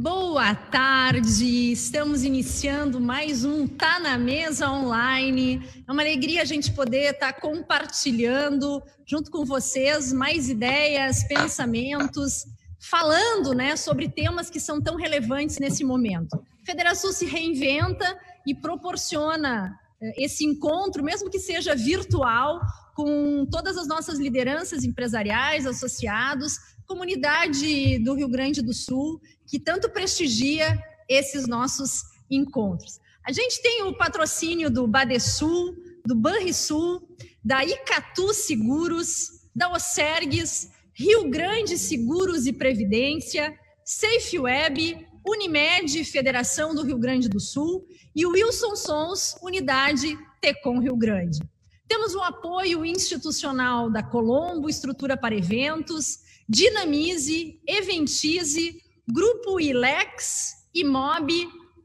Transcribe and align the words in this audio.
Boa 0.00 0.54
tarde, 0.54 1.72
estamos 1.72 2.22
iniciando 2.22 3.00
mais 3.00 3.44
um 3.44 3.66
Tá 3.66 3.98
na 3.98 4.16
Mesa 4.16 4.70
Online. 4.70 5.60
É 5.88 5.90
uma 5.90 6.02
alegria 6.02 6.42
a 6.42 6.44
gente 6.44 6.70
poder 6.70 7.14
estar 7.14 7.32
tá 7.32 7.40
compartilhando 7.40 8.80
junto 9.04 9.28
com 9.28 9.44
vocês 9.44 10.12
mais 10.12 10.48
ideias, 10.48 11.26
pensamentos, 11.26 12.46
falando 12.78 13.52
né, 13.52 13.74
sobre 13.74 14.08
temas 14.08 14.48
que 14.48 14.60
são 14.60 14.80
tão 14.80 14.94
relevantes 14.94 15.58
nesse 15.58 15.82
momento. 15.82 16.40
Federação 16.64 17.10
se 17.10 17.26
reinventa 17.26 18.16
e 18.46 18.54
proporciona 18.54 19.76
eh, 20.00 20.24
esse 20.24 20.44
encontro, 20.44 21.02
mesmo 21.02 21.28
que 21.28 21.40
seja 21.40 21.74
virtual, 21.74 22.60
com 22.94 23.44
todas 23.50 23.76
as 23.76 23.88
nossas 23.88 24.20
lideranças 24.20 24.84
empresariais, 24.84 25.66
associados, 25.66 26.56
comunidade 26.88 27.98
do 27.98 28.14
Rio 28.14 28.28
Grande 28.28 28.62
do 28.62 28.72
Sul, 28.72 29.20
que 29.46 29.60
tanto 29.60 29.90
prestigia 29.90 30.82
esses 31.06 31.46
nossos 31.46 32.02
encontros. 32.30 32.98
A 33.24 33.30
gente 33.30 33.60
tem 33.60 33.82
o 33.82 33.94
patrocínio 33.94 34.70
do 34.70 34.88
Badesul, 34.88 35.76
do 36.04 36.14
Banrisul, 36.14 37.06
da 37.44 37.62
Icatu 37.62 38.32
Seguros, 38.32 39.42
da 39.54 39.70
Osergues, 39.70 40.70
Rio 40.94 41.28
Grande 41.28 41.76
Seguros 41.76 42.46
e 42.46 42.54
Previdência, 42.54 43.54
Safe 43.84 44.38
Web, 44.38 45.06
Unimed, 45.26 46.04
Federação 46.06 46.74
do 46.74 46.82
Rio 46.82 46.98
Grande 46.98 47.28
do 47.28 47.38
Sul 47.38 47.86
e 48.16 48.24
o 48.24 48.30
Wilson 48.30 48.74
Sons, 48.74 49.36
Unidade 49.42 50.16
Tecom 50.40 50.80
Rio 50.80 50.96
Grande. 50.96 51.38
Temos 51.86 52.14
o 52.14 52.22
apoio 52.22 52.84
institucional 52.84 53.90
da 53.90 54.02
Colombo, 54.02 54.70
Estrutura 54.70 55.16
para 55.16 55.36
Eventos, 55.36 56.20
Dinamize, 56.48 57.60
Eventize, 57.66 58.80
Grupo 59.06 59.60
Ilex, 59.60 60.54
Imob, 60.74 61.30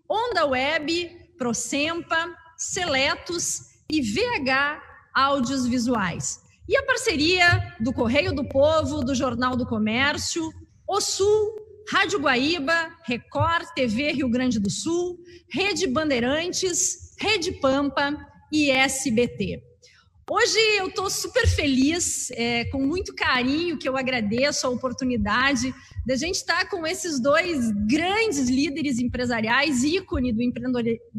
Onda 0.10 0.46
Web, 0.46 1.10
Procempa, 1.38 2.34
Seletos 2.58 3.60
e 3.92 4.02
VH 4.02 4.82
Áudios 5.14 5.68
Visuais. 5.68 6.40
E 6.68 6.78
a 6.78 6.84
parceria 6.86 7.76
do 7.82 7.92
Correio 7.92 8.34
do 8.34 8.48
Povo, 8.48 9.04
do 9.04 9.14
Jornal 9.14 9.58
do 9.58 9.66
Comércio, 9.66 10.50
O 10.88 11.02
Sul, 11.02 11.56
Rádio 11.90 12.20
Guaíba, 12.20 12.96
Record 13.06 13.68
TV 13.76 14.14
Rio 14.14 14.30
Grande 14.30 14.60
do 14.60 14.70
Sul, 14.70 15.20
Rede 15.52 15.88
Bandeirantes, 15.88 17.14
Rede 17.20 17.52
Pampa 17.60 18.16
e 18.52 18.72
SBT. 18.72 19.73
Hoje 20.30 20.58
eu 20.78 20.88
estou 20.88 21.10
super 21.10 21.46
feliz, 21.46 22.32
é, 22.32 22.64
com 22.66 22.80
muito 22.80 23.14
carinho, 23.14 23.78
que 23.78 23.88
eu 23.88 23.98
agradeço 23.98 24.66
a 24.66 24.70
oportunidade 24.70 25.74
da 26.06 26.16
gente 26.16 26.36
estar 26.36 26.70
com 26.70 26.88
esses 26.88 27.20
dois 27.20 27.72
grandes 27.86 28.48
líderes 28.48 29.00
empresariais, 29.00 29.84
ícone 29.84 30.32
do 30.32 30.42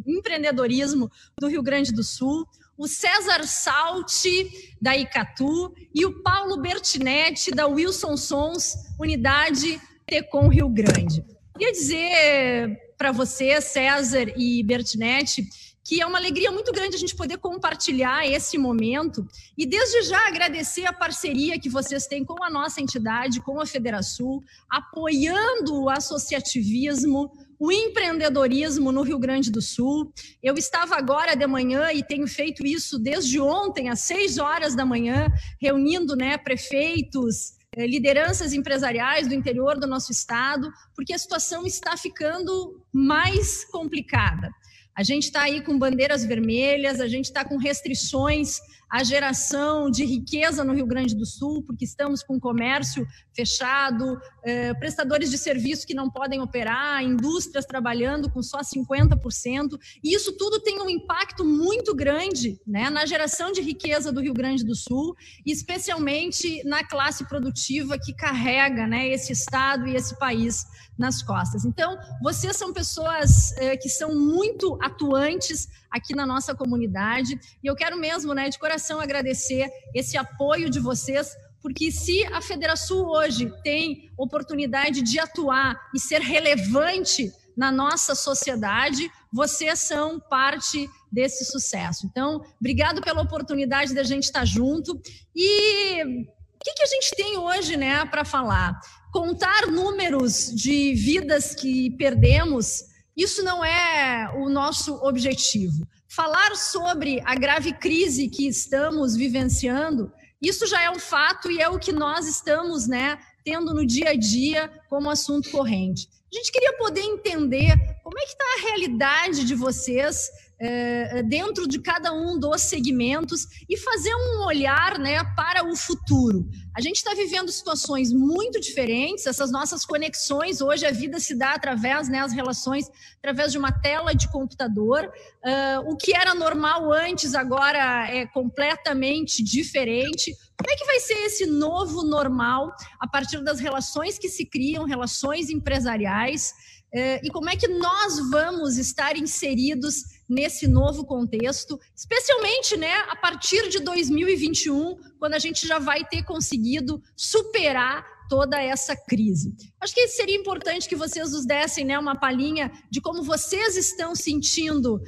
empreendedorismo 0.07 1.11
do 1.39 1.49
Rio 1.49 1.63
Grande 1.63 1.93
do 1.93 2.03
Sul, 2.03 2.47
o 2.79 2.89
César 2.89 3.45
Salti, 3.45 4.73
da 4.81 4.97
Icatu, 4.97 5.75
e 5.95 6.07
o 6.07 6.23
Paulo 6.23 6.61
Bertinetti, 6.63 7.51
da 7.51 7.67
Wilson 7.67 8.17
Sons, 8.17 8.75
Unidade 8.99 9.81
Tecom 10.07 10.49
Rio 10.49 10.69
Grande. 10.71 11.23
Queria 11.53 11.73
dizer 11.73 12.79
para 12.97 13.13
você, 13.13 13.61
César 13.61 14.33
e 14.37 14.63
Bertinetti, 14.63 15.47
que 15.85 16.01
é 16.01 16.07
uma 16.07 16.17
alegria 16.17 16.51
muito 16.51 16.73
grande 16.73 16.97
a 16.97 16.99
gente 16.99 17.15
poder 17.15 17.37
compartilhar 17.37 18.27
esse 18.27 18.57
momento 18.57 19.29
e 19.57 19.67
desde 19.67 20.03
já 20.03 20.27
agradecer 20.27 20.87
a 20.87 20.93
parceria 20.95 21.61
que 21.61 21.69
vocês 21.69 22.07
têm 22.07 22.25
com 22.25 22.43
a 22.43 22.49
nossa 22.49 22.81
entidade, 22.81 23.43
com 23.43 23.61
a 23.61 23.67
Federação, 23.67 24.43
apoiando 24.71 25.83
o 25.83 25.91
associativismo, 25.91 27.31
o 27.59 27.71
empreendedorismo 27.71 28.91
no 28.91 29.03
Rio 29.03 29.19
Grande 29.19 29.51
do 29.51 29.61
Sul. 29.61 30.11
Eu 30.43 30.55
estava 30.55 30.97
agora 30.97 31.35
de 31.37 31.47
manhã 31.47 31.93
e 31.93 32.03
tenho 32.03 32.27
feito 32.27 32.67
isso 32.67 32.99
desde 32.99 33.39
ontem, 33.39 33.91
às 33.91 34.01
seis 34.01 34.39
horas 34.39 34.75
da 34.75 34.87
manhã, 34.87 35.29
reunindo 35.61 36.17
né, 36.17 36.39
prefeitos, 36.39 37.53
eh, 37.77 37.87
lideranças 37.87 38.55
empresariais 38.55 39.29
do 39.29 39.35
interior 39.35 39.79
do 39.79 39.87
nosso 39.87 40.11
estado, 40.11 40.73
porque 40.97 41.13
a 41.13 41.19
situação 41.19 41.67
está 41.67 41.95
ficando 41.95 42.83
mais 42.91 43.67
complicada. 43.67 44.51
A 44.97 45.03
gente 45.03 45.25
está 45.25 45.43
aí 45.43 45.61
com 45.61 45.79
bandeiras 45.79 46.25
vermelhas, 46.25 47.01
a 47.01 47.09
gente 47.09 47.25
está 47.25 47.45
com 47.45 47.57
restrições 47.57 48.61
à 48.95 49.03
geração 49.03 49.91
de 49.91 50.05
riqueza 50.05 50.63
no 50.63 50.73
Rio 50.73 50.87
Grande 50.87 51.17
do 51.17 51.27
Sul, 51.27 51.65
porque 51.65 51.85
estamos 51.85 52.23
com 52.23 52.39
comércio 52.39 53.05
fechado, 53.35 54.17
eh, 54.45 54.73
prestadores 54.75 55.33
de 55.33 55.37
serviço 55.37 55.85
que 55.85 55.95
não 55.95 56.09
podem 56.09 56.41
operar, 56.41 57.03
indústrias 57.03 57.67
trabalhando 57.67 58.31
com 58.31 58.41
só 58.41 58.63
50%. 58.63 59.77
E 60.01 60.15
isso 60.15 60.37
tudo 60.37 60.61
tem 60.61 60.81
um 60.81 60.89
impacto 60.89 61.45
muito 61.45 61.93
grande 61.93 62.57
né, 62.65 62.89
na 62.89 63.05
geração 63.05 63.51
de 63.51 63.61
riqueza 63.61 64.13
do 64.13 64.21
Rio 64.21 64.33
Grande 64.33 64.65
do 64.65 64.77
Sul, 64.77 65.17
especialmente 65.45 66.63
na 66.63 66.85
classe 66.85 67.25
produtiva 67.29 67.99
que 67.99 68.15
carrega 68.15 68.87
né, 68.87 69.09
esse 69.09 69.33
Estado 69.33 69.89
e 69.89 69.97
esse 69.97 70.17
país 70.21 70.67
nas 70.97 71.21
costas. 71.21 71.65
Então, 71.65 71.99
vocês 72.23 72.57
são 72.57 72.73
pessoas 72.73 73.51
eh, 73.57 73.77
que 73.77 73.89
são 73.89 74.15
muito 74.15 74.79
atuantes 74.81 75.69
aqui 75.95 76.15
na 76.15 76.27
nossa 76.27 76.55
comunidade 76.55 77.39
e 77.63 77.67
eu 77.67 77.77
quero 77.77 77.97
mesmo, 77.97 78.35
né, 78.35 78.49
de 78.49 78.59
coração 78.59 79.01
agradecer 79.01 79.71
esse 79.95 80.17
apoio 80.17 80.69
de 80.69 80.81
vocês, 80.81 81.31
porque 81.63 81.93
se 81.93 82.25
a 82.27 82.41
Federação 82.41 83.07
hoje 83.07 83.53
tem 83.63 84.11
oportunidade 84.19 85.03
de 85.03 85.19
atuar 85.21 85.79
e 85.95 86.01
ser 86.01 86.21
relevante 86.21 87.33
na 87.57 87.71
nossa 87.71 88.17
sociedade, 88.17 89.09
vocês 89.33 89.79
são 89.79 90.19
parte 90.19 90.91
desse 91.13 91.45
sucesso. 91.45 92.07
Então, 92.07 92.45
obrigado 92.59 93.01
pela 93.01 93.23
oportunidade 93.23 93.95
da 93.95 94.03
gente 94.03 94.25
estar 94.25 94.45
junto 94.45 95.01
e 95.35 96.03
o 96.03 96.65
que, 96.65 96.73
que 96.75 96.83
a 96.83 96.87
gente 96.87 97.15
tem 97.15 97.39
hoje, 97.39 97.77
né, 97.77 98.05
para 98.07 98.25
falar? 98.25 98.81
contar 99.15 99.69
números 99.69 100.53
de 100.53 100.93
vidas 100.95 101.55
que 101.55 101.93
perdemos, 101.97 102.83
isso 103.17 103.43
não 103.43 103.65
é 103.65 104.33
o 104.37 104.49
nosso 104.49 104.95
objetivo. 105.05 105.87
Falar 106.09 106.57
sobre 106.57 107.21
a 107.25 107.35
grave 107.35 107.73
crise 107.73 108.29
que 108.29 108.47
estamos 108.47 109.17
vivenciando, 109.17 110.13
isso 110.43 110.67
já 110.67 110.83
é 110.83 110.91
um 110.91 110.99
fato 110.99 111.51
e 111.51 111.61
é 111.61 111.69
o 111.69 111.79
que 111.79 111.93
nós 111.93 112.27
estamos, 112.27 112.87
né, 112.87 113.19
tendo 113.45 113.73
no 113.73 113.87
dia 113.87 114.11
a 114.11 114.17
dia 114.17 114.71
como 114.89 115.11
assunto 115.11 115.51
corrente. 115.51 116.09
A 116.33 116.37
gente 116.37 116.51
queria 116.51 116.77
poder 116.77 117.03
entender 117.03 117.77
como 118.03 118.19
é 118.19 118.23
que 118.23 118.33
está 118.33 118.45
a 118.45 118.63
realidade 118.69 119.45
de 119.45 119.55
vocês 119.55 120.31
é, 120.67 121.23
dentro 121.23 121.69
de 121.69 121.79
cada 121.79 122.11
um 122.11 122.39
dos 122.39 122.63
segmentos 122.63 123.47
e 123.69 123.77
fazer 123.77 124.15
um 124.15 124.47
olhar 124.47 124.99
né, 124.99 125.23
para 125.37 125.63
o 125.63 125.77
futuro. 125.77 126.49
A 126.75 126.81
gente 126.81 126.97
está 126.97 127.13
vivendo 127.13 127.53
situações 127.53 128.13
muito 128.13 128.59
diferentes, 128.59 129.27
essas 129.27 129.53
nossas 129.53 129.85
conexões, 129.85 130.63
hoje 130.63 130.87
a 130.87 130.91
vida 130.91 131.21
se 131.21 131.35
dá 131.35 131.53
através, 131.53 132.09
né, 132.09 132.21
as 132.21 132.33
relações, 132.33 132.91
através 133.19 133.53
de 133.53 133.59
uma 133.59 133.71
tela 133.71 134.15
de 134.15 134.27
computador. 134.33 135.13
Uh, 135.45 135.93
o 135.93 135.97
que 135.97 136.17
era 136.17 136.35
normal 136.35 136.91
antes 136.91 137.35
agora 137.35 138.09
é 138.09 138.27
completamente 138.27 139.45
diferente. 139.45 140.35
Como 140.59 140.73
é 140.73 140.77
que 140.77 140.87
vai 140.87 140.99
ser 140.99 141.19
esse 141.27 141.47
novo 141.47 142.03
normal 142.05 142.75
a 142.99 143.07
partir 143.07 143.43
das 143.45 143.61
relações 143.61 144.19
que 144.19 144.31
se 144.31 144.47
criam, 144.47 144.85
relações 144.85 145.51
empresariais? 145.51 146.55
Uh, 146.95 147.19
e 147.25 147.31
como 147.31 147.51
é 147.51 147.57
que 147.57 147.67
nós 147.67 148.21
vamos 148.31 148.79
estar 148.79 149.17
inseridos 149.17 150.05
nesse 150.29 150.69
novo 150.69 151.05
contexto, 151.05 151.79
especialmente 151.95 152.77
né, 152.77 152.95
a 153.09 153.17
partir 153.17 153.69
de 153.69 153.81
2021, 153.81 154.97
quando 155.19 155.35
a 155.35 155.41
gente 155.41 155.67
já 155.67 155.81
vai 155.81 156.05
ter 156.05 156.23
conseguido 156.23 157.03
superar 157.17 158.07
toda 158.29 158.63
essa 158.63 158.95
crise. 158.97 159.55
Acho 159.81 159.93
que 159.93 160.07
seria 160.09 160.37
importante 160.37 160.89
que 160.89 160.97
vocês 160.97 161.33
nos 161.33 161.45
dessem 161.45 161.85
né, 161.85 161.99
uma 161.99 162.15
palhinha 162.15 162.71
de 162.89 163.01
como 163.01 163.25
vocês 163.25 163.77
estão 163.77 164.15
sentindo 164.15 164.97
uh, 164.97 165.03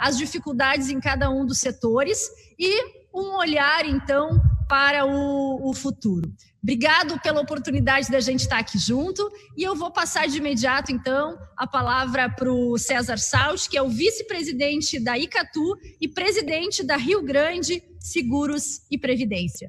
as 0.00 0.18
dificuldades 0.18 0.90
em 0.90 1.00
cada 1.00 1.30
um 1.30 1.46
dos 1.46 1.58
setores 1.58 2.28
e 2.58 3.00
um 3.14 3.36
olhar, 3.36 3.84
então, 3.86 4.40
para 4.70 5.04
o, 5.04 5.68
o 5.68 5.74
futuro. 5.74 6.32
Obrigado 6.62 7.18
pela 7.18 7.40
oportunidade 7.40 8.08
da 8.08 8.20
gente 8.20 8.42
estar 8.42 8.60
aqui 8.60 8.78
junto 8.78 9.28
e 9.56 9.64
eu 9.64 9.74
vou 9.74 9.90
passar 9.90 10.28
de 10.28 10.38
imediato, 10.38 10.92
então, 10.92 11.36
a 11.56 11.66
palavra 11.66 12.30
para 12.30 12.52
o 12.52 12.78
César 12.78 13.18
Saus, 13.18 13.66
que 13.66 13.76
é 13.76 13.82
o 13.82 13.88
vice-presidente 13.88 15.00
da 15.00 15.18
Icatu 15.18 15.76
e 16.00 16.06
presidente 16.06 16.84
da 16.84 16.96
Rio 16.96 17.20
Grande 17.20 17.82
Seguros 17.98 18.82
e 18.88 18.96
Previdência. 18.96 19.68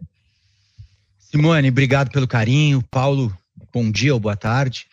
Simone, 1.18 1.70
obrigado 1.70 2.12
pelo 2.12 2.28
carinho. 2.28 2.84
Paulo, 2.92 3.36
bom 3.74 3.90
dia 3.90 4.14
ou 4.14 4.20
boa 4.20 4.36
tarde. 4.36 4.86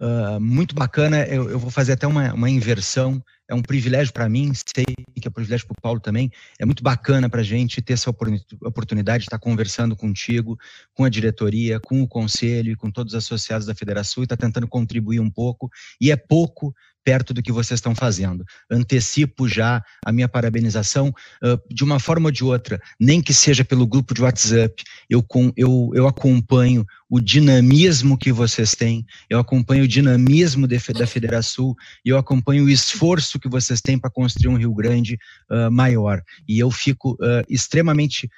uh, 0.00 0.38
muito 0.38 0.72
bacana. 0.72 1.24
Eu, 1.24 1.50
eu, 1.50 1.58
vou 1.58 1.70
fazer 1.70 1.94
até 1.94 2.06
uma, 2.06 2.32
uma 2.32 2.48
inversão. 2.48 3.20
É 3.48 3.54
um 3.54 3.62
privilégio 3.62 4.12
para 4.12 4.28
mim, 4.28 4.52
sei 4.54 4.84
que 5.18 5.26
é 5.26 5.30
um 5.30 5.32
privilégio 5.32 5.66
para 5.66 5.74
o 5.78 5.82
Paulo 5.82 6.00
também. 6.00 6.30
É 6.58 6.66
muito 6.66 6.82
bacana 6.82 7.30
para 7.30 7.40
a 7.40 7.44
gente 7.44 7.80
ter 7.80 7.94
essa 7.94 8.10
oportunidade 8.10 9.22
de 9.22 9.26
estar 9.26 9.38
conversando 9.38 9.96
contigo, 9.96 10.58
com 10.92 11.04
a 11.04 11.08
diretoria, 11.08 11.80
com 11.80 12.02
o 12.02 12.06
conselho 12.06 12.72
e 12.72 12.76
com 12.76 12.90
todos 12.90 13.14
os 13.14 13.24
associados 13.24 13.66
da 13.66 13.74
Federação 13.74 14.22
e 14.22 14.24
estar 14.24 14.36
tá 14.36 14.46
tentando 14.46 14.68
contribuir 14.68 15.20
um 15.20 15.30
pouco. 15.30 15.70
E 15.98 16.12
é 16.12 16.16
pouco 16.16 16.74
perto 17.08 17.32
do 17.32 17.42
que 17.42 17.50
vocês 17.50 17.78
estão 17.78 17.94
fazendo. 17.94 18.44
Antecipo 18.70 19.48
já 19.48 19.82
a 20.04 20.12
minha 20.12 20.28
parabenização 20.28 21.08
uh, 21.08 21.74
de 21.74 21.82
uma 21.82 21.98
forma 21.98 22.28
ou 22.28 22.30
de 22.30 22.44
outra, 22.44 22.78
nem 23.00 23.22
que 23.22 23.32
seja 23.32 23.64
pelo 23.64 23.86
grupo 23.86 24.12
de 24.12 24.20
WhatsApp. 24.20 24.84
Eu, 25.08 25.22
com, 25.22 25.50
eu, 25.56 25.90
eu 25.94 26.06
acompanho 26.06 26.84
o 27.08 27.18
dinamismo 27.18 28.18
que 28.18 28.30
vocês 28.30 28.72
têm, 28.72 29.06
eu 29.30 29.38
acompanho 29.38 29.84
o 29.84 29.88
dinamismo 29.88 30.68
de, 30.68 30.78
da 30.92 31.06
Federação 31.06 31.74
e 32.04 32.10
eu 32.10 32.18
acompanho 32.18 32.66
o 32.66 32.68
esforço 32.68 33.38
que 33.38 33.48
vocês 33.48 33.80
têm 33.80 33.98
para 33.98 34.10
construir 34.10 34.48
um 34.48 34.58
Rio 34.58 34.74
Grande 34.74 35.18
uh, 35.50 35.70
maior. 35.70 36.22
E 36.46 36.58
eu 36.58 36.70
fico 36.70 37.12
uh, 37.12 37.42
extremamente 37.48 38.28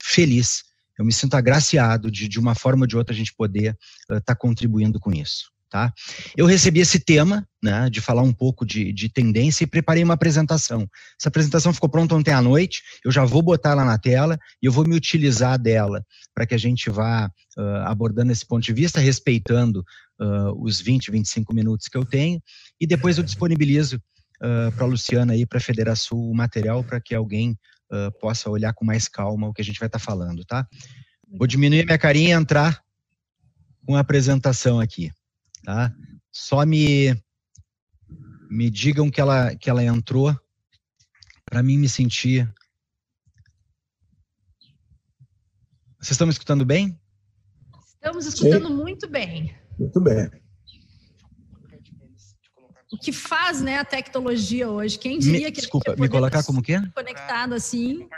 feliz. 0.00 0.62
Eu 0.96 1.04
me 1.04 1.12
sinto 1.12 1.34
agraciado 1.34 2.10
de, 2.10 2.28
de 2.28 2.38
uma 2.38 2.54
forma 2.54 2.84
ou 2.84 2.86
de 2.86 2.96
outra, 2.96 3.12
a 3.12 3.16
gente 3.16 3.34
poder 3.34 3.76
estar 4.02 4.20
tá 4.20 4.34
contribuindo 4.34 5.00
com 5.00 5.12
isso. 5.12 5.50
Tá? 5.70 5.94
Eu 6.36 6.46
recebi 6.46 6.80
esse 6.80 6.98
tema, 6.98 7.46
né, 7.62 7.88
de 7.88 8.00
falar 8.00 8.22
um 8.22 8.32
pouco 8.32 8.66
de, 8.66 8.92
de, 8.92 9.08
tendência 9.08 9.62
e 9.62 9.68
preparei 9.68 10.02
uma 10.02 10.14
apresentação. 10.14 10.84
Essa 11.16 11.28
apresentação 11.28 11.72
ficou 11.72 11.88
pronta 11.88 12.16
ontem 12.16 12.32
à 12.32 12.42
noite, 12.42 12.82
eu 13.04 13.12
já 13.12 13.24
vou 13.24 13.40
botar 13.40 13.70
ela 13.70 13.84
na 13.84 13.96
tela 13.96 14.36
e 14.60 14.66
eu 14.66 14.72
vou 14.72 14.84
me 14.84 14.96
utilizar 14.96 15.56
dela 15.60 16.04
para 16.34 16.44
que 16.44 16.56
a 16.56 16.58
gente 16.58 16.90
vá 16.90 17.30
uh, 17.56 17.62
abordando 17.86 18.32
esse 18.32 18.44
ponto 18.44 18.64
de 18.64 18.72
vista, 18.72 18.98
respeitando 18.98 19.84
uh, 20.20 20.60
os 20.60 20.80
20, 20.80 21.12
25 21.12 21.54
minutos 21.54 21.86
que 21.86 21.96
eu 21.96 22.04
tenho, 22.04 22.42
e 22.80 22.84
depois 22.84 23.16
eu 23.16 23.22
disponibilizo 23.22 24.02
uh, 24.42 24.72
para 24.72 24.84
a 24.84 24.88
Luciana 24.88 25.36
e 25.36 25.46
para 25.46 25.58
a 25.58 25.62
Federação 25.62 26.18
o 26.18 26.34
material 26.34 26.82
para 26.82 27.00
que 27.00 27.14
alguém 27.14 27.56
possa 28.20 28.48
olhar 28.48 28.72
com 28.72 28.84
mais 28.84 29.08
calma 29.08 29.48
o 29.48 29.52
que 29.52 29.60
a 29.60 29.64
gente 29.64 29.80
vai 29.80 29.88
estar 29.88 29.98
tá 29.98 30.04
falando, 30.04 30.44
tá? 30.44 30.64
Vou 31.28 31.44
diminuir 31.44 31.84
minha 31.84 31.98
carinha 31.98 32.28
e 32.28 32.32
entrar 32.40 32.80
com 33.84 33.96
a 33.96 34.00
apresentação 34.00 34.78
aqui 34.78 35.10
tá? 35.62 35.92
Só 36.32 36.64
me 36.64 37.14
me 38.50 38.68
digam 38.68 39.10
que 39.10 39.20
ela 39.20 39.54
que 39.54 39.70
ela 39.70 39.84
entrou 39.84 40.36
para 41.44 41.62
mim 41.62 41.78
me 41.78 41.88
sentir. 41.88 42.48
Vocês 45.98 46.12
estão 46.12 46.26
me 46.26 46.32
escutando 46.32 46.64
bem? 46.64 46.98
Estamos 47.86 48.26
escutando 48.26 48.68
Sim. 48.68 48.74
muito 48.74 49.08
bem. 49.08 49.54
Muito 49.78 50.00
bem. 50.00 50.30
O 52.92 52.98
que 52.98 53.12
faz, 53.12 53.60
né, 53.60 53.78
a 53.78 53.84
tecnologia 53.84 54.68
hoje? 54.68 54.98
Quem 54.98 55.18
diria 55.18 55.46
me, 55.46 55.52
que 55.52 55.60
desculpa, 55.60 55.94
me 55.96 56.08
colocar 56.08 56.42
como 56.42 56.60
que 56.60 56.72
é? 56.72 56.82
Conectado 56.88 57.54
assim. 57.54 58.08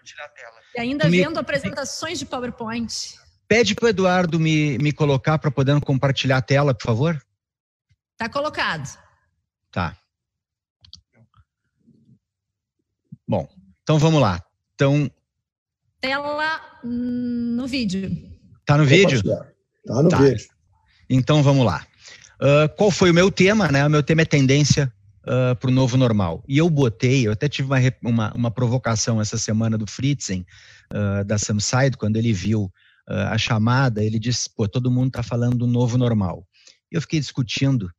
E 0.74 0.80
ainda 0.80 1.08
me, 1.10 1.18
vendo 1.18 1.38
apresentações 1.38 2.18
de 2.18 2.24
PowerPoint. 2.24 2.90
Pede 3.46 3.74
para 3.74 3.86
o 3.86 3.88
Eduardo 3.88 4.40
me, 4.40 4.78
me 4.78 4.92
colocar 4.92 5.38
para 5.38 5.50
poder 5.50 5.78
compartilhar 5.82 6.38
a 6.38 6.42
tela, 6.42 6.72
por 6.72 6.84
favor. 6.84 7.22
Tá 8.22 8.28
colocado. 8.28 8.88
Tá. 9.72 9.96
Bom, 13.26 13.48
então 13.82 13.98
vamos 13.98 14.20
lá. 14.20 14.40
Então. 14.76 15.10
Tela 16.00 16.60
no 16.84 17.66
vídeo. 17.66 18.08
Tá 18.64 18.78
no 18.78 18.84
vídeo? 18.84 19.20
Tá 19.24 20.02
no 20.04 20.08
tá. 20.08 20.18
vídeo. 20.18 20.46
Então 21.10 21.42
vamos 21.42 21.66
lá. 21.66 21.84
Uh, 22.40 22.72
qual 22.76 22.92
foi 22.92 23.10
o 23.10 23.14
meu 23.14 23.28
tema? 23.28 23.66
Né? 23.72 23.84
O 23.84 23.90
meu 23.90 24.04
tema 24.04 24.22
é 24.22 24.24
tendência 24.24 24.92
uh, 25.26 25.50
ah, 25.50 25.54
para 25.56 25.70
o 25.70 25.74
novo 25.74 25.96
normal. 25.96 26.44
E 26.46 26.58
eu 26.58 26.70
botei, 26.70 27.26
eu 27.26 27.32
até 27.32 27.48
tive 27.48 27.66
uma, 27.66 27.78
uma, 28.04 28.32
uma 28.34 28.50
provocação 28.52 29.20
essa 29.20 29.36
semana 29.36 29.76
do 29.76 29.88
Fritzen, 29.88 30.46
uh, 30.94 31.24
da 31.24 31.38
Samside, 31.38 31.96
quando 31.96 32.18
ele 32.18 32.32
viu 32.32 32.72
uh, 33.10 33.32
a 33.32 33.36
chamada, 33.36 34.00
ele 34.00 34.20
disse: 34.20 34.48
pô, 34.54 34.68
todo 34.68 34.92
mundo 34.92 35.08
está 35.08 35.24
falando 35.24 35.56
do 35.58 35.66
novo 35.66 35.98
normal. 35.98 36.46
Eu 36.88 37.00
fiquei 37.00 37.18
discutindo 37.18 37.90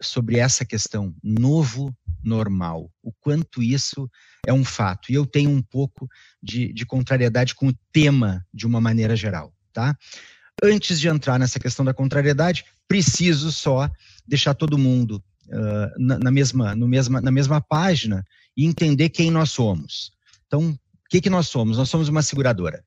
sobre 0.00 0.38
essa 0.38 0.64
questão, 0.64 1.14
novo 1.22 1.94
normal, 2.22 2.90
o 3.02 3.12
quanto 3.12 3.62
isso 3.62 4.08
é 4.46 4.52
um 4.52 4.64
fato. 4.64 5.10
E 5.10 5.14
eu 5.14 5.26
tenho 5.26 5.50
um 5.50 5.62
pouco 5.62 6.08
de, 6.42 6.72
de 6.72 6.86
contrariedade 6.86 7.54
com 7.54 7.68
o 7.68 7.76
tema 7.92 8.44
de 8.52 8.66
uma 8.66 8.80
maneira 8.80 9.16
geral, 9.16 9.52
tá? 9.72 9.96
Antes 10.62 10.98
de 11.00 11.08
entrar 11.08 11.38
nessa 11.38 11.58
questão 11.58 11.84
da 11.84 11.92
contrariedade, 11.92 12.64
preciso 12.88 13.52
só 13.52 13.90
deixar 14.26 14.54
todo 14.54 14.78
mundo 14.78 15.22
uh, 15.48 15.98
na, 16.02 16.18
na, 16.18 16.30
mesma, 16.30 16.74
no 16.74 16.88
mesma, 16.88 17.20
na 17.20 17.30
mesma 17.30 17.60
página 17.60 18.24
e 18.56 18.64
entender 18.64 19.10
quem 19.10 19.30
nós 19.30 19.50
somos. 19.50 20.12
Então, 20.46 20.70
o 20.70 20.78
que, 21.10 21.20
que 21.20 21.30
nós 21.30 21.48
somos? 21.48 21.76
Nós 21.76 21.90
somos 21.90 22.08
uma 22.08 22.22
seguradora. 22.22 22.82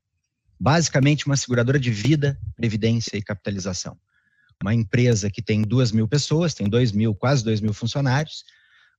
Basicamente, 0.60 1.26
uma 1.26 1.38
seguradora 1.38 1.80
de 1.80 1.92
vida, 1.92 2.40
previdência 2.56 3.16
e 3.18 3.22
capitalização 3.22 3.98
uma 4.62 4.74
empresa 4.74 5.30
que 5.30 5.42
tem 5.42 5.62
duas 5.62 5.92
mil 5.92 6.08
pessoas, 6.08 6.54
tem 6.54 6.68
dois 6.68 6.92
mil, 6.92 7.16
quase 7.16 7.44
dois 7.44 7.62
mil 7.62 7.74
funcionários. 7.74 8.44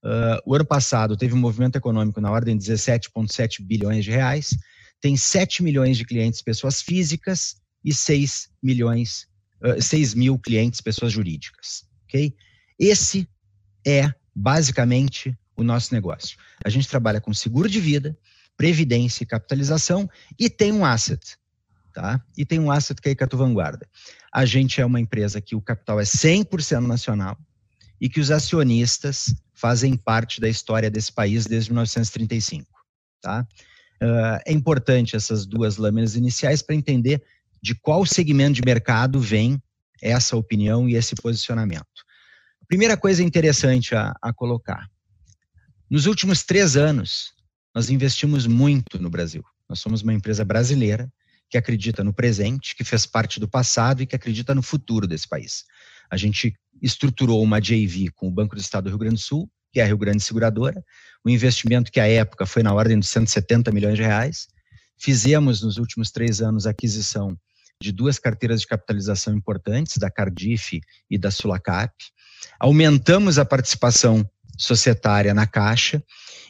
Uh, 0.02 0.40
o 0.46 0.54
ano 0.54 0.64
passado 0.64 1.16
teve 1.16 1.34
um 1.34 1.38
movimento 1.38 1.76
econômico 1.76 2.20
na 2.20 2.30
ordem 2.30 2.56
de 2.56 2.64
17,7 2.64 3.62
bilhões 3.62 4.04
de 4.04 4.10
reais, 4.10 4.56
tem 5.00 5.16
7 5.16 5.62
milhões 5.62 5.98
de 5.98 6.04
clientes 6.04 6.40
pessoas 6.40 6.80
físicas 6.80 7.56
e 7.84 7.92
6 7.92 8.48
milhões, 8.62 9.26
uh, 9.62 9.80
6 9.80 10.14
mil 10.14 10.38
clientes 10.38 10.80
pessoas 10.80 11.12
jurídicas. 11.12 11.84
Ok? 12.04 12.34
Esse 12.78 13.28
é 13.86 14.12
basicamente 14.34 15.36
o 15.56 15.62
nosso 15.62 15.92
negócio. 15.92 16.38
A 16.64 16.70
gente 16.70 16.88
trabalha 16.88 17.20
com 17.20 17.34
seguro 17.34 17.68
de 17.68 17.78
vida, 17.78 18.16
previdência 18.56 19.22
e 19.22 19.26
capitalização 19.26 20.08
e 20.38 20.48
tem 20.48 20.72
um 20.72 20.84
asset, 20.84 21.36
tá? 21.92 22.22
E 22.36 22.44
tem 22.44 22.58
um 22.58 22.70
asset 22.70 23.00
que 23.00 23.08
é 23.08 23.10
a 23.10 23.12
Icatu 23.12 23.36
Vanguarda. 23.36 23.88
A 24.32 24.44
gente 24.44 24.80
é 24.80 24.86
uma 24.86 25.00
empresa 25.00 25.40
que 25.40 25.54
o 25.54 25.60
capital 25.60 26.00
é 26.00 26.04
100% 26.04 26.86
nacional 26.86 27.36
e 28.00 28.08
que 28.08 28.20
os 28.20 28.30
acionistas 28.30 29.34
fazem 29.52 29.96
parte 29.96 30.40
da 30.40 30.48
história 30.48 30.90
desse 30.90 31.12
país 31.12 31.46
desde 31.46 31.70
1935, 31.70 32.66
tá? 33.20 33.46
Uh, 34.02 34.40
é 34.46 34.52
importante 34.52 35.14
essas 35.14 35.44
duas 35.44 35.76
lâminas 35.76 36.16
iniciais 36.16 36.62
para 36.62 36.74
entender 36.74 37.22
de 37.62 37.74
qual 37.74 38.06
segmento 38.06 38.54
de 38.54 38.62
mercado 38.64 39.20
vem 39.20 39.62
essa 40.00 40.34
opinião 40.36 40.88
e 40.88 40.94
esse 40.94 41.14
posicionamento. 41.14 41.84
Primeira 42.66 42.96
coisa 42.96 43.22
interessante 43.22 43.94
a, 43.94 44.14
a 44.22 44.32
colocar. 44.32 44.88
Nos 45.90 46.06
últimos 46.06 46.42
três 46.42 46.76
anos, 46.76 47.34
nós 47.74 47.90
investimos 47.90 48.46
muito 48.46 48.98
no 48.98 49.10
Brasil. 49.10 49.44
Nós 49.68 49.80
somos 49.80 50.02
uma 50.02 50.14
empresa 50.14 50.44
brasileira 50.44 51.12
que 51.50 51.58
acredita 51.58 52.04
no 52.04 52.14
presente, 52.14 52.76
que 52.76 52.84
fez 52.84 53.04
parte 53.04 53.40
do 53.40 53.48
passado 53.48 54.02
e 54.02 54.06
que 54.06 54.14
acredita 54.14 54.54
no 54.54 54.62
futuro 54.62 55.06
desse 55.06 55.28
país. 55.28 55.64
A 56.08 56.16
gente 56.16 56.54
estruturou 56.80 57.42
uma 57.42 57.60
JV 57.60 58.10
com 58.14 58.28
o 58.28 58.30
Banco 58.30 58.54
do 58.54 58.60
Estado 58.60 58.84
do 58.84 58.90
Rio 58.90 58.98
Grande 58.98 59.16
do 59.16 59.20
Sul, 59.20 59.50
que 59.72 59.80
é 59.80 59.82
a 59.82 59.86
Rio 59.86 59.98
Grande 59.98 60.22
Seguradora, 60.22 60.82
um 61.24 61.30
investimento 61.30 61.90
que 61.90 62.00
à 62.00 62.08
época 62.08 62.46
foi 62.46 62.62
na 62.62 62.72
ordem 62.72 62.98
de 62.98 63.06
170 63.06 63.70
milhões 63.72 63.96
de 63.96 64.02
reais. 64.02 64.48
Fizemos 64.98 65.62
nos 65.62 65.76
últimos 65.76 66.10
três 66.10 66.40
anos 66.40 66.66
a 66.66 66.70
aquisição 66.70 67.36
de 67.82 67.92
duas 67.92 68.18
carteiras 68.18 68.60
de 68.60 68.66
capitalização 68.66 69.34
importantes, 69.34 69.96
da 69.96 70.10
Cardiff 70.10 70.80
e 71.10 71.18
da 71.18 71.30
Sulacap. 71.30 71.92
Aumentamos 72.58 73.38
a 73.38 73.44
participação 73.44 74.28
societária 74.58 75.32
na 75.32 75.46
Caixa 75.46 76.02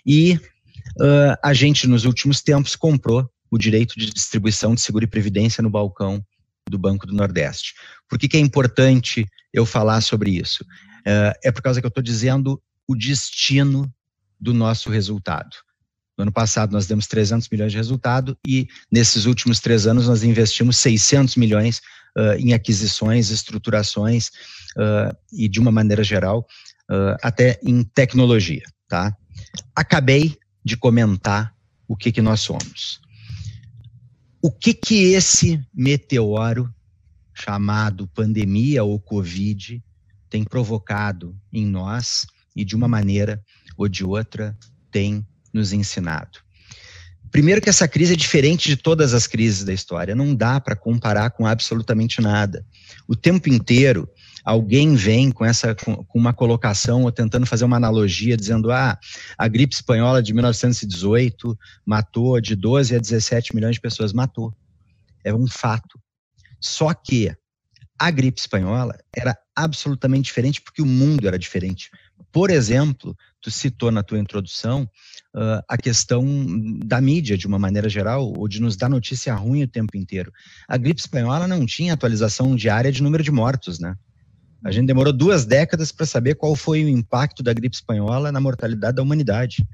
e 0.05 0.35
uh, 0.35 1.37
a 1.43 1.53
gente, 1.53 1.87
nos 1.87 2.05
últimos 2.05 2.43
tempos, 2.43 2.75
comprou 2.75 3.31
o 3.51 3.59
direito 3.59 3.99
de 3.99 4.11
distribuição 4.11 4.75
de 4.75 4.81
seguro 4.81 5.05
e 5.05 5.09
previdência 5.09 5.63
no 5.63 5.71
balcão 5.71 6.25
do 6.69 6.79
Banco 6.79 7.07
do 7.07 7.15
Nordeste. 7.15 7.75
Por 8.09 8.19
que, 8.19 8.29
que 8.29 8.37
é 8.37 8.41
importante 8.41 9.27
eu 9.53 9.67
falar 9.67 10.01
sobre 10.01 10.31
isso? 10.31 10.65
É, 11.05 11.33
é 11.45 11.53
por 11.53 11.63
causa 11.63 11.81
que 11.81 11.87
eu 11.87 11.89
estou 11.89 12.03
dizendo 12.03 12.63
o 12.87 12.95
destino 12.95 13.93
do 14.39 14.55
nosso 14.55 14.91
resultado. 14.91 15.57
No 16.17 16.23
ano 16.23 16.33
passado 16.33 16.73
nós 16.73 16.87
demos 16.87 17.07
300 17.07 17.49
milhões 17.49 17.73
de 17.73 17.79
resultado 17.79 18.37
e 18.47 18.69
nesses 18.91 19.25
últimos 19.25 19.59
três 19.59 19.87
anos 19.87 20.07
nós 20.07 20.23
investimos 20.23 20.77
600 20.79 21.37
milhões 21.37 21.81
uh, 22.17 22.35
em 22.39 22.53
aquisições, 22.53 23.31
estruturações 23.31 24.29
uh, 24.77 25.17
e 25.33 25.49
de 25.49 25.59
uma 25.59 25.73
maneira 25.73 26.05
geral 26.05 26.47
uh, 26.91 27.17
até 27.23 27.59
em 27.63 27.83
tecnologia, 27.83 28.63
tá? 28.87 29.17
Acabei 29.75 30.37
de 30.65 30.77
comentar 30.77 31.55
o 31.89 31.97
que 31.97 32.13
que 32.13 32.21
nós 32.21 32.41
somos 32.41 33.01
o 34.43 34.51
que 34.51 34.73
que 34.73 35.13
esse 35.13 35.61
meteoro 35.73 36.73
chamado 37.35 38.09
pandemia 38.09 38.83
ou 38.83 38.99
Covid 38.99 39.83
tem 40.29 40.45
provocado 40.45 41.37
em 41.53 41.67
nós 41.67 42.27
e 42.55 42.65
de 42.65 42.75
uma 42.75 42.89
maneira 42.89 43.43
ou 43.77 43.89
de 43.89 44.05
outra 44.05 44.57
tem 44.91 45.27
nos 45.53 45.73
ensinado. 45.73 46.39
Primeiro 47.31 47.61
que 47.61 47.69
essa 47.69 47.87
crise 47.87 48.15
é 48.15 48.17
diferente 48.17 48.69
de 48.69 48.77
todas 48.77 49.15
as 49.15 49.27
crises 49.27 49.65
da 49.65 49.73
história, 49.73 50.15
não 50.15 50.35
dá 50.35 50.61
para 50.61 50.75
comparar 50.75 51.31
com 51.31 51.47
absolutamente 51.47 52.21
nada. 52.21 52.67
O 53.07 53.15
tempo 53.15 53.49
inteiro 53.49 54.09
alguém 54.45 54.95
vem 54.95 55.31
com 55.31 55.45
essa 55.45 55.75
com, 55.75 56.05
uma 56.15 56.33
colocação 56.33 57.03
ou 57.03 57.13
tentando 57.13 57.47
fazer 57.47 57.65
uma 57.65 57.77
analogia 57.77 58.37
dizendo 58.37 58.71
ah, 58.71 58.99
a 59.37 59.49
gripe 59.49 59.75
espanhola 59.75 60.23
de 60.23 60.33
1918 60.33 61.59
matou 61.85 62.41
de 62.41 62.55
12 62.55 62.95
a 62.95 62.99
17 62.99 63.55
milhões 63.55 63.75
de 63.75 63.81
pessoas, 63.81 64.13
matou. 64.13 64.55
É 65.25 65.35
um 65.35 65.47
fato. 65.47 66.01
Só 66.61 66.93
que 66.95 67.35
a 67.99 68.11
gripe 68.11 68.41
espanhola 68.41 68.99
era 69.15 69.37
absolutamente 69.55 70.25
diferente 70.25 70.61
porque 70.61 70.81
o 70.81 70.87
mundo 70.87 71.29
era 71.29 71.39
diferente. 71.39 71.91
Por 72.33 72.51
exemplo, 72.51 73.15
tu 73.41 73.51
citou 73.51 73.91
na 73.91 74.03
tua 74.03 74.19
introdução 74.19 74.89
uh, 75.35 75.63
a 75.69 75.77
questão 75.77 76.25
da 76.79 77.01
mídia, 77.01 77.37
de 77.37 77.47
uma 77.47 77.59
maneira 77.59 77.89
geral, 77.89 78.33
ou 78.35 78.49
de 78.49 78.61
nos 78.61 78.77
dar 78.77 78.89
notícia 78.89 79.35
ruim 79.35 79.65
o 79.65 79.69
tempo 79.69 79.97
inteiro. 79.97 80.33
A 80.67 80.77
gripe 80.77 81.01
espanhola 81.01 81.47
não 81.47 81.67
tinha 81.67 81.93
atualização 81.93 82.55
diária 82.55 82.91
de 82.93 83.03
número 83.03 83.23
de 83.23 83.31
mortos, 83.31 83.79
né? 83.79 83.95
A 84.63 84.71
gente 84.71 84.87
demorou 84.87 85.13
duas 85.13 85.47
décadas 85.47 85.91
para 85.91 86.05
saber 86.05 86.35
qual 86.35 86.55
foi 86.55 86.85
o 86.85 86.89
impacto 86.89 87.43
da 87.43 87.53
gripe 87.53 87.75
espanhola 87.75 88.31
na 88.31 88.41
mortalidade 88.41 88.97
da 88.97 89.03
humanidade. 89.03 89.67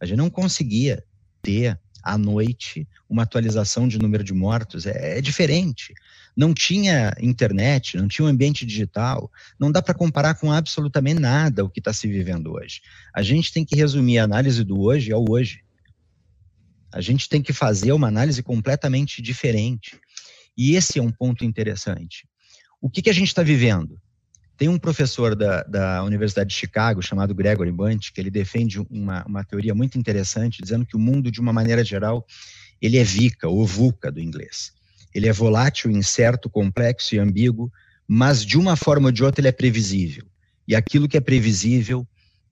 A 0.00 0.06
gente 0.06 0.18
não 0.18 0.30
conseguia 0.30 1.04
ter 1.42 1.78
à 2.02 2.16
noite 2.16 2.86
uma 3.08 3.24
atualização 3.24 3.88
de 3.88 3.98
número 3.98 4.22
de 4.22 4.32
mortos. 4.32 4.86
É, 4.86 5.18
é 5.18 5.20
diferente. 5.20 5.92
Não 6.36 6.54
tinha 6.54 7.12
internet, 7.20 7.96
não 7.96 8.06
tinha 8.06 8.24
um 8.26 8.28
ambiente 8.28 8.64
digital. 8.64 9.30
Não 9.58 9.72
dá 9.72 9.82
para 9.82 9.92
comparar 9.92 10.34
com 10.34 10.52
absolutamente 10.52 11.20
nada 11.20 11.64
o 11.64 11.68
que 11.68 11.80
está 11.80 11.92
se 11.92 12.06
vivendo 12.06 12.52
hoje. 12.52 12.80
A 13.12 13.22
gente 13.22 13.52
tem 13.52 13.64
que 13.64 13.74
resumir 13.74 14.18
a 14.18 14.24
análise 14.24 14.62
do 14.62 14.80
hoje 14.80 15.12
ao 15.12 15.24
hoje. 15.28 15.64
A 16.92 17.00
gente 17.00 17.28
tem 17.28 17.42
que 17.42 17.52
fazer 17.52 17.92
uma 17.92 18.06
análise 18.06 18.40
completamente 18.40 19.20
diferente. 19.20 19.98
E 20.56 20.76
esse 20.76 21.00
é 21.00 21.02
um 21.02 21.10
ponto 21.10 21.44
interessante. 21.44 22.26
O 22.80 22.88
que, 22.88 23.02
que 23.02 23.10
a 23.10 23.14
gente 23.14 23.28
está 23.28 23.42
vivendo? 23.42 24.00
Tem 24.58 24.68
um 24.68 24.76
professor 24.76 25.36
da, 25.36 25.62
da 25.62 26.02
Universidade 26.02 26.50
de 26.50 26.56
Chicago, 26.56 27.00
chamado 27.00 27.32
Gregory 27.32 27.70
Bunt, 27.70 28.10
que 28.12 28.20
ele 28.20 28.28
defende 28.28 28.80
uma, 28.90 29.24
uma 29.24 29.44
teoria 29.44 29.72
muito 29.72 29.96
interessante, 29.96 30.60
dizendo 30.60 30.84
que 30.84 30.96
o 30.96 30.98
mundo, 30.98 31.30
de 31.30 31.40
uma 31.40 31.52
maneira 31.52 31.84
geral, 31.84 32.26
ele 32.82 32.98
é 32.98 33.04
VICA, 33.04 33.46
ou 33.46 33.64
VUCA 33.64 34.10
do 34.10 34.20
inglês. 34.20 34.72
Ele 35.14 35.28
é 35.28 35.32
volátil, 35.32 35.92
incerto, 35.92 36.50
complexo 36.50 37.14
e 37.14 37.20
ambíguo, 37.20 37.72
mas 38.06 38.44
de 38.44 38.58
uma 38.58 38.74
forma 38.74 39.06
ou 39.06 39.12
de 39.12 39.22
outra 39.22 39.40
ele 39.40 39.48
é 39.48 39.52
previsível. 39.52 40.26
E 40.66 40.74
aquilo 40.74 41.06
que 41.06 41.16
é 41.16 41.20
previsível 41.20 42.04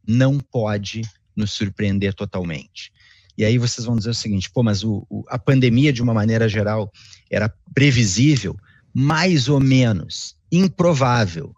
não 0.07 0.39
pode 0.39 1.03
nos 1.35 1.51
surpreender 1.51 2.15
totalmente. 2.15 2.93
E 3.37 3.45
aí 3.45 3.59
vocês 3.59 3.85
vão 3.85 3.97
dizer 3.97 4.11
o 4.11 4.15
seguinte, 4.15 4.49
pô, 4.49 4.63
mas 4.63 4.85
o, 4.85 5.05
o, 5.11 5.25
a 5.29 5.41
pandemia, 5.41 5.93
de 5.93 6.03
uma 6.03 6.15
maneira 6.15 6.49
geral, 6.49 6.91
era 7.29 7.53
previsível, 7.75 8.57
mais 8.95 9.49
ou 9.49 9.59
menos, 9.59 10.37
improvável, 10.53 11.53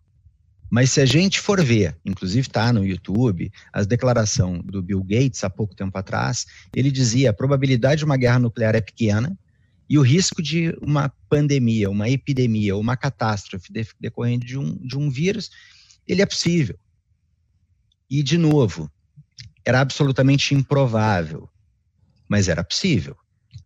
mas 0.71 0.91
se 0.91 1.01
a 1.01 1.07
gente 1.07 1.41
for 1.41 1.63
ver, 1.63 1.97
inclusive 2.05 2.47
está 2.47 2.73
no 2.73 2.85
YouTube, 2.85 3.51
as 3.73 3.87
declarações 3.87 4.63
do 4.65 4.83
Bill 4.83 5.03
Gates 5.03 5.43
há 5.43 5.49
pouco 5.51 5.75
tempo 5.75 5.97
atrás, 5.97 6.47
ele 6.75 6.91
dizia 6.91 7.31
a 7.31 7.33
probabilidade 7.33 8.01
de 8.01 8.05
uma 8.05 8.17
guerra 8.17 8.39
nuclear 8.39 8.75
é 8.75 8.81
pequena 8.81 9.37
e 9.89 9.99
o 9.99 10.03
risco 10.03 10.43
de 10.43 10.77
uma 10.83 11.11
pandemia, 11.29 11.89
uma 11.89 12.09
epidemia, 12.09 12.77
uma 12.77 12.97
catástrofe 12.97 13.73
decorrente 13.99 14.47
de 14.47 14.59
um, 14.59 14.77
de 14.77 14.99
um 14.99 15.09
vírus, 15.09 15.51
ele 16.07 16.21
é 16.21 16.27
possível. 16.27 16.79
E, 18.11 18.23
de 18.23 18.37
novo, 18.37 18.91
era 19.65 19.81
absolutamente 19.81 20.55
improvável, 20.55 21.49
mas 22.29 22.49
era 22.49 22.63
possível. 22.63 23.17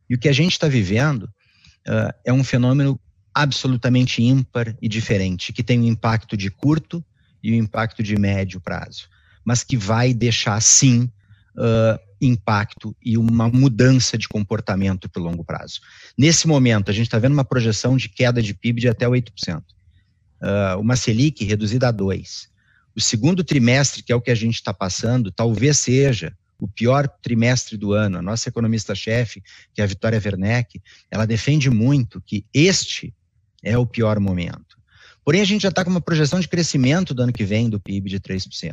E 0.08 0.14
o 0.14 0.18
que 0.18 0.28
a 0.28 0.32
gente 0.32 0.52
está 0.52 0.68
vivendo 0.68 1.24
uh, 1.24 2.14
é 2.24 2.32
um 2.32 2.44
fenômeno 2.44 3.00
absolutamente 3.34 4.22
ímpar 4.22 4.76
e 4.80 4.88
diferente, 4.88 5.52
que 5.52 5.62
tem 5.62 5.80
um 5.80 5.86
impacto 5.86 6.36
de 6.36 6.50
curto 6.50 7.04
e 7.42 7.52
um 7.52 7.56
impacto 7.56 8.02
de 8.02 8.16
médio 8.16 8.60
prazo, 8.60 9.08
mas 9.44 9.64
que 9.64 9.76
vai 9.76 10.14
deixar 10.14 10.60
sim 10.60 11.10
uh, 11.56 11.98
impacto 12.20 12.94
e 13.02 13.18
uma 13.18 13.48
mudança 13.48 14.16
de 14.16 14.28
comportamento 14.28 15.08
para 15.08 15.20
o 15.20 15.24
longo 15.24 15.44
prazo. 15.44 15.80
Nesse 16.16 16.46
momento, 16.46 16.90
a 16.90 16.94
gente 16.94 17.06
está 17.06 17.18
vendo 17.18 17.32
uma 17.32 17.44
projeção 17.44 17.96
de 17.96 18.08
queda 18.08 18.40
de 18.40 18.54
PIB 18.54 18.80
de 18.80 18.88
até 18.88 19.06
8%, 19.06 19.60
uh, 19.60 20.80
uma 20.80 20.96
Selic 20.96 21.44
reduzida 21.44 21.88
a 21.88 21.92
2%. 21.92 22.52
O 22.94 23.00
segundo 23.00 23.42
trimestre, 23.42 24.02
que 24.02 24.12
é 24.12 24.14
o 24.14 24.20
que 24.20 24.30
a 24.30 24.34
gente 24.34 24.54
está 24.54 24.72
passando, 24.72 25.32
talvez 25.32 25.78
seja 25.78 26.36
o 26.58 26.68
pior 26.68 27.08
trimestre 27.08 27.76
do 27.76 27.92
ano. 27.92 28.18
A 28.18 28.22
nossa 28.22 28.48
economista-chefe, 28.48 29.42
que 29.74 29.80
é 29.80 29.84
a 29.84 29.86
Vitória 29.86 30.20
Werneck, 30.22 30.80
ela 31.10 31.26
defende 31.26 31.70
muito 31.70 32.20
que 32.20 32.44
este 32.52 33.12
é 33.62 33.76
o 33.78 33.86
pior 33.86 34.18
momento. 34.18 34.82
Porém, 35.24 35.40
a 35.40 35.44
gente 35.44 35.62
já 35.62 35.68
está 35.68 35.84
com 35.84 35.90
uma 35.90 36.00
projeção 36.00 36.40
de 36.40 36.48
crescimento 36.48 37.14
do 37.14 37.22
ano 37.22 37.32
que 37.32 37.44
vem 37.44 37.70
do 37.70 37.78
PIB 37.78 38.10
de 38.10 38.18
3%, 38.18 38.72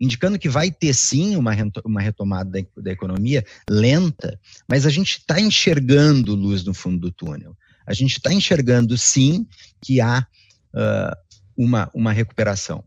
indicando 0.00 0.38
que 0.38 0.48
vai 0.48 0.70
ter 0.70 0.94
sim 0.94 1.36
uma, 1.36 1.52
uma 1.84 2.00
retomada 2.00 2.64
da, 2.76 2.90
economia 2.90 3.44
lenta, 3.68 4.40
mas 4.66 4.86
a 4.86 4.90
gente 4.90 5.18
está 5.18 5.38
enxergando 5.38 6.34
luz 6.34 6.64
no 6.64 6.72
fundo 6.72 6.98
do 6.98 7.12
túnel. 7.12 7.54
A 7.86 7.92
gente 7.92 8.12
está 8.12 8.32
enxergando 8.32 8.96
sim 8.96 9.46
que 9.82 10.00
há 10.00 10.26
uh, 10.74 11.16
uma, 11.56 11.90
uma 11.92 12.12
recuperação. 12.12 12.82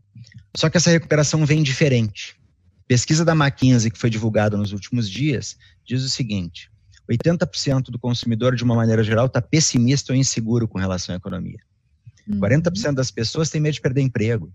Só 0.56 0.68
que 0.68 0.76
essa 0.76 0.90
recuperação 0.90 1.46
vem 1.46 1.62
diferente. 1.62 2.34
Pesquisa 2.88 3.24
da 3.24 3.34
McKinsey, 3.34 3.90
que 3.90 3.98
foi 3.98 4.10
divulgada 4.10 4.56
nos 4.56 4.72
últimos 4.72 5.08
dias, 5.08 5.56
diz 5.84 6.02
o 6.02 6.08
seguinte: 6.08 6.70
80% 7.10 7.84
do 7.84 7.98
consumidor, 7.98 8.54
de 8.56 8.64
uma 8.64 8.74
maneira 8.74 9.02
geral, 9.02 9.26
está 9.26 9.40
pessimista 9.40 10.12
ou 10.12 10.18
inseguro 10.18 10.66
com 10.66 10.78
relação 10.78 11.14
à 11.14 11.18
economia. 11.18 11.58
Uhum. 12.28 12.40
40% 12.40 12.94
das 12.94 13.10
pessoas 13.10 13.48
têm 13.48 13.60
medo 13.60 13.74
de 13.74 13.80
perder 13.80 14.02
emprego. 14.02 14.52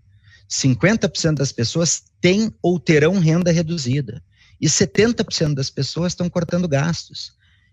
50% 0.50 1.34
das 1.34 1.52
pessoas 1.52 2.02
têm 2.20 2.52
ou 2.62 2.78
terão 2.78 3.18
renda 3.18 3.50
reduzida. 3.50 4.22
E 4.60 4.66
70% 4.66 5.54
das 5.54 5.70
pessoas 5.70 6.12
estão 6.12 6.28
cortando 6.28 6.68
gastos. 6.68 7.32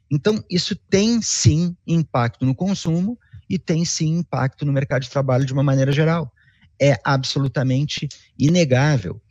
Então, 0.10 0.44
isso 0.50 0.76
tem 0.76 1.22
sim 1.22 1.76
impacto 1.86 2.46
no 2.46 2.56
consumo 2.56 3.20
e 3.50 3.60
tem 3.60 3.84
sim 3.84 4.18
impacto 4.18 4.66
no 4.66 4.72
mercado 4.74 5.04
de 5.04 5.10
trabalho 5.10 5.46
de 5.46 5.54
uma 5.54 5.64
maneira 5.64 5.92
geral. 5.92 6.32
É 6.82 6.98
absolutamente 7.04 8.08
inegável. 8.38 9.22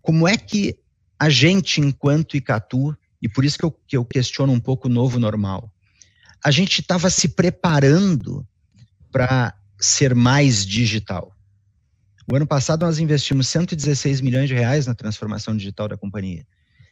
Como 0.00 0.26
é 0.28 0.36
que 0.36 0.78
a 1.18 1.28
gente, 1.28 1.80
enquanto 1.80 2.36
Icatu, 2.36 2.96
e 3.20 3.28
por 3.28 3.44
isso 3.44 3.58
que 3.58 3.64
eu, 3.64 3.70
que 3.86 3.96
eu 3.96 4.04
questiono 4.04 4.52
um 4.52 4.60
pouco 4.60 4.88
o 4.88 4.90
novo 4.90 5.18
normal. 5.18 5.72
A 6.44 6.50
gente 6.50 6.80
estava 6.80 7.10
se 7.10 7.30
preparando 7.30 8.46
para 9.10 9.54
ser 9.80 10.14
mais 10.14 10.64
digital. 10.64 11.34
O 12.30 12.36
ano 12.36 12.46
passado 12.46 12.84
nós 12.84 12.98
investimos 12.98 13.48
116 13.48 14.20
milhões 14.20 14.48
de 14.48 14.54
reais 14.54 14.86
na 14.86 14.94
transformação 14.94 15.56
digital 15.56 15.88
da 15.88 15.96
companhia. 15.96 16.46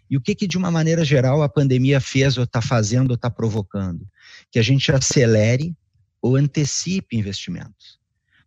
E 0.08 0.16
o 0.16 0.20
que, 0.20 0.34
que 0.34 0.46
de 0.46 0.56
uma 0.56 0.70
maneira 0.70 1.04
geral, 1.04 1.42
a 1.42 1.48
pandemia 1.48 2.00
fez 2.00 2.36
ou 2.38 2.44
está 2.44 2.62
fazendo 2.62 3.10
ou 3.10 3.16
está 3.16 3.28
provocando? 3.28 4.06
Que 4.50 4.58
a 4.58 4.62
gente 4.62 4.90
acelere 4.90 5.76
ou 6.22 6.36
antecipe 6.36 7.16
investimentos 7.16 7.96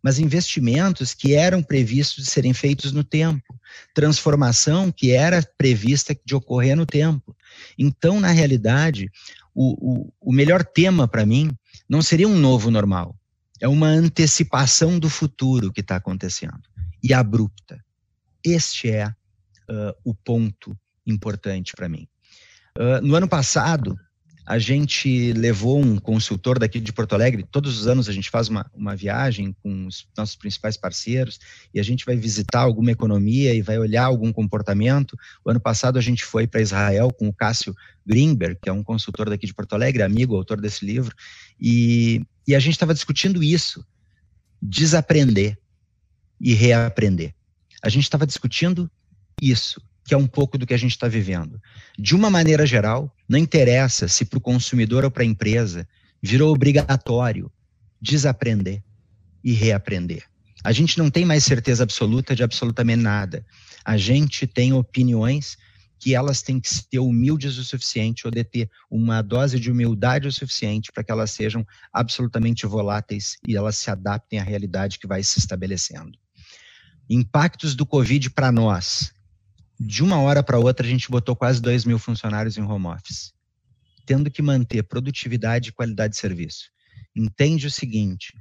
mas 0.02 0.18
investimentos 0.18 1.14
que 1.14 1.34
eram 1.34 1.62
previstos 1.62 2.24
de 2.24 2.30
serem 2.30 2.54
feitos 2.54 2.92
no 2.92 3.04
tempo, 3.04 3.58
transformação 3.94 4.90
que 4.90 5.10
era 5.12 5.42
prevista 5.58 6.16
de 6.24 6.34
ocorrer 6.34 6.76
no 6.76 6.86
tempo. 6.86 7.36
Então, 7.78 8.20
na 8.20 8.30
realidade, 8.30 9.10
o, 9.54 10.02
o, 10.02 10.12
o 10.20 10.32
melhor 10.32 10.64
tema 10.64 11.08
para 11.08 11.26
mim 11.26 11.50
não 11.88 12.02
seria 12.02 12.28
um 12.28 12.38
novo 12.38 12.70
normal, 12.70 13.16
é 13.60 13.68
uma 13.68 13.88
antecipação 13.88 14.98
do 14.98 15.08
futuro 15.08 15.72
que 15.72 15.80
está 15.80 15.96
acontecendo 15.96 16.62
e 17.02 17.12
abrupta. 17.12 17.84
Este 18.44 18.90
é 18.90 19.06
uh, 19.08 19.94
o 20.04 20.14
ponto 20.14 20.76
importante 21.06 21.72
para 21.76 21.88
mim. 21.88 22.08
Uh, 22.78 23.04
no 23.06 23.14
ano 23.14 23.28
passado, 23.28 23.98
a 24.46 24.58
gente 24.58 25.32
levou 25.32 25.80
um 25.80 25.98
consultor 25.98 26.58
daqui 26.58 26.80
de 26.80 26.92
Porto 26.92 27.14
Alegre. 27.14 27.44
Todos 27.50 27.78
os 27.78 27.86
anos 27.86 28.08
a 28.08 28.12
gente 28.12 28.30
faz 28.30 28.48
uma, 28.48 28.68
uma 28.74 28.96
viagem 28.96 29.54
com 29.62 29.86
os 29.86 30.06
nossos 30.16 30.36
principais 30.36 30.76
parceiros 30.76 31.38
e 31.72 31.78
a 31.78 31.82
gente 31.82 32.04
vai 32.04 32.16
visitar 32.16 32.60
alguma 32.60 32.90
economia 32.90 33.54
e 33.54 33.62
vai 33.62 33.78
olhar 33.78 34.04
algum 34.04 34.32
comportamento. 34.32 35.16
O 35.44 35.50
ano 35.50 35.60
passado 35.60 35.98
a 35.98 36.02
gente 36.02 36.24
foi 36.24 36.46
para 36.46 36.60
Israel 36.60 37.12
com 37.12 37.28
o 37.28 37.32
Cássio 37.32 37.74
Greenberg, 38.06 38.58
que 38.62 38.68
é 38.68 38.72
um 38.72 38.82
consultor 38.82 39.28
daqui 39.28 39.46
de 39.46 39.54
Porto 39.54 39.74
Alegre, 39.74 40.02
amigo, 40.02 40.36
autor 40.36 40.60
desse 40.60 40.84
livro, 40.84 41.14
e, 41.60 42.24
e 42.46 42.54
a 42.54 42.58
gente 42.58 42.72
estava 42.72 42.94
discutindo 42.94 43.42
isso: 43.42 43.84
desaprender 44.60 45.58
e 46.40 46.54
reaprender. 46.54 47.34
A 47.82 47.88
gente 47.88 48.04
estava 48.04 48.26
discutindo 48.26 48.90
isso 49.40 49.80
que 50.04 50.14
é 50.14 50.16
um 50.16 50.26
pouco 50.26 50.58
do 50.58 50.66
que 50.66 50.74
a 50.74 50.78
gente 50.78 50.92
está 50.92 51.08
vivendo. 51.08 51.60
De 51.98 52.14
uma 52.14 52.30
maneira 52.30 52.66
geral, 52.66 53.14
não 53.28 53.38
interessa 53.38 54.08
se 54.08 54.24
para 54.24 54.38
o 54.38 54.42
consumidor 54.42 55.04
ou 55.04 55.10
para 55.10 55.22
a 55.22 55.26
empresa 55.26 55.86
virou 56.22 56.52
obrigatório 56.52 57.50
desaprender 58.00 58.82
e 59.44 59.52
reaprender. 59.52 60.24
A 60.62 60.72
gente 60.72 60.98
não 60.98 61.10
tem 61.10 61.24
mais 61.24 61.44
certeza 61.44 61.82
absoluta 61.82 62.34
de 62.34 62.42
absolutamente 62.42 63.02
nada. 63.02 63.44
A 63.84 63.96
gente 63.96 64.46
tem 64.46 64.72
opiniões 64.72 65.56
que 65.98 66.14
elas 66.14 66.40
têm 66.40 66.58
que 66.58 66.68
ser 66.68 66.98
humildes 66.98 67.58
o 67.58 67.64
suficiente 67.64 68.26
ou 68.26 68.30
de 68.30 68.42
ter 68.42 68.70
uma 68.90 69.20
dose 69.20 69.60
de 69.60 69.70
humildade 69.70 70.26
o 70.26 70.32
suficiente 70.32 70.90
para 70.90 71.04
que 71.04 71.12
elas 71.12 71.30
sejam 71.30 71.64
absolutamente 71.92 72.66
voláteis 72.66 73.36
e 73.46 73.54
elas 73.54 73.76
se 73.76 73.90
adaptem 73.90 74.38
à 74.38 74.42
realidade 74.42 74.98
que 74.98 75.06
vai 75.06 75.22
se 75.22 75.38
estabelecendo. 75.38 76.18
Impactos 77.08 77.74
do 77.74 77.84
Covid 77.84 78.30
para 78.30 78.50
nós. 78.50 79.12
De 79.82 80.02
uma 80.02 80.20
hora 80.20 80.42
para 80.42 80.58
outra, 80.58 80.86
a 80.86 80.90
gente 80.90 81.10
botou 81.10 81.34
quase 81.34 81.58
2 81.62 81.86
mil 81.86 81.98
funcionários 81.98 82.58
em 82.58 82.62
home 82.62 82.88
office, 82.88 83.32
tendo 84.04 84.30
que 84.30 84.42
manter 84.42 84.82
produtividade 84.82 85.70
e 85.70 85.72
qualidade 85.72 86.12
de 86.12 86.20
serviço. 86.20 86.70
Entende 87.16 87.66
o 87.66 87.70
seguinte: 87.70 88.36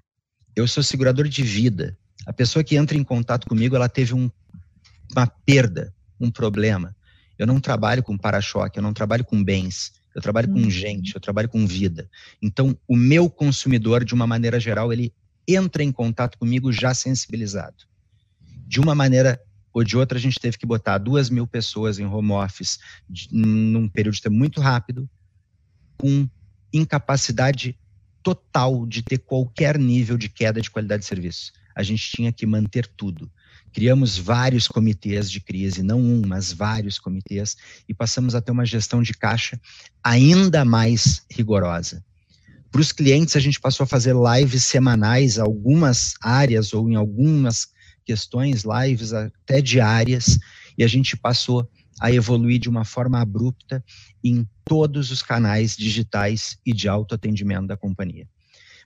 eu 0.53 0.67
sou 0.67 0.84
segurador 0.84 1.29
de 1.29 1.41
vida. 1.41 1.98
A 2.25 2.34
pessoa 2.34 2.62
que 2.62 2.75
entra 2.75 2.98
em 2.98 3.05
contato 3.05 3.48
comigo, 3.48 3.74
ela 3.74 3.88
teve 3.88 4.13
um, 4.13 4.29
uma 5.15 5.27
perda, 5.46 5.96
um 6.19 6.29
problema. 6.29 6.93
Eu 7.38 7.48
não 7.48 7.62
trabalho 7.62 8.03
com 8.03 8.17
para-choque, 8.17 8.77
eu 8.77 8.84
não 8.84 8.91
trabalho 8.91 9.24
com 9.24 9.41
bens, 9.41 9.93
eu 10.13 10.22
trabalho 10.22 10.50
com 10.50 10.60
uhum. 10.60 10.69
gente, 10.69 11.15
eu 11.15 11.22
trabalho 11.22 11.48
com 11.48 11.65
vida. 11.65 12.10
Então, 12.41 12.77
o 12.86 12.98
meu 12.98 13.29
consumidor, 13.29 14.03
de 14.03 14.13
uma 14.13 14.27
maneira 14.27 14.60
geral, 14.60 14.91
ele 14.91 15.13
entra 15.48 15.81
em 15.81 15.91
contato 15.91 16.38
comigo 16.38 16.69
já 16.69 16.93
sensibilizado. 16.93 17.88
De 18.67 18.81
uma 18.81 18.93
maneira 18.93 19.41
ou 19.80 19.84
de 19.84 19.98
outra, 19.98 20.18
a 20.18 20.22
gente 20.22 20.40
teve 20.40 20.58
que 20.58 20.66
botar 20.66 20.98
duas 20.98 21.30
mil 21.30 21.48
pessoas 21.48 22.00
em 22.00 22.06
home 22.06 22.32
office 22.32 22.80
num 23.32 23.88
período 23.88 24.16
de 24.16 24.22
tempo 24.22 24.36
muito 24.36 24.60
rápido, 24.60 25.10
com 25.98 26.28
incapacidade 26.74 27.78
total 28.22 28.86
de 28.86 29.02
ter 29.02 29.20
qualquer 29.20 29.80
nível 29.80 30.18
de 30.18 30.30
queda 30.30 30.62
de 30.62 30.70
qualidade 30.70 31.04
de 31.04 31.08
serviço. 31.08 31.54
A 31.76 31.82
gente 31.82 32.12
tinha 32.12 32.32
que 32.32 32.46
manter 32.46 32.86
tudo. 32.86 33.32
Criamos 33.72 34.18
vários 34.18 34.68
comitês 34.68 35.32
de 35.32 35.40
crise, 35.40 35.82
não 35.82 36.00
um, 36.02 36.22
mas 36.26 36.52
vários 36.52 37.00
comitês, 37.00 37.56
e 37.88 37.94
passamos 37.94 38.36
a 38.36 38.42
ter 38.42 38.52
uma 38.52 38.66
gestão 38.66 39.02
de 39.02 39.14
caixa 39.14 39.60
ainda 40.04 40.66
mais 40.66 41.24
rigorosa. 41.32 42.04
Para 42.72 42.82
os 42.82 42.92
clientes, 42.92 43.36
a 43.36 43.40
gente 43.40 43.60
passou 43.60 43.86
a 43.86 43.88
fazer 43.88 44.14
lives 44.14 44.66
semanais, 44.66 45.40
algumas 45.40 46.16
áreas 46.22 46.74
ou 46.74 46.90
em 46.90 46.96
algumas 46.96 47.70
questões, 48.06 48.63
lives 48.63 49.13
até 49.13 49.62
diárias, 49.62 50.39
e 50.77 50.84
a 50.84 50.88
gente 50.88 51.18
passou 51.18 51.70
a 52.00 52.12
evoluir 52.12 52.60
de 52.60 52.70
uma 52.70 52.86
forma 52.86 53.20
abrupta 53.20 53.84
em 54.24 54.48
todos 54.63 55.12
os 55.12 55.22
canais 55.22 55.75
digitais 55.75 56.58
e 56.65 56.74
de 56.74 56.88
autoatendimento 56.88 57.68
da 57.68 57.75
companhia. 57.75 58.27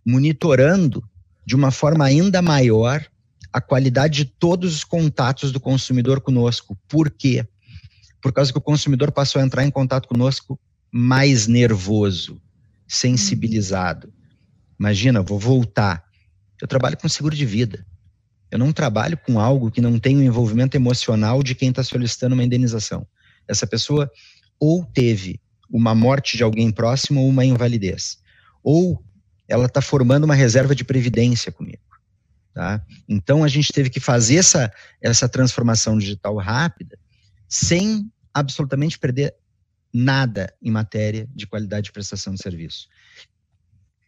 Monitorando 0.06 1.04
de 1.46 1.56
uma 1.56 1.72
forma 1.72 2.06
ainda 2.06 2.42
maior 2.42 3.06
a 3.52 3.62
qualidade 3.62 4.24
de 4.24 4.26
todos 4.26 4.76
os 4.76 4.84
contatos 4.84 5.52
do 5.52 5.60
consumidor 5.60 6.22
conosco. 6.22 6.78
Por 6.88 7.12
quê? 7.12 7.46
Por 8.22 8.34
causa 8.34 8.52
que 8.52 8.58
o 8.58 8.62
consumidor 8.62 9.12
passou 9.12 9.42
a 9.42 9.46
entrar 9.46 9.64
em 9.64 9.70
contato 9.70 10.08
conosco 10.08 10.60
mais 10.92 11.46
nervoso, 11.46 12.42
sensibilizado. 12.88 14.12
Imagina, 14.80 15.22
vou 15.22 15.38
voltar. 15.38 16.04
Eu 16.62 16.68
trabalho 16.68 16.98
com 16.98 17.08
seguro 17.08 17.36
de 17.36 17.46
vida. 17.46 17.86
Eu 18.54 18.60
não 18.60 18.72
trabalho 18.72 19.18
com 19.18 19.40
algo 19.40 19.72
que 19.72 19.82
não 19.82 19.98
tem 19.98 20.16
o 20.16 20.22
envolvimento 20.22 20.78
emocional 20.78 21.42
de 21.42 21.56
quem 21.56 21.70
está 21.72 21.84
solicitando 21.84 22.36
uma 22.36 22.44
indenização. 22.44 23.04
Essa 23.48 23.66
pessoa 23.66 24.12
ou 24.60 24.86
teve 24.86 25.42
uma 25.68 25.96
morte 25.96 26.38
de 26.38 26.44
alguém 26.44 26.70
próximo 26.70 27.22
ou 27.22 27.30
uma 27.30 27.44
invalidez, 27.44 28.20
ou 28.64 29.04
ela 29.48 29.66
está 29.66 29.82
formando 29.82 30.26
uma 30.26 30.36
reserva 30.36 30.76
de 30.76 30.84
previdência 30.84 31.52
comigo. 31.52 31.82
Tá? 32.54 32.80
Então 33.10 33.44
a 33.44 33.48
gente 33.48 33.74
teve 33.74 33.90
que 33.90 34.00
fazer 34.00 34.36
essa, 34.36 34.72
essa 35.02 35.28
transformação 35.28 35.98
digital 35.98 36.38
rápida 36.38 36.96
sem 37.50 38.08
absolutamente 38.32 39.00
perder 39.00 39.34
nada 39.92 40.54
em 40.62 40.70
matéria 40.70 41.28
de 41.34 41.48
qualidade 41.48 41.86
de 41.86 41.92
prestação 41.92 42.36
de 42.36 42.44
serviço. 42.44 42.88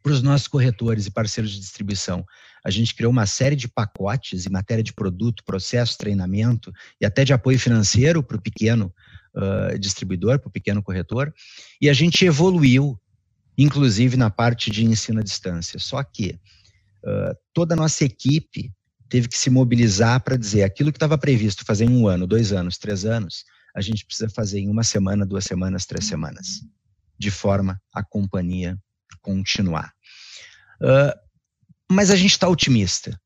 Para 0.03 0.11
os 0.11 0.21
nossos 0.21 0.47
corretores 0.47 1.07
e 1.07 1.11
parceiros 1.11 1.51
de 1.51 1.59
distribuição, 1.59 2.23
a 2.65 2.72
gente 2.72 2.95
criou 2.95 3.12
uma 3.12 3.27
série 3.27 3.55
de 3.55 3.67
pacotes 3.67 4.48
em 4.48 4.50
matéria 4.50 4.84
de 4.84 4.91
produto, 4.91 5.43
processo, 5.45 5.95
treinamento 6.00 6.74
e 7.00 7.05
até 7.05 7.24
de 7.24 7.31
apoio 7.31 7.60
financeiro 7.60 8.24
para 8.24 8.38
o 8.38 8.41
pequeno 8.41 8.91
uh, 9.36 9.77
distribuidor, 9.77 10.39
para 10.39 10.50
o 10.50 10.51
pequeno 10.51 10.81
corretor, 10.81 11.31
e 11.79 11.88
a 11.88 11.93
gente 11.93 12.25
evoluiu, 12.25 13.00
inclusive 13.55 14.17
na 14.17 14.31
parte 14.31 14.72
de 14.72 14.84
ensino 14.84 15.19
à 15.19 15.24
distância. 15.24 15.77
Só 15.77 16.03
que 16.03 16.39
uh, 17.03 17.38
toda 17.53 17.75
a 17.75 17.77
nossa 17.77 18.03
equipe 18.03 18.74
teve 19.07 19.27
que 19.27 19.38
se 19.38 19.51
mobilizar 19.51 20.24
para 20.24 20.36
dizer 20.36 20.63
aquilo 20.63 20.91
que 20.91 20.98
estava 20.98 21.19
previsto 21.19 21.63
fazer 21.63 21.86
em 21.86 21.95
um 21.95 22.07
ano, 22.07 22.25
dois 22.25 22.51
anos, 22.51 22.79
três 22.79 23.05
anos, 23.05 23.45
a 23.75 23.81
gente 23.81 24.03
precisa 24.03 24.27
fazer 24.27 24.60
em 24.60 24.69
uma 24.69 24.84
semana, 24.84 25.24
duas 25.24 25.43
semanas, 25.43 25.86
três 25.86 26.05
semanas, 26.05 26.62
de 27.15 27.30
forma 27.30 27.80
a 27.93 28.04
companhia 28.04 28.75
continuar. 29.21 29.93
Uh, 30.82 31.24
mas 31.91 32.10
a 32.12 32.15
gente 32.15 32.32
está 32.32 32.48
otimista. 32.48 33.19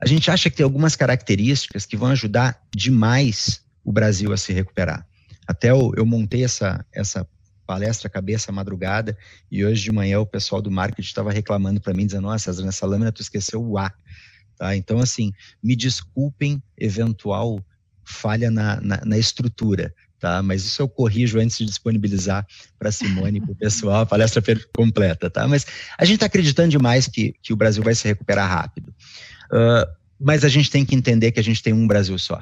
A 0.00 0.06
gente 0.06 0.30
acha 0.30 0.50
que 0.50 0.56
tem 0.56 0.64
algumas 0.64 0.94
características 0.94 1.86
que 1.86 1.96
vão 1.96 2.08
ajudar 2.08 2.60
demais 2.74 3.62
o 3.84 3.92
Brasil 3.92 4.32
a 4.32 4.36
se 4.36 4.52
recuperar. 4.52 5.06
Até 5.46 5.70
eu, 5.70 5.92
eu 5.96 6.04
montei 6.04 6.44
essa, 6.44 6.84
essa 6.92 7.26
palestra 7.66 8.10
cabeça 8.10 8.52
madrugada 8.52 9.16
e 9.50 9.64
hoje 9.64 9.82
de 9.82 9.92
manhã 9.92 10.20
o 10.20 10.26
pessoal 10.26 10.60
do 10.60 10.70
marketing 10.70 11.08
estava 11.08 11.32
reclamando 11.32 11.80
para 11.80 11.94
mim, 11.94 12.06
dizendo, 12.06 12.22
nossa, 12.22 12.52
nessa 12.62 12.86
lâmina 12.86 13.12
tu 13.12 13.22
esqueceu 13.22 13.62
o 13.64 13.78
A. 13.78 13.92
Tá? 14.56 14.76
Então, 14.76 14.98
assim, 14.98 15.32
me 15.62 15.76
desculpem 15.76 16.62
eventual 16.76 17.64
falha 18.04 18.50
na, 18.50 18.80
na, 18.80 19.04
na 19.04 19.18
estrutura, 19.18 19.92
tá? 20.18 20.42
Mas 20.42 20.64
isso 20.64 20.82
eu 20.82 20.88
corrijo 20.88 21.38
antes 21.38 21.58
de 21.58 21.64
disponibilizar 21.64 22.46
para 22.78 22.92
Simone 22.92 23.38
e 23.38 23.40
para 23.40 23.52
o 23.52 23.56
pessoal 23.56 24.00
a 24.00 24.06
palestra 24.06 24.42
completa, 24.74 25.30
tá? 25.30 25.46
Mas 25.46 25.66
a 25.98 26.04
gente 26.04 26.16
está 26.16 26.26
acreditando 26.26 26.68
demais 26.68 27.06
que, 27.06 27.34
que 27.42 27.52
o 27.52 27.56
Brasil 27.56 27.82
vai 27.82 27.94
se 27.94 28.06
recuperar 28.06 28.48
rápido. 28.48 28.94
Uh, 29.52 29.86
mas 30.18 30.44
a 30.44 30.48
gente 30.48 30.70
tem 30.70 30.84
que 30.84 30.94
entender 30.94 31.32
que 31.32 31.40
a 31.40 31.44
gente 31.44 31.62
tem 31.62 31.72
um 31.72 31.86
Brasil 31.86 32.18
só. 32.18 32.38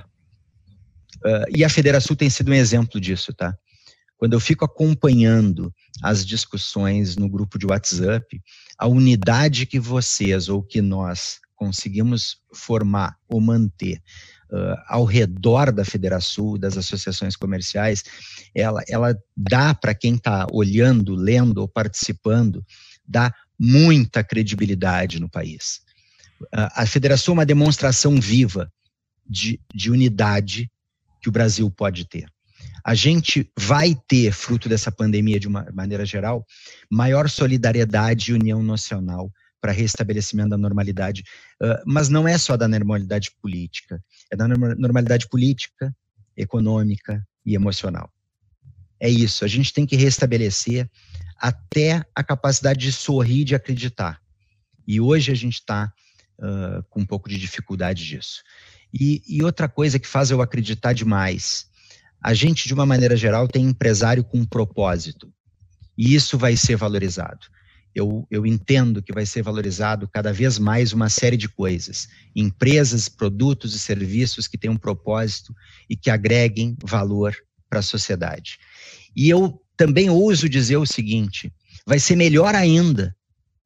Uh, 1.25 1.57
e 1.57 1.65
a 1.65 1.69
Federação 1.69 2.15
tem 2.15 2.31
sido 2.31 2.51
um 2.51 2.55
exemplo 2.55 3.01
disso, 3.01 3.33
tá? 3.33 3.57
quando 4.25 4.33
eu 4.33 4.41
fico 4.41 4.65
acompanhando 4.65 5.71
as 6.03 6.25
discussões 6.25 7.17
no 7.17 7.29
grupo 7.29 7.59
de 7.59 7.67
WhatsApp, 7.67 8.41
a 8.79 8.87
unidade 8.87 9.67
que 9.67 9.79
vocês 9.79 10.49
ou 10.49 10.63
que 10.63 10.81
nós 10.81 11.41
conseguimos 11.55 12.39
formar 12.53 13.19
ou 13.29 13.41
manter 13.41 14.03
uh, 14.55 14.77
ao 14.87 15.05
redor 15.05 15.73
da 15.73 15.85
Federação, 15.85 16.59
das 16.59 16.77
associações 16.77 17.37
comerciais, 17.37 18.05
ela, 18.55 18.83
ela 18.89 19.17
dá 19.37 19.75
para 19.75 19.95
quem 19.95 20.15
está 20.15 20.47
olhando, 20.53 21.15
lendo 21.15 21.59
ou 21.59 21.69
participando, 21.69 22.65
dá 23.07 23.35
muita 23.59 24.23
credibilidade 24.23 25.21
no 25.21 25.29
país. 25.29 25.81
Uh, 26.43 26.71
a 26.75 26.87
Federação 26.87 27.33
é 27.33 27.39
uma 27.39 27.47
demonstração 27.47 28.21
viva 28.21 28.73
de, 29.27 29.61
de 29.75 29.91
unidade 29.91 30.71
que 31.21 31.29
o 31.29 31.33
Brasil 31.33 31.71
pode 31.71 32.07
ter 32.07 32.27
a 32.85 32.95
gente 32.95 33.51
vai 33.59 33.97
ter, 34.07 34.31
fruto 34.31 34.69
dessa 34.69 34.93
pandemia 34.93 35.41
de 35.41 35.49
uma 35.49 35.67
maneira 35.73 36.05
geral, 36.05 36.47
maior 36.91 37.31
solidariedade 37.31 38.31
e 38.31 38.35
união 38.35 38.63
nacional 38.63 39.33
para 39.65 39.73
restabelecimento 39.73 40.51
da 40.51 40.59
normalidade. 40.59 41.25
Uh, 41.59 41.81
mas 41.87 42.11
não 42.11 42.29
é 42.29 42.37
só 42.37 42.55
da 42.55 42.69
normalidade 42.69 43.31
política, 43.41 43.99
é 44.31 44.37
da 44.37 44.47
normalidade 44.47 45.27
política, 45.27 45.97
econômica 46.37 47.27
e 47.47 47.55
emocional. 47.55 48.13
É 49.01 49.09
isso, 49.09 49.43
a 49.43 49.49
gente 49.49 49.73
tem 49.73 49.87
que 49.87 49.97
restabelecer 49.97 50.87
até 51.39 52.05
a 52.15 52.23
capacidade 52.23 52.79
de 52.79 52.93
sorrir 52.93 53.41
e 53.41 53.45
de 53.45 53.55
acreditar. 53.55 54.21
E 54.87 55.01
hoje 55.01 55.33
a 55.33 55.35
gente 55.35 55.55
está 55.55 55.91
uh, 56.39 56.83
com 56.91 57.01
um 57.01 57.07
pouco 57.07 57.27
de 57.27 57.39
dificuldade 57.39 58.05
disso. 58.05 58.43
E, 58.93 59.23
e 59.27 59.43
outra 59.43 59.67
coisa 59.67 59.99
que 59.99 60.07
faz 60.07 60.31
eu 60.31 60.43
acreditar 60.43 60.93
demais 60.93 61.71
a 62.23 62.35
gente, 62.35 62.69
de 62.69 62.75
uma 62.75 62.85
maneira 62.85 63.17
geral, 63.17 63.49
tem 63.49 63.65
empresário 63.65 64.25
com 64.25 64.45
propósito. 64.45 65.33
E 65.97 66.15
isso 66.15 66.37
vai 66.37 66.55
ser 66.55 66.77
valorizado. 66.77 67.47
Eu, 67.95 68.27
eu 68.31 68.45
entendo 68.45 69.03
que 69.03 69.13
vai 69.13 69.25
ser 69.25 69.43
valorizado 69.43 70.09
cada 70.09 70.33
vez 70.33 70.59
mais 70.59 70.93
uma 70.93 71.09
série 71.09 71.37
de 71.37 71.49
coisas. 71.49 72.09
Empresas, 72.35 73.09
produtos 73.09 73.75
e 73.75 73.79
serviços 73.79 74.49
que 74.49 74.59
tenham 74.59 74.75
um 74.75 74.79
propósito 74.79 75.55
e 75.89 75.97
que 75.97 76.11
agreguem 76.11 76.77
valor 76.83 77.35
para 77.71 77.79
a 77.79 77.83
sociedade. 77.83 78.59
E 79.15 79.29
eu 79.29 79.61
também 79.77 80.11
ouso 80.11 80.49
dizer 80.49 80.77
o 80.77 80.87
seguinte: 80.87 81.53
vai 81.87 81.99
ser 81.99 82.17
melhor 82.17 82.55
ainda 82.55 83.15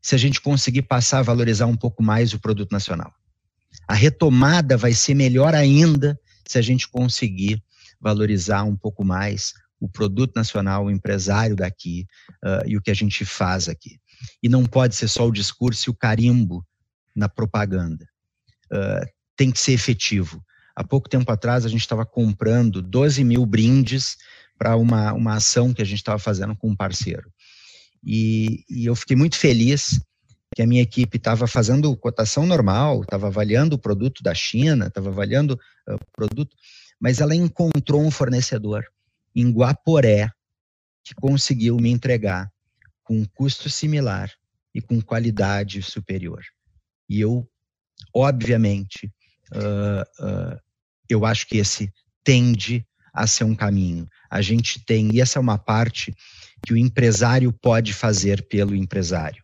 se 0.00 0.14
a 0.14 0.18
gente 0.18 0.40
conseguir 0.40 0.82
passar 0.82 1.20
a 1.20 1.22
valorizar 1.22 1.66
um 1.66 1.76
pouco 1.76 2.02
mais 2.02 2.32
o 2.32 2.38
produto 2.38 2.72
nacional. 2.72 3.12
A 3.86 3.94
retomada 3.94 4.76
vai 4.76 4.92
ser 4.92 5.14
melhor 5.14 5.54
ainda 5.54 6.18
se 6.46 6.58
a 6.58 6.62
gente 6.62 6.88
conseguir 6.88 7.62
valorizar 8.00 8.62
um 8.62 8.76
pouco 8.76 9.04
mais 9.04 9.54
o 9.80 9.88
produto 9.88 10.34
nacional, 10.34 10.86
o 10.86 10.90
empresário 10.90 11.54
daqui 11.54 12.06
uh, 12.44 12.66
e 12.66 12.76
o 12.76 12.82
que 12.82 12.90
a 12.90 12.94
gente 12.94 13.24
faz 13.24 13.68
aqui. 13.68 13.98
E 14.42 14.48
não 14.48 14.64
pode 14.64 14.94
ser 14.94 15.08
só 15.08 15.26
o 15.26 15.32
discurso 15.32 15.88
e 15.88 15.90
o 15.90 15.94
carimbo 15.94 16.64
na 17.14 17.28
propaganda. 17.28 18.06
Uh, 18.72 19.06
tem 19.36 19.50
que 19.50 19.60
ser 19.60 19.72
efetivo. 19.72 20.44
Há 20.74 20.84
pouco 20.84 21.08
tempo 21.08 21.30
atrás, 21.30 21.64
a 21.64 21.68
gente 21.68 21.80
estava 21.80 22.06
comprando 22.06 22.80
12 22.80 23.24
mil 23.24 23.44
brindes 23.44 24.16
para 24.56 24.76
uma, 24.76 25.12
uma 25.12 25.34
ação 25.34 25.72
que 25.72 25.82
a 25.82 25.84
gente 25.84 25.98
estava 25.98 26.18
fazendo 26.18 26.56
com 26.56 26.68
um 26.68 26.76
parceiro. 26.76 27.32
E, 28.04 28.64
e, 28.68 28.86
eu 28.86 28.94
fiquei 28.94 29.16
muito 29.16 29.36
feliz 29.36 30.00
que 30.54 30.62
a 30.62 30.66
minha 30.66 30.82
equipe 30.82 31.16
estava 31.16 31.46
fazendo 31.46 31.96
cotação 31.96 32.46
normal, 32.46 33.02
estava 33.02 33.26
avaliando 33.26 33.76
o 33.76 33.78
produto 33.78 34.22
da 34.22 34.34
China, 34.34 34.86
estava 34.86 35.08
avaliando 35.08 35.58
o 35.88 35.94
uh, 35.94 35.98
produto, 36.12 36.56
mas 37.00 37.20
ela 37.20 37.34
encontrou 37.34 38.04
um 38.04 38.10
fornecedor 38.10 38.84
em 39.34 39.50
Guaporé 39.50 40.30
que 41.04 41.14
conseguiu 41.14 41.76
me 41.76 41.90
entregar 41.90 42.50
com 43.08 43.18
um 43.18 43.24
custo 43.24 43.70
similar 43.70 44.30
e 44.74 44.82
com 44.82 45.00
qualidade 45.00 45.80
superior. 45.80 46.42
E 47.08 47.18
eu, 47.18 47.48
obviamente, 48.14 49.10
uh, 49.50 50.22
uh, 50.22 50.60
eu 51.08 51.24
acho 51.24 51.46
que 51.46 51.56
esse 51.56 51.90
tende 52.22 52.86
a 53.14 53.26
ser 53.26 53.44
um 53.44 53.54
caminho. 53.54 54.06
A 54.30 54.42
gente 54.42 54.84
tem, 54.84 55.10
e 55.14 55.22
essa 55.22 55.38
é 55.38 55.40
uma 55.40 55.56
parte 55.56 56.14
que 56.62 56.74
o 56.74 56.76
empresário 56.76 57.50
pode 57.50 57.94
fazer 57.94 58.46
pelo 58.46 58.76
empresário. 58.76 59.42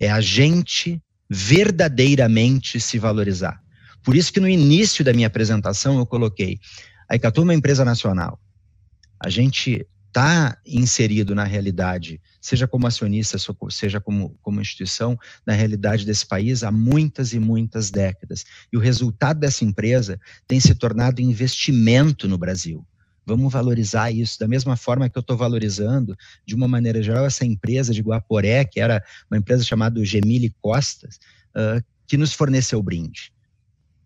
É 0.00 0.10
a 0.10 0.22
gente 0.22 0.98
verdadeiramente 1.28 2.80
se 2.80 2.98
valorizar. 2.98 3.62
Por 4.02 4.16
isso 4.16 4.32
que 4.32 4.40
no 4.40 4.48
início 4.48 5.04
da 5.04 5.12
minha 5.12 5.26
apresentação 5.26 5.98
eu 5.98 6.06
coloquei, 6.06 6.58
a 7.06 7.16
Icatu 7.16 7.42
é 7.42 7.44
uma 7.44 7.54
empresa 7.54 7.84
nacional. 7.84 8.40
A 9.20 9.28
gente 9.28 9.86
está 10.08 10.58
inserido 10.66 11.34
na 11.34 11.44
realidade, 11.44 12.20
seja 12.40 12.66
como 12.66 12.86
acionista, 12.86 13.38
seja 13.70 14.00
como, 14.00 14.36
como 14.42 14.60
instituição, 14.60 15.18
na 15.46 15.52
realidade 15.52 16.04
desse 16.04 16.26
país 16.26 16.62
há 16.62 16.72
muitas 16.72 17.32
e 17.32 17.38
muitas 17.38 17.90
décadas. 17.90 18.44
E 18.72 18.76
o 18.76 18.80
resultado 18.80 19.38
dessa 19.38 19.64
empresa 19.64 20.18
tem 20.46 20.58
se 20.58 20.74
tornado 20.74 21.20
investimento 21.20 22.26
no 22.26 22.36
Brasil. 22.36 22.84
Vamos 23.24 23.52
valorizar 23.52 24.10
isso 24.10 24.38
da 24.38 24.48
mesma 24.48 24.74
forma 24.76 25.08
que 25.08 25.18
eu 25.18 25.20
estou 25.20 25.36
valorizando, 25.36 26.16
de 26.46 26.54
uma 26.54 26.66
maneira 26.66 27.02
geral, 27.02 27.26
essa 27.26 27.44
empresa 27.44 27.92
de 27.92 28.00
Guaporé, 28.00 28.64
que 28.64 28.80
era 28.80 29.04
uma 29.30 29.36
empresa 29.36 29.62
chamada 29.62 30.02
Gemile 30.04 30.54
Costas, 30.62 31.16
uh, 31.50 31.84
que 32.06 32.16
nos 32.16 32.32
forneceu 32.32 32.78
o 32.78 32.82
brinde. 32.82 33.30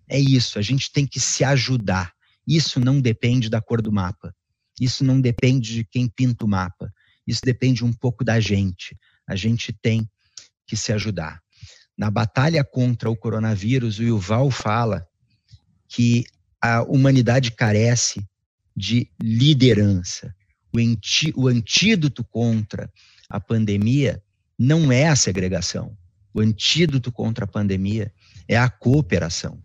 É 0.09 0.19
isso, 0.19 0.59
a 0.59 0.63
gente 0.63 0.91
tem 0.93 1.07
que 1.07 1.21
se 1.21 1.45
ajudar. 1.45 2.13
Isso 2.47 2.81
não 2.81 3.01
depende 3.01 3.49
da 3.49 3.61
cor 3.61 3.81
do 3.81 3.93
mapa. 3.93 4.35
Isso 4.81 5.05
não 5.05 5.21
depende 5.21 5.75
de 5.75 5.85
quem 5.85 6.09
pinta 6.09 6.45
o 6.45 6.49
mapa. 6.49 6.93
Isso 7.27 7.41
depende 7.45 7.85
um 7.85 7.93
pouco 7.93 8.25
da 8.25 8.41
gente. 8.41 8.97
A 9.27 9.37
gente 9.37 9.73
tem 9.73 10.09
que 10.67 10.77
se 10.77 10.93
ajudar. 10.93 11.41
Na 11.97 12.11
batalha 12.11 12.65
contra 12.65 13.11
o 13.11 13.17
coronavírus, 13.17 13.99
o 13.99 14.03
Yuval 14.03 14.51
fala 14.51 15.07
que 15.89 16.25
a 16.61 16.83
humanidade 16.83 17.51
carece 17.51 18.27
de 18.75 19.11
liderança. 19.21 20.35
O, 20.73 21.43
o 21.43 21.49
antídoto 21.49 22.25
contra 22.25 22.91
a 23.29 23.39
pandemia 23.39 24.23
não 24.59 24.91
é 24.91 25.09
a 25.09 25.17
segregação. 25.17 25.97
O 26.33 26.41
antídoto 26.41 27.13
contra 27.13 27.45
a 27.45 27.49
pandemia 27.49 28.13
é 28.49 28.57
a 28.57 28.71
cooperação. 28.71 29.63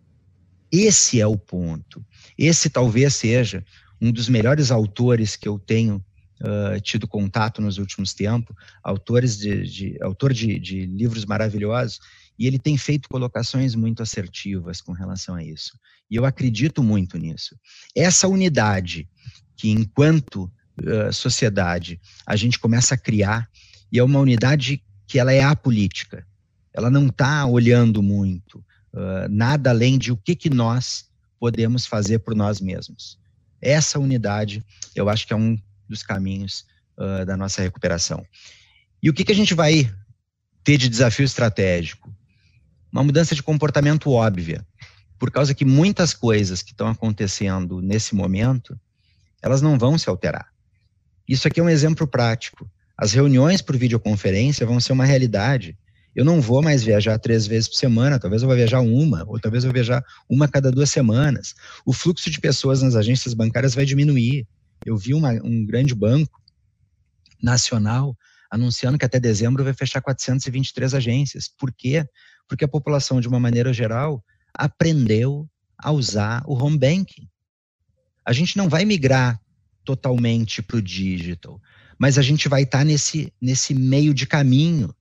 Esse 0.72 1.22
é 1.22 1.26
o 1.26 1.38
ponto. 1.38 2.06
Esse 2.38 2.70
talvez 2.70 3.15
seja 3.15 3.63
um 4.01 4.12
dos 4.12 4.29
melhores 4.29 4.71
autores 4.71 5.36
que 5.36 5.47
eu 5.47 5.60
tenho 5.60 6.03
uh, 6.41 6.79
tido 6.81 7.07
contato 7.07 7.62
nos 7.62 7.77
últimos 7.77 8.13
tempos, 8.13 8.55
autores 8.83 9.38
de, 9.38 9.63
de 9.63 9.97
autor 10.01 10.33
de, 10.33 10.60
de, 10.60 10.86
livros 10.86 11.25
maravilhosos, 11.25 11.99
e 12.38 12.45
ele 12.45 12.60
tem 12.60 12.77
feito 12.77 13.10
colocações 13.10 13.73
muito 13.75 14.03
assertivas 14.03 14.81
com 14.81 14.91
relação 14.91 15.36
a 15.36 15.43
isso. 15.43 15.77
E 16.10 16.15
eu 16.15 16.25
acredito 16.25 16.83
muito 16.83 17.17
nisso. 17.17 17.55
Essa 17.95 18.27
unidade 18.27 19.07
que, 19.55 19.69
enquanto 19.69 20.43
uh, 20.43 21.12
sociedade, 21.12 21.99
a 22.25 22.36
gente 22.36 22.60
começa 22.60 22.95
a 22.95 22.97
criar, 22.97 23.49
e 23.91 23.99
é 23.99 24.03
uma 24.03 24.19
unidade 24.19 24.83
que 25.07 25.17
ela 25.17 25.33
é 25.33 25.41
apolítica, 25.41 26.25
ela 26.73 26.91
não 26.91 27.07
está 27.07 27.45
olhando 27.45 28.03
muito, 28.03 28.60
uh, 28.93 29.27
nada 29.29 29.71
além 29.71 29.97
de 29.97 30.12
o 30.12 30.17
que, 30.17 30.36
que 30.36 30.49
nós 30.49 31.05
podemos 31.39 31.86
fazer 31.86 32.19
por 32.19 32.36
nós 32.36 32.62
mesmos. 32.62 33.17
Essa 33.62 34.00
unidade, 34.00 34.63
eu 34.96 35.10
acho 35.10 35.26
que 35.26 35.34
é 35.34 35.36
um 35.36 35.58
dos 35.88 36.04
caminhos 36.04 36.65
uh, 36.98 37.26
da 37.26 37.38
nossa 37.38 37.62
recuperação. 37.62 38.26
E 39.02 39.10
o 39.10 39.13
que, 39.13 39.24
que 39.24 39.32
a 39.32 39.36
gente 39.36 39.54
vai 39.54 39.91
ter 40.63 40.78
de 40.78 40.89
desafio 40.89 41.26
estratégico? 41.26 42.13
Uma 42.91 43.04
mudança 43.04 43.36
de 43.36 43.43
comportamento 43.43 44.12
óbvia, 44.12 44.65
por 45.20 45.32
causa 45.32 45.54
que 45.54 45.65
muitas 45.65 46.13
coisas 46.13 46.62
que 46.62 46.72
estão 46.72 46.88
acontecendo 46.88 47.82
nesse 47.82 48.15
momento, 48.15 48.80
elas 49.41 49.62
não 49.62 49.78
vão 49.78 49.98
se 49.98 50.10
alterar. 50.10 50.52
Isso 51.28 51.48
aqui 51.48 51.60
é 51.60 51.63
um 51.63 51.70
exemplo 51.70 52.08
prático. 52.08 52.70
As 52.98 53.12
reuniões 53.13 53.62
por 53.62 53.78
videoconferência 53.78 54.65
vão 54.65 54.80
ser 54.80 54.93
uma 54.93 55.06
realidade. 55.06 55.78
Eu 56.17 56.25
não 56.25 56.41
vou 56.41 56.63
mais 56.63 56.84
viajar 56.84 57.19
três 57.19 57.45
vezes 57.45 57.69
por 57.69 57.75
semana, 57.75 58.17
talvez 58.17 58.41
eu 58.41 58.47
vou 58.47 58.58
viajar 58.58 58.80
uma, 58.80 59.23
ou 59.27 59.39
talvez 59.39 59.63
eu 59.63 59.69
vou 59.69 59.75
viajar 59.75 60.03
uma 60.27 60.45
a 60.45 60.47
cada 60.47 60.71
duas 60.71 60.89
semanas. 60.89 61.53
O 61.86 61.93
fluxo 61.93 62.32
de 62.32 62.41
pessoas 62.41 62.82
nas 62.82 62.95
agências 62.95 63.36
bancárias 63.36 63.75
vai 63.75 63.86
diminuir. 63.86 64.47
Eu 64.84 64.97
vi 64.97 65.13
uma, 65.13 65.34
um 65.43 65.63
grande 65.63 65.93
banco 65.93 66.41
nacional 67.39 68.17
anunciando 68.49 68.97
que 68.97 69.06
até 69.06 69.19
dezembro 69.19 69.63
vai 69.63 69.75
fechar 69.75 70.01
423 70.01 70.95
agências. 70.95 71.47
Por 71.56 71.71
quê? 71.71 72.03
Porque 72.49 72.65
a 72.65 72.67
população, 72.67 73.21
de 73.21 73.27
uma 73.27 73.39
maneira 73.39 73.71
geral, 73.71 74.25
aprendeu 74.51 75.47
a 75.77 75.91
usar 75.91 76.41
o 76.47 76.56
home 76.56 76.80
banking. 76.80 77.30
A 78.25 78.34
gente 78.34 78.58
não 78.58 78.67
vai 78.67 78.86
migrar 78.86 79.39
totalmente 79.86 80.63
para 80.63 80.77
o 80.77 80.82
digital, 80.82 81.62
mas 81.99 82.17
a 82.17 82.23
gente 82.23 82.49
vai 82.49 82.63
estar 82.63 82.80
tá 82.80 82.84
nesse, 82.84 83.32
nesse 83.39 83.75
meio 83.75 84.15
de 84.15 84.25
caminho 84.25 84.91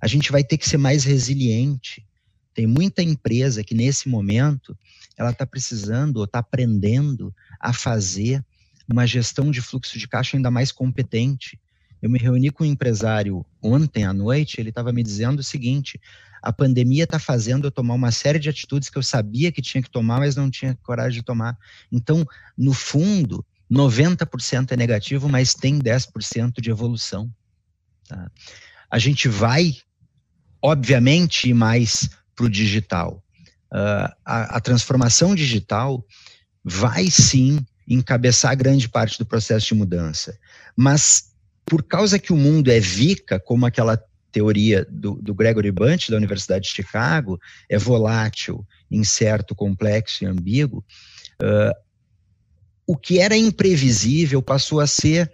a 0.00 0.06
gente 0.06 0.30
vai 0.30 0.44
ter 0.44 0.58
que 0.58 0.68
ser 0.68 0.76
mais 0.76 1.04
resiliente. 1.04 2.06
Tem 2.54 2.66
muita 2.66 3.02
empresa 3.02 3.62
que 3.62 3.74
nesse 3.74 4.08
momento 4.08 4.76
ela 5.16 5.30
está 5.30 5.46
precisando 5.46 6.18
ou 6.18 6.24
está 6.24 6.38
aprendendo 6.38 7.34
a 7.60 7.72
fazer 7.72 8.44
uma 8.88 9.06
gestão 9.06 9.50
de 9.50 9.60
fluxo 9.60 9.98
de 9.98 10.06
caixa 10.06 10.36
ainda 10.36 10.50
mais 10.50 10.70
competente. 10.70 11.58
Eu 12.00 12.10
me 12.10 12.18
reuni 12.18 12.50
com 12.50 12.64
um 12.64 12.66
empresário 12.66 13.44
ontem 13.62 14.04
à 14.04 14.12
noite, 14.12 14.60
ele 14.60 14.68
estava 14.68 14.92
me 14.92 15.02
dizendo 15.02 15.40
o 15.40 15.44
seguinte: 15.44 16.00
a 16.42 16.52
pandemia 16.52 17.04
está 17.04 17.18
fazendo 17.18 17.66
eu 17.66 17.70
tomar 17.70 17.94
uma 17.94 18.12
série 18.12 18.38
de 18.38 18.48
atitudes 18.48 18.88
que 18.88 18.98
eu 18.98 19.02
sabia 19.02 19.50
que 19.50 19.62
tinha 19.62 19.82
que 19.82 19.90
tomar, 19.90 20.20
mas 20.20 20.36
não 20.36 20.50
tinha 20.50 20.78
coragem 20.82 21.20
de 21.20 21.24
tomar. 21.24 21.58
Então, 21.90 22.24
no 22.56 22.72
fundo, 22.72 23.44
90% 23.70 24.72
é 24.72 24.76
negativo, 24.76 25.28
mas 25.28 25.54
tem 25.54 25.78
10% 25.78 26.60
de 26.60 26.70
evolução. 26.70 27.32
Tá? 28.06 28.30
A 28.90 28.98
gente 28.98 29.28
vai 29.28 29.76
obviamente, 30.66 31.54
mais 31.54 32.10
para 32.34 32.46
o 32.46 32.50
digital. 32.50 33.22
Uh, 33.72 34.10
a, 34.24 34.56
a, 34.56 34.60
transformação 34.60 35.34
digital 35.34 36.04
vai 36.64 37.08
sim 37.08 37.64
encabeçar 37.86 38.56
grande 38.56 38.88
parte 38.88 39.16
do 39.16 39.26
processo 39.26 39.66
de 39.68 39.74
mudança. 39.74 40.36
Mas 40.76 41.32
por 41.64 41.84
causa 41.84 42.18
que 42.18 42.32
o 42.32 42.36
mundo 42.36 42.70
é 42.70 42.80
VICA, 42.80 43.38
como 43.38 43.64
aquela 43.64 44.00
teoria 44.32 44.84
do, 44.90 45.14
do 45.14 45.34
Gregory 45.34 45.70
Bunch, 45.70 46.10
da 46.10 46.16
Universidade 46.16 46.64
de 46.64 46.74
Chicago, 46.74 47.40
é 47.68 47.78
volátil, 47.78 48.66
incerto, 48.90 49.54
complexo 49.54 50.24
e 50.24 50.26
ambíguo, 50.26 50.84
uh, 51.42 51.74
o 52.86 52.96
que 52.96 53.20
era 53.20 53.36
imprevisível 53.36 54.42
passou 54.42 54.80
a 54.80 54.86
ser 54.86 55.30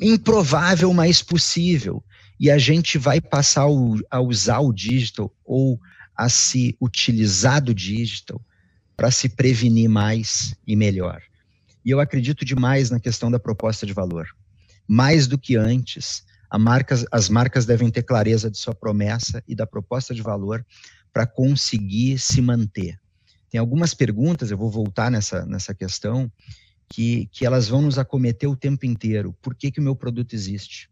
improvável, 0.00 0.92
mas 0.92 1.22
possível 1.22 2.04
e 2.42 2.50
a 2.50 2.58
gente 2.58 2.98
vai 2.98 3.20
passar 3.20 3.68
a 4.10 4.20
usar 4.20 4.58
o 4.58 4.72
digital 4.72 5.32
ou 5.44 5.80
a 6.16 6.28
se 6.28 6.76
utilizar 6.80 7.62
do 7.62 7.72
digital 7.72 8.44
para 8.96 9.12
se 9.12 9.28
prevenir 9.28 9.88
mais 9.88 10.52
e 10.66 10.74
melhor. 10.74 11.22
E 11.84 11.90
eu 11.92 12.00
acredito 12.00 12.44
demais 12.44 12.90
na 12.90 12.98
questão 12.98 13.30
da 13.30 13.38
proposta 13.38 13.86
de 13.86 13.92
valor. 13.92 14.26
Mais 14.88 15.28
do 15.28 15.38
que 15.38 15.54
antes, 15.54 16.24
as 17.12 17.28
marcas 17.28 17.64
devem 17.64 17.88
ter 17.92 18.02
clareza 18.02 18.50
de 18.50 18.58
sua 18.58 18.74
promessa 18.74 19.40
e 19.46 19.54
da 19.54 19.64
proposta 19.64 20.12
de 20.12 20.20
valor 20.20 20.66
para 21.12 21.28
conseguir 21.28 22.18
se 22.18 22.42
manter. 22.42 22.98
Tem 23.50 23.60
algumas 23.60 23.94
perguntas, 23.94 24.50
eu 24.50 24.58
vou 24.58 24.68
voltar 24.68 25.12
nessa, 25.12 25.46
nessa 25.46 25.72
questão, 25.72 26.28
que, 26.88 27.28
que 27.30 27.46
elas 27.46 27.68
vão 27.68 27.82
nos 27.82 28.00
acometer 28.00 28.48
o 28.48 28.56
tempo 28.56 28.84
inteiro. 28.84 29.32
Por 29.40 29.54
que, 29.54 29.70
que 29.70 29.78
o 29.78 29.82
meu 29.82 29.94
produto 29.94 30.34
existe? 30.34 30.90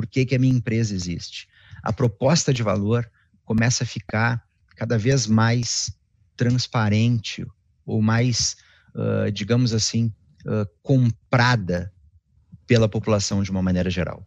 Por 0.00 0.06
que, 0.06 0.24
que 0.24 0.34
a 0.34 0.38
minha 0.38 0.56
empresa 0.56 0.94
existe. 0.94 1.46
A 1.82 1.92
proposta 1.92 2.54
de 2.54 2.62
valor 2.62 3.06
começa 3.44 3.84
a 3.84 3.86
ficar 3.86 4.42
cada 4.74 4.96
vez 4.96 5.26
mais 5.26 5.94
transparente 6.34 7.46
ou 7.84 8.00
mais, 8.00 8.56
uh, 8.94 9.30
digamos 9.30 9.74
assim, 9.74 10.10
uh, 10.46 10.66
comprada 10.82 11.92
pela 12.66 12.88
população 12.88 13.42
de 13.42 13.50
uma 13.50 13.60
maneira 13.60 13.90
geral. 13.90 14.26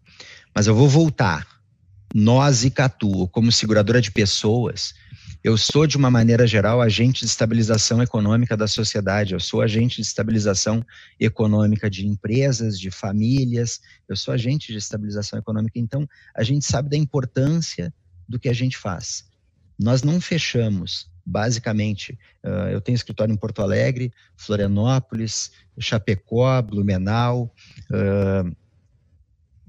Mas 0.56 0.68
eu 0.68 0.76
vou 0.76 0.88
voltar. 0.88 1.48
Nós, 2.14 2.64
Icatu, 2.64 3.28
como 3.30 3.52
seguradora 3.52 4.00
de 4.00 4.12
pessoas, 4.12 4.94
eu 5.44 5.58
sou, 5.58 5.86
de 5.86 5.98
uma 5.98 6.10
maneira 6.10 6.48
geral, 6.48 6.82
agente 6.82 7.20
de 7.20 7.26
estabilização 7.26 8.02
econômica 8.02 8.56
da 8.56 8.66
sociedade, 8.66 9.34
eu 9.34 9.40
sou 9.42 9.62
agente 9.62 9.98
de 9.98 10.02
estabilização 10.04 10.86
econômica 11.20 11.90
de 11.90 12.08
empresas, 12.08 12.80
de 12.80 12.90
famílias, 12.90 13.82
eu 14.08 14.16
sou 14.16 14.34
agente 14.34 14.72
de 14.72 14.78
estabilização 14.78 15.38
econômica. 15.38 15.78
Então, 15.78 16.08
a 16.34 16.44
gente 16.44 16.66
sabe 16.66 16.90
da 16.90 16.96
importância 16.96 17.94
do 18.28 18.40
que 18.40 18.48
a 18.48 18.54
gente 18.54 18.78
faz. 18.78 19.26
Nós 19.78 20.02
não 20.02 20.22
fechamos, 20.22 21.12
basicamente, 21.26 22.18
uh, 22.42 22.70
eu 22.72 22.80
tenho 22.80 22.96
escritório 22.96 23.34
em 23.34 23.38
Porto 23.38 23.62
Alegre, 23.62 24.14
Florianópolis, 24.38 25.52
Chapecó, 25.78 26.62
Blumenau 26.62 27.54
uh, 27.92 28.63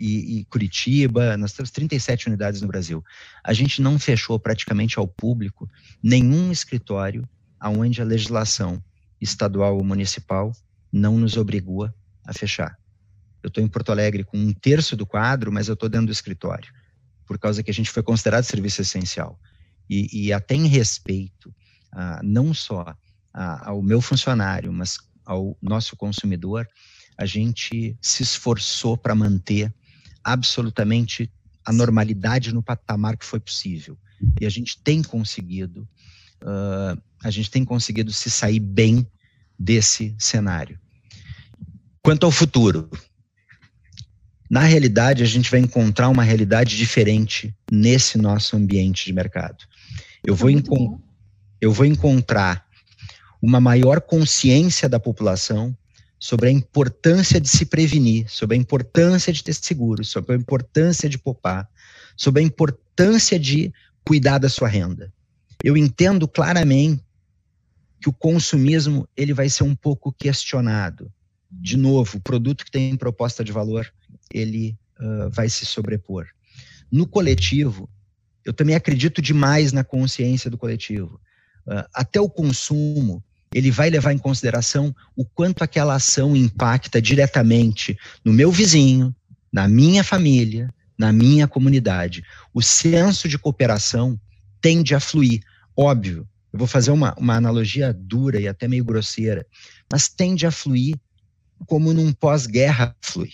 e, 0.04 0.40
e, 0.40 0.44
Curitiba, 0.44 1.34
nós 1.38 1.54
temos 1.54 1.70
37 1.70 2.26
unidades 2.26 2.60
no 2.60 2.68
Brasil. 2.68 3.02
A 3.42 3.54
gente 3.54 3.80
não 3.80 3.98
fechou 3.98 4.38
praticamente 4.38 4.98
ao 4.98 5.08
público 5.08 5.66
nenhum 6.02 6.52
escritório 6.52 7.26
aonde 7.58 8.02
a 8.02 8.04
legislação 8.04 8.84
estadual 9.18 9.78
ou 9.78 9.82
municipal 9.82 10.52
não 10.92 11.16
nos 11.16 11.38
obrigou 11.38 11.90
a 12.26 12.34
fechar. 12.34 12.78
Eu 13.42 13.48
estou 13.48 13.64
em 13.64 13.68
Porto 13.68 13.92
Alegre 13.92 14.24
com 14.24 14.36
um 14.36 14.52
terço 14.52 14.94
do 14.94 15.06
quadro, 15.06 15.50
mas 15.50 15.68
eu 15.68 15.74
estou 15.74 15.88
dentro 15.88 16.08
do 16.08 16.12
escritório, 16.12 16.70
por 17.26 17.38
causa 17.38 17.62
que 17.62 17.70
a 17.70 17.74
gente 17.74 17.90
foi 17.90 18.02
considerado 18.02 18.44
serviço 18.44 18.82
essencial. 18.82 19.40
E, 19.88 20.26
e 20.26 20.32
até 20.34 20.54
em 20.54 20.66
respeito, 20.66 21.54
a, 21.90 22.20
não 22.22 22.52
só 22.52 22.94
a, 23.32 23.70
ao 23.70 23.80
meu 23.80 24.02
funcionário, 24.02 24.70
mas 24.70 24.98
ao 25.24 25.56
nosso 25.62 25.96
consumidor, 25.96 26.68
a 27.16 27.24
gente 27.24 27.96
se 28.02 28.22
esforçou 28.22 28.98
para 28.98 29.14
manter 29.14 29.72
absolutamente 30.24 31.30
a 31.64 31.72
normalidade 31.72 32.52
no 32.52 32.62
patamar 32.62 33.16
que 33.16 33.24
foi 33.24 33.38
possível. 33.38 33.96
E 34.40 34.46
a 34.46 34.50
gente 34.50 34.78
tem 34.82 35.02
conseguido, 35.02 35.88
uh, 36.42 37.00
a 37.22 37.30
gente 37.30 37.50
tem 37.50 37.64
conseguido 37.64 38.12
se 38.12 38.30
sair 38.30 38.60
bem 38.60 39.06
desse 39.58 40.14
cenário. 40.18 40.78
Quanto 42.02 42.24
ao 42.24 42.32
futuro, 42.32 42.90
na 44.50 44.60
realidade, 44.60 45.22
a 45.22 45.26
gente 45.26 45.50
vai 45.50 45.60
encontrar 45.60 46.08
uma 46.08 46.22
realidade 46.22 46.76
diferente 46.76 47.54
nesse 47.70 48.18
nosso 48.18 48.56
ambiente 48.56 49.06
de 49.06 49.12
mercado. 49.12 49.64
Eu 50.22 50.34
vou, 50.34 50.50
eu 51.60 51.72
vou 51.72 51.86
encontrar 51.86 52.66
uma 53.40 53.60
maior 53.60 54.00
consciência 54.00 54.88
da 54.88 55.00
população 55.00 55.76
sobre 56.18 56.48
a 56.48 56.52
importância 56.52 57.40
de 57.40 57.48
se 57.48 57.66
prevenir, 57.66 58.28
sobre 58.28 58.56
a 58.56 58.60
importância 58.60 59.32
de 59.32 59.42
ter 59.42 59.54
seguro, 59.54 60.04
sobre 60.04 60.34
a 60.34 60.38
importância 60.38 61.08
de 61.08 61.18
poupar, 61.18 61.68
sobre 62.16 62.42
a 62.42 62.44
importância 62.44 63.38
de 63.38 63.72
cuidar 64.06 64.38
da 64.38 64.48
sua 64.48 64.68
renda. 64.68 65.12
Eu 65.62 65.76
entendo 65.76 66.28
claramente 66.28 67.02
que 68.00 68.08
o 68.08 68.12
consumismo 68.12 69.08
ele 69.16 69.32
vai 69.32 69.48
ser 69.48 69.64
um 69.64 69.74
pouco 69.74 70.12
questionado. 70.12 71.10
De 71.50 71.76
novo, 71.76 72.18
o 72.18 72.20
produto 72.20 72.64
que 72.64 72.70
tem 72.70 72.96
proposta 72.96 73.42
de 73.42 73.50
valor, 73.52 73.90
ele 74.32 74.76
uh, 75.00 75.30
vai 75.30 75.48
se 75.48 75.64
sobrepor. 75.64 76.26
No 76.90 77.06
coletivo, 77.06 77.88
eu 78.44 78.52
também 78.52 78.74
acredito 78.74 79.22
demais 79.22 79.72
na 79.72 79.82
consciência 79.82 80.50
do 80.50 80.58
coletivo. 80.58 81.20
Uh, 81.66 81.88
até 81.94 82.20
o 82.20 82.28
consumo, 82.28 83.24
ele 83.54 83.70
vai 83.70 83.88
levar 83.88 84.12
em 84.12 84.18
consideração 84.18 84.92
o 85.14 85.24
quanto 85.24 85.62
aquela 85.62 85.94
ação 85.94 86.34
impacta 86.34 87.00
diretamente 87.00 87.96
no 88.24 88.32
meu 88.32 88.50
vizinho, 88.50 89.14
na 89.52 89.68
minha 89.68 90.02
família, 90.02 90.74
na 90.98 91.12
minha 91.12 91.46
comunidade. 91.46 92.24
O 92.52 92.60
senso 92.60 93.28
de 93.28 93.38
cooperação 93.38 94.20
tende 94.60 94.92
a 94.92 94.98
fluir. 94.98 95.40
Óbvio, 95.76 96.28
eu 96.52 96.58
vou 96.58 96.66
fazer 96.66 96.90
uma, 96.90 97.14
uma 97.16 97.36
analogia 97.36 97.92
dura 97.92 98.40
e 98.40 98.48
até 98.48 98.66
meio 98.66 98.84
grosseira, 98.84 99.46
mas 99.90 100.08
tende 100.08 100.44
a 100.46 100.50
fluir 100.50 100.96
como 101.64 101.94
num 101.94 102.12
pós-guerra 102.12 102.96
flui. 103.00 103.30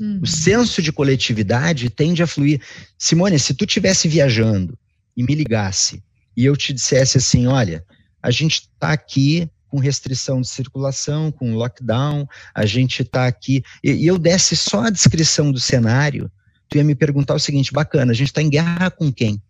Uhum. 0.00 0.20
O 0.22 0.26
senso 0.26 0.80
de 0.80 0.90
coletividade 0.92 1.90
tende 1.90 2.22
a 2.22 2.26
fluir. 2.26 2.62
Simone, 2.98 3.38
se 3.38 3.52
tu 3.52 3.66
tivesse 3.66 4.08
viajando 4.08 4.78
e 5.14 5.22
me 5.22 5.34
ligasse 5.34 6.02
e 6.34 6.42
eu 6.42 6.56
te 6.56 6.72
dissesse 6.72 7.18
assim, 7.18 7.46
olha, 7.46 7.84
a 8.26 8.30
gente 8.32 8.62
está 8.62 8.90
aqui 8.90 9.48
com 9.68 9.78
restrição 9.78 10.40
de 10.40 10.48
circulação, 10.48 11.30
com 11.30 11.54
lockdown, 11.54 12.26
a 12.52 12.66
gente 12.66 13.02
está 13.02 13.24
aqui 13.24 13.62
e, 13.84 13.92
e, 13.92 14.06
eu 14.06 14.18
desse 14.18 14.56
só 14.56 14.86
a 14.86 14.90
descrição 14.90 15.52
do 15.52 15.60
cenário, 15.60 16.28
tu 16.68 16.76
ia 16.76 16.82
me 16.82 16.96
perguntar 16.96 17.34
o 17.34 17.38
seguinte, 17.38 17.72
bacana, 17.72 18.10
a 18.10 18.14
gente 18.16 18.26
está 18.26 18.42
em 18.42 18.50
guerra 18.50 18.90
com 18.90 19.12
quem? 19.12 19.40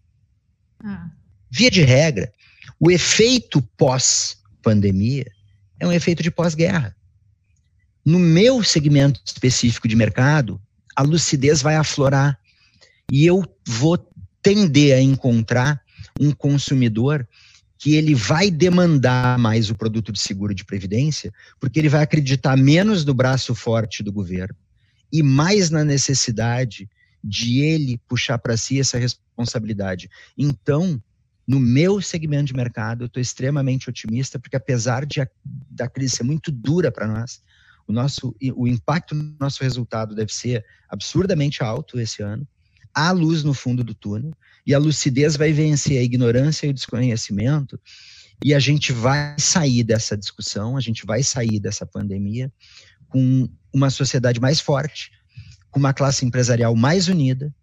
Ah. 0.85 1.09
Via 1.51 1.71
de 1.71 1.81
regra, 1.81 2.31
o 2.79 2.91
efeito 2.91 3.63
pós-pandemia 3.79 5.25
é 5.81 5.87
um 5.87 5.93
efeito 5.93 6.23
de 6.23 6.31
pós-guerra. 6.31 6.95
No 8.05 8.19
meu 8.19 8.63
segmento 8.63 9.23
específico 9.25 9.89
de 9.89 9.97
mercado, 9.97 10.61
a 10.95 11.01
lucidez 11.01 11.63
vai 11.63 11.77
aflorar 11.77 12.39
e 13.11 13.25
eu 13.25 13.43
vou 13.67 13.97
tender 14.43 14.99
a 14.99 15.01
encontrar 15.01 15.81
um 16.21 16.31
consumidor 16.31 17.27
que 17.79 17.95
ele 17.95 18.15
vai 18.15 18.51
demandar 18.51 19.39
mais 19.39 19.71
o 19.71 19.75
produto 19.75 20.13
de 20.13 20.19
seguro 20.19 20.55
de 20.55 20.65
previdência, 20.65 21.33
porque 21.61 21.79
ele 21.79 21.89
vai 21.89 22.03
acreditar 22.03 22.57
menos 22.57 23.05
no 23.05 23.13
braço 23.13 23.55
forte 23.55 24.03
do 24.03 24.13
governo 24.13 24.57
e 25.13 25.23
mais 25.23 25.71
na 25.71 25.85
necessidade 25.85 26.89
de 27.23 27.61
ele 27.61 28.01
puxar 28.09 28.39
para 28.39 28.57
si 28.57 28.81
essa 28.81 28.99
responsabilidade. 28.99 30.09
Então, 30.37 31.01
no 31.47 31.61
meu 31.61 32.01
segmento 32.01 32.47
de 32.47 32.55
mercado, 32.55 33.05
eu 33.05 33.07
estou 33.07 33.21
extremamente 33.21 33.89
otimista, 33.89 34.39
porque 34.39 34.57
apesar 34.57 35.05
de 35.05 35.21
a, 35.21 35.29
da 35.45 35.89
crise 35.89 36.17
ser 36.17 36.23
muito 36.25 36.51
dura 36.51 36.91
para 36.91 37.07
nós, 37.07 37.43
o 37.87 37.93
nosso 37.93 38.35
o 38.57 38.67
impacto 38.67 39.15
no 39.15 39.37
nosso 39.39 39.63
resultado 39.63 40.15
deve 40.15 40.33
ser 40.33 40.65
absurdamente 40.89 41.63
alto 41.63 42.01
esse 42.01 42.23
ano. 42.23 42.47
Há 42.97 43.11
luz 43.11 43.45
no 43.45 43.53
fundo 43.53 43.85
do 43.85 43.95
túnel 43.95 44.33
e 44.67 44.73
a 44.73 44.79
lucidez 44.79 45.37
vai 45.37 45.53
vencer 45.53 45.99
a 45.99 46.03
ignorância 46.03 46.67
e 46.67 46.71
o 46.71 46.75
desconhecimento 46.75 47.79
e 48.43 48.55
a 48.55 48.59
gente 48.59 48.91
vai 48.91 49.37
sair 49.39 49.85
dessa 49.85 50.17
discussão, 50.17 50.79
a 50.79 50.81
gente 50.81 51.05
vai 51.05 51.23
sair 51.23 51.61
dessa 51.61 51.85
pandemia 51.85 52.51
com 53.09 53.47
uma 53.71 53.91
sociedade 53.91 54.41
mais 54.41 54.61
forte, 54.61 55.11
com 55.71 55.79
uma 55.79 55.93
classe 55.93 56.25
empresarial 56.25 56.75
mais 56.75 57.07
unida, 57.07 57.55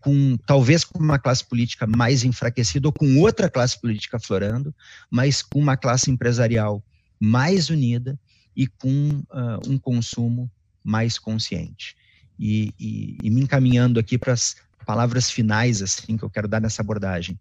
com 0.00 0.36
talvez 0.46 0.84
com 0.84 0.98
uma 0.98 1.18
classe 1.18 1.44
política 1.44 1.84
mais 1.86 2.22
enfraquecida 2.22 2.86
ou 2.86 2.92
com 2.92 3.18
outra 3.18 3.50
classe 3.50 3.78
política 3.80 4.20
florando, 4.20 4.72
mas 5.10 5.42
com 5.42 5.58
uma 5.58 5.76
classe 5.76 6.12
empresarial 6.12 6.82
mais 7.18 7.68
unida 7.68 8.18
e 8.56 8.66
com 8.66 9.22
uh, 9.30 9.68
um 9.68 9.78
consumo 9.78 10.50
mais 10.82 11.18
consciente. 11.18 11.96
E, 12.40 12.72
e, 12.80 13.18
e 13.22 13.30
me 13.30 13.42
encaminhando 13.42 14.00
aqui 14.00 14.16
para 14.16 14.32
as 14.32 14.56
palavras 14.86 15.30
finais 15.30 15.82
assim 15.82 16.16
que 16.16 16.24
eu 16.24 16.30
quero 16.30 16.48
dar 16.48 16.60
nessa 16.60 16.80
abordagem. 16.80 17.38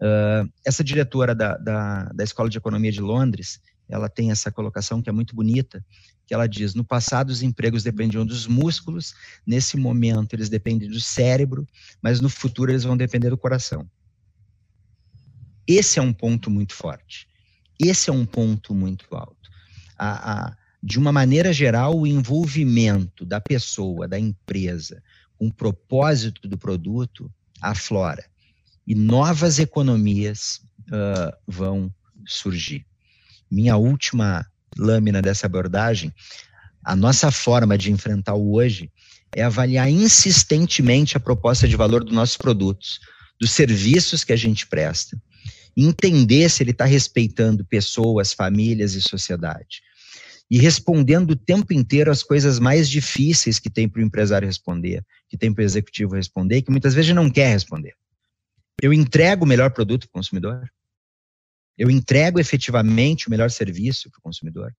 Uh, 0.00 0.50
essa 0.66 0.82
diretora 0.82 1.34
da, 1.34 1.56
da, 1.56 2.04
da 2.06 2.24
Escola 2.24 2.50
de 2.50 2.58
Economia 2.58 2.90
de 2.90 3.00
Londres, 3.00 3.60
ela 3.88 4.08
tem 4.08 4.30
essa 4.30 4.50
colocação 4.50 5.00
que 5.00 5.08
é 5.08 5.12
muito 5.12 5.34
bonita, 5.36 5.84
que 6.26 6.34
ela 6.34 6.48
diz: 6.48 6.74
no 6.74 6.84
passado 6.84 7.30
os 7.30 7.42
empregos 7.42 7.84
dependiam 7.84 8.26
dos 8.26 8.48
músculos, 8.48 9.14
nesse 9.46 9.76
momento 9.76 10.34
eles 10.34 10.48
dependem 10.48 10.90
do 10.90 11.00
cérebro, 11.00 11.66
mas 12.02 12.20
no 12.20 12.28
futuro 12.28 12.72
eles 12.72 12.82
vão 12.82 12.96
depender 12.96 13.30
do 13.30 13.38
coração. 13.38 13.88
Esse 15.66 16.00
é 16.00 16.02
um 16.02 16.12
ponto 16.12 16.50
muito 16.50 16.74
forte. 16.74 17.28
Esse 17.78 18.10
é 18.10 18.12
um 18.12 18.26
ponto 18.26 18.74
muito 18.74 19.06
alto 19.14 19.40
a, 20.00 20.32
a, 20.32 20.56
de 20.82 20.98
uma 20.98 21.12
maneira 21.12 21.52
geral, 21.52 21.98
o 21.98 22.06
envolvimento 22.06 23.24
da 23.24 23.40
pessoa, 23.40 24.08
da 24.08 24.18
empresa, 24.18 25.02
com 25.36 25.48
o 25.48 25.52
propósito 25.52 26.48
do 26.48 26.56
produto 26.56 27.30
aflora. 27.60 28.24
E 28.86 28.94
novas 28.94 29.58
economias 29.58 30.62
uh, 30.88 31.36
vão 31.46 31.92
surgir. 32.26 32.86
Minha 33.50 33.76
última 33.76 34.46
lâmina 34.78 35.20
dessa 35.20 35.46
abordagem, 35.46 36.12
a 36.82 36.96
nossa 36.96 37.30
forma 37.30 37.76
de 37.76 37.92
enfrentar 37.92 38.34
o 38.34 38.54
hoje 38.54 38.90
é 39.32 39.42
avaliar 39.42 39.90
insistentemente 39.90 41.16
a 41.16 41.20
proposta 41.20 41.68
de 41.68 41.76
valor 41.76 42.02
dos 42.02 42.14
nossos 42.14 42.36
produtos, 42.36 43.00
dos 43.38 43.52
serviços 43.52 44.24
que 44.24 44.32
a 44.32 44.36
gente 44.36 44.66
presta, 44.66 45.20
entender 45.76 46.48
se 46.48 46.62
ele 46.62 46.70
está 46.70 46.84
respeitando 46.84 47.64
pessoas, 47.64 48.32
famílias 48.32 48.94
e 48.94 49.02
sociedade 49.02 49.82
e 50.50 50.58
respondendo 50.58 51.30
o 51.30 51.36
tempo 51.36 51.72
inteiro 51.72 52.10
as 52.10 52.22
coisas 52.22 52.58
mais 52.58 52.88
difíceis 52.88 53.60
que 53.60 53.70
tem 53.70 53.88
para 53.88 54.00
o 54.00 54.04
empresário 54.04 54.46
responder, 54.46 55.04
que 55.28 55.36
tem 55.36 55.52
para 55.52 55.62
o 55.62 55.64
executivo 55.64 56.16
responder, 56.16 56.62
que 56.62 56.70
muitas 56.72 56.92
vezes 56.92 57.14
não 57.14 57.30
quer 57.30 57.52
responder. 57.52 57.94
Eu 58.82 58.92
entrego 58.92 59.44
o 59.44 59.48
melhor 59.48 59.70
produto 59.70 60.08
para 60.08 60.18
o 60.18 60.20
consumidor? 60.20 60.68
Eu 61.78 61.88
entrego 61.88 62.40
efetivamente 62.40 63.28
o 63.28 63.30
melhor 63.30 63.50
serviço 63.50 64.10
para 64.10 64.18
o 64.18 64.22
consumidor? 64.22 64.74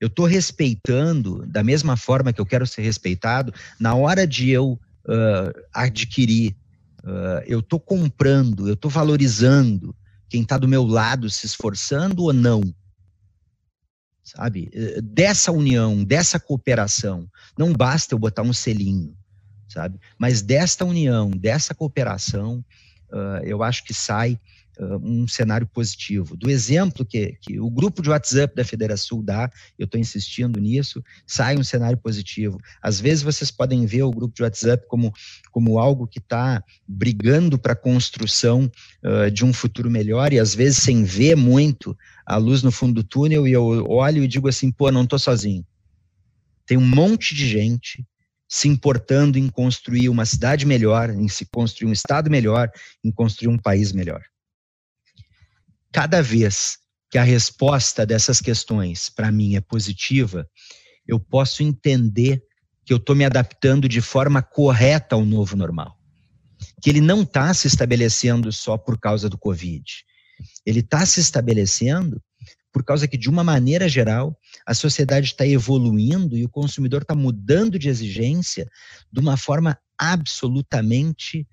Eu 0.00 0.06
estou 0.06 0.24
respeitando 0.24 1.44
da 1.46 1.62
mesma 1.62 1.96
forma 1.96 2.32
que 2.32 2.40
eu 2.40 2.46
quero 2.46 2.66
ser 2.66 2.82
respeitado 2.82 3.52
na 3.78 3.94
hora 3.94 4.26
de 4.26 4.48
eu 4.48 4.80
uh, 5.04 5.66
adquirir. 5.72 6.56
Uh, 7.04 7.42
eu 7.46 7.60
estou 7.60 7.78
comprando, 7.78 8.68
eu 8.68 8.74
estou 8.74 8.90
valorizando 8.90 9.94
quem 10.28 10.42
está 10.42 10.56
do 10.56 10.68
meu 10.68 10.84
lado 10.84 11.28
se 11.28 11.46
esforçando 11.46 12.24
ou 12.24 12.32
não? 12.32 12.62
Sabe? 14.28 14.70
Eh, 14.72 15.00
dessa 15.00 15.50
união, 15.50 16.04
dessa 16.04 16.38
cooperação. 16.38 17.28
Não 17.56 17.72
basta 17.72 18.14
eu 18.14 18.18
botar 18.18 18.42
um 18.42 18.52
selinho, 18.52 19.16
sabe? 19.68 19.98
Mas 20.18 20.42
desta 20.42 20.84
união, 20.84 21.30
dessa 21.30 21.74
cooperação, 21.74 22.64
uh, 23.10 23.42
eu 23.44 23.62
acho 23.62 23.84
que 23.84 23.94
sai 23.94 24.38
um 25.02 25.26
cenário 25.26 25.66
positivo. 25.66 26.36
Do 26.36 26.50
exemplo 26.50 27.04
que, 27.04 27.36
que 27.40 27.58
o 27.58 27.68
grupo 27.70 28.02
de 28.02 28.10
WhatsApp 28.10 28.54
da 28.54 28.64
Federação 28.64 29.22
dá, 29.22 29.50
eu 29.78 29.84
estou 29.84 30.00
insistindo 30.00 30.60
nisso, 30.60 31.02
sai 31.26 31.56
um 31.56 31.64
cenário 31.64 31.98
positivo. 31.98 32.58
Às 32.80 33.00
vezes 33.00 33.22
vocês 33.22 33.50
podem 33.50 33.86
ver 33.86 34.02
o 34.02 34.10
grupo 34.10 34.34
de 34.34 34.42
WhatsApp 34.42 34.86
como, 34.88 35.12
como 35.50 35.78
algo 35.78 36.06
que 36.06 36.18
está 36.18 36.62
brigando 36.86 37.58
para 37.58 37.72
a 37.72 37.76
construção 37.76 38.70
uh, 39.04 39.30
de 39.30 39.44
um 39.44 39.52
futuro 39.52 39.90
melhor, 39.90 40.32
e 40.32 40.38
às 40.38 40.54
vezes 40.54 40.78
sem 40.78 41.02
ver 41.02 41.36
muito 41.36 41.96
a 42.24 42.36
luz 42.36 42.62
no 42.62 42.70
fundo 42.70 42.94
do 42.94 43.04
túnel, 43.04 43.48
e 43.48 43.52
eu 43.52 43.64
olho 43.88 44.22
e 44.22 44.28
digo 44.28 44.48
assim, 44.48 44.70
pô, 44.70 44.90
não 44.92 45.04
estou 45.04 45.18
sozinho. 45.18 45.66
Tem 46.66 46.76
um 46.76 46.86
monte 46.86 47.34
de 47.34 47.48
gente 47.48 48.06
se 48.48 48.68
importando 48.68 49.38
em 49.38 49.48
construir 49.48 50.08
uma 50.08 50.24
cidade 50.24 50.64
melhor, 50.64 51.10
em 51.10 51.28
se 51.28 51.44
construir 51.46 51.88
um 51.88 51.92
estado 51.92 52.30
melhor, 52.30 52.70
em 53.04 53.10
construir 53.10 53.48
um 53.48 53.58
país 53.58 53.92
melhor. 53.92 54.22
Cada 55.92 56.22
vez 56.22 56.78
que 57.10 57.18
a 57.18 57.22
resposta 57.22 58.04
dessas 58.04 58.40
questões 58.40 59.08
para 59.08 59.32
mim 59.32 59.56
é 59.56 59.60
positiva, 59.60 60.46
eu 61.06 61.18
posso 61.18 61.62
entender 61.62 62.42
que 62.84 62.92
eu 62.92 62.98
estou 62.98 63.16
me 63.16 63.24
adaptando 63.24 63.88
de 63.88 64.00
forma 64.00 64.42
correta 64.42 65.14
ao 65.14 65.24
novo 65.24 65.56
normal. 65.56 65.98
Que 66.82 66.90
ele 66.90 67.00
não 67.00 67.22
está 67.22 67.52
se 67.54 67.66
estabelecendo 67.66 68.52
só 68.52 68.76
por 68.76 68.98
causa 68.98 69.28
do 69.28 69.38
Covid. 69.38 69.84
Ele 70.64 70.80
está 70.80 71.04
se 71.04 71.20
estabelecendo 71.20 72.22
por 72.72 72.84
causa 72.84 73.08
que, 73.08 73.16
de 73.16 73.28
uma 73.28 73.42
maneira 73.42 73.88
geral, 73.88 74.38
a 74.66 74.74
sociedade 74.74 75.26
está 75.26 75.46
evoluindo 75.46 76.36
e 76.36 76.44
o 76.44 76.48
consumidor 76.48 77.02
está 77.02 77.14
mudando 77.14 77.78
de 77.78 77.88
exigência 77.88 78.68
de 79.10 79.20
uma 79.20 79.36
forma 79.36 79.78
absolutamente 79.98 81.46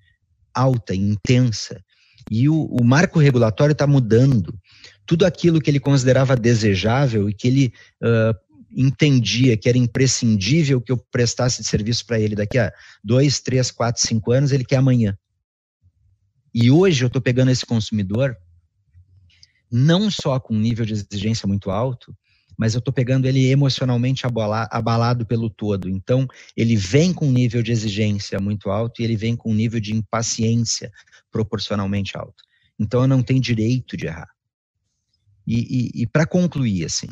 alta, 0.54 0.94
intensa. 0.94 1.82
E 2.30 2.48
o, 2.48 2.64
o 2.66 2.84
marco 2.84 3.18
regulatório 3.18 3.72
está 3.72 3.86
mudando. 3.86 4.58
Tudo 5.06 5.24
aquilo 5.24 5.60
que 5.60 5.70
ele 5.70 5.78
considerava 5.78 6.36
desejável 6.36 7.28
e 7.28 7.34
que 7.34 7.46
ele 7.46 7.72
uh, 8.02 8.36
entendia 8.76 9.56
que 9.56 9.68
era 9.68 9.78
imprescindível 9.78 10.80
que 10.80 10.90
eu 10.90 10.96
prestasse 10.96 11.62
de 11.62 11.68
serviço 11.68 12.04
para 12.04 12.18
ele 12.18 12.34
daqui 12.34 12.58
a 12.58 12.72
dois, 13.02 13.40
três, 13.40 13.70
quatro, 13.70 14.02
cinco 14.02 14.32
anos, 14.32 14.52
ele 14.52 14.64
quer 14.64 14.76
amanhã. 14.76 15.16
E 16.52 16.70
hoje 16.70 17.04
eu 17.04 17.08
estou 17.08 17.22
pegando 17.22 17.50
esse 17.50 17.64
consumidor 17.64 18.36
não 19.70 20.10
só 20.10 20.38
com 20.38 20.54
um 20.54 20.60
nível 20.60 20.84
de 20.84 20.92
exigência 20.92 21.46
muito 21.46 21.70
alto, 21.70 22.16
mas 22.56 22.74
eu 22.74 22.78
estou 22.78 22.92
pegando 22.92 23.26
ele 23.26 23.46
emocionalmente 23.46 24.24
abalado 24.26 25.26
pelo 25.26 25.50
todo. 25.50 25.88
Então, 25.88 26.26
ele 26.56 26.76
vem 26.76 27.12
com 27.12 27.26
um 27.26 27.32
nível 27.32 27.62
de 27.62 27.72
exigência 27.72 28.40
muito 28.40 28.70
alto 28.70 29.00
e 29.00 29.04
ele 29.04 29.16
vem 29.16 29.36
com 29.36 29.50
um 29.50 29.54
nível 29.54 29.80
de 29.80 29.94
impaciência 29.94 30.90
proporcionalmente 31.30 32.16
alto. 32.16 32.42
Então, 32.78 33.02
eu 33.02 33.08
não 33.08 33.22
tenho 33.22 33.40
direito 33.40 33.96
de 33.96 34.06
errar. 34.06 34.28
E, 35.46 36.00
e, 36.00 36.02
e 36.02 36.06
para 36.06 36.26
concluir, 36.26 36.84
assim, 36.84 37.08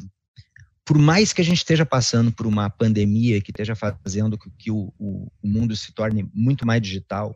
por 0.84 0.98
mais 0.98 1.32
que 1.32 1.40
a 1.40 1.44
gente 1.44 1.58
esteja 1.58 1.86
passando 1.86 2.32
por 2.32 2.46
uma 2.46 2.68
pandemia 2.68 3.40
que 3.40 3.50
esteja 3.50 3.74
fazendo 3.74 4.36
com 4.36 4.50
que 4.50 4.70
o, 4.70 4.92
o, 4.98 5.30
o 5.42 5.48
mundo 5.48 5.74
se 5.74 5.92
torne 5.92 6.28
muito 6.34 6.66
mais 6.66 6.82
digital, 6.82 7.34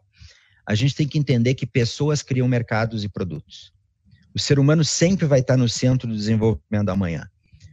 a 0.66 0.74
gente 0.74 0.94
tem 0.94 1.08
que 1.08 1.18
entender 1.18 1.54
que 1.54 1.66
pessoas 1.66 2.22
criam 2.22 2.46
mercados 2.46 3.04
e 3.04 3.08
produtos. 3.08 3.72
O 4.34 4.38
ser 4.38 4.58
humano 4.58 4.84
sempre 4.84 5.24
vai 5.24 5.40
estar 5.40 5.56
no 5.56 5.68
centro 5.68 6.06
do 6.06 6.14
desenvolvimento 6.14 6.84
da 6.84 6.94
manhã. 6.94 7.26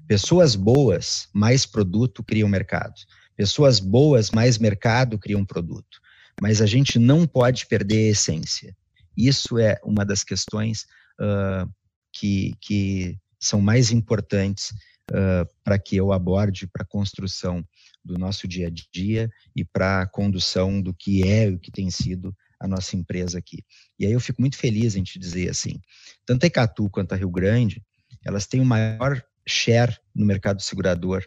Pessoas 0.07 0.55
boas, 0.55 1.27
mais 1.33 1.65
produto, 1.65 2.23
criam 2.23 2.47
mercado. 2.47 2.93
Pessoas 3.35 3.79
boas, 3.79 4.31
mais 4.31 4.57
mercado, 4.57 5.17
criam 5.17 5.45
produto. 5.45 5.99
Mas 6.41 6.61
a 6.61 6.65
gente 6.65 6.99
não 6.99 7.25
pode 7.25 7.65
perder 7.65 8.07
a 8.07 8.11
essência. 8.11 8.75
Isso 9.15 9.57
é 9.57 9.79
uma 9.83 10.05
das 10.05 10.23
questões 10.23 10.85
uh, 11.19 11.69
que, 12.11 12.53
que 12.61 13.17
são 13.39 13.61
mais 13.61 13.91
importantes 13.91 14.71
uh, 15.11 15.47
para 15.63 15.79
que 15.79 15.95
eu 15.95 16.11
aborde 16.11 16.67
para 16.67 16.83
a 16.83 16.87
construção 16.87 17.65
do 18.03 18.17
nosso 18.17 18.47
dia 18.47 18.67
a 18.67 18.71
dia 18.93 19.29
e 19.55 19.63
para 19.65 20.01
a 20.01 20.07
condução 20.07 20.81
do 20.81 20.93
que 20.93 21.23
é 21.23 21.49
e 21.49 21.53
o 21.53 21.59
que 21.59 21.71
tem 21.71 21.89
sido 21.89 22.35
a 22.59 22.67
nossa 22.67 22.95
empresa 22.95 23.37
aqui. 23.37 23.63
E 23.99 24.05
aí 24.05 24.11
eu 24.11 24.19
fico 24.19 24.41
muito 24.41 24.57
feliz 24.57 24.95
em 24.95 25.03
te 25.03 25.17
dizer 25.17 25.49
assim, 25.49 25.79
tanto 26.25 26.43
a 26.43 26.47
Icatu 26.47 26.89
quanto 26.89 27.13
a 27.13 27.15
Rio 27.15 27.29
Grande, 27.29 27.83
elas 28.23 28.45
têm 28.45 28.61
o 28.61 28.65
maior 28.65 29.23
share 29.47 29.97
no 30.13 30.25
mercado 30.25 30.61
segurador 30.61 31.25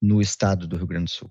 no 0.00 0.20
estado 0.20 0.66
do 0.66 0.76
Rio 0.76 0.86
Grande 0.86 1.04
do 1.04 1.10
Sul. 1.10 1.30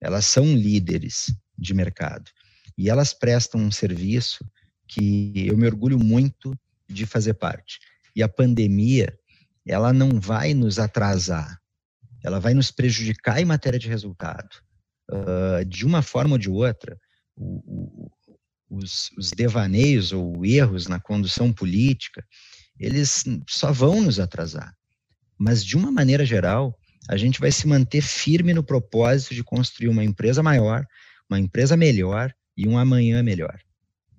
Elas 0.00 0.26
são 0.26 0.44
líderes 0.54 1.34
de 1.56 1.74
mercado 1.74 2.30
e 2.76 2.88
elas 2.88 3.12
prestam 3.12 3.60
um 3.60 3.70
serviço 3.70 4.44
que 4.88 5.46
eu 5.46 5.56
me 5.56 5.66
orgulho 5.66 5.98
muito 5.98 6.58
de 6.88 7.06
fazer 7.06 7.34
parte. 7.34 7.78
E 8.14 8.22
a 8.22 8.28
pandemia, 8.28 9.16
ela 9.66 9.92
não 9.92 10.18
vai 10.18 10.54
nos 10.54 10.78
atrasar, 10.78 11.60
ela 12.24 12.40
vai 12.40 12.54
nos 12.54 12.70
prejudicar 12.70 13.40
em 13.40 13.44
matéria 13.44 13.78
de 13.78 13.88
resultado. 13.88 14.48
Uh, 15.10 15.64
de 15.64 15.84
uma 15.84 16.02
forma 16.02 16.32
ou 16.32 16.38
de 16.38 16.48
outra, 16.48 16.98
o, 17.36 18.10
os, 18.68 19.10
os 19.18 19.30
devaneios 19.30 20.12
ou 20.12 20.44
erros 20.44 20.86
na 20.86 21.00
condução 21.00 21.52
política, 21.52 22.24
eles 22.78 23.24
só 23.48 23.72
vão 23.72 24.00
nos 24.00 24.18
atrasar. 24.20 24.74
Mas, 25.40 25.64
de 25.64 25.74
uma 25.74 25.90
maneira 25.90 26.22
geral, 26.26 26.78
a 27.08 27.16
gente 27.16 27.40
vai 27.40 27.50
se 27.50 27.66
manter 27.66 28.02
firme 28.02 28.52
no 28.52 28.62
propósito 28.62 29.34
de 29.34 29.42
construir 29.42 29.88
uma 29.88 30.04
empresa 30.04 30.42
maior, 30.42 30.86
uma 31.30 31.40
empresa 31.40 31.78
melhor 31.78 32.30
e 32.54 32.68
um 32.68 32.76
amanhã 32.76 33.22
melhor. 33.22 33.58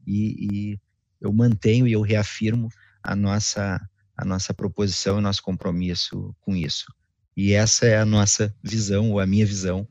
E, 0.08 0.48
e 0.74 0.80
eu 1.22 1.32
mantenho 1.32 1.88
e 1.88 1.92
eu 1.92 2.02
reafirmo 2.02 2.70
a 3.04 3.16
nossa, 3.16 3.80
a 4.18 4.26
nossa 4.26 4.52
proposição 4.52 5.20
e 5.20 5.22
nosso 5.22 5.44
compromisso 5.44 6.36
com 6.42 6.56
isso. 6.56 6.92
E 7.38 7.54
essa 7.54 7.86
é 7.86 8.00
a 8.00 8.06
nossa 8.06 8.52
visão, 8.64 9.12
ou 9.12 9.20
a 9.20 9.28
minha 9.28 9.46
visão, 9.46 9.88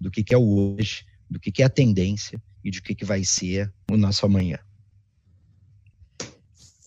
do 0.00 0.12
que, 0.12 0.22
que 0.22 0.32
é 0.32 0.38
o 0.38 0.76
hoje, 0.76 1.04
do 1.28 1.40
que, 1.40 1.50
que 1.50 1.60
é 1.60 1.66
a 1.66 1.70
tendência 1.70 2.40
e 2.64 2.70
de 2.70 2.80
que, 2.80 2.94
que 2.94 3.04
vai 3.04 3.24
ser 3.24 3.72
o 3.90 3.96
nosso 3.96 4.24
amanhã. 4.24 4.60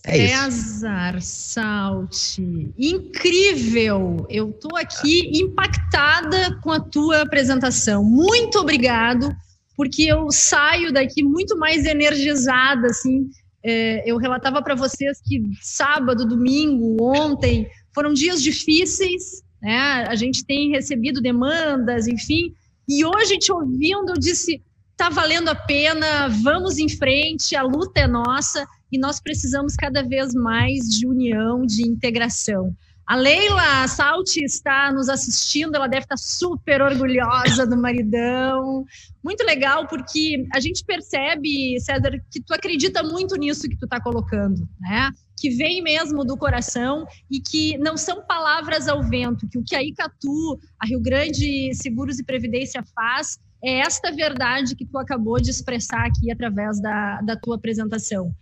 É 0.03 0.27
César 0.27 1.21
Salti, 1.21 2.73
incrível! 2.77 4.25
Eu 4.29 4.49
estou 4.49 4.75
aqui 4.75 5.29
impactada 5.39 6.59
com 6.61 6.71
a 6.71 6.79
tua 6.79 7.21
apresentação. 7.21 8.03
Muito 8.03 8.57
obrigado, 8.57 9.35
porque 9.77 10.03
eu 10.03 10.31
saio 10.31 10.91
daqui 10.91 11.23
muito 11.23 11.55
mais 11.55 11.85
energizada, 11.85 12.87
assim. 12.87 13.29
É, 13.63 14.09
eu 14.09 14.17
relatava 14.17 14.59
para 14.63 14.73
vocês 14.73 15.21
que 15.21 15.39
sábado, 15.61 16.25
domingo, 16.25 16.97
ontem 16.99 17.67
foram 17.93 18.11
dias 18.11 18.41
difíceis, 18.41 19.43
né? 19.61 20.05
A 20.07 20.15
gente 20.15 20.43
tem 20.43 20.71
recebido 20.71 21.21
demandas, 21.21 22.07
enfim. 22.07 22.55
E 22.89 23.05
hoje 23.05 23.37
te 23.37 23.51
ouvindo, 23.51 24.09
eu 24.09 24.17
disse: 24.17 24.63
está 25.01 25.09
valendo 25.09 25.49
a 25.49 25.55
pena, 25.55 26.27
vamos 26.43 26.77
em 26.77 26.87
frente, 26.87 27.55
a 27.55 27.63
luta 27.63 28.01
é 28.01 28.07
nossa 28.07 28.67
e 28.91 28.99
nós 28.99 29.19
precisamos 29.19 29.75
cada 29.75 30.03
vez 30.03 30.31
mais 30.31 30.87
de 30.87 31.07
união, 31.07 31.65
de 31.65 31.87
integração. 31.87 32.71
A 33.07 33.15
Leila 33.15 33.87
Salti 33.87 34.43
está 34.43 34.91
nos 34.91 35.09
assistindo, 35.09 35.73
ela 35.73 35.87
deve 35.87 36.03
estar 36.03 36.17
super 36.17 36.83
orgulhosa 36.83 37.65
do 37.65 37.75
maridão. 37.75 38.85
Muito 39.23 39.43
legal, 39.43 39.87
porque 39.87 40.45
a 40.53 40.59
gente 40.59 40.85
percebe, 40.85 41.79
César, 41.79 42.11
que 42.29 42.39
tu 42.39 42.53
acredita 42.53 43.01
muito 43.01 43.35
nisso 43.37 43.67
que 43.67 43.77
tu 43.77 43.85
está 43.85 43.99
colocando, 43.99 44.69
né? 44.79 45.09
Que 45.35 45.49
vem 45.49 45.81
mesmo 45.81 46.23
do 46.23 46.37
coração 46.37 47.07
e 47.27 47.39
que 47.39 47.75
não 47.79 47.97
são 47.97 48.23
palavras 48.23 48.87
ao 48.87 49.01
vento, 49.01 49.49
que 49.49 49.57
o 49.57 49.63
que 49.63 49.75
a 49.75 49.81
Icatu, 49.81 50.59
a 50.79 50.85
Rio 50.85 51.01
Grande 51.01 51.73
Seguros 51.73 52.19
e 52.19 52.23
Previdência 52.23 52.83
faz 52.93 53.39
é 53.63 53.79
esta 53.79 54.11
verdade 54.11 54.75
que 54.75 54.85
tu 54.85 54.97
acabou 54.97 55.39
de 55.39 55.49
expressar 55.49 56.05
aqui 56.05 56.31
através 56.31 56.81
da, 56.81 57.21
da 57.21 57.35
tua 57.35 57.55
apresentação. 57.55 58.33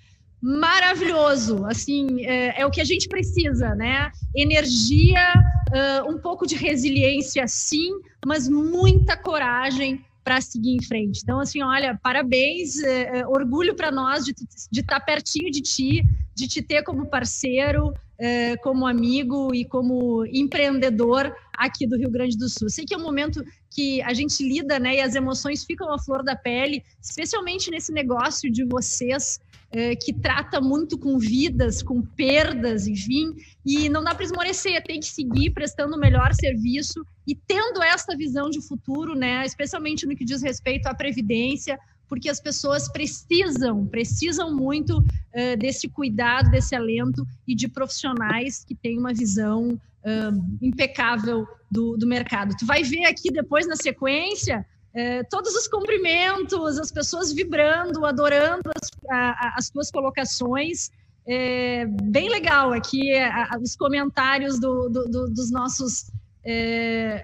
Maravilhoso, 0.41 1.65
assim, 1.65 2.23
é, 2.25 2.61
é 2.61 2.65
o 2.65 2.71
que 2.71 2.79
a 2.79 2.85
gente 2.85 3.09
precisa, 3.09 3.75
né? 3.75 4.09
Energia, 4.33 5.33
uh, 5.69 6.09
um 6.09 6.17
pouco 6.17 6.47
de 6.47 6.55
resiliência, 6.55 7.45
sim, 7.45 7.91
mas 8.25 8.47
muita 8.47 9.17
coragem 9.17 10.01
para 10.23 10.39
seguir 10.39 10.75
em 10.75 10.83
frente. 10.83 11.21
Então, 11.23 11.41
assim, 11.41 11.61
olha, 11.61 11.99
parabéns, 12.01 12.81
é, 12.81 13.19
é, 13.19 13.27
orgulho 13.27 13.75
para 13.75 13.91
nós 13.91 14.23
de 14.23 14.31
estar 14.79 14.99
tá 14.99 15.05
pertinho 15.05 15.51
de 15.51 15.61
ti, 15.61 16.05
de 16.33 16.47
te 16.47 16.61
ter 16.61 16.83
como 16.83 17.09
parceiro, 17.09 17.93
é, 18.19 18.57
como 18.57 18.85
amigo 18.85 19.55
e 19.55 19.63
como 19.63 20.25
empreendedor 20.25 21.33
aqui 21.53 21.87
do 21.87 21.97
Rio 21.97 22.11
Grande 22.11 22.37
do 22.37 22.49
Sul. 22.49 22.69
Sei 22.69 22.85
que 22.85 22.93
é 22.93 22.97
um 22.97 23.03
momento 23.03 23.43
que 23.69 24.01
a 24.01 24.13
gente 24.13 24.43
lida, 24.43 24.77
né, 24.77 24.97
e 24.97 25.01
as 25.01 25.15
emoções 25.15 25.63
ficam 25.63 25.91
à 25.91 25.97
flor 25.97 26.23
da 26.23 26.35
pele, 26.35 26.83
especialmente 27.01 27.71
nesse 27.71 27.93
negócio 27.93 28.51
de 28.51 28.65
vocês, 28.65 29.39
é, 29.71 29.95
que 29.95 30.11
trata 30.11 30.59
muito 30.59 30.97
com 30.97 31.17
vidas, 31.17 31.83
com 31.83 32.01
perdas, 32.01 32.87
enfim, 32.87 33.35
e 33.65 33.87
não 33.87 34.03
dá 34.03 34.15
para 34.15 34.25
esmorecer, 34.25 34.83
tem 34.83 34.99
que 34.99 35.05
seguir 35.05 35.51
prestando 35.51 35.95
o 35.95 35.99
melhor 35.99 36.33
serviço 36.33 37.05
e 37.27 37.35
tendo 37.35 37.81
essa 37.83 38.17
visão 38.17 38.49
de 38.49 38.61
futuro, 38.61 39.15
né, 39.15 39.45
especialmente 39.45 40.05
no 40.07 40.15
que 40.15 40.25
diz 40.25 40.41
respeito 40.41 40.87
à 40.87 40.93
previdência, 40.93 41.79
porque 42.09 42.27
as 42.27 42.41
pessoas 42.41 42.91
precisam, 42.91 43.85
precisam 43.85 44.53
muito 44.53 44.97
uh, 44.97 45.57
desse 45.57 45.87
cuidado, 45.87 46.49
desse 46.49 46.75
alento 46.75 47.25
e 47.47 47.55
de 47.55 47.67
profissionais 47.69 48.65
que 48.65 48.75
têm 48.75 48.97
uma 48.97 49.13
visão 49.13 49.69
uh, 49.69 50.57
impecável 50.61 51.47
do, 51.71 51.95
do 51.95 52.07
mercado. 52.07 52.55
Tu 52.57 52.65
vai 52.65 52.83
ver 52.83 53.05
aqui 53.05 53.31
depois 53.31 53.67
na 53.67 53.75
sequência 53.75 54.65
é, 54.93 55.23
todos 55.23 55.53
os 55.53 55.67
cumprimentos, 55.67 56.79
as 56.79 56.91
pessoas 56.91 57.31
vibrando, 57.31 58.05
adorando 58.05 58.71
as, 58.75 58.89
a, 59.09 59.53
as 59.57 59.69
tuas 59.69 59.91
colocações. 59.91 60.89
É, 61.27 61.85
bem 61.85 62.27
legal 62.27 62.73
aqui 62.73 63.13
a, 63.15 63.53
a, 63.53 63.59
os 63.59 63.75
comentários 63.75 64.59
do, 64.59 64.89
do, 64.89 65.05
do, 65.05 65.29
dos 65.29 65.51
nossos 65.51 66.09
é, 66.43 67.23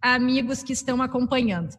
amigos 0.00 0.62
que 0.62 0.72
estão 0.72 1.02
acompanhando. 1.02 1.76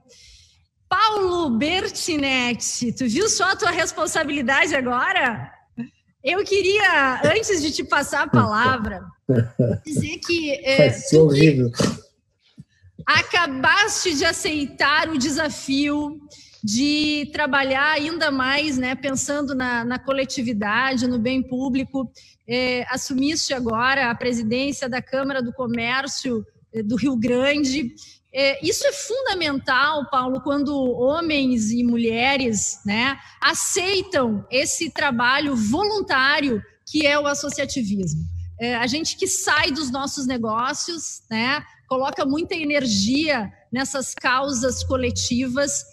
Paulo 0.88 1.50
Bertinetti, 1.58 2.92
tu 2.92 3.08
viu 3.08 3.28
só 3.30 3.52
a 3.52 3.56
tua 3.56 3.72
responsabilidade 3.72 4.76
agora? 4.76 5.52
Eu 6.24 6.44
queria, 6.44 7.22
antes 7.24 7.62
de 7.62 7.72
te 7.72 7.84
passar 7.84 8.24
a 8.24 8.28
palavra, 8.28 9.04
dizer 9.86 10.18
que. 10.26 10.52
É, 10.66 10.96
horrível. 11.14 11.72
Acabaste 13.06 14.16
de 14.16 14.26
aceitar 14.26 15.10
o 15.10 15.18
desafio 15.18 16.20
de 16.66 17.30
trabalhar 17.32 17.92
ainda 17.92 18.32
mais, 18.32 18.76
né, 18.76 18.96
pensando 18.96 19.54
na, 19.54 19.86
na 19.86 20.00
coletividade, 20.00 21.08
no 21.08 21.20
bem 21.20 21.44
público. 21.44 22.12
É, 22.48 22.84
assumiste 22.90 23.54
agora 23.54 24.10
a 24.10 24.16
presidência 24.16 24.90
da 24.90 25.00
Câmara 25.00 25.44
do 25.44 25.54
Comércio 25.54 26.44
é, 26.74 26.82
do 26.82 26.96
Rio 26.96 27.16
Grande. 27.16 27.94
É, 28.38 28.60
isso 28.62 28.86
é 28.86 28.92
fundamental, 28.92 30.10
Paulo, 30.10 30.42
quando 30.42 30.76
homens 30.92 31.72
e 31.72 31.86
mulheres 31.86 32.82
né, 32.86 33.18
aceitam 33.40 34.46
esse 34.52 34.90
trabalho 34.90 35.56
voluntário 35.56 36.62
que 36.86 37.08
é 37.08 37.18
o 37.18 37.28
associativismo. 37.28 38.26
É, 38.60 38.76
a 38.76 38.86
gente 38.88 39.16
que 39.16 39.26
sai 39.26 39.72
dos 39.72 39.90
nossos 39.90 40.28
negócios, 40.28 41.24
né, 41.32 41.64
coloca 41.88 42.26
muita 42.26 42.56
energia 42.56 43.50
nessas 43.72 44.14
causas 44.14 44.84
coletivas, 44.84 45.86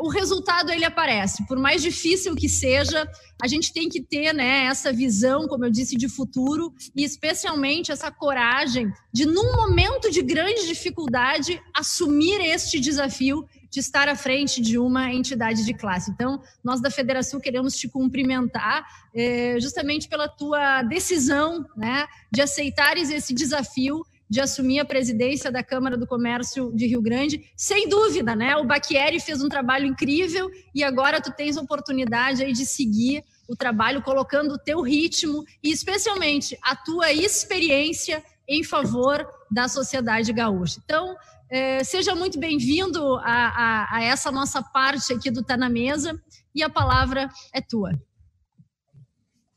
o 0.00 0.08
resultado 0.08 0.70
ele 0.70 0.84
aparece. 0.84 1.46
Por 1.46 1.58
mais 1.58 1.82
difícil 1.82 2.34
que 2.34 2.48
seja, 2.48 3.06
a 3.42 3.46
gente 3.46 3.72
tem 3.72 3.88
que 3.88 4.00
ter 4.00 4.32
né, 4.32 4.64
essa 4.64 4.92
visão, 4.92 5.46
como 5.46 5.64
eu 5.64 5.70
disse, 5.70 5.96
de 5.96 6.08
futuro 6.08 6.72
e 6.96 7.04
especialmente 7.04 7.92
essa 7.92 8.10
coragem 8.10 8.90
de, 9.12 9.26
num 9.26 9.56
momento 9.56 10.10
de 10.10 10.22
grande 10.22 10.66
dificuldade, 10.66 11.60
assumir 11.74 12.40
este 12.40 12.80
desafio 12.80 13.46
de 13.70 13.80
estar 13.80 14.08
à 14.08 14.14
frente 14.14 14.62
de 14.62 14.78
uma 14.78 15.12
entidade 15.12 15.64
de 15.64 15.74
classe. 15.74 16.10
Então, 16.12 16.40
nós 16.62 16.80
da 16.80 16.90
Federação 16.90 17.40
queremos 17.40 17.76
te 17.76 17.88
cumprimentar 17.88 18.86
é, 19.12 19.56
justamente 19.60 20.08
pela 20.08 20.28
tua 20.28 20.82
decisão 20.82 21.66
né, 21.76 22.06
de 22.32 22.40
aceitares 22.40 23.10
esse 23.10 23.34
desafio 23.34 24.06
de 24.28 24.40
assumir 24.40 24.80
a 24.80 24.84
presidência 24.84 25.50
da 25.50 25.62
Câmara 25.62 25.96
do 25.96 26.06
Comércio 26.06 26.72
de 26.74 26.86
Rio 26.86 27.02
Grande. 27.02 27.44
Sem 27.56 27.88
dúvida, 27.88 28.34
né? 28.34 28.56
O 28.56 28.64
Baquieri 28.64 29.20
fez 29.20 29.42
um 29.42 29.48
trabalho 29.48 29.86
incrível 29.86 30.50
e 30.74 30.82
agora 30.82 31.20
tu 31.20 31.32
tens 31.32 31.56
a 31.56 31.62
oportunidade 31.62 32.42
aí 32.42 32.52
de 32.52 32.64
seguir 32.64 33.22
o 33.48 33.54
trabalho 33.54 34.02
colocando 34.02 34.54
o 34.54 34.58
teu 34.58 34.80
ritmo 34.80 35.44
e 35.62 35.70
especialmente 35.70 36.58
a 36.62 36.74
tua 36.74 37.12
experiência 37.12 38.22
em 38.48 38.62
favor 38.62 39.26
da 39.50 39.68
sociedade 39.68 40.32
gaúcha. 40.32 40.80
Então, 40.84 41.14
é, 41.50 41.84
seja 41.84 42.14
muito 42.14 42.38
bem-vindo 42.38 43.16
a, 43.16 43.22
a, 43.22 43.96
a, 43.96 44.02
essa 44.02 44.32
nossa 44.32 44.62
parte 44.62 45.12
aqui 45.12 45.30
do 45.30 45.42
Tá 45.42 45.56
na 45.56 45.68
Mesa 45.68 46.18
e 46.54 46.62
a 46.62 46.70
palavra 46.70 47.28
é 47.52 47.60
tua. 47.60 47.92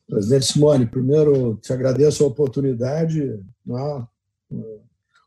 Presidente 0.08 0.46
Simone, 0.46 0.86
primeiro 0.86 1.58
te 1.58 1.74
agradeço 1.74 2.24
a 2.24 2.28
oportunidade, 2.28 3.44
né? 3.66 4.08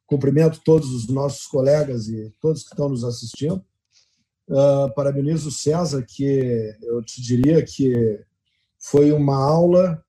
Cumprimento 0.06 0.60
todos 0.64 0.90
os 0.92 1.08
nossos 1.08 1.46
colegas 1.46 2.08
e 2.08 2.34
todos 2.40 2.62
que 2.62 2.70
estão 2.70 2.88
nos 2.88 3.04
assistindo. 3.04 3.64
Uh, 4.48 4.92
parabenizo 4.94 5.48
o 5.48 5.52
César, 5.52 6.04
que 6.04 6.76
eu 6.82 7.00
te 7.02 7.22
diria 7.22 7.64
que 7.64 8.20
foi 8.78 9.12
uma 9.12 9.36
aula 9.36 10.04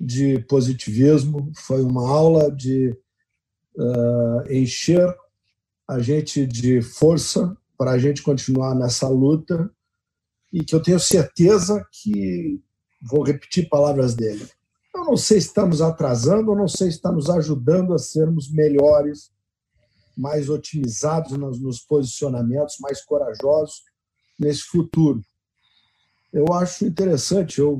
de 0.00 0.38
positivismo, 0.44 1.52
foi 1.54 1.82
uma 1.82 2.08
aula 2.08 2.50
de 2.50 2.96
uh, 3.76 4.50
encher 4.50 5.14
a 5.86 5.98
gente 5.98 6.46
de 6.46 6.80
força 6.80 7.54
para 7.76 7.90
a 7.90 7.98
gente 7.98 8.22
continuar 8.22 8.74
nessa 8.74 9.08
luta 9.08 9.70
e 10.50 10.64
que 10.64 10.74
eu 10.74 10.82
tenho 10.82 10.98
certeza 10.98 11.86
que 11.92 12.62
vou 13.02 13.22
repetir 13.22 13.68
palavras 13.68 14.14
dele 14.14 14.48
eu 15.04 15.10
não 15.10 15.16
sei 15.16 15.40
se 15.40 15.48
estamos 15.48 15.82
atrasando, 15.82 16.50
eu 16.50 16.56
não 16.56 16.66
sei 16.66 16.90
se 16.90 16.96
está 16.96 17.12
nos 17.12 17.28
ajudando 17.28 17.92
a 17.92 17.98
sermos 17.98 18.50
melhores, 18.50 19.30
mais 20.16 20.48
otimizados 20.48 21.32
nos, 21.32 21.60
nos 21.60 21.80
posicionamentos, 21.80 22.76
mais 22.80 23.04
corajosos 23.04 23.82
nesse 24.38 24.62
futuro. 24.62 25.20
Eu 26.32 26.52
acho 26.54 26.86
interessante, 26.86 27.60
eu, 27.60 27.78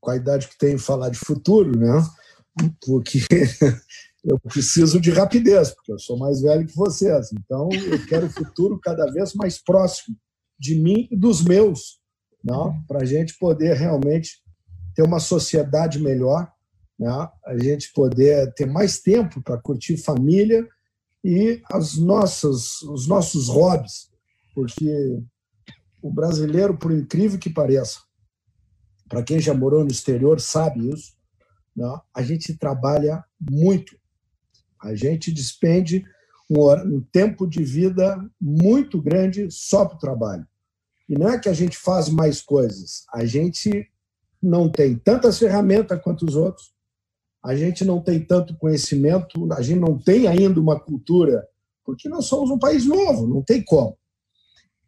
com 0.00 0.10
a 0.10 0.16
idade 0.16 0.48
que 0.48 0.58
tenho, 0.58 0.78
falar 0.78 1.10
de 1.10 1.18
futuro, 1.18 1.78
né? 1.78 2.02
porque 2.84 3.18
eu 4.24 4.38
preciso 4.40 5.00
de 5.00 5.10
rapidez, 5.10 5.70
porque 5.70 5.92
eu 5.92 5.98
sou 5.98 6.16
mais 6.16 6.40
velho 6.40 6.66
que 6.66 6.74
vocês. 6.74 7.32
Então, 7.32 7.68
eu 7.72 8.06
quero 8.06 8.26
o 8.26 8.30
futuro 8.30 8.80
cada 8.80 9.06
vez 9.12 9.34
mais 9.34 9.62
próximo 9.62 10.16
de 10.58 10.74
mim 10.76 11.06
e 11.10 11.16
dos 11.16 11.42
meus, 11.42 12.00
né? 12.42 12.82
para 12.88 13.02
a 13.02 13.04
gente 13.04 13.36
poder 13.38 13.74
realmente 13.74 14.42
ter 14.94 15.02
uma 15.02 15.20
sociedade 15.20 15.98
melhor, 15.98 16.50
né? 17.02 17.28
a 17.44 17.58
gente 17.58 17.92
poder 17.92 18.54
ter 18.54 18.66
mais 18.66 19.00
tempo 19.00 19.42
para 19.42 19.60
curtir 19.60 19.96
família 19.96 20.66
e 21.24 21.60
as 21.72 21.96
nossas, 21.96 22.80
os 22.82 23.08
nossos 23.08 23.48
hobbies, 23.48 24.08
porque 24.54 25.20
o 26.00 26.12
brasileiro, 26.12 26.78
por 26.78 26.92
incrível 26.92 27.38
que 27.38 27.50
pareça, 27.50 28.00
para 29.08 29.22
quem 29.22 29.40
já 29.40 29.52
morou 29.52 29.84
no 29.84 29.90
exterior 29.90 30.40
sabe 30.40 30.90
isso, 30.90 31.14
né? 31.76 32.00
a 32.14 32.22
gente 32.22 32.56
trabalha 32.56 33.24
muito, 33.38 33.96
a 34.80 34.94
gente 34.94 35.32
despende 35.32 36.04
um, 36.48 37.00
tempo 37.00 37.46
de 37.46 37.64
vida 37.64 38.16
muito 38.40 39.00
grande 39.00 39.50
só 39.50 39.86
para 39.86 39.96
o 39.96 40.00
trabalho. 40.00 40.46
E 41.08 41.18
não 41.18 41.28
é 41.28 41.38
que 41.38 41.48
a 41.48 41.52
gente 41.52 41.76
faz 41.76 42.08
mais 42.08 42.40
coisas, 42.40 43.04
a 43.12 43.24
gente 43.24 43.90
não 44.40 44.70
tem 44.70 44.96
tantas 44.96 45.38
ferramentas 45.38 46.00
quanto 46.02 46.26
os 46.26 46.36
outros, 46.36 46.72
a 47.42 47.56
gente 47.56 47.84
não 47.84 48.00
tem 48.00 48.24
tanto 48.24 48.56
conhecimento, 48.56 49.52
a 49.52 49.60
gente 49.60 49.80
não 49.80 49.98
tem 49.98 50.26
ainda 50.26 50.60
uma 50.60 50.78
cultura, 50.78 51.46
porque 51.84 52.08
nós 52.08 52.26
somos 52.26 52.50
um 52.50 52.58
país 52.58 52.86
novo, 52.86 53.26
não 53.26 53.42
tem 53.42 53.62
como. 53.62 53.98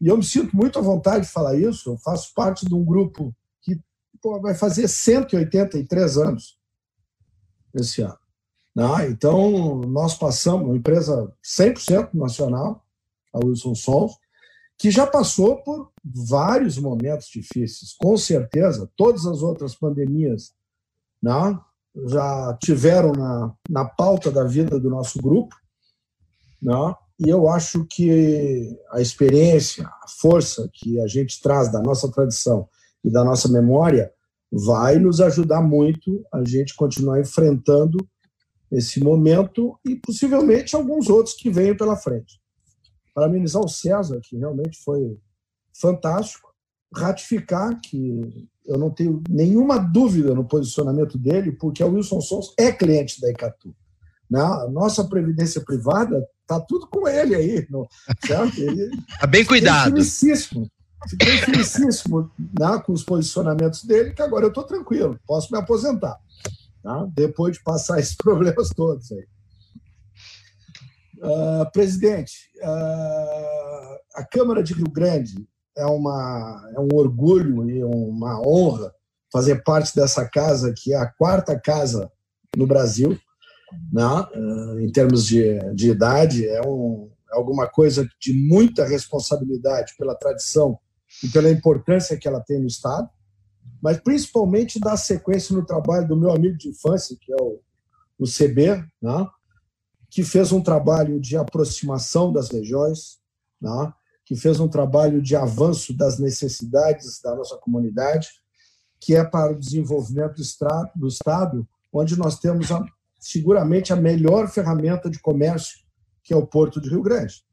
E 0.00 0.06
eu 0.06 0.16
me 0.16 0.24
sinto 0.24 0.54
muito 0.56 0.78
à 0.78 0.82
vontade 0.82 1.26
de 1.26 1.32
falar 1.32 1.56
isso, 1.56 1.90
eu 1.90 1.98
faço 1.98 2.32
parte 2.34 2.64
de 2.64 2.74
um 2.74 2.84
grupo 2.84 3.34
que 3.62 3.80
pô, 4.22 4.40
vai 4.40 4.54
fazer 4.54 4.86
183 4.86 6.18
anos 6.18 6.58
esse 7.74 8.02
ano. 8.02 8.18
Ah, 8.76 9.06
então, 9.06 9.80
nós 9.82 10.16
passamos, 10.16 10.66
uma 10.66 10.76
empresa 10.76 11.32
100% 11.44 12.10
nacional, 12.14 12.84
a 13.32 13.38
Wilson 13.44 13.74
Sons, 13.74 14.12
que 14.76 14.90
já 14.90 15.06
passou 15.06 15.62
por 15.62 15.92
vários 16.04 16.76
momentos 16.76 17.28
difíceis, 17.28 17.94
com 17.96 18.16
certeza. 18.16 18.90
Todas 18.96 19.26
as 19.26 19.42
outras 19.42 19.74
pandemias 19.74 20.52
né, 21.22 21.58
já 22.06 22.56
tiveram 22.60 23.12
na, 23.12 23.54
na 23.68 23.84
pauta 23.84 24.30
da 24.30 24.44
vida 24.44 24.80
do 24.80 24.90
nosso 24.90 25.20
grupo, 25.20 25.54
né? 26.60 26.94
e 27.18 27.28
eu 27.28 27.48
acho 27.48 27.84
que 27.84 28.76
a 28.90 29.00
experiência, 29.00 29.86
a 29.86 30.06
força 30.20 30.68
que 30.72 31.00
a 31.00 31.06
gente 31.06 31.40
traz 31.40 31.70
da 31.70 31.80
nossa 31.80 32.10
tradição 32.10 32.68
e 33.04 33.10
da 33.10 33.22
nossa 33.22 33.48
memória 33.48 34.12
vai 34.50 34.98
nos 34.98 35.20
ajudar 35.20 35.60
muito 35.60 36.24
a 36.32 36.44
gente 36.44 36.74
continuar 36.74 37.20
enfrentando 37.20 37.98
esse 38.70 39.00
momento 39.00 39.78
e 39.84 39.96
possivelmente 39.96 40.74
alguns 40.74 41.08
outros 41.08 41.34
que 41.34 41.50
venham 41.50 41.76
pela 41.76 41.96
frente. 41.96 42.40
Parabenizar 43.14 43.62
o 43.62 43.68
César, 43.68 44.20
que 44.22 44.36
realmente 44.36 44.82
foi 44.82 45.16
fantástico, 45.72 46.53
ratificar 46.96 47.80
que 47.80 48.48
eu 48.64 48.78
não 48.78 48.90
tenho 48.90 49.22
nenhuma 49.28 49.78
dúvida 49.78 50.34
no 50.34 50.44
posicionamento 50.44 51.18
dele, 51.18 51.52
porque 51.52 51.84
o 51.84 51.92
Wilson 51.92 52.20
Sons 52.20 52.54
é 52.58 52.72
cliente 52.72 53.20
da 53.20 53.30
Icatu. 53.30 53.74
Né? 54.30 54.40
A 54.40 54.68
nossa 54.68 55.04
previdência 55.04 55.60
privada 55.60 56.26
está 56.40 56.58
tudo 56.60 56.86
com 56.86 57.06
ele 57.06 57.34
aí, 57.34 57.66
no, 57.68 57.86
certo? 58.26 58.58
Ele 58.58 58.90
tá 59.20 59.26
bem 59.26 59.44
cuidado. 59.44 59.90
Felicíssimo, 59.90 60.70
fiquei 61.08 61.38
felicíssimo 61.38 62.30
né, 62.58 62.82
com 62.84 62.92
os 62.92 63.02
posicionamentos 63.02 63.84
dele, 63.84 64.12
que 64.12 64.22
agora 64.22 64.46
eu 64.46 64.48
estou 64.48 64.64
tranquilo, 64.64 65.18
posso 65.26 65.52
me 65.52 65.58
aposentar, 65.58 66.18
tá? 66.82 67.06
depois 67.14 67.56
de 67.56 67.62
passar 67.62 67.98
esses 68.00 68.16
problemas 68.16 68.70
todos 68.70 69.12
aí. 69.12 69.26
Uh, 71.16 71.70
presidente, 71.72 72.50
uh, 72.62 73.98
a 74.14 74.24
Câmara 74.30 74.62
de 74.62 74.74
Rio 74.74 74.90
Grande 74.90 75.46
é, 75.76 75.86
uma, 75.86 76.70
é 76.74 76.80
um 76.80 76.88
orgulho 76.94 77.68
e 77.68 77.82
uma 77.84 78.40
honra 78.46 78.94
fazer 79.32 79.62
parte 79.64 79.94
dessa 79.94 80.28
casa, 80.28 80.72
que 80.76 80.92
é 80.92 80.96
a 80.96 81.10
quarta 81.10 81.58
casa 81.58 82.10
no 82.56 82.66
Brasil, 82.66 83.18
né? 83.92 84.26
em 84.80 84.90
termos 84.92 85.26
de, 85.26 85.58
de 85.74 85.90
idade. 85.90 86.46
É, 86.48 86.60
um, 86.62 87.10
é 87.32 87.36
alguma 87.36 87.66
coisa 87.66 88.06
de 88.20 88.32
muita 88.32 88.86
responsabilidade 88.86 89.94
pela 89.98 90.14
tradição 90.14 90.78
e 91.22 91.28
pela 91.28 91.50
importância 91.50 92.16
que 92.16 92.28
ela 92.28 92.40
tem 92.40 92.60
no 92.60 92.66
Estado, 92.66 93.08
mas 93.82 93.98
principalmente 93.98 94.78
dar 94.78 94.96
sequência 94.96 95.54
no 95.54 95.66
trabalho 95.66 96.06
do 96.06 96.16
meu 96.16 96.30
amigo 96.30 96.56
de 96.56 96.68
infância, 96.68 97.16
que 97.20 97.32
é 97.32 97.36
o, 97.40 97.60
o 98.18 98.24
CB, 98.24 98.84
né? 99.02 99.26
que 100.10 100.22
fez 100.22 100.52
um 100.52 100.62
trabalho 100.62 101.20
de 101.20 101.36
aproximação 101.36 102.32
das 102.32 102.48
regiões, 102.48 103.18
né? 103.60 103.92
Que 104.24 104.34
fez 104.34 104.58
um 104.58 104.68
trabalho 104.68 105.20
de 105.20 105.36
avanço 105.36 105.96
das 105.96 106.18
necessidades 106.18 107.20
da 107.22 107.34
nossa 107.34 107.56
comunidade, 107.58 108.28
que 109.00 109.14
é 109.14 109.22
para 109.22 109.52
o 109.52 109.58
desenvolvimento 109.58 110.36
do 110.96 111.08
Estado, 111.08 111.68
onde 111.92 112.18
nós 112.18 112.38
temos 112.38 112.72
a, 112.72 112.84
seguramente 113.20 113.92
a 113.92 113.96
melhor 113.96 114.48
ferramenta 114.48 115.10
de 115.10 115.18
comércio, 115.18 115.78
que 116.22 116.32
é 116.32 116.36
o 116.36 116.46
Porto 116.46 116.80
de 116.80 116.88
Rio 116.88 117.02
Grande. 117.02 117.44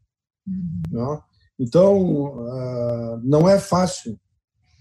Uhum. 0.47 0.81
Né? 0.91 1.21
Então, 1.59 2.35
uh, 2.37 3.21
não 3.23 3.47
é 3.47 3.59
fácil 3.59 4.19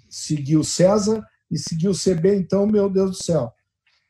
seguir 0.09 0.57
o 0.57 0.65
César 0.65 1.25
e 1.51 1.59
seguir 1.59 1.89
o 1.89 1.95
CB, 1.95 2.37
então, 2.37 2.67
meu 2.67 2.89
Deus 2.89 3.11
do 3.11 3.23
céu. 3.23 3.53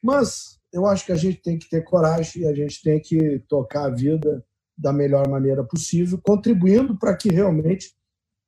Mas 0.02 0.60
eu 0.72 0.86
acho 0.86 1.04
que 1.04 1.12
a 1.12 1.16
gente 1.16 1.42
tem 1.42 1.58
que 1.58 1.68
ter 1.68 1.82
coragem 1.82 2.42
e 2.42 2.46
a 2.46 2.54
gente 2.54 2.82
tem 2.82 3.00
que 3.00 3.40
tocar 3.48 3.86
a 3.86 3.90
vida 3.90 4.44
da 4.80 4.92
melhor 4.92 5.28
maneira 5.28 5.62
possível, 5.62 6.18
contribuindo 6.22 6.96
para 6.96 7.14
que 7.14 7.30
realmente 7.30 7.94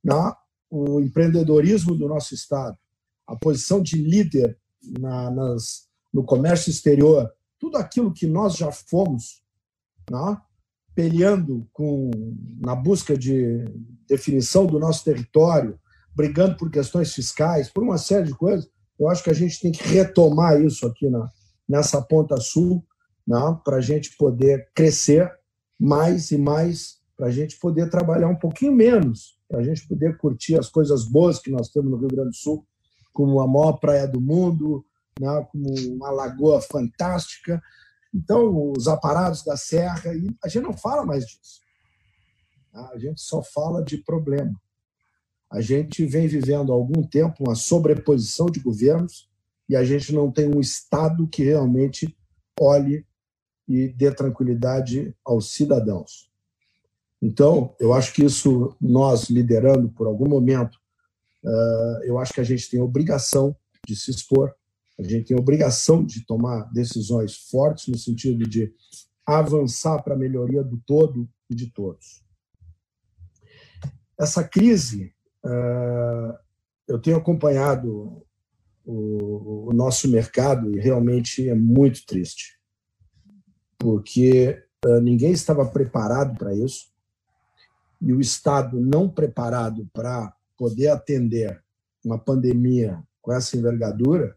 na, 0.02 0.36
o 0.70 0.98
empreendedorismo 1.00 1.94
do 1.94 2.08
nosso 2.08 2.34
Estado, 2.34 2.76
a 3.26 3.36
posição 3.36 3.82
de 3.82 3.96
líder 3.96 4.58
na, 4.98 5.30
nas, 5.30 5.86
no 6.12 6.24
comércio 6.24 6.70
exterior, 6.70 7.30
tudo 7.58 7.76
aquilo 7.76 8.12
que 8.12 8.26
nós 8.26 8.56
já 8.56 8.72
fomos, 8.72 9.42
né, 10.10 10.36
peleando 10.94 11.68
com, 11.72 12.10
na 12.60 12.74
busca 12.74 13.16
de 13.16 13.64
definição 14.08 14.66
do 14.66 14.78
nosso 14.78 15.04
território, 15.04 15.78
brigando 16.14 16.56
por 16.56 16.70
questões 16.70 17.12
fiscais, 17.14 17.70
por 17.70 17.82
uma 17.82 17.98
série 17.98 18.26
de 18.26 18.34
coisas, 18.34 18.68
eu 18.98 19.08
acho 19.08 19.22
que 19.22 19.30
a 19.30 19.34
gente 19.34 19.60
tem 19.60 19.72
que 19.72 19.82
retomar 19.84 20.60
isso 20.60 20.86
aqui 20.86 21.08
na, 21.08 21.30
nessa 21.68 22.00
ponta 22.00 22.38
sul, 22.38 22.84
né, 23.26 23.38
para 23.64 23.76
a 23.76 23.80
gente 23.80 24.16
poder 24.16 24.70
crescer 24.74 25.30
mais 25.82 26.30
e 26.30 26.38
mais, 26.38 27.00
para 27.16 27.26
a 27.26 27.30
gente 27.32 27.58
poder 27.58 27.90
trabalhar 27.90 28.28
um 28.28 28.36
pouquinho 28.36 28.72
menos, 28.72 29.36
para 29.48 29.58
a 29.58 29.64
gente 29.64 29.86
poder 29.88 30.16
curtir 30.16 30.56
as 30.56 30.68
coisas 30.68 31.04
boas 31.04 31.40
que 31.40 31.50
nós 31.50 31.70
temos 31.70 31.90
no 31.90 31.96
Rio 31.96 32.08
Grande 32.08 32.30
do 32.30 32.36
Sul, 32.36 32.64
como 33.12 33.40
a 33.40 33.48
maior 33.48 33.72
praia 33.72 34.06
do 34.06 34.20
mundo, 34.20 34.86
né, 35.20 35.44
como 35.50 35.74
uma 35.92 36.10
lagoa 36.10 36.62
fantástica. 36.62 37.60
Então, 38.14 38.70
os 38.76 38.86
aparados 38.86 39.42
da 39.42 39.56
serra, 39.56 40.14
e 40.14 40.32
a 40.44 40.48
gente 40.48 40.62
não 40.62 40.72
fala 40.72 41.04
mais 41.04 41.26
disso. 41.26 41.60
Tá? 42.70 42.90
A 42.94 42.98
gente 42.98 43.20
só 43.20 43.42
fala 43.42 43.82
de 43.82 43.98
problema. 43.98 44.54
A 45.50 45.60
gente 45.60 46.06
vem 46.06 46.28
vivendo 46.28 46.72
há 46.72 46.76
algum 46.76 47.02
tempo 47.02 47.42
uma 47.44 47.56
sobreposição 47.56 48.46
de 48.46 48.60
governos 48.60 49.28
e 49.68 49.74
a 49.74 49.82
gente 49.82 50.14
não 50.14 50.30
tem 50.30 50.46
um 50.46 50.60
Estado 50.60 51.26
que 51.26 51.42
realmente 51.42 52.16
olhe 52.58 53.04
e 53.68 53.88
dê 53.88 54.12
tranquilidade 54.12 55.14
aos 55.24 55.52
cidadãos. 55.52 56.30
Então, 57.20 57.74
eu 57.78 57.92
acho 57.92 58.12
que 58.12 58.24
isso, 58.24 58.74
nós 58.80 59.30
liderando 59.30 59.88
por 59.90 60.08
algum 60.08 60.28
momento, 60.28 60.78
eh, 61.44 62.00
eu 62.04 62.18
acho 62.18 62.32
que 62.32 62.40
a 62.40 62.44
gente 62.44 62.68
tem 62.68 62.80
a 62.80 62.84
obrigação 62.84 63.54
de 63.86 63.94
se 63.94 64.10
expor, 64.10 64.52
a 64.98 65.02
gente 65.04 65.28
tem 65.28 65.36
a 65.36 65.40
obrigação 65.40 66.04
de 66.04 66.26
tomar 66.26 66.62
decisões 66.72 67.36
fortes 67.36 67.86
no 67.86 67.96
sentido 67.96 68.48
de 68.48 68.74
avançar 69.24 70.02
para 70.02 70.14
a 70.14 70.18
melhoria 70.18 70.64
do 70.64 70.78
todo 70.78 71.28
e 71.48 71.54
de 71.54 71.70
todos. 71.70 72.24
Essa 74.18 74.42
crise, 74.42 75.14
eh, 75.44 76.38
eu 76.88 76.98
tenho 76.98 77.16
acompanhado 77.16 78.24
o, 78.84 79.68
o 79.68 79.72
nosso 79.72 80.08
mercado 80.08 80.76
e 80.76 80.80
realmente 80.80 81.48
é 81.48 81.54
muito 81.54 82.04
triste, 82.04 82.58
porque 83.82 84.64
uh, 84.86 85.00
ninguém 85.00 85.32
estava 85.32 85.66
preparado 85.66 86.38
para 86.38 86.54
isso 86.54 86.92
e 88.00 88.12
o 88.12 88.20
Estado 88.20 88.80
não 88.80 89.08
preparado 89.08 89.90
para 89.92 90.32
poder 90.56 90.86
atender 90.88 91.60
uma 92.04 92.16
pandemia 92.16 93.02
com 93.20 93.32
essa 93.32 93.56
envergadura, 93.56 94.36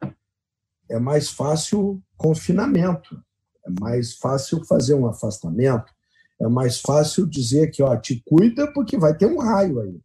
é 0.89 0.97
mais 0.97 1.29
fácil 1.29 2.01
confinamento, 2.17 3.23
é 3.65 3.69
mais 3.79 4.15
fácil 4.15 4.63
fazer 4.65 4.95
um 4.95 5.05
afastamento, 5.05 5.93
é 6.39 6.47
mais 6.47 6.79
fácil 6.81 7.27
dizer 7.27 7.69
que 7.69 7.83
ó, 7.83 7.95
te 7.95 8.21
cuida 8.25 8.71
porque 8.73 8.97
vai 8.97 9.15
ter 9.15 9.27
um 9.27 9.37
raio 9.37 9.79
aí. 9.79 10.01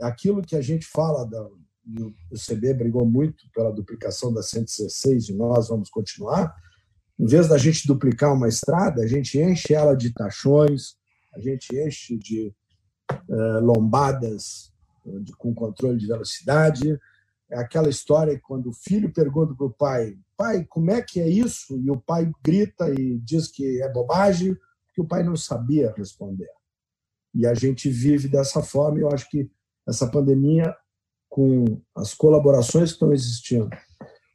Aquilo 0.00 0.42
que 0.42 0.56
a 0.56 0.62
gente 0.62 0.86
fala 0.86 1.24
da, 1.24 1.42
o 1.42 2.34
CB 2.34 2.74
brigou 2.74 3.04
muito 3.04 3.50
pela 3.54 3.70
duplicação 3.70 4.32
da 4.32 4.42
116 4.42 5.28
e 5.28 5.34
nós 5.34 5.68
vamos 5.68 5.90
continuar. 5.90 6.54
Em 7.22 7.26
vez 7.26 7.46
da 7.46 7.56
gente 7.56 7.86
duplicar 7.86 8.34
uma 8.34 8.48
estrada, 8.48 9.00
a 9.00 9.06
gente 9.06 9.38
enche 9.38 9.72
ela 9.72 9.94
de 9.94 10.12
tachões, 10.12 10.96
a 11.32 11.38
gente 11.38 11.68
enche 11.72 12.18
de 12.18 12.52
uh, 13.28 13.60
lombadas 13.60 14.72
de, 15.22 15.32
com 15.36 15.54
controle 15.54 15.98
de 15.98 16.08
velocidade. 16.08 16.98
É 17.48 17.60
aquela 17.60 17.88
história 17.88 18.34
que 18.34 18.42
quando 18.42 18.70
o 18.70 18.72
filho 18.72 19.12
pergunta 19.12 19.54
para 19.54 19.66
o 19.66 19.70
pai: 19.70 20.18
pai, 20.36 20.66
como 20.68 20.90
é 20.90 21.00
que 21.00 21.20
é 21.20 21.28
isso? 21.28 21.78
E 21.78 21.92
o 21.92 21.96
pai 21.96 22.28
grita 22.44 22.90
e 22.90 23.20
diz 23.20 23.46
que 23.46 23.80
é 23.80 23.88
bobagem, 23.88 24.56
porque 24.86 25.00
o 25.00 25.06
pai 25.06 25.22
não 25.22 25.36
sabia 25.36 25.94
responder. 25.96 26.50
E 27.32 27.46
a 27.46 27.54
gente 27.54 27.88
vive 27.88 28.26
dessa 28.26 28.64
forma. 28.64 28.98
E 28.98 29.02
eu 29.02 29.12
acho 29.12 29.30
que 29.30 29.48
essa 29.86 30.10
pandemia 30.10 30.74
com 31.30 31.80
as 31.94 32.12
colaborações 32.14 32.90
que 32.90 32.96
estão 32.96 33.12
existindo, 33.12 33.70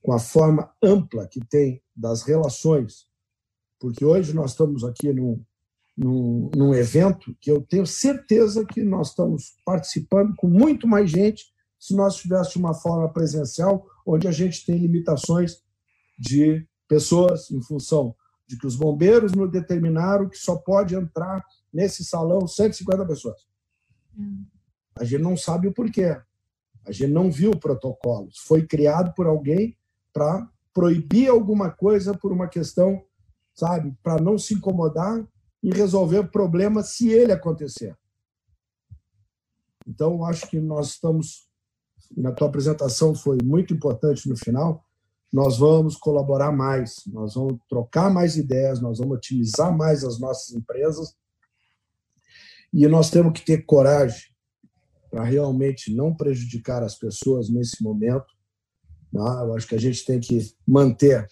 com 0.07 0.13
a 0.13 0.19
forma 0.19 0.73
ampla 0.81 1.27
que 1.27 1.45
tem 1.45 1.83
das 1.93 2.23
relações, 2.23 3.07
porque 3.77 4.05
hoje 4.05 4.33
nós 4.33 4.51
estamos 4.51 4.85
aqui 4.85 5.11
num, 5.11 5.43
num, 5.97 6.49
num 6.55 6.73
evento 6.73 7.35
que 7.41 7.51
eu 7.51 7.61
tenho 7.61 7.85
certeza 7.85 8.63
que 8.63 8.81
nós 8.83 9.09
estamos 9.09 9.57
participando 9.65 10.33
com 10.37 10.47
muito 10.47 10.87
mais 10.87 11.11
gente 11.11 11.47
se 11.77 11.93
nós 11.93 12.15
tivéssemos 12.15 12.55
uma 12.55 12.73
forma 12.73 13.11
presencial, 13.11 13.85
onde 14.05 14.29
a 14.29 14.31
gente 14.31 14.65
tem 14.65 14.77
limitações 14.77 15.61
de 16.17 16.65
pessoas 16.87 17.51
em 17.51 17.61
função 17.61 18.15
de 18.47 18.57
que 18.57 18.65
os 18.65 18.77
bombeiros 18.77 19.33
nos 19.33 19.51
determinaram 19.51 20.29
que 20.29 20.37
só 20.37 20.55
pode 20.55 20.95
entrar 20.95 21.43
nesse 21.73 22.05
salão 22.05 22.47
150 22.47 23.05
pessoas. 23.05 23.41
Hum. 24.17 24.45
A 24.95 25.03
gente 25.03 25.21
não 25.21 25.35
sabe 25.35 25.67
o 25.67 25.73
porquê. 25.73 26.17
A 26.85 26.93
gente 26.93 27.11
não 27.11 27.29
viu 27.29 27.51
o 27.51 27.59
protocolo. 27.59 28.29
Foi 28.45 28.65
criado 28.65 29.13
por 29.13 29.27
alguém 29.27 29.76
para 30.17 30.49
proibir 30.73 31.29
alguma 31.29 31.69
coisa 31.69 32.17
por 32.17 32.31
uma 32.31 32.47
questão, 32.47 33.03
sabe, 33.53 33.95
para 34.01 34.19
não 34.19 34.35
se 34.35 34.55
incomodar 34.55 35.23
e 35.61 35.69
resolver 35.69 36.19
o 36.19 36.27
problema 36.27 36.81
se 36.81 37.09
ele 37.09 37.31
acontecer. 37.31 37.95
Então, 39.85 40.25
acho 40.25 40.49
que 40.49 40.59
nós 40.59 40.89
estamos, 40.89 41.47
na 42.17 42.31
tua 42.31 42.47
apresentação 42.47 43.13
foi 43.13 43.37
muito 43.43 43.75
importante 43.75 44.27
no 44.27 44.35
final, 44.35 44.83
nós 45.31 45.59
vamos 45.59 45.95
colaborar 45.95 46.51
mais, 46.51 47.03
nós 47.05 47.35
vamos 47.35 47.59
trocar 47.69 48.09
mais 48.11 48.37
ideias, 48.37 48.81
nós 48.81 48.97
vamos 48.97 49.17
otimizar 49.17 49.75
mais 49.75 50.03
as 50.03 50.19
nossas 50.19 50.55
empresas 50.55 51.15
e 52.73 52.87
nós 52.87 53.11
temos 53.11 53.39
que 53.39 53.45
ter 53.45 53.65
coragem 53.65 54.31
para 55.11 55.23
realmente 55.23 55.93
não 55.93 56.11
prejudicar 56.15 56.81
as 56.81 56.95
pessoas 56.95 57.49
nesse 57.49 57.83
momento. 57.83 58.36
Né? 59.11 59.21
Eu 59.21 59.55
acho 59.55 59.67
que 59.67 59.75
a 59.75 59.79
gente 59.79 60.05
tem 60.05 60.19
que 60.19 60.39
manter 60.65 61.27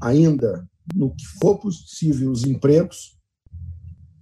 ainda, 0.00 0.68
no 0.94 1.14
que 1.14 1.26
for 1.40 1.58
possível, 1.58 2.30
os 2.30 2.44
empregos, 2.44 3.18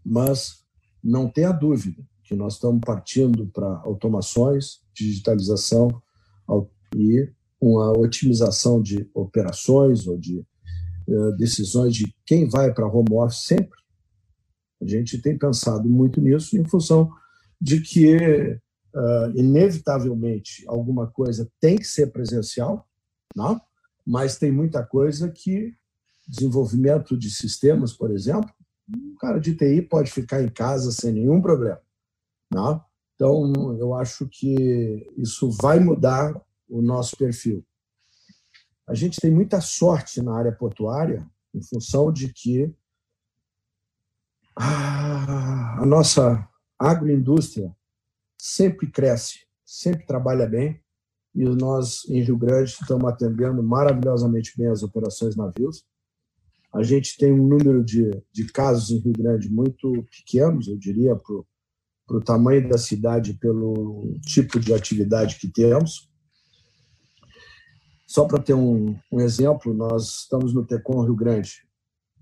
mas 0.05 0.65
não 1.03 1.29
tenha 1.29 1.53
dúvida 1.53 2.03
que 2.25 2.35
nós 2.35 2.55
estamos 2.55 2.81
partindo 2.85 3.47
para 3.49 3.67
automações, 3.85 4.81
digitalização 4.95 6.01
e 6.95 7.31
uma 7.61 7.97
otimização 7.97 8.81
de 8.81 9.09
operações 9.15 10.07
ou 10.07 10.17
de 10.17 10.39
uh, 11.09 11.33
decisões 11.37 11.95
de 11.95 12.15
quem 12.25 12.49
vai 12.49 12.73
para 12.73 12.87
home 12.87 13.13
office 13.13 13.45
sempre. 13.45 13.79
A 14.81 14.87
gente 14.87 15.21
tem 15.21 15.37
pensado 15.37 15.89
muito 15.89 16.21
nisso 16.21 16.57
em 16.57 16.65
função 16.65 17.11
de 17.61 17.81
que 17.81 18.59
uh, 18.95 19.31
inevitavelmente 19.35 20.65
alguma 20.67 21.07
coisa 21.07 21.51
tem 21.61 21.77
que 21.77 21.85
ser 21.85 22.13
presencial, 22.13 22.89
não? 23.35 23.61
mas 24.07 24.39
tem 24.39 24.51
muita 24.51 24.85
coisa 24.85 25.31
que 25.31 25.75
desenvolvimento 26.27 27.17
de 27.17 27.31
sistemas, 27.31 27.93
por 27.93 28.11
exemplo, 28.11 28.51
um 28.89 29.15
cara 29.17 29.39
de 29.39 29.55
TI 29.55 29.83
pode 29.83 30.11
ficar 30.11 30.43
em 30.43 30.49
casa 30.49 30.91
sem 30.93 31.13
nenhum 31.13 31.41
problema. 31.41 31.81
Não? 32.53 32.83
Então, 33.15 33.77
eu 33.79 33.95
acho 33.95 34.27
que 34.29 35.07
isso 35.17 35.51
vai 35.51 35.79
mudar 35.79 36.35
o 36.69 36.81
nosso 36.81 37.17
perfil. 37.17 37.65
A 38.89 38.95
gente 38.95 39.21
tem 39.21 39.31
muita 39.31 39.61
sorte 39.61 40.23
na 40.23 40.37
área 40.37 40.53
portuária, 40.53 41.25
em 41.55 41.63
função 41.63 42.13
de 42.13 42.33
que 42.33 42.73
a 44.57 45.85
nossa 45.87 46.49
agroindústria 46.79 47.75
sempre 48.43 48.91
cresce, 48.91 49.41
sempre 49.65 50.07
trabalha 50.07 50.47
bem, 50.47 50.81
e 51.35 51.45
nós, 51.45 52.09
em 52.09 52.23
Rio 52.23 52.37
Grande, 52.37 52.71
estamos 52.71 53.09
atendendo 53.09 53.63
maravilhosamente 53.63 54.53
bem 54.57 54.67
as 54.67 54.83
operações 54.83 55.37
navios. 55.37 55.85
A 56.73 56.83
gente 56.83 57.17
tem 57.17 57.33
um 57.33 57.47
número 57.47 57.85
de, 57.85 58.11
de 58.33 58.47
casos 58.47 58.91
em 58.91 58.99
Rio 58.99 59.13
Grande 59.13 59.49
muito 59.49 60.05
pequenos, 60.11 60.69
eu 60.69 60.77
diria, 60.77 61.15
para 61.15 62.17
o 62.17 62.21
tamanho 62.21 62.69
da 62.69 62.79
cidade, 62.79 63.35
pelo 63.35 64.19
tipo 64.27 64.59
de 64.59 64.75
atividade 64.75 65.39
que 65.39 65.49
temos. 65.49 66.11
Só 68.07 68.25
para 68.25 68.43
ter 68.43 68.55
um, 68.55 68.97
um, 69.13 69.21
exemplo, 69.21 69.73
nós 69.73 70.23
estamos 70.23 70.53
no 70.53 70.67
Tecom 70.67 71.03
Rio 71.03 71.15
Grande, 71.15 71.63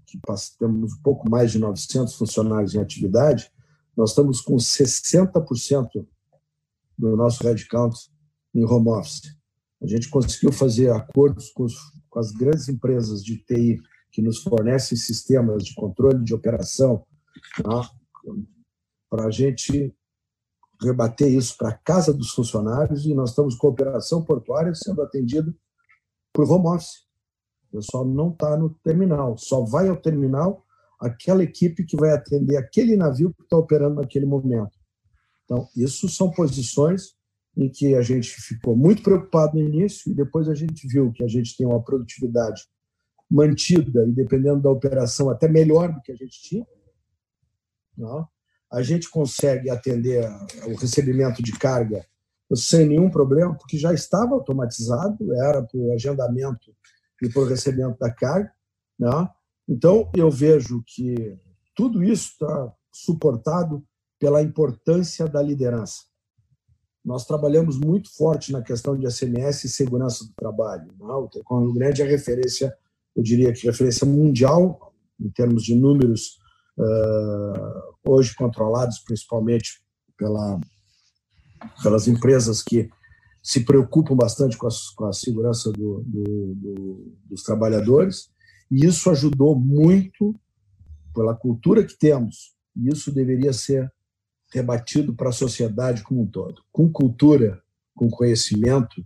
que 0.06 0.18
temos 0.58 0.92
um 0.92 1.02
pouco 1.02 1.30
mais 1.30 1.50
de 1.50 1.58
900 1.58 2.14
funcionários 2.14 2.74
em 2.74 2.80
atividade, 2.80 3.50
nós 3.98 4.10
estamos 4.10 4.40
com 4.40 4.54
60% 4.54 6.06
do 6.96 7.16
nosso 7.16 7.42
headcount 7.42 7.96
em 8.54 8.64
home 8.64 8.90
office. 8.90 9.36
A 9.82 9.88
gente 9.88 10.08
conseguiu 10.08 10.52
fazer 10.52 10.92
acordos 10.92 11.50
com, 11.50 11.64
os, 11.64 11.74
com 12.08 12.20
as 12.20 12.30
grandes 12.30 12.68
empresas 12.68 13.24
de 13.24 13.38
TI 13.38 13.76
que 14.12 14.22
nos 14.22 14.40
fornecem 14.40 14.96
sistemas 14.96 15.64
de 15.64 15.74
controle 15.74 16.22
de 16.24 16.32
operação 16.32 17.04
tá? 17.60 17.90
para 19.10 19.26
a 19.26 19.30
gente 19.32 19.92
rebater 20.80 21.32
isso 21.32 21.56
para 21.58 21.70
a 21.70 21.78
casa 21.78 22.14
dos 22.14 22.30
funcionários 22.30 23.04
e 23.04 23.12
nós 23.14 23.30
estamos 23.30 23.56
com 23.56 23.66
a 23.66 23.70
operação 23.70 24.24
portuária 24.24 24.72
sendo 24.76 25.02
atendida 25.02 25.52
por 26.32 26.48
home 26.48 26.68
office. 26.68 27.04
O 27.72 27.78
pessoal 27.78 28.04
não 28.04 28.30
está 28.30 28.56
no 28.56 28.70
terminal, 28.70 29.36
só 29.36 29.64
vai 29.64 29.88
ao 29.88 29.96
terminal 29.96 30.64
aquela 30.98 31.42
equipe 31.42 31.84
que 31.84 31.96
vai 31.96 32.10
atender 32.10 32.56
aquele 32.56 32.96
navio 32.96 33.32
que 33.32 33.42
está 33.42 33.56
operando 33.56 33.96
naquele 33.96 34.26
momento. 34.26 34.78
Então, 35.44 35.68
isso 35.76 36.08
são 36.08 36.30
posições 36.30 37.16
em 37.56 37.68
que 37.68 37.94
a 37.94 38.02
gente 38.02 38.30
ficou 38.40 38.76
muito 38.76 39.02
preocupado 39.02 39.58
no 39.58 39.64
início 39.64 40.10
e 40.10 40.14
depois 40.14 40.48
a 40.48 40.54
gente 40.54 40.86
viu 40.86 41.12
que 41.12 41.24
a 41.24 41.28
gente 41.28 41.56
tem 41.56 41.66
uma 41.66 41.82
produtividade 41.82 42.62
mantida 43.30 44.06
e 44.06 44.12
dependendo 44.12 44.62
da 44.62 44.70
operação 44.70 45.28
até 45.28 45.48
melhor 45.48 45.92
do 45.92 46.00
que 46.00 46.12
a 46.12 46.16
gente 46.16 46.40
tinha. 46.42 46.66
Não? 47.96 48.28
A 48.70 48.82
gente 48.82 49.10
consegue 49.10 49.70
atender 49.70 50.24
o 50.66 50.74
recebimento 50.74 51.42
de 51.42 51.52
carga 51.52 52.06
sem 52.54 52.86
nenhum 52.86 53.10
problema, 53.10 53.54
porque 53.54 53.76
já 53.76 53.92
estava 53.92 54.34
automatizado, 54.34 55.34
era 55.34 55.62
para 55.62 55.78
o 55.78 55.92
agendamento 55.92 56.74
e 57.22 57.28
para 57.28 57.42
o 57.42 57.46
recebimento 57.46 57.98
da 57.98 58.10
carga. 58.10 58.52
Não? 58.98 59.28
Então, 59.68 60.10
eu 60.16 60.30
vejo 60.30 60.82
que 60.86 61.38
tudo 61.74 62.02
isso 62.02 62.30
está 62.32 62.72
suportado 62.92 63.84
pela 64.18 64.42
importância 64.42 65.28
da 65.28 65.42
liderança. 65.42 66.02
Nós 67.04 67.24
trabalhamos 67.24 67.78
muito 67.78 68.14
forte 68.16 68.50
na 68.50 68.62
questão 68.62 68.96
de 68.96 69.10
SMS 69.10 69.64
e 69.64 69.68
segurança 69.68 70.24
do 70.24 70.32
trabalho. 70.34 70.92
Não? 70.98 71.24
O 71.24 71.28
Tecom 71.28 71.60
Rio 71.60 71.72
Grande 71.72 72.02
é 72.02 72.04
referência, 72.04 72.74
eu 73.14 73.22
diria 73.22 73.52
que 73.52 73.66
referência 73.66 74.06
mundial, 74.06 74.92
em 75.20 75.30
termos 75.30 75.62
de 75.62 75.74
números, 75.74 76.38
hoje 78.06 78.34
controlados 78.34 78.98
principalmente 79.00 79.80
pela, 80.16 80.60
pelas 81.82 82.08
empresas 82.08 82.62
que 82.62 82.88
se 83.42 83.64
preocupam 83.64 84.14
bastante 84.14 84.56
com 84.56 84.66
a, 84.66 84.70
com 84.96 85.04
a 85.06 85.12
segurança 85.12 85.70
do, 85.72 86.02
do, 86.04 86.54
do, 86.54 87.16
dos 87.30 87.42
trabalhadores. 87.42 88.30
E 88.70 88.84
isso 88.84 89.10
ajudou 89.10 89.58
muito 89.58 90.38
pela 91.14 91.34
cultura 91.34 91.84
que 91.84 91.98
temos. 91.98 92.54
E 92.76 92.88
isso 92.88 93.12
deveria 93.12 93.52
ser 93.52 93.92
rebatido 94.52 95.14
para 95.14 95.30
a 95.30 95.32
sociedade 95.32 96.02
como 96.02 96.22
um 96.22 96.26
todo. 96.26 96.62
Com 96.72 96.90
cultura, 96.90 97.62
com 97.94 98.08
conhecimento, 98.08 99.04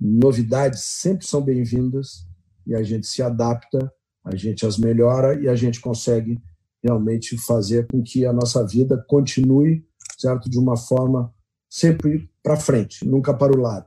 novidades 0.00 0.82
sempre 0.84 1.26
são 1.26 1.40
bem-vindas 1.40 2.26
e 2.66 2.74
a 2.74 2.82
gente 2.82 3.06
se 3.06 3.22
adapta, 3.22 3.92
a 4.24 4.36
gente 4.36 4.66
as 4.66 4.78
melhora 4.78 5.40
e 5.40 5.48
a 5.48 5.54
gente 5.54 5.80
consegue 5.80 6.40
realmente 6.82 7.36
fazer 7.38 7.86
com 7.86 8.02
que 8.02 8.26
a 8.26 8.32
nossa 8.32 8.66
vida 8.66 9.02
continue, 9.08 9.86
certo, 10.18 10.50
de 10.50 10.58
uma 10.58 10.76
forma 10.76 11.32
sempre 11.68 12.28
para 12.42 12.56
frente, 12.56 13.06
nunca 13.06 13.32
para 13.32 13.56
o 13.56 13.60
lado. 13.60 13.86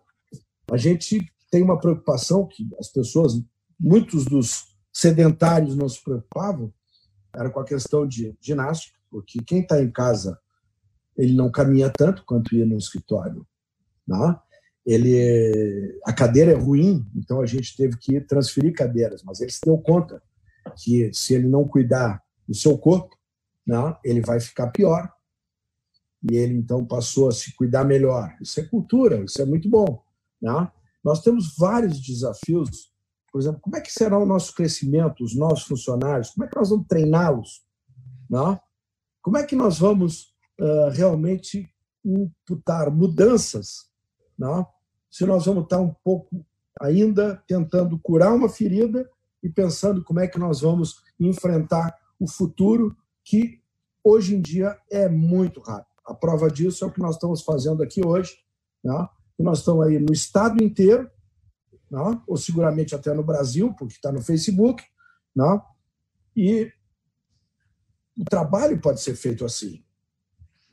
A 0.71 0.77
gente 0.77 1.19
tem 1.51 1.61
uma 1.61 1.79
preocupação 1.79 2.47
que 2.47 2.67
as 2.79 2.89
pessoas, 2.89 3.33
muitos 3.79 4.25
dos 4.25 4.74
sedentários 4.95 5.75
não 5.75 5.89
se 5.89 6.01
preocupavam, 6.01 6.73
era 7.35 7.49
com 7.49 7.59
a 7.59 7.65
questão 7.65 8.07
de 8.07 8.33
ginástica, 8.39 8.97
porque 9.11 9.43
quem 9.43 9.59
está 9.59 9.81
em 9.81 9.91
casa 9.91 10.39
ele 11.17 11.33
não 11.33 11.51
caminha 11.51 11.89
tanto 11.89 12.23
quanto 12.23 12.55
ia 12.55 12.65
no 12.65 12.77
escritório. 12.77 13.45
Né? 14.07 14.39
Ele, 14.85 15.99
a 16.05 16.13
cadeira 16.13 16.51
é 16.51 16.55
ruim, 16.55 17.05
então 17.13 17.41
a 17.41 17.45
gente 17.45 17.75
teve 17.75 17.97
que 17.97 18.21
transferir 18.21 18.73
cadeiras, 18.73 19.21
mas 19.21 19.41
ele 19.41 19.51
se 19.51 19.59
deu 19.65 19.77
conta 19.77 20.23
que 20.77 21.11
se 21.13 21.33
ele 21.33 21.47
não 21.47 21.67
cuidar 21.67 22.23
do 22.47 22.55
seu 22.55 22.77
corpo, 22.77 23.17
né, 23.67 23.97
ele 24.03 24.21
vai 24.21 24.39
ficar 24.39 24.67
pior. 24.67 25.11
E 26.29 26.37
ele 26.37 26.53
então 26.53 26.85
passou 26.85 27.27
a 27.27 27.31
se 27.33 27.53
cuidar 27.55 27.83
melhor. 27.83 28.33
Isso 28.41 28.59
é 28.59 28.63
cultura, 28.63 29.23
isso 29.23 29.41
é 29.41 29.45
muito 29.45 29.69
bom. 29.69 30.01
Né? 30.41 30.71
Nós 31.03 31.21
temos 31.21 31.55
vários 31.57 31.99
desafios. 31.99 32.94
Por 33.35 33.41
exemplo, 33.41 33.59
como 33.59 33.75
é 33.75 33.81
que 33.81 33.91
será 33.91 34.17
o 34.17 34.25
nosso 34.25 34.55
crescimento, 34.55 35.21
os 35.21 35.35
nossos 35.35 35.65
funcionários? 35.65 36.29
Como 36.29 36.45
é 36.45 36.47
que 36.47 36.55
nós 36.55 36.69
vamos 36.69 36.87
treiná-los? 36.87 37.65
Né? 38.29 38.57
Como 39.21 39.35
é 39.35 39.43
que 39.43 39.57
nós 39.57 39.77
vamos 39.77 40.33
uh, 40.57 40.89
realmente 40.93 41.69
imputar 42.05 42.89
mudanças, 42.89 43.89
não? 44.39 44.59
Né? 44.59 44.65
se 45.11 45.25
nós 45.25 45.45
vamos 45.47 45.65
estar 45.65 45.81
um 45.81 45.93
pouco 46.01 46.45
ainda 46.79 47.43
tentando 47.45 47.99
curar 47.99 48.33
uma 48.33 48.47
ferida 48.47 49.05
e 49.43 49.49
pensando 49.49 50.01
como 50.01 50.21
é 50.21 50.29
que 50.29 50.39
nós 50.39 50.61
vamos 50.61 51.03
enfrentar 51.19 51.93
o 52.17 52.29
futuro, 52.29 52.95
que 53.21 53.61
hoje 54.01 54.33
em 54.33 54.39
dia 54.39 54.79
é 54.89 55.09
muito 55.09 55.59
rápido. 55.59 55.91
A 56.05 56.13
prova 56.13 56.49
disso 56.49 56.85
é 56.85 56.87
o 56.87 56.91
que 56.91 57.01
nós 57.01 57.15
estamos 57.15 57.41
fazendo 57.41 57.83
aqui 57.83 57.99
hoje. 58.01 58.33
Né? 58.81 59.09
Nós 59.37 59.59
estamos 59.59 59.85
aí 59.85 59.99
no 59.99 60.13
estado 60.13 60.63
inteiro, 60.63 61.11
né? 61.89 62.21
ou 62.27 62.37
seguramente 62.37 62.95
até 62.95 63.13
no 63.13 63.23
Brasil, 63.23 63.73
porque 63.73 63.95
está 63.95 64.11
no 64.11 64.21
Facebook, 64.21 64.83
né? 65.35 65.61
e 66.35 66.71
o 68.17 68.23
trabalho 68.25 68.79
pode 68.79 69.01
ser 69.01 69.15
feito 69.15 69.45
assim. 69.45 69.83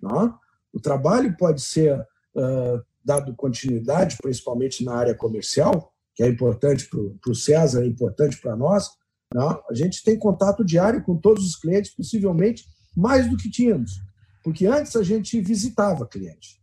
Não? 0.01 0.39
O 0.73 0.81
trabalho 0.81 1.37
pode 1.37 1.61
ser 1.61 2.01
uh, 2.01 2.83
dado 3.05 3.35
continuidade, 3.35 4.17
principalmente 4.23 4.85
na 4.85 4.95
área 4.95 5.15
comercial, 5.15 5.93
que 6.15 6.23
é 6.23 6.29
importante 6.29 6.89
para 6.89 7.31
o 7.31 7.35
César, 7.35 7.83
é 7.83 7.87
importante 7.87 8.41
para 8.41 8.57
nós. 8.57 8.91
Não? 9.35 9.63
A 9.69 9.75
gente 9.75 10.03
tem 10.03 10.19
contato 10.19 10.65
diário 10.65 11.03
com 11.03 11.17
todos 11.17 11.45
os 11.45 11.57
clientes, 11.57 11.95
possivelmente 11.95 12.65
mais 12.97 13.29
do 13.29 13.37
que 13.37 13.51
tínhamos, 13.51 14.01
porque 14.45 14.67
antes 14.67 14.95
a 14.97 15.03
gente 15.03 15.41
visitava 15.41 16.07
cliente, 16.07 16.61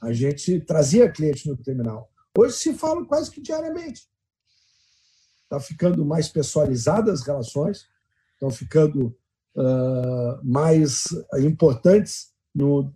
a 0.00 0.12
gente 0.12 0.60
trazia 0.60 1.10
cliente 1.10 1.48
no 1.48 1.56
terminal. 1.56 2.11
Hoje 2.36 2.54
se 2.56 2.74
fala 2.74 3.04
quase 3.04 3.30
que 3.30 3.40
diariamente. 3.40 4.08
Está 5.44 5.60
ficando 5.60 6.04
mais 6.04 6.28
pessoalizadas 6.28 7.20
as 7.20 7.26
relações, 7.26 7.86
estão 8.32 8.50
ficando 8.50 9.14
uh, 9.54 10.40
mais 10.42 11.04
importantes 11.40 12.32
no, 12.54 12.92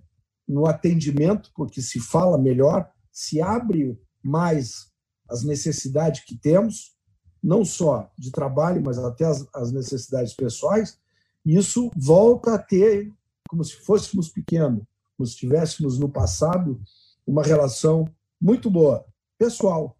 no 0.48 0.66
atendimento, 0.66 1.52
porque 1.54 1.82
se 1.82 2.00
fala 2.00 2.38
melhor, 2.38 2.90
se 3.12 3.40
abre 3.42 4.00
mais 4.22 4.90
as 5.28 5.42
necessidades 5.42 6.24
que 6.24 6.36
temos, 6.36 6.96
não 7.42 7.64
só 7.64 8.10
de 8.16 8.30
trabalho, 8.30 8.82
mas 8.82 8.98
até 8.98 9.24
as, 9.24 9.46
as 9.54 9.70
necessidades 9.70 10.32
pessoais, 10.32 10.98
isso 11.44 11.90
volta 11.94 12.54
a 12.54 12.58
ter, 12.58 13.12
como 13.48 13.62
se 13.62 13.76
fôssemos 13.76 14.28
pequenos, 14.28 14.82
como 15.16 15.26
se 15.26 15.34
estivéssemos 15.34 15.98
no 15.98 16.08
passado, 16.08 16.80
uma 17.26 17.42
relação 17.42 18.04
muito 18.40 18.70
boa, 18.70 19.04
pessoal, 19.38 19.96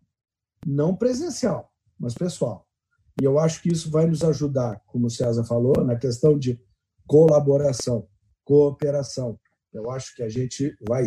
não 0.65 0.95
presencial, 0.95 1.73
mas 1.99 2.15
pessoal. 2.15 2.67
E 3.21 3.25
eu 3.25 3.39
acho 3.39 3.63
que 3.63 3.73
isso 3.73 3.91
vai 3.91 4.07
nos 4.07 4.23
ajudar, 4.23 4.81
como 4.87 5.07
o 5.07 5.11
César 5.11 5.45
falou, 5.45 5.85
na 5.85 5.97
questão 5.97 6.39
de 6.39 6.61
colaboração, 7.07 8.07
cooperação. 8.45 9.39
Eu 9.73 9.91
acho 9.91 10.15
que 10.15 10.23
a 10.23 10.29
gente 10.29 10.77
vai 10.87 11.07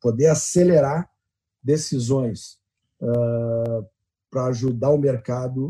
poder 0.00 0.26
acelerar 0.26 1.10
decisões 1.62 2.58
uh, 3.00 3.86
para 4.30 4.46
ajudar 4.46 4.90
o 4.90 4.98
mercado 4.98 5.68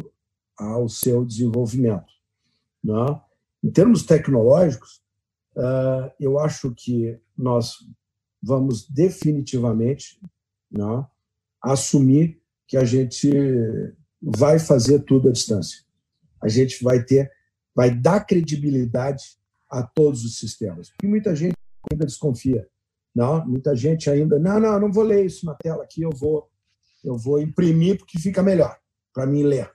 ao 0.57 0.89
seu 0.89 1.25
desenvolvimento. 1.25 2.13
Né? 2.83 3.21
Em 3.63 3.71
termos 3.71 4.05
tecnológicos, 4.05 5.03
uh, 5.57 6.11
eu 6.21 6.39
acho 6.39 6.75
que 6.75 7.19
nós 7.37 7.77
vamos 8.43 8.89
definitivamente 8.89 10.21
assumir 11.65 12.41
que 12.67 12.77
a 12.77 12.85
gente 12.85 13.31
vai 14.21 14.59
fazer 14.59 15.01
tudo 15.01 15.29
à 15.29 15.33
distância. 15.33 15.83
A 16.43 16.49
gente 16.49 16.83
vai 16.83 17.03
ter, 17.03 17.31
vai 17.75 17.95
dar 17.95 18.25
credibilidade 18.25 19.25
a 19.71 19.83
todos 19.83 20.25
os 20.25 20.39
sistemas. 20.39 20.91
Porque 20.91 21.07
muita 21.07 21.35
gente 21.35 21.55
ainda 21.91 22.07
desconfia. 22.07 22.67
Não, 23.15 23.47
muita 23.47 23.77
gente 23.77 24.11
ainda, 24.11 24.39
não, 24.39 24.59
não, 24.59 24.81
não 24.81 24.93
vou 24.93 25.05
ler 25.05 25.25
isso 25.25 25.47
na 25.47 25.55
tela 25.55 25.85
aqui, 25.85 26.03
eu 26.03 26.11
vou, 26.11 26.51
eu 27.05 27.17
vou 27.17 27.41
imprimir 27.41 27.97
porque 27.97 28.19
fica 28.19 28.43
melhor 28.43 28.77
para 29.13 29.27
mim 29.27 29.45
ler. 29.45 29.71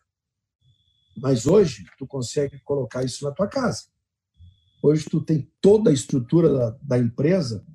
Mas 1.18 1.48
hoje 1.48 1.86
tu 1.98 2.06
consegue 2.06 2.60
colocar 2.60 3.04
isso 3.04 3.24
na 3.24 3.32
tua 3.32 3.48
casa. 3.48 3.86
Hoje 4.84 5.06
tu 5.10 5.22
tem 5.22 5.50
toda 5.62 5.90
a 5.90 5.94
estrutura 5.94 6.54
da, 6.54 6.78
da 6.82 6.98
empresa 6.98 7.66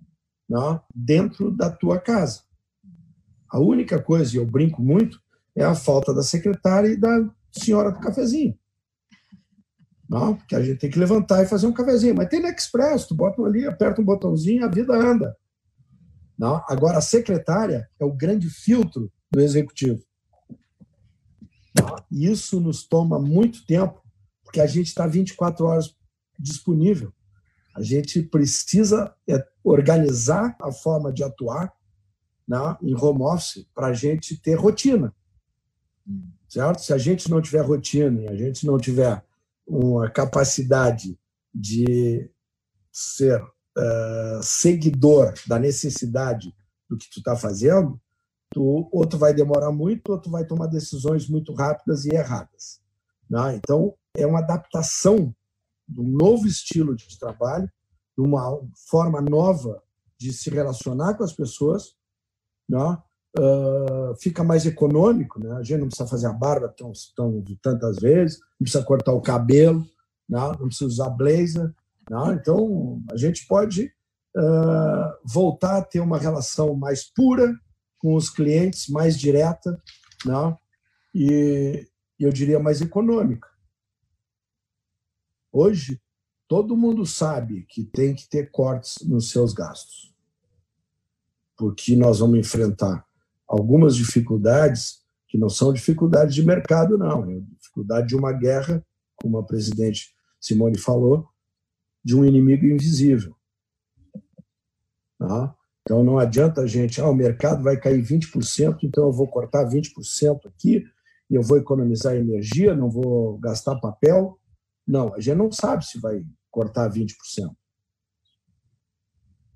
não, 0.48 0.82
dentro 0.94 1.50
da 1.50 1.70
tua 1.70 1.98
casa. 1.98 2.42
A 3.50 3.58
única 3.58 4.00
coisa, 4.00 4.34
e 4.34 4.38
eu 4.38 4.46
brinco 4.46 4.82
muito, 4.82 5.20
é 5.54 5.64
a 5.64 5.74
falta 5.74 6.12
da 6.12 6.22
secretária 6.22 6.88
e 6.88 6.96
da 6.96 7.30
senhora 7.52 7.92
do 7.92 8.00
cafezinho. 8.00 8.58
Não, 10.08 10.36
porque 10.36 10.54
a 10.54 10.62
gente 10.62 10.78
tem 10.78 10.90
que 10.90 10.98
levantar 10.98 11.42
e 11.42 11.46
fazer 11.46 11.66
um 11.66 11.72
cafezinho. 11.72 12.14
Mas 12.14 12.28
tem 12.28 12.40
no 12.40 12.48
Express, 12.48 13.06
tu 13.06 13.14
bota 13.14 13.42
ali, 13.42 13.66
aperta 13.66 14.00
um 14.00 14.04
botãozinho, 14.04 14.64
a 14.64 14.68
vida 14.68 14.94
anda. 14.94 15.36
Não? 16.38 16.62
Agora, 16.68 16.98
a 16.98 17.02
secretária 17.02 17.88
é 17.98 18.04
o 18.04 18.12
grande 18.12 18.50
filtro 18.50 19.10
do 19.30 19.40
executivo. 19.40 20.02
Não? 21.78 21.96
Isso 22.10 22.60
nos 22.60 22.86
toma 22.86 23.18
muito 23.18 23.64
tempo, 23.66 24.02
porque 24.42 24.60
a 24.60 24.66
gente 24.66 24.88
está 24.88 25.06
24 25.06 25.64
horas 25.64 25.96
disponível. 26.38 27.12
A 27.74 27.82
gente 27.82 28.22
precisa 28.22 29.12
é, 29.28 29.44
organizar 29.62 30.56
a 30.60 30.70
forma 30.70 31.12
de 31.12 31.24
atuar 31.24 31.72
né, 32.46 32.76
em 32.82 32.94
home 32.94 33.22
office 33.22 33.66
para 33.74 33.88
a 33.88 33.92
gente 33.92 34.36
ter 34.40 34.54
rotina. 34.54 35.14
Certo? 36.48 36.80
Se 36.80 36.92
a 36.92 36.98
gente 36.98 37.30
não 37.30 37.40
tiver 37.40 37.62
rotina 37.62 38.22
e 38.22 38.28
a 38.28 38.36
gente 38.36 38.66
não 38.66 38.78
tiver 38.78 39.24
uma 39.66 40.10
capacidade 40.10 41.18
de 41.52 42.30
ser 42.92 43.42
uh, 43.42 44.42
seguidor 44.42 45.34
da 45.46 45.58
necessidade 45.58 46.54
do 46.88 46.96
que 46.96 47.10
tu 47.10 47.18
está 47.18 47.34
fazendo, 47.34 48.00
tu, 48.50 48.88
ou 48.92 49.06
tu 49.06 49.18
vai 49.18 49.34
demorar 49.34 49.72
muito, 49.72 50.12
ou 50.12 50.20
tu 50.20 50.30
vai 50.30 50.44
tomar 50.44 50.66
decisões 50.66 51.28
muito 51.28 51.52
rápidas 51.54 52.04
e 52.04 52.14
erradas. 52.14 52.80
Né? 53.28 53.56
Então, 53.56 53.94
é 54.16 54.26
uma 54.26 54.38
adaptação 54.38 55.34
de 55.88 56.00
um 56.00 56.08
novo 56.08 56.46
estilo 56.46 56.94
de 56.94 57.18
trabalho, 57.18 57.70
de 58.16 58.24
uma 58.24 58.60
forma 58.88 59.20
nova 59.20 59.82
de 60.18 60.32
se 60.32 60.50
relacionar 60.50 61.14
com 61.14 61.24
as 61.24 61.32
pessoas, 61.32 61.96
né? 62.68 62.98
Uh, 63.36 64.14
fica 64.20 64.44
mais 64.44 64.64
econômico, 64.64 65.40
né? 65.40 65.56
a 65.56 65.62
gente 65.62 65.80
não 65.80 65.88
precisa 65.88 66.08
fazer 66.08 66.28
a 66.28 66.32
barba 66.32 66.68
tão, 66.68 66.92
tão, 67.16 67.42
tantas 67.60 67.96
vezes, 67.96 68.38
não 68.38 68.64
precisa 68.64 68.84
cortar 68.84 69.12
o 69.12 69.20
cabelo, 69.20 69.80
né? 70.28 70.38
não 70.38 70.68
precisa 70.68 70.86
usar 70.86 71.10
blazer. 71.10 71.74
Né? 72.08 72.38
Então, 72.40 73.02
a 73.10 73.16
gente 73.16 73.44
pode 73.48 73.92
uh, 74.36 75.18
voltar 75.24 75.78
a 75.78 75.82
ter 75.82 75.98
uma 75.98 76.16
relação 76.16 76.76
mais 76.76 77.02
pura 77.12 77.52
com 77.98 78.14
os 78.14 78.30
clientes, 78.30 78.88
mais 78.88 79.18
direta, 79.18 79.82
né? 80.24 80.56
e 81.12 81.88
eu 82.20 82.32
diria 82.32 82.60
mais 82.60 82.80
econômica. 82.80 83.48
Hoje, 85.52 86.00
todo 86.48 86.76
mundo 86.76 87.04
sabe 87.04 87.64
que 87.68 87.84
tem 87.84 88.14
que 88.14 88.28
ter 88.28 88.50
cortes 88.50 88.96
nos 89.06 89.30
seus 89.30 89.52
gastos, 89.52 90.13
porque 91.56 91.96
nós 91.96 92.18
vamos 92.18 92.38
enfrentar 92.38 93.04
algumas 93.46 93.96
dificuldades 93.96 95.02
que 95.28 95.38
não 95.38 95.48
são 95.48 95.72
dificuldades 95.72 96.34
de 96.34 96.44
mercado, 96.44 96.96
não, 96.96 97.30
é 97.30 97.40
dificuldade 97.58 98.08
de 98.08 98.16
uma 98.16 98.32
guerra, 98.32 98.84
como 99.16 99.38
a 99.38 99.44
presidente 99.44 100.14
Simone 100.40 100.78
falou, 100.78 101.28
de 102.04 102.16
um 102.16 102.24
inimigo 102.24 102.66
invisível. 102.66 103.34
Tá? 105.18 105.54
Então 105.82 106.02
não 106.02 106.18
adianta 106.18 106.62
a 106.62 106.66
gente, 106.66 107.00
ah, 107.00 107.08
o 107.08 107.14
mercado 107.14 107.62
vai 107.62 107.76
cair 107.76 108.02
20%, 108.02 108.78
então 108.82 109.04
eu 109.04 109.12
vou 109.12 109.28
cortar 109.28 109.68
20% 109.68 110.46
aqui 110.46 110.84
e 111.30 111.34
eu 111.34 111.42
vou 111.42 111.58
economizar 111.58 112.14
energia, 112.14 112.74
não 112.74 112.90
vou 112.90 113.38
gastar 113.38 113.76
papel. 113.76 114.38
Não, 114.86 115.14
a 115.14 115.20
gente 115.20 115.36
não 115.36 115.50
sabe 115.50 115.84
se 115.86 115.98
vai 115.98 116.24
cortar 116.50 116.90
20%. 116.90 117.14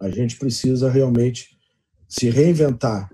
A 0.00 0.10
gente 0.10 0.38
precisa 0.38 0.90
realmente 0.90 1.57
se 2.08 2.30
reinventar 2.30 3.10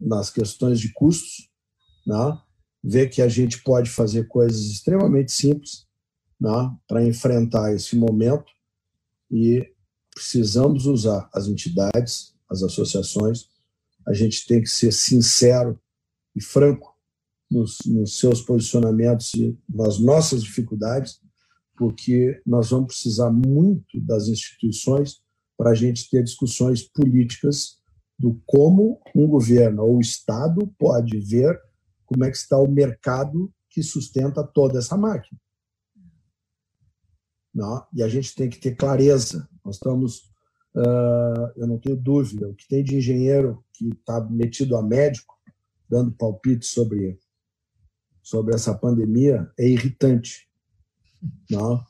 nas 0.00 0.30
questões 0.30 0.78
de 0.78 0.92
custos, 0.92 1.50
né? 2.06 2.38
ver 2.82 3.08
que 3.08 3.20
a 3.20 3.28
gente 3.28 3.62
pode 3.62 3.90
fazer 3.90 4.28
coisas 4.28 4.60
extremamente 4.66 5.32
simples 5.32 5.86
né? 6.40 6.76
para 6.86 7.04
enfrentar 7.04 7.74
esse 7.74 7.96
momento 7.96 8.52
e 9.30 9.66
precisamos 10.14 10.86
usar 10.86 11.28
as 11.34 11.48
entidades, 11.48 12.34
as 12.48 12.62
associações, 12.62 13.48
a 14.06 14.12
gente 14.12 14.46
tem 14.46 14.60
que 14.62 14.68
ser 14.68 14.92
sincero 14.92 15.80
e 16.36 16.42
franco 16.42 16.94
nos, 17.50 17.78
nos 17.86 18.18
seus 18.18 18.40
posicionamentos 18.42 19.32
e 19.34 19.58
nas 19.68 19.98
nossas 19.98 20.44
dificuldades, 20.44 21.20
porque 21.76 22.40
nós 22.46 22.70
vamos 22.70 22.88
precisar 22.88 23.30
muito 23.30 24.00
das 24.00 24.28
instituições 24.28 25.23
para 25.56 25.70
a 25.70 25.74
gente 25.74 26.08
ter 26.10 26.22
discussões 26.22 26.82
políticas 26.82 27.78
do 28.18 28.40
como 28.46 29.00
um 29.14 29.26
governo 29.26 29.82
ou 29.84 29.96
o 29.96 30.00
Estado 30.00 30.66
pode 30.78 31.18
ver 31.18 31.60
como 32.06 32.24
é 32.24 32.30
que 32.30 32.36
está 32.36 32.58
o 32.58 32.70
mercado 32.70 33.52
que 33.70 33.82
sustenta 33.82 34.44
toda 34.44 34.78
essa 34.78 34.96
máquina. 34.96 35.40
Não? 37.52 37.86
E 37.92 38.02
a 38.02 38.08
gente 38.08 38.34
tem 38.34 38.48
que 38.48 38.58
ter 38.58 38.76
clareza. 38.76 39.48
Nós 39.64 39.76
estamos, 39.76 40.30
uh, 40.76 41.50
eu 41.56 41.66
não 41.66 41.78
tenho 41.78 41.96
dúvida, 41.96 42.48
o 42.48 42.54
que 42.54 42.68
tem 42.68 42.82
de 42.82 42.96
engenheiro 42.96 43.64
que 43.72 43.88
está 43.88 44.20
metido 44.20 44.76
a 44.76 44.82
médico, 44.82 45.34
dando 45.88 46.12
palpite 46.12 46.66
sobre, 46.66 47.18
sobre 48.22 48.54
essa 48.54 48.76
pandemia, 48.76 49.50
é 49.58 49.68
irritante. 49.68 50.48
Não? 51.50 51.84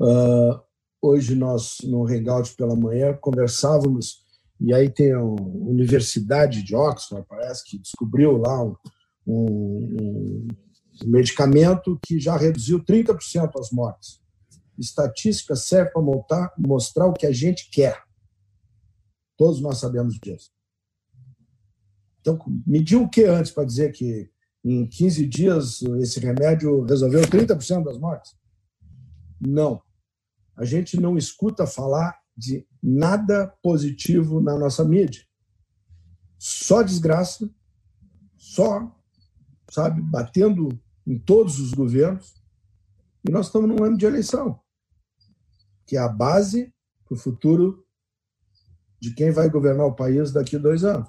Uh, 0.00 0.60
hoje 1.00 1.34
nós, 1.34 1.78
no 1.84 2.06
Hangout 2.06 2.54
pela 2.56 2.76
manhã, 2.76 3.16
conversávamos 3.20 4.26
e 4.60 4.74
aí 4.74 4.90
tem 4.90 5.12
a 5.12 5.22
Universidade 5.22 6.62
de 6.62 6.74
Oxford, 6.74 7.24
parece 7.28 7.64
que 7.64 7.78
descobriu 7.78 8.36
lá 8.38 8.64
um, 8.64 8.74
um, 9.26 10.48
um 11.04 11.08
medicamento 11.08 11.98
que 12.04 12.18
já 12.18 12.36
reduziu 12.36 12.82
30% 12.84 13.52
as 13.58 13.70
mortes. 13.70 14.20
Estatística 14.76 15.54
serve 15.54 15.92
para 15.92 16.52
mostrar, 16.58 17.06
o 17.06 17.12
que 17.12 17.26
a 17.26 17.32
gente 17.32 17.70
quer. 17.70 18.02
Todos 19.36 19.60
nós 19.60 19.78
sabemos 19.78 20.18
disso. 20.18 20.50
Então, 22.20 22.38
mediu 22.66 23.04
o 23.04 23.08
que 23.08 23.24
antes 23.24 23.52
para 23.52 23.64
dizer 23.64 23.92
que 23.92 24.28
em 24.64 24.86
15 24.86 25.26
dias 25.26 25.82
esse 26.00 26.18
remédio 26.18 26.82
resolveu 26.82 27.22
30% 27.22 27.84
das 27.84 27.98
mortes? 27.98 28.36
Não. 29.40 29.80
A 30.58 30.64
gente 30.64 31.00
não 31.00 31.16
escuta 31.16 31.68
falar 31.68 32.18
de 32.36 32.66
nada 32.82 33.46
positivo 33.62 34.40
na 34.40 34.58
nossa 34.58 34.84
mídia. 34.84 35.24
Só 36.36 36.82
desgraça, 36.82 37.48
só, 38.36 38.92
sabe, 39.70 40.02
batendo 40.02 40.68
em 41.06 41.16
todos 41.16 41.60
os 41.60 41.72
governos. 41.72 42.42
E 43.26 43.30
nós 43.30 43.46
estamos 43.46 43.68
num 43.68 43.84
ano 43.84 43.96
de 43.96 44.04
eleição, 44.04 44.60
que 45.86 45.96
é 45.96 46.00
a 46.00 46.08
base 46.08 46.74
para 47.04 47.14
o 47.14 47.18
futuro 47.18 47.86
de 49.00 49.14
quem 49.14 49.30
vai 49.30 49.48
governar 49.48 49.86
o 49.86 49.94
país 49.94 50.32
daqui 50.32 50.56
a 50.56 50.58
dois 50.58 50.82
anos. 50.82 51.08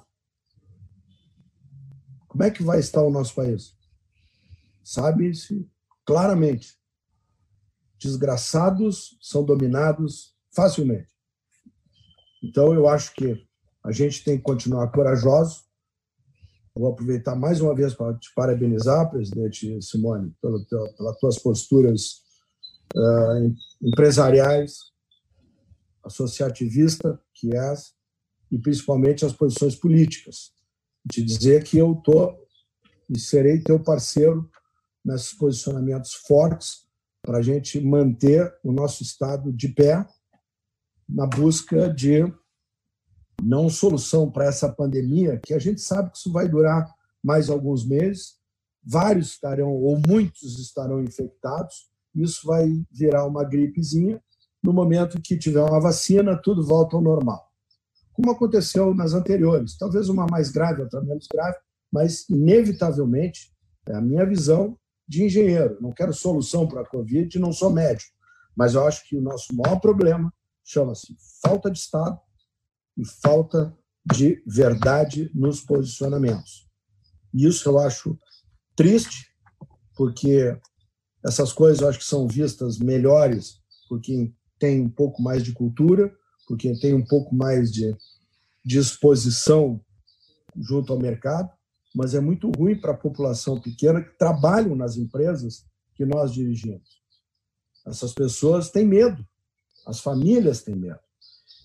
Como 2.28 2.44
é 2.44 2.52
que 2.52 2.62
vai 2.62 2.78
estar 2.78 3.02
o 3.02 3.10
nosso 3.10 3.34
país? 3.34 3.76
Sabe-se 4.84 5.68
claramente. 6.06 6.79
Desgraçados 8.00 9.18
são 9.20 9.44
dominados 9.44 10.34
facilmente. 10.54 11.10
Então, 12.42 12.72
eu 12.72 12.88
acho 12.88 13.14
que 13.14 13.46
a 13.84 13.92
gente 13.92 14.24
tem 14.24 14.38
que 14.38 14.42
continuar 14.42 14.90
corajoso. 14.90 15.64
Vou 16.74 16.90
aproveitar 16.92 17.36
mais 17.36 17.60
uma 17.60 17.74
vez 17.74 17.94
para 17.94 18.16
te 18.16 18.32
parabenizar, 18.34 19.10
presidente 19.10 19.82
Simone, 19.82 20.34
pelas 20.40 21.18
tuas 21.18 21.38
posturas 21.38 22.22
uh, 22.94 23.54
empresariais, 23.82 24.78
associativista 26.02 27.20
que 27.34 27.54
és, 27.54 27.92
e 28.50 28.58
principalmente 28.58 29.26
as 29.26 29.32
posições 29.34 29.76
políticas. 29.76 30.52
Te 31.10 31.22
dizer 31.22 31.64
que 31.64 31.76
eu 31.76 31.92
estou 31.92 32.38
e 33.10 33.18
serei 33.18 33.60
teu 33.60 33.78
parceiro 33.78 34.48
nesses 35.04 35.32
posicionamentos 35.34 36.14
fortes 36.14 36.89
para 37.22 37.38
a 37.38 37.42
gente 37.42 37.80
manter 37.80 38.52
o 38.64 38.72
nosso 38.72 39.02
Estado 39.02 39.52
de 39.52 39.68
pé 39.68 40.06
na 41.08 41.26
busca 41.26 41.92
de 41.92 42.32
não 43.42 43.68
solução 43.68 44.30
para 44.30 44.44
essa 44.44 44.68
pandemia, 44.68 45.38
que 45.38 45.54
a 45.54 45.58
gente 45.58 45.80
sabe 45.80 46.10
que 46.10 46.18
isso 46.18 46.32
vai 46.32 46.48
durar 46.48 46.92
mais 47.22 47.48
alguns 47.48 47.86
meses, 47.86 48.34
vários 48.82 49.32
estarão, 49.32 49.72
ou 49.72 50.00
muitos 50.06 50.58
estarão 50.58 51.02
infectados, 51.02 51.90
isso 52.14 52.46
vai 52.46 52.68
virar 52.90 53.26
uma 53.26 53.44
gripezinha. 53.44 54.22
No 54.62 54.72
momento 54.72 55.20
que 55.20 55.38
tiver 55.38 55.62
uma 55.62 55.80
vacina, 55.80 56.36
tudo 56.36 56.64
volta 56.64 56.96
ao 56.96 57.02
normal. 57.02 57.48
Como 58.12 58.30
aconteceu 58.30 58.94
nas 58.94 59.14
anteriores, 59.14 59.76
talvez 59.78 60.08
uma 60.08 60.26
mais 60.30 60.50
grave, 60.50 60.82
outra 60.82 61.00
menos 61.00 61.26
grave, 61.32 61.56
mas 61.90 62.28
inevitavelmente, 62.28 63.52
é 63.88 63.94
a 63.94 64.00
minha 64.00 64.26
visão 64.26 64.78
de 65.10 65.24
engenheiro. 65.24 65.76
Não 65.80 65.90
quero 65.90 66.14
solução 66.14 66.68
para 66.68 66.82
a 66.82 66.86
Covid, 66.86 67.36
não 67.40 67.52
sou 67.52 67.68
médico, 67.68 68.12
mas 68.56 68.74
eu 68.74 68.86
acho 68.86 69.04
que 69.08 69.16
o 69.16 69.20
nosso 69.20 69.52
maior 69.56 69.80
problema 69.80 70.32
chama-se 70.64 71.16
falta 71.42 71.68
de 71.68 71.80
Estado 71.80 72.16
e 72.96 73.04
falta 73.04 73.76
de 74.06 74.40
verdade 74.46 75.28
nos 75.34 75.60
posicionamentos. 75.60 76.68
Isso 77.34 77.68
eu 77.68 77.80
acho 77.80 78.16
triste, 78.76 79.34
porque 79.96 80.56
essas 81.26 81.52
coisas 81.52 81.80
eu 81.80 81.88
acho 81.88 81.98
que 81.98 82.04
são 82.04 82.28
vistas 82.28 82.78
melhores 82.78 83.60
por 83.88 84.00
quem 84.00 84.32
tem 84.60 84.80
um 84.80 84.88
pouco 84.88 85.20
mais 85.20 85.42
de 85.42 85.52
cultura, 85.52 86.14
por 86.46 86.56
quem 86.56 86.78
tem 86.78 86.94
um 86.94 87.04
pouco 87.04 87.34
mais 87.34 87.72
de 87.72 87.96
disposição 88.64 89.84
junto 90.56 90.92
ao 90.92 91.00
mercado, 91.00 91.50
mas 91.94 92.14
é 92.14 92.20
muito 92.20 92.50
ruim 92.50 92.78
para 92.78 92.92
a 92.92 92.96
população 92.96 93.60
pequena 93.60 94.02
que 94.02 94.16
trabalham 94.16 94.74
nas 94.76 94.96
empresas 94.96 95.64
que 95.94 96.04
nós 96.04 96.32
dirigimos. 96.32 97.00
Essas 97.86 98.12
pessoas 98.12 98.70
têm 98.70 98.86
medo, 98.86 99.26
as 99.86 100.00
famílias 100.00 100.62
têm 100.62 100.76
medo. 100.76 101.00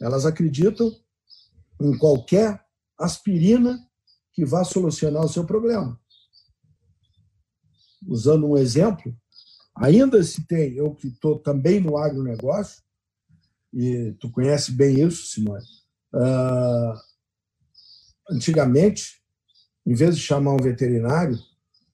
Elas 0.02 0.26
acreditam 0.26 0.92
em 1.80 1.98
qualquer 1.98 2.66
aspirina 2.98 3.80
que 4.34 4.46
vá 4.46 4.64
solucionar 4.64 5.24
o 5.24 5.30
seu 5.30 5.46
problema. 5.46 6.00
Usando 8.08 8.48
um 8.48 8.58
exemplo, 8.58 9.16
ainda 9.76 10.22
se 10.24 10.46
tem, 10.46 10.74
eu 10.74 10.94
que 10.94 11.08
estou 11.08 11.40
também 11.40 11.80
no 11.80 11.98
agronegócio, 11.98 12.84
e 13.74 14.14
tu 14.20 14.32
conhece 14.32 14.72
bem 14.72 15.02
isso, 15.06 15.28
Simone, 15.28 15.66
uh, 16.14 16.94
antigamente, 18.32 19.22
em 19.86 19.94
vez 19.94 20.16
de 20.16 20.22
chamar 20.22 20.54
um 20.54 20.62
veterinário, 20.62 21.38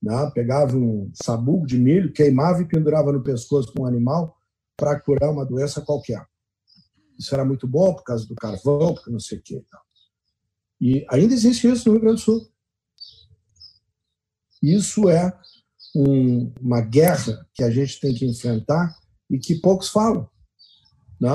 né, 0.02 0.32
pegava 0.34 0.76
um 0.76 1.12
sabugo 1.14 1.66
de 1.66 1.78
milho, 1.78 2.14
queimava 2.14 2.62
e 2.62 2.68
pendurava 2.68 3.12
no 3.12 3.24
pescoço 3.24 3.72
com 3.74 3.84
um 3.84 3.86
animal 3.86 4.36
para 4.76 5.00
curar 5.00 5.30
uma 5.30 5.46
doença 5.46 5.82
qualquer. 5.82 6.26
Isso 7.20 7.34
era 7.36 7.46
muito 7.46 7.68
bom 7.68 7.94
por 7.94 8.04
causa 8.04 8.26
do 8.26 8.34
carvão, 8.34 8.96
porque 8.96 9.12
não 9.12 9.20
sei 9.20 9.38
o 9.38 9.42
quê. 9.44 9.64
E 10.80 11.06
ainda 11.10 11.34
existe 11.34 11.68
isso 11.68 11.88
no 11.88 11.94
Rio 11.94 12.02
Grande 12.02 12.22
do 12.22 12.22
Sul. 12.22 12.52
Isso 14.62 15.08
é 15.08 15.32
um, 15.96 16.52
uma 16.60 16.82
guerra 16.82 17.48
que 17.54 17.64
a 17.64 17.70
gente 17.70 18.00
tem 18.00 18.14
que 18.14 18.26
enfrentar 18.26 18.96
e 19.30 19.38
que 19.38 19.56
poucos 19.56 19.90
falam. 19.90 20.28
Né? 21.20 21.30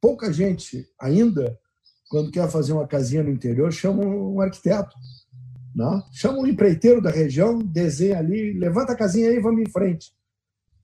Pouca 0.00 0.32
gente 0.32 0.88
ainda, 1.00 1.58
quando 2.08 2.30
quer 2.30 2.48
fazer 2.48 2.72
uma 2.72 2.86
casinha 2.86 3.22
no 3.24 3.30
interior, 3.30 3.72
chama 3.72 4.04
um 4.04 4.40
arquiteto. 4.40 4.94
Né? 5.74 6.02
Chama 6.12 6.38
um 6.38 6.46
empreiteiro 6.46 7.02
da 7.02 7.10
região, 7.10 7.58
desenha 7.58 8.18
ali, 8.18 8.52
levanta 8.52 8.92
a 8.92 8.96
casinha 8.96 9.28
aí 9.28 9.36
e 9.36 9.40
vamos 9.40 9.62
em 9.62 9.70
frente. 9.70 10.12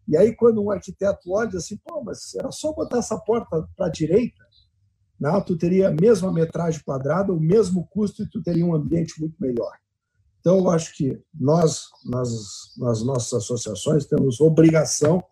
E 0.08 0.16
aí, 0.16 0.34
quando 0.34 0.60
um 0.60 0.70
arquiteto 0.70 1.30
olha 1.30 1.56
assim, 1.56 1.76
pô, 1.76 2.02
mas 2.02 2.34
era 2.34 2.50
só 2.50 2.72
botar 2.72 2.98
essa 2.98 3.16
porta 3.16 3.68
para 3.76 3.86
a 3.86 3.90
direita, 3.90 4.44
né? 5.20 5.40
tu 5.46 5.56
teria 5.56 5.88
a 5.88 5.92
mesma 5.92 6.32
metragem 6.32 6.82
quadrada, 6.82 7.32
o 7.32 7.38
mesmo 7.38 7.86
custo 7.86 8.22
e 8.22 8.28
tu 8.28 8.42
teria 8.42 8.66
um 8.66 8.74
ambiente 8.74 9.20
muito 9.20 9.36
melhor. 9.38 9.72
Então, 10.40 10.58
eu 10.58 10.70
acho 10.70 10.96
que 10.96 11.22
nós, 11.32 11.84
nas, 12.04 12.30
nas 12.78 13.02
nossas 13.04 13.44
associações, 13.44 14.06
temos 14.06 14.40
obrigação 14.40 15.22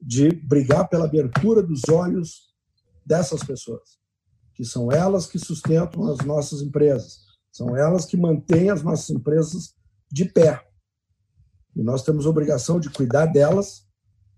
de 0.00 0.30
brigar 0.30 0.88
pela 0.88 1.04
abertura 1.04 1.62
dos 1.62 1.82
olhos 1.88 2.48
dessas 3.04 3.44
pessoas, 3.44 3.98
que 4.54 4.64
são 4.64 4.90
elas 4.90 5.26
que 5.26 5.38
sustentam 5.38 6.10
as 6.10 6.18
nossas 6.24 6.62
empresas, 6.62 7.27
são 7.52 7.76
elas 7.76 8.04
que 8.04 8.16
mantêm 8.16 8.70
as 8.70 8.82
nossas 8.82 9.10
empresas 9.10 9.74
de 10.10 10.24
pé. 10.24 10.64
E 11.74 11.82
nós 11.82 12.02
temos 12.02 12.26
obrigação 12.26 12.80
de 12.80 12.90
cuidar 12.90 13.26
delas, 13.26 13.86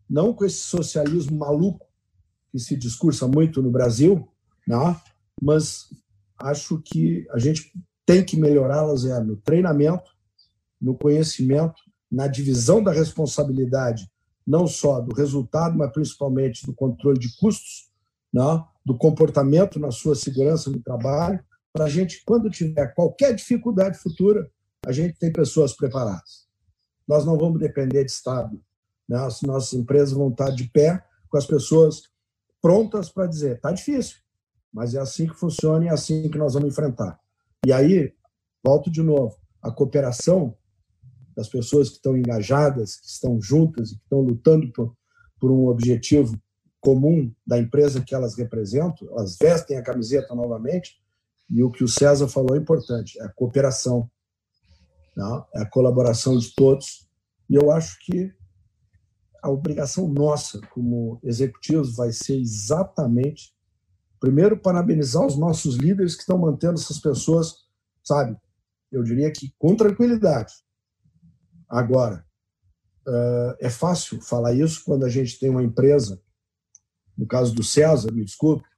não 0.09 0.35
com 0.35 0.45
esse 0.45 0.59
socialismo 0.59 1.39
maluco 1.39 1.87
que 2.51 2.59
se 2.59 2.77
discursa 2.77 3.29
muito 3.29 3.63
no 3.63 3.71
Brasil, 3.71 4.29
né? 4.67 5.01
mas 5.41 5.89
acho 6.37 6.81
que 6.83 7.27
a 7.31 7.39
gente 7.39 7.73
tem 8.05 8.25
que 8.25 8.37
melhorá-las 8.37 9.05
é 9.05 9.21
no 9.21 9.37
treinamento, 9.37 10.11
no 10.81 10.97
conhecimento, 10.97 11.81
na 12.11 12.27
divisão 12.27 12.83
da 12.83 12.91
responsabilidade, 12.91 14.11
não 14.47 14.67
só 14.67 15.01
do 15.01 15.15
resultado, 15.15 15.79
mas 15.79 15.93
principalmente 15.93 16.67
do 16.67 16.75
controle 16.75 17.19
de 17.19 17.37
custos, 17.37 17.89
né? 18.33 18.65
do 18.85 18.97
comportamento 18.97 19.79
na 19.79 19.91
sua 19.91 20.15
segurança 20.15 20.71
no 20.71 20.81
trabalho, 20.81 21.43
para 21.73 21.85
a 21.85 21.89
gente, 21.89 22.23
quando 22.25 22.51
tiver 22.51 22.95
qualquer 22.95 23.35
dificuldade 23.35 23.99
futura, 23.99 24.51
a 24.85 24.93
gente 24.93 25.19
tem 25.19 25.33
pessoas 25.33 25.75
preparadas. 25.75 26.49
Nós 27.07 27.25
não 27.25 27.37
vamos 27.37 27.61
depender 27.61 28.05
de 28.05 28.11
Estado. 28.11 28.61
Né? 29.09 29.19
As 29.19 29.43
nossas 29.43 29.73
empresas 29.73 30.13
vão 30.13 30.31
estar 30.31 30.51
de 30.51 30.69
pé 30.71 31.05
com 31.29 31.37
as 31.37 31.47
pessoas 31.47 32.03
prontas 32.61 33.11
para 33.11 33.27
dizer: 33.27 33.57
está 33.57 33.73
difícil, 33.73 34.19
mas 34.73 34.95
é 34.95 35.01
assim 35.01 35.27
que 35.27 35.35
funciona 35.35 35.85
e 35.85 35.89
é 35.89 35.93
assim 35.93 36.29
que 36.29 36.39
nós 36.39 36.55
vamos 36.55 36.71
enfrentar. 36.71 37.19
E 37.67 37.73
aí, 37.73 38.13
volto 38.65 38.91
de 38.91 39.03
novo, 39.03 39.37
a 39.63 39.71
cooperação 39.71 40.57
das 41.37 41.49
pessoas 41.49 41.89
que 41.89 41.97
estão 41.97 42.17
engajadas, 42.17 42.97
que 42.97 43.07
estão 43.07 43.41
juntas, 43.41 43.91
que 43.91 44.03
estão 44.03 44.21
lutando 44.21 44.73
por, 44.73 44.97
por 45.39 45.51
um 45.51 45.69
objetivo 45.69 46.41
comum 46.81 47.33
da 47.47 47.59
empresa 47.59 48.03
que 48.03 48.15
elas 48.15 48.37
representam, 48.37 49.09
elas 49.11 49.37
vestem 49.41 49.77
a 49.77 49.83
camiseta 49.83 50.35
novamente, 50.35 51.01
e 51.51 51.63
o 51.65 51.71
que 51.71 51.83
o 51.83 51.89
César 51.89 52.29
falou 52.29 52.57
é 52.57 52.59
importante, 52.61 53.21
é 53.21 53.25
a 53.25 53.29
cooperação, 53.29 54.09
não? 55.17 55.39
Né? 55.39 55.45
é 55.57 55.63
a 55.63 55.67
colaboração 55.69 56.39
de 56.39 56.55
todos. 56.55 57.09
E 57.49 57.57
eu 57.57 57.73
acho 57.73 57.99
que 58.05 58.33
a 59.43 59.51
obrigação 59.51 60.09
nossa, 60.09 60.61
como 60.69 61.19
executivos, 61.25 61.97
vai 61.97 62.13
ser 62.13 62.39
exatamente, 62.39 63.53
primeiro, 64.21 64.57
parabenizar 64.57 65.27
os 65.27 65.37
nossos 65.37 65.77
líderes 65.77 66.15
que 66.15 66.21
estão 66.21 66.39
mantendo 66.39 66.75
essas 66.75 66.99
pessoas, 66.99 67.65
sabe, 68.05 68.37
eu 68.93 69.03
diria 69.03 69.33
que 69.33 69.53
com 69.59 69.75
tranquilidade. 69.75 70.53
Agora, 71.69 72.25
é 73.61 73.71
fácil 73.71 74.21
falar 74.21 74.55
isso 74.55 74.85
quando 74.85 75.05
a 75.05 75.09
gente 75.09 75.39
tem 75.39 75.51
uma 75.51 75.63
empresa, 75.63 76.21
no 77.17 77.27
caso 77.27 77.55
do 77.55 77.63
César, 77.63 78.13
me 78.13 78.25
desculpe, 78.25 78.69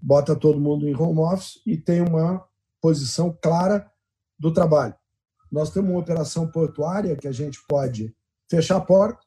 bota 0.00 0.34
todo 0.34 0.60
mundo 0.60 0.88
em 0.88 0.94
home 0.94 1.20
office 1.20 1.60
e 1.66 1.76
tem 1.76 2.00
uma 2.00 2.44
posição 2.80 3.36
clara 3.40 3.90
do 4.38 4.52
trabalho. 4.52 4.94
Nós 5.50 5.70
temos 5.70 5.90
uma 5.90 6.00
operação 6.00 6.48
portuária 6.50 7.16
que 7.16 7.28
a 7.28 7.32
gente 7.32 7.58
pode 7.68 8.14
fechar 8.48 8.76
a 8.76 8.80
porta, 8.80 9.20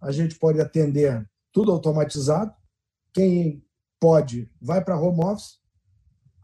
a 0.00 0.12
gente 0.12 0.38
pode 0.38 0.60
atender 0.60 1.28
tudo 1.52 1.72
automatizado. 1.72 2.52
Quem 3.12 3.64
pode 4.00 4.50
vai 4.60 4.84
para 4.84 4.98
home 4.98 5.24
office. 5.24 5.58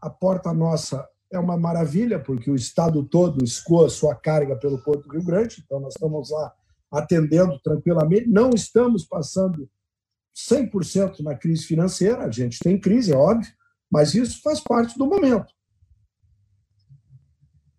A 0.01 0.09
porta 0.09 0.51
nossa 0.53 1.07
é 1.31 1.37
uma 1.37 1.57
maravilha, 1.57 2.19
porque 2.19 2.49
o 2.49 2.55
estado 2.55 3.03
todo 3.03 3.43
escoa 3.43 3.89
sua 3.89 4.15
carga 4.15 4.55
pelo 4.55 4.81
Porto 4.83 5.11
Rio 5.11 5.23
Grande, 5.23 5.61
então 5.63 5.79
nós 5.79 5.93
estamos 5.93 6.31
lá 6.31 6.53
atendendo 6.91 7.59
tranquilamente. 7.59 8.27
Não 8.27 8.49
estamos 8.49 9.05
passando 9.05 9.69
100% 10.35 11.19
na 11.19 11.35
crise 11.35 11.65
financeira, 11.65 12.25
a 12.25 12.31
gente 12.31 12.59
tem 12.59 12.79
crise, 12.79 13.11
é 13.11 13.15
óbvio, 13.15 13.51
mas 13.91 14.13
isso 14.13 14.41
faz 14.41 14.59
parte 14.59 14.97
do 14.97 15.05
momento. 15.05 15.53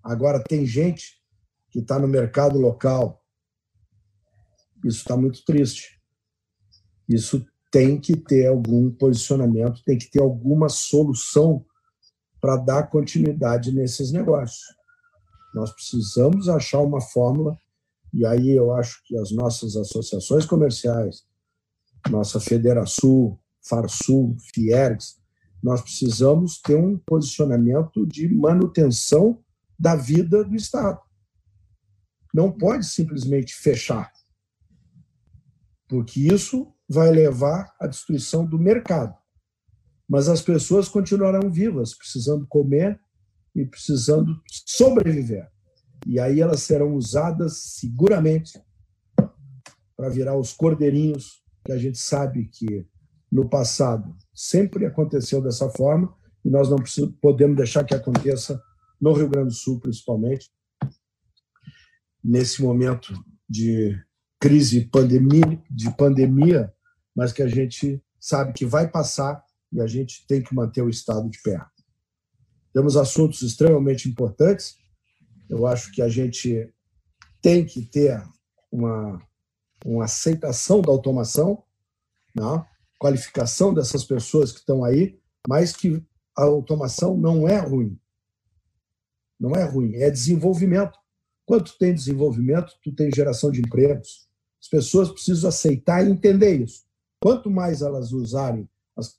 Agora, 0.02 0.42
tem 0.42 0.66
gente 0.66 1.20
que 1.70 1.78
está 1.78 1.98
no 1.98 2.08
mercado 2.08 2.58
local, 2.58 3.22
isso 4.84 4.98
está 4.98 5.16
muito 5.16 5.44
triste. 5.44 6.00
Isso 7.08 7.44
tem 7.70 7.98
que 7.98 8.16
ter 8.16 8.48
algum 8.48 8.90
posicionamento, 8.90 9.82
tem 9.84 9.96
que 9.96 10.10
ter 10.10 10.20
alguma 10.20 10.68
solução 10.68 11.64
para 12.40 12.56
dar 12.56 12.90
continuidade 12.90 13.72
nesses 13.72 14.12
negócios. 14.12 14.62
Nós 15.54 15.72
precisamos 15.72 16.48
achar 16.48 16.80
uma 16.80 17.00
fórmula, 17.00 17.56
e 18.12 18.26
aí 18.26 18.50
eu 18.50 18.72
acho 18.74 19.00
que 19.06 19.16
as 19.16 19.30
nossas 19.30 19.76
associações 19.76 20.44
comerciais, 20.44 21.24
nossa 22.10 22.40
Federação, 22.40 23.38
Farsul, 23.62 24.36
Fiergs, 24.52 25.16
nós 25.62 25.80
precisamos 25.80 26.60
ter 26.60 26.74
um 26.76 26.98
posicionamento 26.98 28.04
de 28.06 28.28
manutenção 28.28 29.42
da 29.78 29.94
vida 29.94 30.42
do 30.44 30.56
Estado. 30.56 31.00
Não 32.34 32.50
pode 32.50 32.86
simplesmente 32.86 33.54
fechar, 33.54 34.12
porque 35.88 36.20
isso 36.20 36.72
vai 36.88 37.10
levar 37.10 37.72
à 37.80 37.86
destruição 37.86 38.44
do 38.44 38.58
mercado. 38.58 39.16
mas 40.08 40.28
as 40.28 40.42
pessoas 40.42 40.88
continuarão 40.88 41.50
vivas, 41.50 41.94
precisando 41.94 42.46
comer 42.46 43.00
e 43.54 43.64
precisando 43.64 44.38
sobreviver. 44.66 45.50
E 46.06 46.20
aí 46.20 46.40
elas 46.40 46.60
serão 46.62 46.94
usadas 46.94 47.56
seguramente 47.78 48.60
para 49.96 50.10
virar 50.10 50.36
os 50.36 50.52
cordeirinhos 50.52 51.41
que 51.64 51.72
a 51.72 51.78
gente 51.78 51.98
sabe 51.98 52.46
que 52.46 52.86
no 53.30 53.48
passado 53.48 54.14
sempre 54.34 54.84
aconteceu 54.84 55.40
dessa 55.40 55.70
forma 55.70 56.14
e 56.44 56.50
nós 56.50 56.68
não 56.68 56.78
podemos 57.20 57.56
deixar 57.56 57.84
que 57.84 57.94
aconteça 57.94 58.60
no 59.00 59.12
Rio 59.12 59.28
Grande 59.28 59.48
do 59.48 59.54
Sul, 59.54 59.80
principalmente, 59.80 60.50
nesse 62.22 62.62
momento 62.62 63.12
de 63.48 63.98
crise 64.40 64.86
pandemia, 64.86 65.62
de 65.70 65.90
pandemia, 65.96 66.72
mas 67.14 67.32
que 67.32 67.42
a 67.42 67.48
gente 67.48 68.02
sabe 68.20 68.52
que 68.52 68.64
vai 68.64 68.88
passar 68.88 69.42
e 69.72 69.80
a 69.80 69.86
gente 69.86 70.26
tem 70.26 70.42
que 70.42 70.54
manter 70.54 70.82
o 70.82 70.90
Estado 70.90 71.28
de 71.30 71.40
pé. 71.42 71.64
Temos 72.72 72.96
assuntos 72.96 73.42
extremamente 73.42 74.08
importantes. 74.08 74.76
Eu 75.48 75.66
acho 75.66 75.92
que 75.92 76.00
a 76.00 76.08
gente 76.08 76.72
tem 77.40 77.64
que 77.64 77.82
ter 77.82 78.22
uma, 78.70 79.20
uma 79.84 80.04
aceitação 80.04 80.80
da 80.80 80.90
automação, 80.90 81.62
né? 82.34 82.66
qualificação 82.98 83.74
dessas 83.74 84.04
pessoas 84.04 84.52
que 84.52 84.60
estão 84.60 84.84
aí, 84.84 85.18
mas 85.48 85.74
que 85.74 86.02
a 86.36 86.44
automação 86.44 87.16
não 87.16 87.48
é 87.48 87.58
ruim. 87.58 87.98
Não 89.38 89.56
é 89.56 89.64
ruim, 89.64 89.96
é 89.96 90.08
desenvolvimento. 90.08 90.96
Quando 91.44 91.72
tem 91.72 91.92
desenvolvimento, 91.92 92.72
tu 92.82 92.94
tem 92.94 93.10
geração 93.12 93.50
de 93.50 93.60
empregos. 93.60 94.28
As 94.60 94.68
pessoas 94.68 95.10
precisam 95.10 95.48
aceitar 95.48 96.06
e 96.06 96.10
entender 96.10 96.62
isso. 96.62 96.84
Quanto 97.20 97.50
mais 97.50 97.82
elas 97.82 98.12
usarem 98.12 98.68
as, 98.96 99.18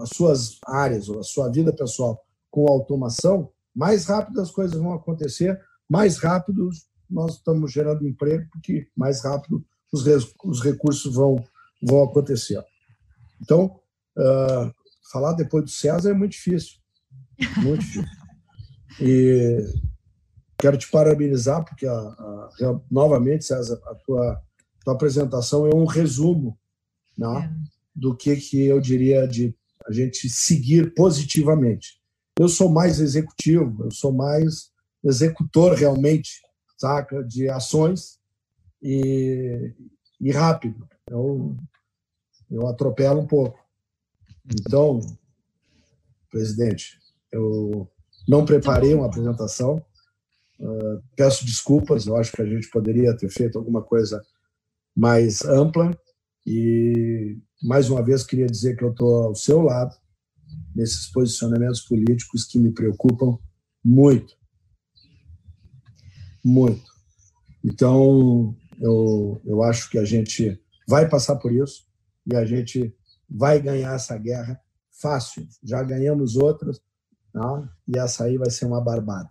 as 0.00 0.10
suas 0.10 0.58
áreas 0.66 1.08
ou 1.08 1.18
a 1.20 1.22
sua 1.22 1.50
vida 1.50 1.72
pessoal 1.72 2.22
com 2.50 2.66
automação, 2.68 3.50
mais 3.74 4.04
rápido 4.04 4.40
as 4.40 4.50
coisas 4.50 4.78
vão 4.78 4.92
acontecer, 4.92 5.58
mais 5.88 6.18
rápido 6.18 6.68
nós 7.08 7.36
estamos 7.36 7.72
gerando 7.72 8.06
emprego, 8.06 8.48
porque 8.52 8.88
mais 8.96 9.22
rápido 9.22 9.64
os, 9.92 10.04
os 10.44 10.60
recursos 10.62 11.14
vão, 11.14 11.42
vão 11.82 12.04
acontecer. 12.04 12.62
Então, 13.40 13.80
uh, 14.16 14.74
falar 15.12 15.34
depois 15.34 15.64
do 15.64 15.70
César 15.70 16.10
é 16.10 16.14
muito 16.14 16.32
difícil. 16.32 16.78
Muito 17.58 17.80
difícil. 17.80 18.04
E 19.00 19.58
quero 20.58 20.76
te 20.78 20.90
parabenizar, 20.90 21.64
porque, 21.64 21.86
a, 21.86 21.92
a, 21.92 22.80
novamente, 22.90 23.44
César, 23.44 23.80
a 23.86 23.94
tua, 23.94 24.42
tua 24.84 24.94
apresentação 24.94 25.66
é 25.66 25.74
um 25.74 25.84
resumo 25.84 26.58
né, 27.16 27.26
é. 27.26 27.70
do 27.94 28.16
que, 28.16 28.36
que 28.36 28.64
eu 28.64 28.80
diria 28.80 29.26
de 29.26 29.54
a 29.86 29.92
gente 29.92 30.28
seguir 30.28 30.94
positivamente. 30.94 32.00
Eu 32.38 32.48
sou 32.48 32.68
mais 32.68 32.98
executivo, 32.98 33.84
eu 33.84 33.90
sou 33.90 34.12
mais 34.12 34.70
executor 35.04 35.74
realmente, 35.74 36.40
saca, 36.76 37.22
de 37.24 37.48
ações 37.48 38.18
e, 38.82 39.72
e 40.20 40.30
rápido. 40.30 40.88
Eu, 41.08 41.56
eu 42.50 42.66
atropelo 42.66 43.20
um 43.20 43.26
pouco. 43.26 43.58
Então, 44.44 45.00
presidente, 46.30 46.98
eu 47.32 47.88
não 48.28 48.44
preparei 48.44 48.94
uma 48.94 49.06
apresentação. 49.06 49.84
Uh, 50.58 51.02
peço 51.16 51.44
desculpas, 51.44 52.06
eu 52.06 52.16
acho 52.16 52.32
que 52.32 52.42
a 52.42 52.46
gente 52.46 52.70
poderia 52.70 53.16
ter 53.16 53.28
feito 53.28 53.58
alguma 53.58 53.82
coisa 53.82 54.24
mais 54.96 55.44
ampla. 55.44 55.90
E, 56.46 57.38
mais 57.62 57.88
uma 57.88 58.02
vez, 58.02 58.24
queria 58.24 58.46
dizer 58.46 58.76
que 58.76 58.84
eu 58.84 58.90
estou 58.90 59.24
ao 59.24 59.34
seu 59.34 59.62
lado 59.62 59.96
nesses 60.74 61.10
posicionamentos 61.10 61.80
políticos 61.80 62.44
que 62.44 62.58
me 62.58 62.70
preocupam 62.70 63.38
muito. 63.82 64.36
Muito. 66.44 66.92
Então, 67.64 68.54
eu, 68.80 69.40
eu 69.44 69.62
acho 69.62 69.90
que 69.90 69.98
a 69.98 70.04
gente 70.04 70.60
vai 70.86 71.08
passar 71.08 71.36
por 71.36 71.52
isso 71.52 71.86
e 72.30 72.36
a 72.36 72.44
gente 72.44 72.94
vai 73.28 73.60
ganhar 73.60 73.94
essa 73.94 74.18
guerra 74.18 74.60
fácil. 75.00 75.48
Já 75.62 75.82
ganhamos 75.82 76.36
outras, 76.36 76.80
tá? 77.32 77.68
e 77.88 77.98
essa 77.98 78.24
aí 78.24 78.36
vai 78.36 78.50
ser 78.50 78.66
uma 78.66 78.80
barbada. 78.80 79.30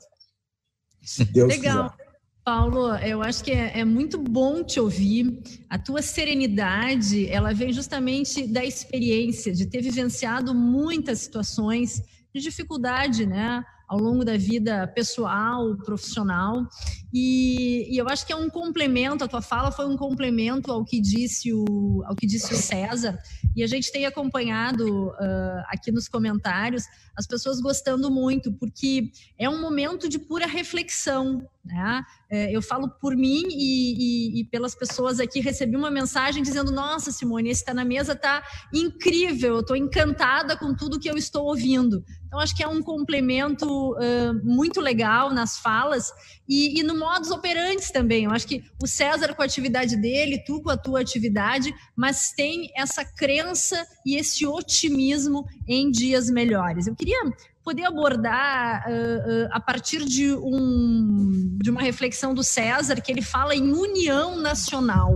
Se 1.02 1.24
Deus 1.26 1.50
Legal. 1.50 1.92
Quiser. 1.92 2.04
Paulo, 2.44 2.94
eu 2.98 3.22
acho 3.22 3.42
que 3.42 3.52
é, 3.52 3.80
é, 3.80 3.86
muito 3.86 4.18
bom 4.18 4.66
te 4.66 4.78
ouvir. 4.78 5.42
A 5.70 5.80
tua 5.80 6.02
serenidade, 6.02 7.30
ela 7.30 7.54
vem 7.54 7.72
justamente 7.72 8.46
da 8.46 8.66
experiência, 8.66 9.54
de 9.54 9.66
ter 9.66 9.82
vivenciado 9.82 10.54
muitas 10.54 11.20
situações 11.20 12.04
de 12.36 12.42
dificuldade, 12.42 13.26
né? 13.26 13.64
Ao 13.94 14.00
longo 14.00 14.26
da 14.26 14.36
vida 14.36 14.88
pessoal, 14.88 15.78
profissional. 15.78 16.68
E, 17.14 17.88
e, 17.94 17.98
eu 18.00 18.10
acho 18.10 18.26
que 18.26 18.34
é 18.34 18.36
um 18.36 18.50
complemento, 18.50 19.24
a 19.24 19.28
tua 19.28 19.42
fala 19.42 19.72
foi 19.72 19.86
um 19.86 19.96
complemento 19.96 20.72
ao 20.72 20.84
que 20.84 21.00
disse 21.00 21.54
o, 21.54 22.04
ao 22.08 22.16
que 22.16 22.26
disse 22.26 22.52
o 22.52 22.58
César. 22.58 23.20
E 23.56 23.64
a 23.64 23.68
gente 23.68 23.92
tem 23.92 24.08
acompanhado 24.08 25.10
uh, 25.10 25.64
aqui 25.68 25.92
nos 25.92 26.08
comentários 26.08 26.86
as 27.16 27.28
pessoas 27.28 27.62
gostando 27.62 28.10
muito, 28.10 28.52
porque 28.54 29.12
é 29.38 29.48
um 29.48 29.62
momento 29.62 30.10
de 30.10 30.18
pura 30.18 30.48
reflexão. 30.48 31.48
Né? 31.66 32.04
É, 32.30 32.52
eu 32.54 32.62
falo 32.62 32.90
por 32.90 33.16
mim 33.16 33.44
e, 33.48 33.94
e, 33.94 34.42
e, 34.42 34.44
pelas 34.46 34.76
pessoas 34.76 35.18
aqui, 35.18 35.40
recebi 35.40 35.78
uma 35.78 35.90
mensagem 35.90 36.44
dizendo: 36.44 36.74
Nossa, 36.74 37.10
Simone, 37.10 37.50
esse 37.50 37.62
está 37.62 37.74
na 37.74 37.86
mesa 37.86 38.12
está 38.12 38.44
incrível, 38.74 39.56
eu 39.56 39.60
estou 39.62 39.76
encantada 39.76 40.58
com 40.58 40.76
tudo 40.76 41.00
que 41.00 41.10
eu 41.10 41.16
estou 41.16 41.46
ouvindo. 41.46 42.04
Então, 42.28 42.42
acho 42.42 42.56
que 42.56 42.64
é 42.64 42.68
um 42.68 42.82
complemento 42.82 43.94
uh, 43.94 44.34
muito 44.44 44.82
legal 44.82 45.32
nas 45.32 45.58
falas 45.58 46.12
e, 46.50 46.80
e 46.80 46.84
no 46.84 46.98
modus 47.00 47.32
operandi 47.32 47.94
também. 47.94 48.26
Eu 48.26 48.32
acho 48.32 48.48
que 48.48 48.62
o 48.82 48.88
César 48.88 49.34
com 49.34 49.42
a 49.42 49.46
atividade 49.46 49.96
dele, 49.96 50.44
tu 50.46 50.62
com 50.62 50.70
a 50.70 50.76
tua 50.76 51.00
atividade, 51.00 51.74
mas 51.96 52.34
tem 52.34 52.72
essa 52.76 53.06
crença 53.06 53.86
e 54.06 54.18
esse 54.18 54.46
otimismo 54.46 55.46
em 55.66 55.90
dias 55.90 56.30
melhores. 56.30 56.88
Eu 56.88 56.96
queria 56.96 57.24
poder 57.64 57.86
abordar 57.86 58.86
uh, 58.88 58.92
uh, 58.92 59.50
a 59.52 59.60
partir 59.60 60.04
de, 60.04 60.34
um, 60.34 61.58
de 61.62 61.70
uma 61.70 61.82
reflexão 61.82 62.34
do 62.34 62.44
César, 62.44 63.00
que 63.02 63.12
ele 63.12 63.22
fala 63.22 63.56
em 63.56 63.72
união 63.72 64.38
nacional. 64.38 65.16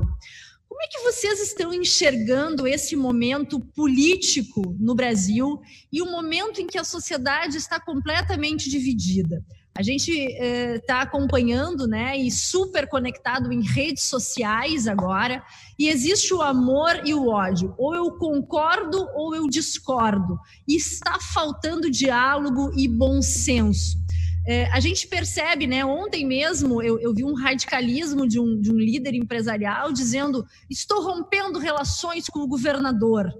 Como 0.68 0.82
é 0.82 0.88
que 0.88 1.00
vocês 1.02 1.42
estão 1.42 1.74
enxergando 1.74 2.68
esse 2.68 2.96
momento 2.96 3.60
político 3.60 4.76
no 4.80 4.94
Brasil 4.94 5.60
e 5.92 6.02
o 6.02 6.12
momento 6.12 6.62
em 6.62 6.68
que 6.68 6.78
a 6.78 6.84
sociedade 6.84 7.58
está 7.58 7.80
completamente 7.80 8.70
dividida? 8.70 9.44
A 9.78 9.84
gente 9.84 10.12
está 10.12 11.00
eh, 11.00 11.04
acompanhando, 11.04 11.86
né, 11.86 12.18
e 12.18 12.32
super 12.32 12.90
conectado 12.90 13.54
em 13.54 13.62
redes 13.62 14.06
sociais 14.06 14.88
agora, 14.88 15.44
e 15.78 15.88
existe 15.88 16.34
o 16.34 16.42
amor 16.42 17.02
e 17.06 17.14
o 17.14 17.28
ódio. 17.28 17.76
Ou 17.78 17.94
eu 17.94 18.12
concordo 18.18 19.08
ou 19.14 19.36
eu 19.36 19.48
discordo. 19.48 20.40
E 20.68 20.76
está 20.76 21.20
faltando 21.20 21.92
diálogo 21.92 22.72
e 22.76 22.88
bom 22.88 23.22
senso. 23.22 24.00
É, 24.48 24.66
a 24.72 24.80
gente 24.80 25.08
percebe, 25.08 25.68
né? 25.68 25.86
Ontem 25.86 26.26
mesmo 26.26 26.82
eu, 26.82 27.00
eu 27.00 27.14
vi 27.14 27.24
um 27.24 27.36
radicalismo 27.36 28.28
de 28.28 28.40
um, 28.40 28.60
de 28.60 28.72
um 28.72 28.78
líder 28.78 29.14
empresarial 29.14 29.94
dizendo: 29.94 30.44
estou 30.68 31.04
rompendo 31.04 31.60
relações 31.60 32.26
com 32.26 32.40
o 32.40 32.48
governador. 32.48 33.32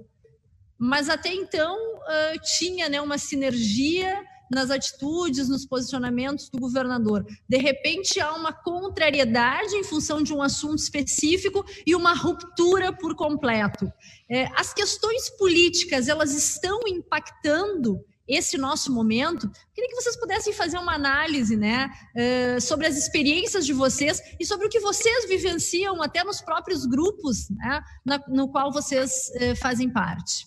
Mas 0.78 1.08
até 1.08 1.34
então 1.34 1.74
uh, 1.76 2.40
tinha 2.56 2.88
né, 2.88 3.00
uma 3.00 3.18
sinergia 3.18 4.22
nas 4.50 4.70
atitudes, 4.70 5.48
nos 5.48 5.66
posicionamentos 5.66 6.48
do 6.48 6.58
governador. 6.58 7.24
De 7.48 7.58
repente, 7.58 8.20
há 8.20 8.34
uma 8.34 8.52
contrariedade 8.52 9.74
em 9.74 9.84
função 9.84 10.22
de 10.22 10.32
um 10.32 10.42
assunto 10.42 10.78
específico 10.78 11.64
e 11.86 11.94
uma 11.94 12.14
ruptura 12.14 12.92
por 12.92 13.14
completo. 13.14 13.90
É, 14.30 14.48
as 14.56 14.72
questões 14.72 15.30
políticas, 15.30 16.08
elas 16.08 16.32
estão 16.32 16.80
impactando 16.86 18.04
esse 18.28 18.58
nosso 18.58 18.92
momento. 18.92 19.50
Queria 19.74 19.88
que 19.88 19.96
vocês 19.96 20.16
pudessem 20.16 20.52
fazer 20.52 20.76
uma 20.78 20.94
análise 20.94 21.56
né, 21.56 21.90
uh, 22.14 22.60
sobre 22.60 22.86
as 22.86 22.96
experiências 22.96 23.64
de 23.64 23.72
vocês 23.72 24.20
e 24.38 24.44
sobre 24.44 24.66
o 24.66 24.70
que 24.70 24.80
vocês 24.80 25.26
vivenciam 25.26 26.02
até 26.02 26.22
nos 26.22 26.42
próprios 26.42 26.84
grupos 26.84 27.48
né, 27.50 27.82
no 28.28 28.48
qual 28.48 28.70
vocês 28.70 29.30
uh, 29.36 29.56
fazem 29.56 29.90
parte. 29.90 30.44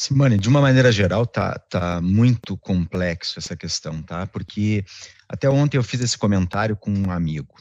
Simone, 0.00 0.38
de 0.38 0.48
uma 0.48 0.60
maneira 0.60 0.92
geral, 0.92 1.26
tá, 1.26 1.58
tá 1.58 2.00
muito 2.00 2.56
complexo 2.56 3.36
essa 3.36 3.56
questão, 3.56 4.00
tá? 4.00 4.28
Porque 4.28 4.84
até 5.28 5.50
ontem 5.50 5.76
eu 5.76 5.82
fiz 5.82 6.00
esse 6.00 6.16
comentário 6.16 6.76
com 6.76 6.88
um 6.88 7.10
amigo. 7.10 7.56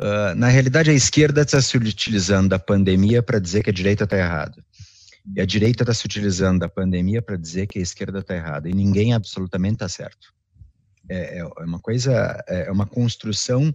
Uh, 0.00 0.36
na 0.36 0.46
realidade, 0.46 0.90
a 0.90 0.94
esquerda 0.94 1.42
está 1.42 1.60
se 1.60 1.76
utilizando 1.76 2.50
da 2.50 2.60
pandemia 2.60 3.24
para 3.24 3.40
dizer 3.40 3.64
que 3.64 3.70
a 3.70 3.72
direita 3.72 4.04
está 4.04 4.16
errada. 4.16 4.64
E 5.34 5.40
a 5.40 5.44
direita 5.44 5.82
está 5.82 5.92
se 5.92 6.06
utilizando 6.06 6.60
da 6.60 6.68
pandemia 6.68 7.20
para 7.20 7.36
dizer 7.36 7.66
que 7.66 7.80
a 7.80 7.82
esquerda 7.82 8.20
está 8.20 8.36
errada. 8.36 8.68
E 8.68 8.72
ninguém 8.72 9.12
absolutamente 9.12 9.74
está 9.74 9.88
certo. 9.88 10.32
é, 11.08 11.38
é 11.38 11.44
uma 11.64 11.80
coisa, 11.80 12.40
é 12.46 12.70
uma 12.70 12.86
construção 12.86 13.74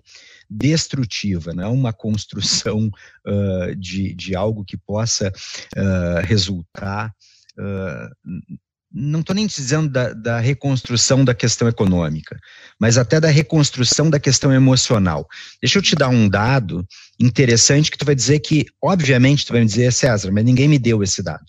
destrutiva, 0.50 1.54
não 1.54 1.64
é 1.66 1.68
uma 1.68 1.92
construção 1.92 2.90
uh, 3.28 3.76
de, 3.76 4.14
de 4.14 4.38
algo 4.38 4.64
que 4.64 4.78
possa 4.78 5.28
uh, 5.28 6.26
resultar 6.26 7.14
uh, 7.60 8.68
não 8.92 9.20
estou 9.20 9.36
nem 9.36 9.46
dizendo 9.46 9.90
da, 9.90 10.14
da, 10.14 10.40
reconstrução 10.40 11.24
da 11.24 11.34
questão 11.34 11.68
econômica, 11.68 12.40
mas 12.80 12.98
até 12.98 13.20
da 13.20 13.28
reconstrução 13.28 14.10
da 14.10 14.20
questão 14.20 14.52
emocional. 14.52 15.28
Deixa 15.62 15.78
eu 15.78 15.82
te 15.82 15.96
dar 15.96 16.10
um 16.10 16.28
dado 16.28 16.88
interessante 17.20 17.92
que 17.92 17.98
tu 17.98 18.06
vai 18.06 18.16
dizer 18.16 18.40
que, 18.40 18.66
obviamente, 18.82 19.46
tu 19.46 19.52
vai 19.52 19.62
me 19.62 19.68
dizer, 19.68 19.92
César, 19.92 20.32
mas 20.32 20.46
ninguém 20.46 20.68
me 20.68 20.80
deu 20.80 21.04
esse 21.04 21.22
dado. 21.22 21.46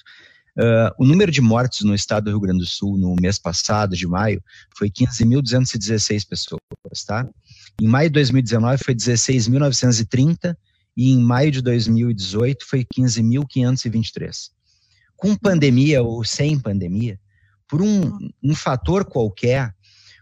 Uh, 0.58 0.90
o 0.98 1.06
número 1.06 1.30
de 1.30 1.40
mortes 1.40 1.82
no 1.82 1.94
estado 1.94 2.24
do 2.24 2.30
Rio 2.30 2.40
Grande 2.40 2.58
do 2.58 2.66
Sul 2.66 2.98
no 2.98 3.14
mês 3.20 3.38
passado, 3.38 3.94
de 3.94 4.08
maio, 4.08 4.42
foi 4.76 4.90
15.216 4.90 6.26
pessoas, 6.28 7.04
tá? 7.06 7.28
Em 7.80 7.86
maio 7.86 8.10
de 8.10 8.14
2019 8.14 8.82
foi 8.84 8.94
16.930 8.94 10.56
e 10.96 11.12
em 11.12 11.20
maio 11.20 11.52
de 11.52 11.62
2018 11.62 12.66
foi 12.66 12.84
15.523. 12.84 14.50
Com 15.18 15.36
pandemia 15.36 16.02
ou 16.02 16.24
sem 16.24 16.58
pandemia, 16.58 17.20
por 17.68 17.82
um, 17.82 18.30
um 18.42 18.54
fator 18.54 19.04
qualquer, 19.04 19.74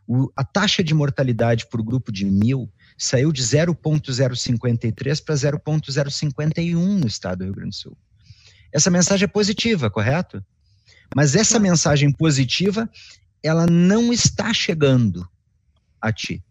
o, 0.08 0.32
a 0.34 0.42
taxa 0.42 0.82
de 0.82 0.92
mortalidade 0.92 1.68
por 1.70 1.82
grupo 1.82 2.10
de 2.10 2.24
mil 2.24 2.68
saiu 2.98 3.30
de 3.30 3.42
0,053 3.42 5.20
para 5.20 5.34
0,051 5.36 6.98
no 6.98 7.06
estado 7.06 7.38
do 7.38 7.44
Rio 7.44 7.54
Grande 7.54 7.70
do 7.70 7.74
Sul. 7.76 7.96
Essa 8.72 8.90
mensagem 8.90 9.26
é 9.26 9.28
positiva, 9.28 9.90
correto? 9.90 10.44
Mas 11.14 11.36
essa 11.36 11.58
mensagem 11.58 12.10
positiva, 12.10 12.90
ela 13.42 13.66
não 13.66 14.12
está 14.12 14.52
chegando 14.52 15.28
a 16.00 16.12
ti. 16.12 16.42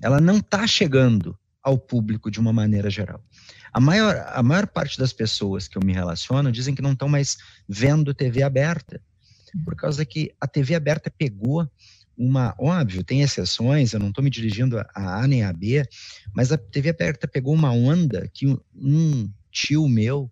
Ela 0.00 0.20
não 0.20 0.36
está 0.36 0.66
chegando 0.66 1.36
ao 1.62 1.78
público 1.78 2.30
de 2.30 2.38
uma 2.38 2.52
maneira 2.52 2.90
geral. 2.90 3.22
A 3.72 3.80
maior, 3.80 4.16
a 4.32 4.42
maior 4.42 4.66
parte 4.66 4.98
das 4.98 5.12
pessoas 5.12 5.68
que 5.68 5.76
eu 5.76 5.82
me 5.84 5.92
relaciono 5.92 6.50
dizem 6.52 6.74
que 6.74 6.82
não 6.82 6.92
estão 6.92 7.08
mais 7.08 7.36
vendo 7.68 8.14
TV 8.14 8.42
aberta 8.42 9.00
por 9.64 9.74
causa 9.74 10.04
que 10.04 10.34
a 10.40 10.46
TV 10.46 10.74
aberta 10.74 11.10
pegou 11.10 11.68
uma, 12.16 12.54
óbvio, 12.58 13.04
tem 13.04 13.22
exceções, 13.22 13.92
eu 13.92 14.00
não 14.00 14.08
estou 14.08 14.24
me 14.24 14.30
dirigindo 14.30 14.78
a 14.78 15.22
A 15.22 15.26
nem 15.26 15.44
a 15.44 15.52
B, 15.52 15.86
mas 16.34 16.50
a 16.50 16.58
TV 16.58 16.90
aberta 16.90 17.28
pegou 17.28 17.54
uma 17.54 17.70
onda 17.70 18.28
que 18.34 18.46
um 18.74 19.30
tio 19.52 19.88
meu 19.88 20.30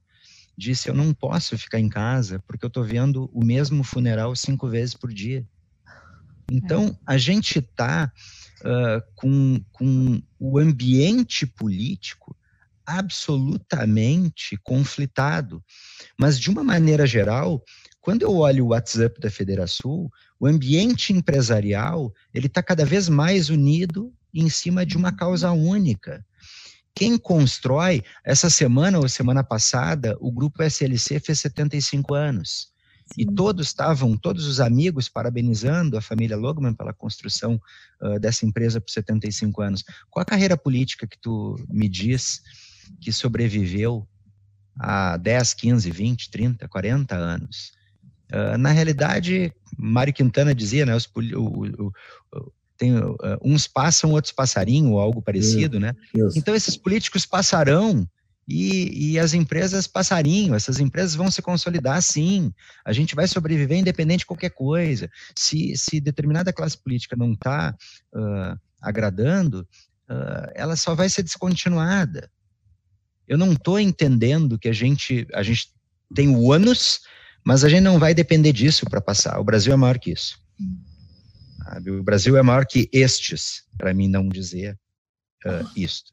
disse: 0.59 0.89
Eu 0.89 0.95
não 0.95 1.15
posso 1.15 1.57
ficar 1.57 1.79
em 1.79 1.89
casa 1.89 2.43
porque 2.47 2.65
eu 2.65 2.69
estou 2.69 2.83
vendo 2.83 3.31
o 3.33 3.45
mesmo 3.45 3.85
funeral 3.85 4.35
cinco 4.35 4.69
vezes 4.69 4.95
por 4.95 5.13
dia. 5.13 5.47
Então, 6.51 6.97
a 7.05 7.17
gente 7.19 7.59
está 7.59 8.13
uh, 8.61 9.03
com, 9.15 9.61
com 9.73 10.23
o 10.39 10.59
ambiente 10.59 11.45
político 11.45 12.36
absolutamente 12.87 14.57
conflitado. 14.63 15.63
Mas, 16.19 16.39
de 16.39 16.49
uma 16.51 16.63
maneira 16.63 17.07
geral, 17.07 17.63
quando 18.01 18.23
eu 18.23 18.37
olho 18.37 18.67
o 18.67 18.69
WhatsApp 18.69 19.21
da 19.21 19.31
Federação, 19.31 20.09
o 20.39 20.47
ambiente 20.47 21.13
empresarial 21.13 22.13
ele 22.33 22.47
está 22.47 22.63
cada 22.63 22.85
vez 22.85 23.09
mais 23.09 23.51
unido 23.51 24.15
em 24.33 24.49
cima 24.49 24.87
de 24.87 24.97
uma 24.97 25.11
causa 25.11 25.51
única. 25.51 26.25
Quem 26.95 27.19
constrói, 27.19 28.03
essa 28.25 28.49
semana 28.49 28.99
ou 28.99 29.09
semana 29.09 29.43
passada, 29.43 30.17
o 30.21 30.31
grupo 30.31 30.63
SLC 30.63 31.21
fez 31.21 31.41
75 31.41 32.15
anos. 32.15 32.71
Sim. 33.07 33.23
E 33.23 33.27
todos 33.35 33.67
estavam, 33.67 34.17
todos 34.17 34.47
os 34.47 34.61
amigos, 34.61 35.09
parabenizando 35.09 35.97
a 35.97 36.01
família 36.01 36.37
Logman 36.37 36.75
pela 36.75 36.93
construção 36.93 37.61
uh, 38.01 38.19
dessa 38.19 38.47
empresa 38.47 38.81
por 38.81 38.91
75 38.91 39.63
anos. 39.63 39.85
Qual 40.11 40.23
a 40.23 40.27
carreira 40.27 40.57
política 40.57 41.07
que 41.07 41.19
tu 41.19 41.57
me 41.69 41.89
diz 41.89 42.41
que 43.01 43.13
sobreviveu 43.13 44.07
a 44.79 45.17
10, 45.17 45.55
15, 45.55 45.91
20, 45.91 46.31
30, 46.31 46.69
40 46.69 47.15
anos? 47.15 47.73
Uh, 48.33 48.59
na 48.59 48.71
realidade, 48.71 49.53
Mário 49.79 50.13
Quintana 50.13 50.55
dizia, 50.55 50.85
né, 50.85 50.95
os, 50.95 51.07
o, 51.15 51.21
o, 51.39 51.87
o, 51.87 52.53
tem, 52.77 52.99
uh, 52.99 53.17
uns 53.43 53.67
passam, 53.67 54.11
outros 54.11 54.33
passarinho, 54.33 54.93
ou 54.93 55.01
algo 55.01 55.23
parecido, 55.23 55.79
né? 55.81 55.95
Então, 56.37 56.55
esses 56.55 56.77
políticos 56.77 57.25
passarão 57.25 58.07
e, 58.49 59.13
e, 59.13 59.19
as 59.19 59.33
empresas 59.33 59.87
passarinho, 59.87 60.55
essas 60.55 60.79
empresas 60.79 61.15
vão 61.15 61.31
se 61.31 61.41
consolidar 61.41 62.01
sim, 62.03 62.53
a 62.85 62.93
gente 62.93 63.15
vai 63.15 63.27
sobreviver 63.27 63.79
independente 63.79 64.21
de 64.21 64.27
qualquer 64.27 64.51
coisa. 64.51 65.11
Se, 65.35 65.77
se 65.77 66.01
determinada 66.01 66.53
classe 66.53 66.77
política 66.77 67.17
não 67.17 67.33
está 67.33 67.75
uh, 68.15 68.61
agradando, 68.81 69.67
ela 70.55 70.77
só 70.77 70.95
vai 70.95 71.09
ser 71.09 71.25
descontinuada. 71.25 72.31
Eu 73.27 73.37
não 73.37 73.53
estou 73.53 73.79
entendendo 73.79 74.59
que 74.59 74.69
a 74.69 74.73
gente, 74.73 75.27
a 75.33 75.43
gente 75.43 75.69
tem 76.15 76.29
o 76.29 76.43
ônus 76.45 77.01
mas 77.47 77.63
a 77.63 77.69
gente 77.69 77.83
não 77.83 77.97
vai 77.97 78.13
depender 78.13 78.53
disso 78.53 78.85
para 78.91 79.01
passar. 79.01 79.39
O 79.39 79.45
Brasil 79.45 79.73
é 79.73 79.77
maior 79.77 80.01
que 80.01 80.11
isso. 80.11 80.37
Sabe? 81.63 81.93
O 81.93 82.03
Brasil 82.03 82.37
é 82.37 82.43
maior 82.43 82.67
que 82.67 82.91
estes, 82.93 83.63
para 83.79 83.95
mim 83.95 84.09
não 84.09 84.29
dizer 84.29 84.77
uh, 85.47 85.71
isto. 85.77 86.13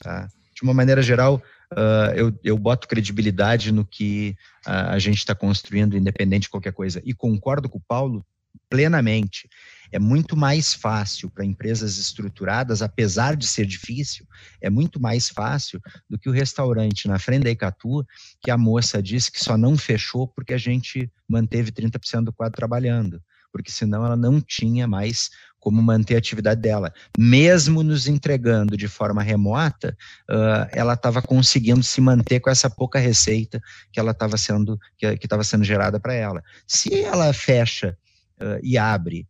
Tá? 0.00 0.28
De 0.54 0.62
uma 0.62 0.74
maneira 0.74 1.00
geral, 1.00 1.42
uh, 1.72 2.12
eu, 2.14 2.38
eu 2.44 2.58
boto 2.58 2.86
credibilidade 2.86 3.72
no 3.72 3.86
que 3.86 4.36
uh, 4.66 4.90
a 4.90 4.98
gente 4.98 5.16
está 5.16 5.34
construindo, 5.34 5.96
independente 5.96 6.42
de 6.42 6.50
qualquer 6.50 6.74
coisa. 6.74 7.00
E 7.06 7.14
concordo 7.14 7.66
com 7.66 7.78
o 7.78 7.84
Paulo 7.88 8.22
plenamente. 8.68 9.48
É 9.92 9.98
muito 9.98 10.36
mais 10.36 10.72
fácil 10.72 11.30
para 11.30 11.44
empresas 11.44 11.98
estruturadas, 11.98 12.82
apesar 12.82 13.36
de 13.36 13.46
ser 13.46 13.66
difícil, 13.66 14.26
é 14.60 14.70
muito 14.70 15.00
mais 15.00 15.28
fácil 15.28 15.80
do 16.08 16.18
que 16.18 16.28
o 16.28 16.32
restaurante 16.32 17.08
na 17.08 17.18
frente 17.18 17.44
da 17.44 17.50
Icatu, 17.50 18.06
que 18.40 18.50
a 18.50 18.58
moça 18.58 19.02
disse 19.02 19.30
que 19.32 19.42
só 19.42 19.56
não 19.56 19.76
fechou 19.76 20.28
porque 20.28 20.54
a 20.54 20.58
gente 20.58 21.10
manteve 21.28 21.72
30% 21.72 22.24
do 22.24 22.32
quadro 22.32 22.56
trabalhando, 22.56 23.22
porque 23.52 23.70
senão 23.70 24.04
ela 24.04 24.16
não 24.16 24.40
tinha 24.40 24.86
mais 24.86 25.30
como 25.60 25.82
manter 25.82 26.14
a 26.14 26.18
atividade 26.18 26.60
dela. 26.60 26.92
Mesmo 27.18 27.82
nos 27.82 28.08
entregando 28.08 28.76
de 28.76 28.88
forma 28.88 29.22
remota, 29.22 29.96
uh, 30.28 30.66
ela 30.72 30.94
estava 30.94 31.20
conseguindo 31.20 31.82
se 31.82 32.00
manter 32.00 32.40
com 32.40 32.48
essa 32.48 32.70
pouca 32.70 32.98
receita 32.98 33.60
que 33.92 34.00
ela 34.00 34.12
estava 34.12 34.36
sendo 34.38 34.78
que 34.96 35.06
estava 35.06 35.44
sendo 35.44 35.62
gerada 35.62 36.00
para 36.00 36.14
ela. 36.14 36.42
Se 36.66 37.02
ela 37.02 37.32
fecha 37.32 37.96
uh, 38.40 38.58
e 38.62 38.78
abre 38.78 39.28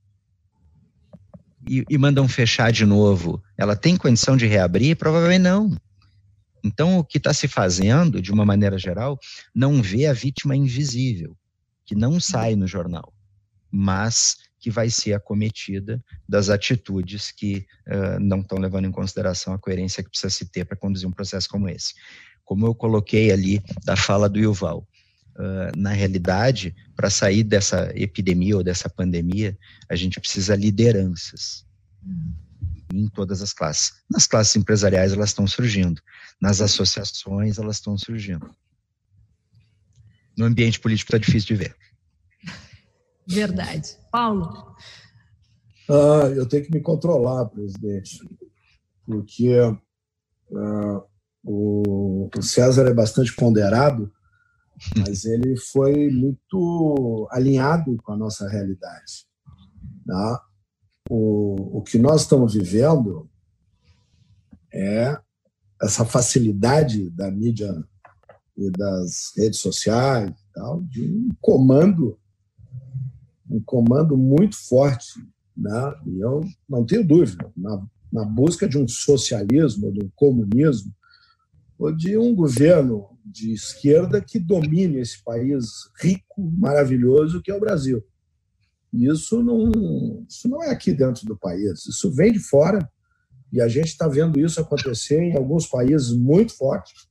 e, 1.69 1.85
e 1.89 1.99
mandam 1.99 2.27
fechar 2.29 2.73
de 2.73 2.87
novo, 2.87 3.43
ela 3.57 3.77
tem 3.77 3.97
condição 3.97 4.37
de 4.37 4.47
reabrir? 4.47 4.97
Provavelmente 4.97 5.43
não. 5.43 5.77
Então, 6.63 6.99
o 6.99 7.05
que 7.05 7.19
está 7.19 7.33
se 7.33 7.49
fazendo, 7.49 8.21
de 8.21 8.33
uma 8.33 8.45
maneira 8.45 8.79
geral, 8.79 9.19
não 9.55 9.83
vê 9.83 10.07
a 10.07 10.13
vítima 10.13 10.55
invisível, 10.55 11.37
que 11.87 11.95
não 11.95 12.21
sai 12.21 12.55
no 12.55 12.67
jornal, 12.67 13.13
mas 13.71 14.37
que 14.59 14.71
vai 14.71 14.91
ser 14.91 15.15
acometida 15.15 16.05
das 16.29 16.51
atitudes 16.51 17.31
que 17.31 17.67
uh, 17.87 18.21
não 18.21 18.41
estão 18.41 18.59
levando 18.59 18.85
em 18.85 18.93
consideração 18.93 19.55
a 19.55 19.59
coerência 19.59 20.03
que 20.03 20.11
precisa 20.11 20.29
se 20.29 20.45
ter 20.45 20.67
para 20.67 20.77
conduzir 20.77 21.09
um 21.09 21.13
processo 21.13 21.49
como 21.49 21.69
esse. 21.69 21.95
Como 22.45 22.67
eu 22.67 22.75
coloquei 22.75 23.33
ali 23.33 23.63
da 23.85 23.97
fala 23.97 24.29
do 24.29 24.39
Yuval, 24.39 24.87
uh, 25.37 25.77
na 25.77 25.91
realidade, 25.91 26.75
para 26.97 27.11
sair 27.11 27.43
dessa 27.43 27.91
epidemia 27.95 28.57
ou 28.57 28.65
dessa 28.65 28.89
pandemia, 28.89 29.57
a 29.89 29.97
gente 29.97 30.21
precisa 30.21 30.55
lideranças 30.57 31.65
em 32.93 33.09
todas 33.09 33.43
as 33.43 33.53
classes. 33.53 33.93
Nas 34.11 34.27
classes 34.27 34.57
empresariais 34.57 35.13
elas 35.13 35.31
estão 35.31 35.47
surgindo, 35.47 36.01
nas 36.41 36.61
associações 36.61 37.59
elas 37.59 37.77
estão 37.77 37.97
surgindo. 37.97 38.51
No 40.37 40.47
ambiente 40.47 40.81
político 40.81 41.09
está 41.09 41.19
difícil 41.19 41.49
de 41.49 41.65
ver. 41.65 41.77
Verdade. 43.27 43.97
Paulo? 44.11 44.75
Ah, 45.89 46.29
eu 46.35 46.47
tenho 46.47 46.65
que 46.65 46.73
me 46.73 46.81
controlar, 46.81 47.47
presidente, 47.47 48.19
porque 49.07 49.51
ah, 50.57 51.03
o, 51.43 52.31
o 52.37 52.43
César 52.43 52.87
é 52.87 52.95
bastante 52.95 53.35
ponderado 53.35 54.13
mas 54.97 55.25
ele 55.25 55.57
foi 55.57 56.11
muito 56.11 57.29
alinhado 57.31 57.97
com 58.03 58.13
a 58.13 58.17
nossa 58.17 58.49
realidade. 58.49 59.27
Tá? 60.07 60.45
O, 61.09 61.79
o 61.79 61.83
que 61.83 61.99
nós 61.99 62.23
estamos 62.23 62.55
vivendo 62.55 63.29
é 64.73 65.19
essa 65.83 66.05
facilidade 66.05 67.11
da 67.11 67.31
mídia 67.31 67.85
e 68.57 68.71
das 68.71 69.33
redes 69.37 69.61
sociais 69.61 70.33
tal, 70.55 70.83
de 70.83 71.03
um 71.03 71.29
comando, 71.41 72.19
um 73.49 73.61
comando 73.61 74.17
muito 74.17 74.57
forte. 74.69 75.19
Né? 75.57 75.95
E 76.07 76.21
eu 76.21 76.43
não 76.69 76.85
tenho 76.85 77.07
dúvida, 77.07 77.51
na, 77.57 77.83
na 78.13 78.25
busca 78.25 78.69
de 78.69 78.79
um 78.79 78.87
socialismo, 78.87 79.93
de 79.93 80.05
um 80.05 80.11
comunismo, 80.15 80.95
de 81.97 82.19
um 82.19 82.35
governo 82.35 83.19
de 83.25 83.53
esquerda 83.53 84.21
que 84.21 84.39
domine 84.39 84.99
esse 84.99 85.23
país 85.23 85.65
rico, 85.99 86.51
maravilhoso 86.59 87.41
que 87.41 87.51
é 87.51 87.55
o 87.55 87.61
Brasil. 87.61 88.05
Isso 88.93 89.43
não, 89.43 90.25
isso 90.29 90.49
não 90.49 90.63
é 90.63 90.71
aqui 90.71 90.93
dentro 90.93 91.25
do 91.25 91.39
país, 91.39 91.87
isso 91.87 92.11
vem 92.13 92.33
de 92.33 92.41
fora 92.41 92.91
e 93.53 93.61
a 93.61 93.69
gente 93.69 93.87
está 93.87 94.07
vendo 94.07 94.39
isso 94.39 94.61
acontecer 94.61 95.23
em 95.23 95.37
alguns 95.37 95.67
países 95.67 96.13
muito 96.13 96.57
fortes. 96.57 97.09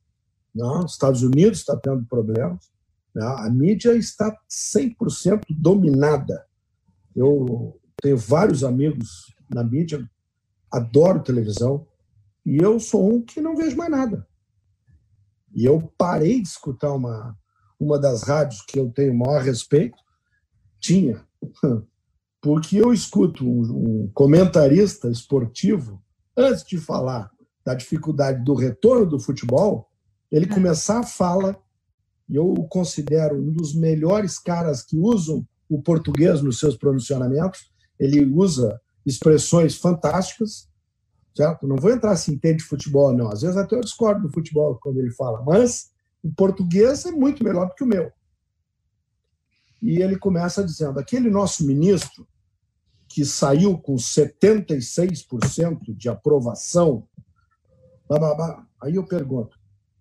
Não? 0.53 0.79
Né? 0.79 0.85
Estados 0.85 1.21
Unidos 1.21 1.59
está 1.59 1.75
tendo 1.75 2.05
problemas. 2.05 2.69
Né? 3.13 3.25
A 3.25 3.49
mídia 3.49 3.95
está 3.95 4.35
100% 4.49 5.43
dominada. 5.49 6.45
Eu 7.15 7.79
tenho 8.01 8.17
vários 8.17 8.63
amigos 8.63 9.33
na 9.49 9.63
mídia, 9.63 10.09
adoro 10.71 11.23
televisão, 11.23 11.85
e 12.45 12.57
eu 12.57 12.79
sou 12.79 13.13
um 13.13 13.21
que 13.21 13.41
não 13.41 13.55
vejo 13.55 13.75
mais 13.75 13.91
nada. 13.91 14.28
E 15.53 15.65
eu 15.65 15.91
parei 15.97 16.41
de 16.41 16.47
escutar 16.47 16.93
uma, 16.93 17.37
uma 17.79 17.99
das 17.99 18.23
rádios 18.23 18.61
que 18.61 18.79
eu 18.79 18.89
tenho 18.91 19.13
maior 19.13 19.41
respeito, 19.41 19.97
tinha, 20.79 21.25
porque 22.41 22.77
eu 22.77 22.93
escuto 22.93 23.45
um, 23.45 24.03
um 24.03 24.11
comentarista 24.13 25.09
esportivo, 25.09 26.01
antes 26.35 26.63
de 26.63 26.77
falar 26.77 27.29
da 27.65 27.73
dificuldade 27.73 28.43
do 28.43 28.53
retorno 28.53 29.05
do 29.05 29.19
futebol, 29.19 29.89
ele 30.31 30.45
é. 30.45 30.49
começar 30.49 30.99
a 30.99 31.03
fala, 31.03 31.57
e 32.27 32.35
eu 32.35 32.47
o 32.47 32.67
considero 32.67 33.35
um 33.35 33.51
dos 33.51 33.73
melhores 33.73 34.37
caras 34.37 34.83
que 34.83 34.97
usam 34.97 35.45
o 35.67 35.81
português 35.81 36.41
nos 36.41 36.59
seus 36.59 36.75
pronunciamentos, 36.75 37.71
ele 37.99 38.25
usa 38.25 38.79
expressões 39.05 39.75
fantásticas, 39.75 40.67
certo? 41.39 41.65
Não 41.65 41.77
vou 41.77 41.89
entrar 41.89 42.11
assim, 42.11 42.33
entende 42.33 42.61
futebol, 42.61 43.13
não. 43.13 43.31
Às 43.31 43.43
vezes 43.43 43.55
até 43.55 43.73
eu 43.73 43.79
discordo 43.79 44.27
do 44.27 44.33
futebol 44.33 44.75
quando 44.75 44.97
ele 44.97 45.11
fala, 45.11 45.41
mas 45.41 45.89
o 46.21 46.29
português 46.33 47.05
é 47.05 47.11
muito 47.11 47.45
melhor 47.45 47.69
do 47.69 47.75
que 47.75 47.83
o 47.85 47.87
meu. 47.87 48.11
E 49.81 50.01
ele 50.01 50.17
começa 50.17 50.61
dizendo: 50.61 50.99
aquele 50.99 51.29
nosso 51.29 51.65
ministro 51.65 52.27
que 53.07 53.23
saiu 53.23 53.77
com 53.77 53.95
76% 53.95 55.95
de 55.95 56.09
aprovação, 56.09 57.07
aí 58.81 58.95
eu 58.95 59.05
pergunto: 59.05 59.57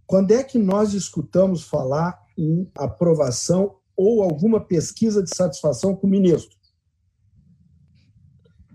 quando 0.09 0.33
é 0.33 0.43
que 0.43 0.59
nós 0.59 0.93
escutamos 0.93 1.63
falar 1.63 2.21
em 2.37 2.69
aprovação 2.77 3.77
ou 3.97 4.25
alguma 4.25 4.61
pesquisa 4.61 5.23
de 5.23 5.33
satisfação 5.33 5.95
com 5.95 6.09
o 6.09 6.11
ministro? 6.11 6.59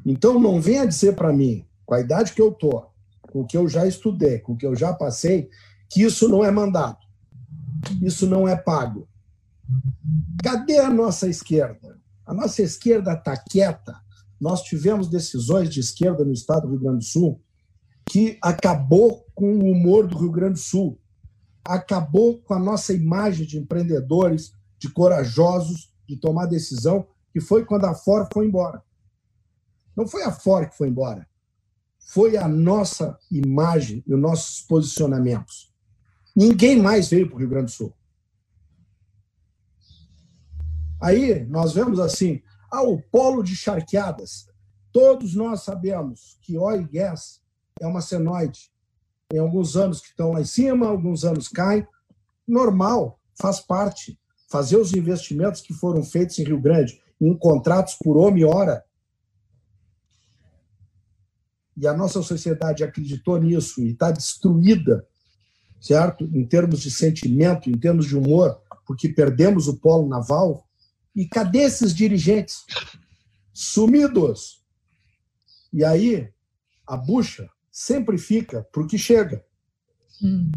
Então, 0.06 0.40
não 0.40 0.62
venha 0.62 0.88
dizer 0.88 1.16
para 1.16 1.34
mim, 1.34 1.66
com 1.86 1.96
a 1.96 2.00
idade 2.00 2.34
que 2.34 2.42
eu 2.42 2.50
estou, 2.50 2.92
com 3.32 3.42
o 3.42 3.46
que 3.46 3.58
eu 3.58 3.68
já 3.68 3.86
estudei, 3.86 4.40
com 4.40 4.54
o 4.54 4.58
que 4.58 4.66
eu 4.66 4.76
já 4.76 4.94
passei, 4.94 5.50
que 5.90 6.04
isso 6.04 6.28
não 6.28 6.44
é 6.44 6.52
mandado, 6.52 6.98
isso 8.02 8.28
não 8.28 8.48
é 8.48 8.56
pago. 8.56 9.08
Cadê 10.44 10.80
a 10.80 10.90
nossa 10.90 11.28
esquerda? 11.28 12.00
A 12.26 12.34
nossa 12.34 12.62
esquerda 12.62 13.14
está 13.14 13.36
quieta. 13.36 13.96
Nós 14.40 14.62
tivemos 14.62 15.08
decisões 15.08 15.70
de 15.70 15.80
esquerda 15.80 16.24
no 16.24 16.34
estado 16.34 16.64
do 16.64 16.72
Rio 16.72 16.80
Grande 16.80 17.00
do 17.00 17.04
Sul 17.04 17.42
que 18.10 18.38
acabou 18.42 19.26
com 19.34 19.54
o 19.54 19.72
humor 19.72 20.08
do 20.08 20.18
Rio 20.18 20.32
Grande 20.32 20.54
do 20.54 20.60
Sul, 20.60 21.00
acabou 21.64 22.40
com 22.42 22.54
a 22.54 22.60
nossa 22.60 22.94
imagem 22.94 23.46
de 23.46 23.58
empreendedores, 23.58 24.54
de 24.78 24.90
corajosos, 24.90 25.92
de 26.08 26.18
tomar 26.18 26.48
decisão, 26.48 27.08
que 27.32 27.40
foi 27.40 27.66
quando 27.66 27.86
a 27.86 27.96
Ford 27.96 28.28
foi 28.34 28.46
embora. 28.46 28.84
Não 29.96 30.08
foi 30.08 30.24
a 30.24 30.32
Ford 30.32 30.70
que 30.70 30.78
foi 30.78 30.90
embora. 30.90 31.28
Foi 32.06 32.38
a 32.38 32.48
nossa 32.48 33.18
imagem 33.32 34.04
e 34.06 34.14
os 34.14 34.20
nossos 34.20 34.62
posicionamentos. 34.62 35.74
Ninguém 36.36 36.82
mais 36.82 37.10
veio 37.10 37.28
para 37.28 37.36
o 37.36 37.40
Rio 37.40 37.50
Grande 37.50 37.66
do 37.66 37.72
Sul. 37.72 37.94
Aí 41.02 41.44
nós 41.46 41.74
vemos 41.74 42.00
assim, 42.00 42.42
ah, 42.72 42.82
o 42.82 43.02
polo 43.02 43.44
de 43.44 43.56
charqueadas. 43.56 44.48
Todos 44.92 45.36
nós 45.36 45.64
sabemos 45.64 46.38
que 46.42 46.58
oil 46.58 46.82
e 46.82 46.88
gas 46.88 47.42
é 47.80 47.88
uma 47.88 48.02
senoide. 48.02 48.72
Tem 49.28 49.40
alguns 49.40 49.76
anos 49.76 50.00
que 50.00 50.10
estão 50.10 50.32
lá 50.32 50.42
em 50.42 50.46
cima, 50.46 50.88
alguns 50.88 51.26
anos 51.26 51.48
caem. 51.48 51.86
Normal, 52.48 53.20
faz 53.40 53.60
parte. 53.60 54.20
Fazer 54.50 54.78
os 54.78 54.94
investimentos 54.94 55.62
que 55.62 55.74
foram 55.74 56.04
feitos 56.04 56.38
em 56.38 56.44
Rio 56.44 56.62
Grande 56.62 57.02
em 57.20 57.36
contratos 57.38 57.96
por 57.96 58.18
homem 58.18 58.42
e 58.42 58.46
hora 58.46 58.84
e 61.76 61.88
a 61.88 61.94
nossa 61.94 62.22
sociedade 62.22 62.84
acreditou 62.84 63.40
nisso 63.40 63.82
e 63.82 63.92
está 63.92 64.12
destruída, 64.12 65.06
certo? 65.82 66.24
Em 66.26 66.46
termos 66.46 66.82
de 66.82 66.92
sentimento, 66.92 67.70
em 67.70 67.78
termos 67.78 68.06
de 68.06 68.18
humor, 68.18 68.62
porque 68.86 69.10
perdemos 69.10 69.68
o 69.68 69.78
polo 69.78 70.08
naval. 70.08 70.68
E 71.16 71.28
cadê 71.28 71.60
esses 71.60 71.94
dirigentes? 71.94 72.66
Sumidos. 73.54 74.64
E 75.72 75.84
aí, 75.84 76.30
a 76.86 76.98
bucha 76.98 77.50
sempre 77.72 78.18
fica 78.18 78.64
para 78.72 78.84
o 78.84 78.88
que 78.88 78.98
chega. 78.98 79.44
Hum. 80.22 80.52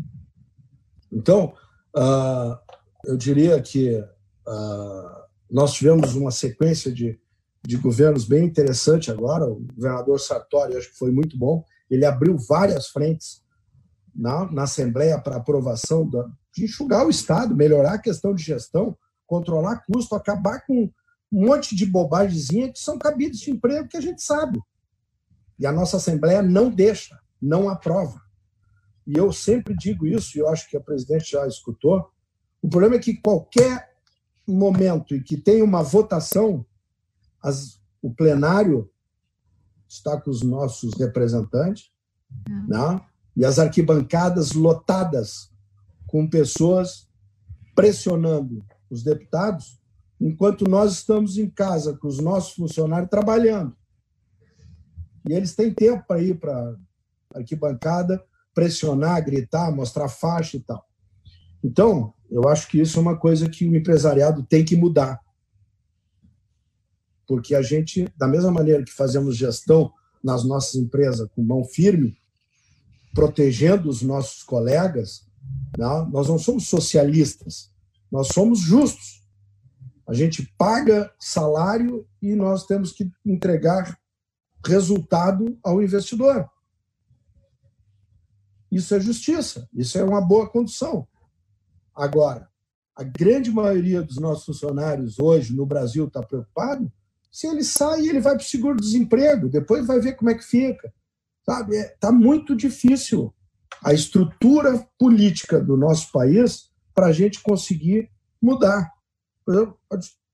Então, 1.10 1.54
uh, 1.96 2.58
eu 3.04 3.16
diria 3.16 3.60
que 3.62 3.98
uh, 3.98 5.26
nós 5.50 5.72
tivemos 5.72 6.14
uma 6.14 6.30
sequência 6.30 6.92
de 6.92 7.18
de 7.66 7.76
governos 7.76 8.24
bem 8.24 8.44
interessante 8.44 9.10
agora. 9.10 9.44
O 9.44 9.66
governador 9.74 10.20
Sartori, 10.20 10.76
acho 10.76 10.90
que 10.90 10.98
foi 10.98 11.10
muito 11.10 11.36
bom. 11.38 11.64
Ele 11.90 12.04
abriu 12.04 12.36
várias 12.38 12.88
frentes 12.88 13.42
na, 14.14 14.50
na 14.50 14.62
Assembleia 14.62 15.20
para 15.20 15.36
aprovação 15.36 16.08
da, 16.08 16.26
de 16.54 16.64
enxugar 16.64 17.06
o 17.06 17.10
Estado, 17.10 17.54
melhorar 17.54 17.94
a 17.94 18.00
questão 18.00 18.34
de 18.34 18.42
gestão, 18.42 18.96
controlar 19.26 19.84
custo, 19.86 20.14
acabar 20.14 20.64
com 20.66 20.90
um 21.32 21.46
monte 21.46 21.74
de 21.74 21.84
bobagemzinha 21.84 22.72
que 22.72 22.78
são 22.78 22.98
cabidos 22.98 23.40
de 23.40 23.50
emprego 23.50 23.88
que 23.88 23.96
a 23.96 24.00
gente 24.00 24.22
sabe. 24.22 24.60
E 25.58 25.66
a 25.66 25.72
nossa 25.72 25.96
Assembleia 25.96 26.42
não 26.42 26.70
deixa, 26.70 27.18
não 27.40 27.68
aprova. 27.68 28.20
E 29.06 29.16
eu 29.16 29.32
sempre 29.32 29.74
digo 29.76 30.06
isso, 30.06 30.36
e 30.36 30.40
eu 30.40 30.48
acho 30.48 30.68
que 30.68 30.76
a 30.76 30.80
presidente 30.80 31.32
já 31.32 31.46
escutou. 31.46 32.10
O 32.60 32.68
problema 32.68 32.96
é 32.96 32.98
que 32.98 33.20
qualquer 33.20 33.90
momento 34.46 35.14
em 35.14 35.22
que 35.22 35.36
tem 35.36 35.62
uma 35.62 35.82
votação, 35.82 36.64
as, 37.46 37.80
o 38.02 38.12
plenário 38.12 38.90
está 39.88 40.20
com 40.20 40.30
os 40.30 40.42
nossos 40.42 40.92
representantes, 40.98 41.92
é. 42.48 42.52
né? 42.52 43.00
e 43.36 43.44
as 43.44 43.58
arquibancadas 43.58 44.52
lotadas 44.52 45.52
com 46.08 46.28
pessoas 46.28 47.08
pressionando 47.74 48.64
os 48.90 49.02
deputados, 49.04 49.80
enquanto 50.20 50.68
nós 50.68 50.92
estamos 50.94 51.38
em 51.38 51.48
casa 51.48 51.96
com 51.96 52.08
os 52.08 52.18
nossos 52.18 52.54
funcionários 52.54 53.10
trabalhando. 53.10 53.76
E 55.28 55.32
eles 55.32 55.54
têm 55.54 55.72
tempo 55.72 56.04
para 56.06 56.22
ir 56.22 56.38
para 56.40 56.74
a 57.34 57.38
arquibancada, 57.38 58.24
pressionar, 58.54 59.22
gritar, 59.24 59.70
mostrar 59.70 60.08
faixa 60.08 60.56
e 60.56 60.60
tal. 60.60 60.84
Então, 61.62 62.14
eu 62.30 62.48
acho 62.48 62.66
que 62.68 62.80
isso 62.80 62.98
é 62.98 63.02
uma 63.02 63.16
coisa 63.16 63.48
que 63.48 63.68
o 63.68 63.76
empresariado 63.76 64.42
tem 64.42 64.64
que 64.64 64.74
mudar 64.74 65.20
porque 67.26 67.54
a 67.54 67.62
gente, 67.62 68.08
da 68.16 68.28
mesma 68.28 68.50
maneira 68.50 68.84
que 68.84 68.92
fazemos 68.92 69.36
gestão 69.36 69.92
nas 70.22 70.44
nossas 70.44 70.76
empresas 70.76 71.28
com 71.34 71.42
mão 71.42 71.64
firme, 71.64 72.16
protegendo 73.14 73.88
os 73.88 74.02
nossos 74.02 74.42
colegas, 74.42 75.26
não, 75.76 76.04
né, 76.04 76.10
nós 76.12 76.28
não 76.28 76.38
somos 76.38 76.68
socialistas, 76.68 77.70
nós 78.10 78.28
somos 78.28 78.60
justos. 78.60 79.24
A 80.06 80.14
gente 80.14 80.52
paga 80.56 81.12
salário 81.18 82.06
e 82.22 82.34
nós 82.34 82.64
temos 82.66 82.92
que 82.92 83.10
entregar 83.24 83.98
resultado 84.64 85.58
ao 85.62 85.82
investidor. 85.82 86.48
Isso 88.70 88.94
é 88.94 89.00
justiça, 89.00 89.68
isso 89.72 89.98
é 89.98 90.04
uma 90.04 90.20
boa 90.20 90.48
condição. 90.48 91.06
Agora, 91.94 92.48
a 92.94 93.02
grande 93.02 93.50
maioria 93.50 94.02
dos 94.02 94.16
nossos 94.16 94.44
funcionários 94.44 95.18
hoje 95.18 95.54
no 95.54 95.66
Brasil 95.66 96.06
está 96.06 96.22
preocupado 96.22 96.90
se 97.36 97.46
ele 97.46 97.62
sai, 97.62 98.08
ele 98.08 98.18
vai 98.18 98.34
para 98.34 98.42
o 98.42 98.46
seguro-desemprego, 98.46 99.50
depois 99.50 99.86
vai 99.86 100.00
ver 100.00 100.14
como 100.14 100.30
é 100.30 100.34
que 100.34 100.42
fica. 100.42 100.90
Sabe? 101.44 101.76
Está 101.76 102.08
é, 102.08 102.12
muito 102.12 102.56
difícil 102.56 103.30
a 103.84 103.92
estrutura 103.92 104.88
política 104.98 105.60
do 105.60 105.76
nosso 105.76 106.10
país 106.10 106.70
para 106.94 107.08
a 107.08 107.12
gente 107.12 107.42
conseguir 107.42 108.10
mudar. 108.40 108.90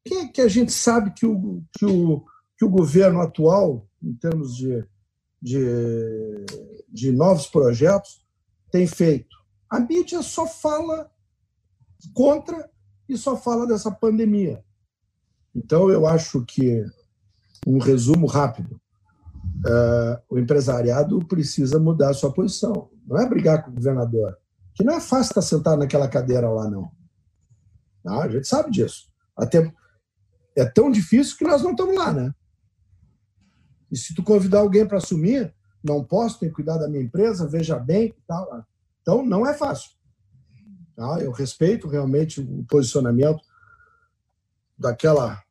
Quem 0.05 0.19
é 0.19 0.29
que 0.29 0.41
a 0.41 0.47
gente 0.47 0.71
sabe 0.71 1.13
que 1.13 1.27
o, 1.27 1.65
que 1.77 1.85
o, 1.85 2.25
que 2.57 2.65
o 2.65 2.71
governo 2.71 3.21
atual, 3.21 3.85
em 4.01 4.15
termos 4.15 4.55
de, 4.55 4.87
de, 5.43 6.47
de 6.89 7.11
novos 7.11 7.49
projetos, 7.49 8.25
tem 8.71 8.87
feito? 8.87 9.37
A 9.69 9.81
mídia 9.81 10.23
só 10.23 10.47
fala 10.47 11.11
contra 12.15 12.71
e 13.09 13.19
só 13.19 13.37
fala 13.37 13.67
dessa 13.67 13.91
pandemia. 13.91 14.65
Então, 15.55 15.91
eu 15.91 16.07
acho 16.07 16.45
que, 16.45 16.85
um 17.67 17.79
resumo 17.79 18.27
rápido, 18.27 18.81
uh, 19.67 20.23
o 20.29 20.39
empresariado 20.39 21.19
precisa 21.27 21.79
mudar 21.79 22.11
a 22.11 22.15
sua 22.15 22.33
posição. 22.33 22.91
Não 23.07 23.19
é 23.19 23.29
brigar 23.29 23.63
com 23.63 23.71
o 23.71 23.75
governador, 23.75 24.37
que 24.75 24.85
não 24.85 24.95
é 24.95 25.01
fácil 25.01 25.31
estar 25.31 25.43
sentado 25.43 25.79
naquela 25.79 26.09
cadeira 26.09 26.49
lá, 26.49 26.71
não. 26.71 26.91
não 28.05 28.21
a 28.21 28.29
gente 28.29 28.47
sabe 28.47 28.71
disso. 28.71 29.11
Até 29.37 29.73
é 30.57 30.65
tão 30.65 30.91
difícil 30.91 31.37
que 31.37 31.45
nós 31.45 31.63
não 31.63 31.73
estamos 31.73 31.95
lá, 31.95 32.13
né? 32.13 32.35
E 33.91 33.97
se 33.97 34.15
tu 34.15 34.23
convidar 34.23 34.61
alguém 34.61 34.87
para 34.87 34.99
assumir, 34.99 35.55
não 35.85 36.03
posso, 36.03 36.39
tenho 36.39 36.51
que 36.51 36.57
cuidar 36.57 36.79
da 36.79 36.89
minha 36.89 37.03
empresa, 37.03 37.47
veja 37.47 37.79
bem, 37.79 38.15
tal. 38.27 38.65
Então 39.03 39.25
não 39.25 39.47
é 39.47 39.53
fácil. 39.53 39.91
Tá? 40.97 41.19
Eu 41.21 41.33
respeito 41.33 41.89
realmente 41.89 42.41
o 42.41 42.65
posicionamento 42.65 43.43
daquela 44.83 45.43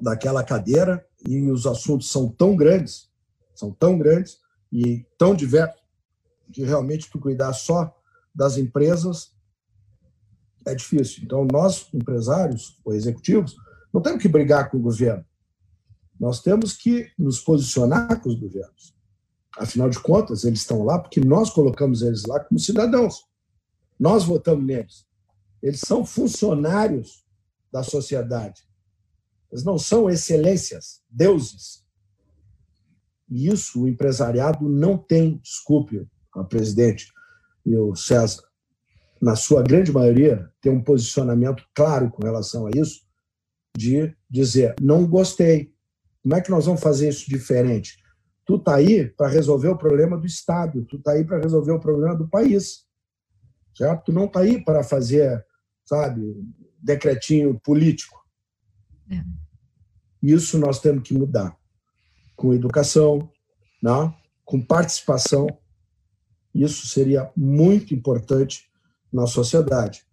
daquela 0.00 0.42
cadeira 0.42 1.06
e 1.26 1.50
os 1.50 1.66
assuntos 1.66 2.10
são 2.10 2.28
tão 2.28 2.56
grandes, 2.56 3.08
são 3.54 3.70
tão 3.70 3.96
grandes 3.96 4.38
e 4.72 5.06
tão 5.16 5.34
diversos 5.34 5.80
que 6.52 6.64
realmente 6.64 7.08
tu 7.10 7.18
cuidar 7.18 7.52
só 7.52 7.94
das 8.34 8.58
empresas 8.58 9.32
é 10.66 10.74
difícil. 10.74 11.22
Então 11.24 11.46
nós 11.50 11.88
empresários 11.94 12.80
ou 12.84 12.92
executivos 12.92 13.56
não 13.92 14.02
temos 14.02 14.20
que 14.20 14.28
brigar 14.28 14.70
com 14.70 14.78
o 14.78 14.82
governo. 14.82 15.24
Nós 16.18 16.40
temos 16.40 16.74
que 16.74 17.10
nos 17.18 17.40
posicionar 17.40 18.20
com 18.20 18.28
os 18.28 18.38
governos. 18.38 18.94
Afinal 19.56 19.88
de 19.88 20.00
contas, 20.00 20.44
eles 20.44 20.60
estão 20.60 20.82
lá 20.82 20.98
porque 20.98 21.20
nós 21.20 21.50
colocamos 21.50 22.02
eles 22.02 22.24
lá 22.24 22.40
como 22.40 22.58
cidadãos. 22.58 23.24
Nós 23.98 24.24
votamos 24.24 24.64
neles. 24.64 25.06
Eles 25.62 25.80
são 25.80 26.04
funcionários 26.04 27.23
da 27.74 27.82
sociedade. 27.82 28.62
Eles 29.50 29.64
não 29.64 29.76
são 29.76 30.08
excelências, 30.08 31.02
deuses. 31.10 31.84
E 33.28 33.48
isso 33.48 33.82
o 33.82 33.88
empresariado 33.88 34.68
não 34.68 34.96
tem, 34.96 35.38
desculpe, 35.38 36.08
a 36.36 36.44
presidente 36.44 37.12
e 37.66 37.76
o 37.76 37.96
César, 37.96 38.44
na 39.20 39.34
sua 39.34 39.60
grande 39.60 39.90
maioria, 39.90 40.48
tem 40.60 40.70
um 40.70 40.84
posicionamento 40.84 41.64
claro 41.74 42.10
com 42.10 42.22
relação 42.22 42.66
a 42.68 42.70
isso, 42.76 43.00
de 43.76 44.16
dizer, 44.30 44.76
não 44.80 45.04
gostei, 45.04 45.74
como 46.22 46.36
é 46.36 46.40
que 46.40 46.50
nós 46.50 46.66
vamos 46.66 46.80
fazer 46.80 47.08
isso 47.08 47.28
diferente? 47.28 47.98
Tu 48.46 48.56
tá 48.60 48.76
aí 48.76 49.08
para 49.08 49.26
resolver 49.26 49.68
o 49.68 49.78
problema 49.78 50.16
do 50.16 50.26
Estado, 50.26 50.84
tu 50.84 51.00
tá 51.00 51.12
aí 51.12 51.24
para 51.24 51.40
resolver 51.40 51.72
o 51.72 51.80
problema 51.80 52.14
do 52.14 52.28
país. 52.28 52.84
Certo? 53.74 54.04
Tu 54.04 54.12
não 54.12 54.28
tá 54.28 54.40
aí 54.40 54.62
para 54.62 54.84
fazer, 54.84 55.44
sabe, 55.84 56.20
decretinho 56.84 57.58
político. 57.60 58.22
É. 59.10 59.24
Isso 60.22 60.58
nós 60.58 60.78
temos 60.78 61.02
que 61.02 61.14
mudar. 61.14 61.56
Com 62.36 62.52
educação, 62.52 63.30
né? 63.82 64.14
com 64.44 64.60
participação. 64.60 65.46
Isso 66.54 66.86
seria 66.86 67.30
muito 67.36 67.94
importante 67.94 68.68
na 69.12 69.26
sociedade. 69.26 70.04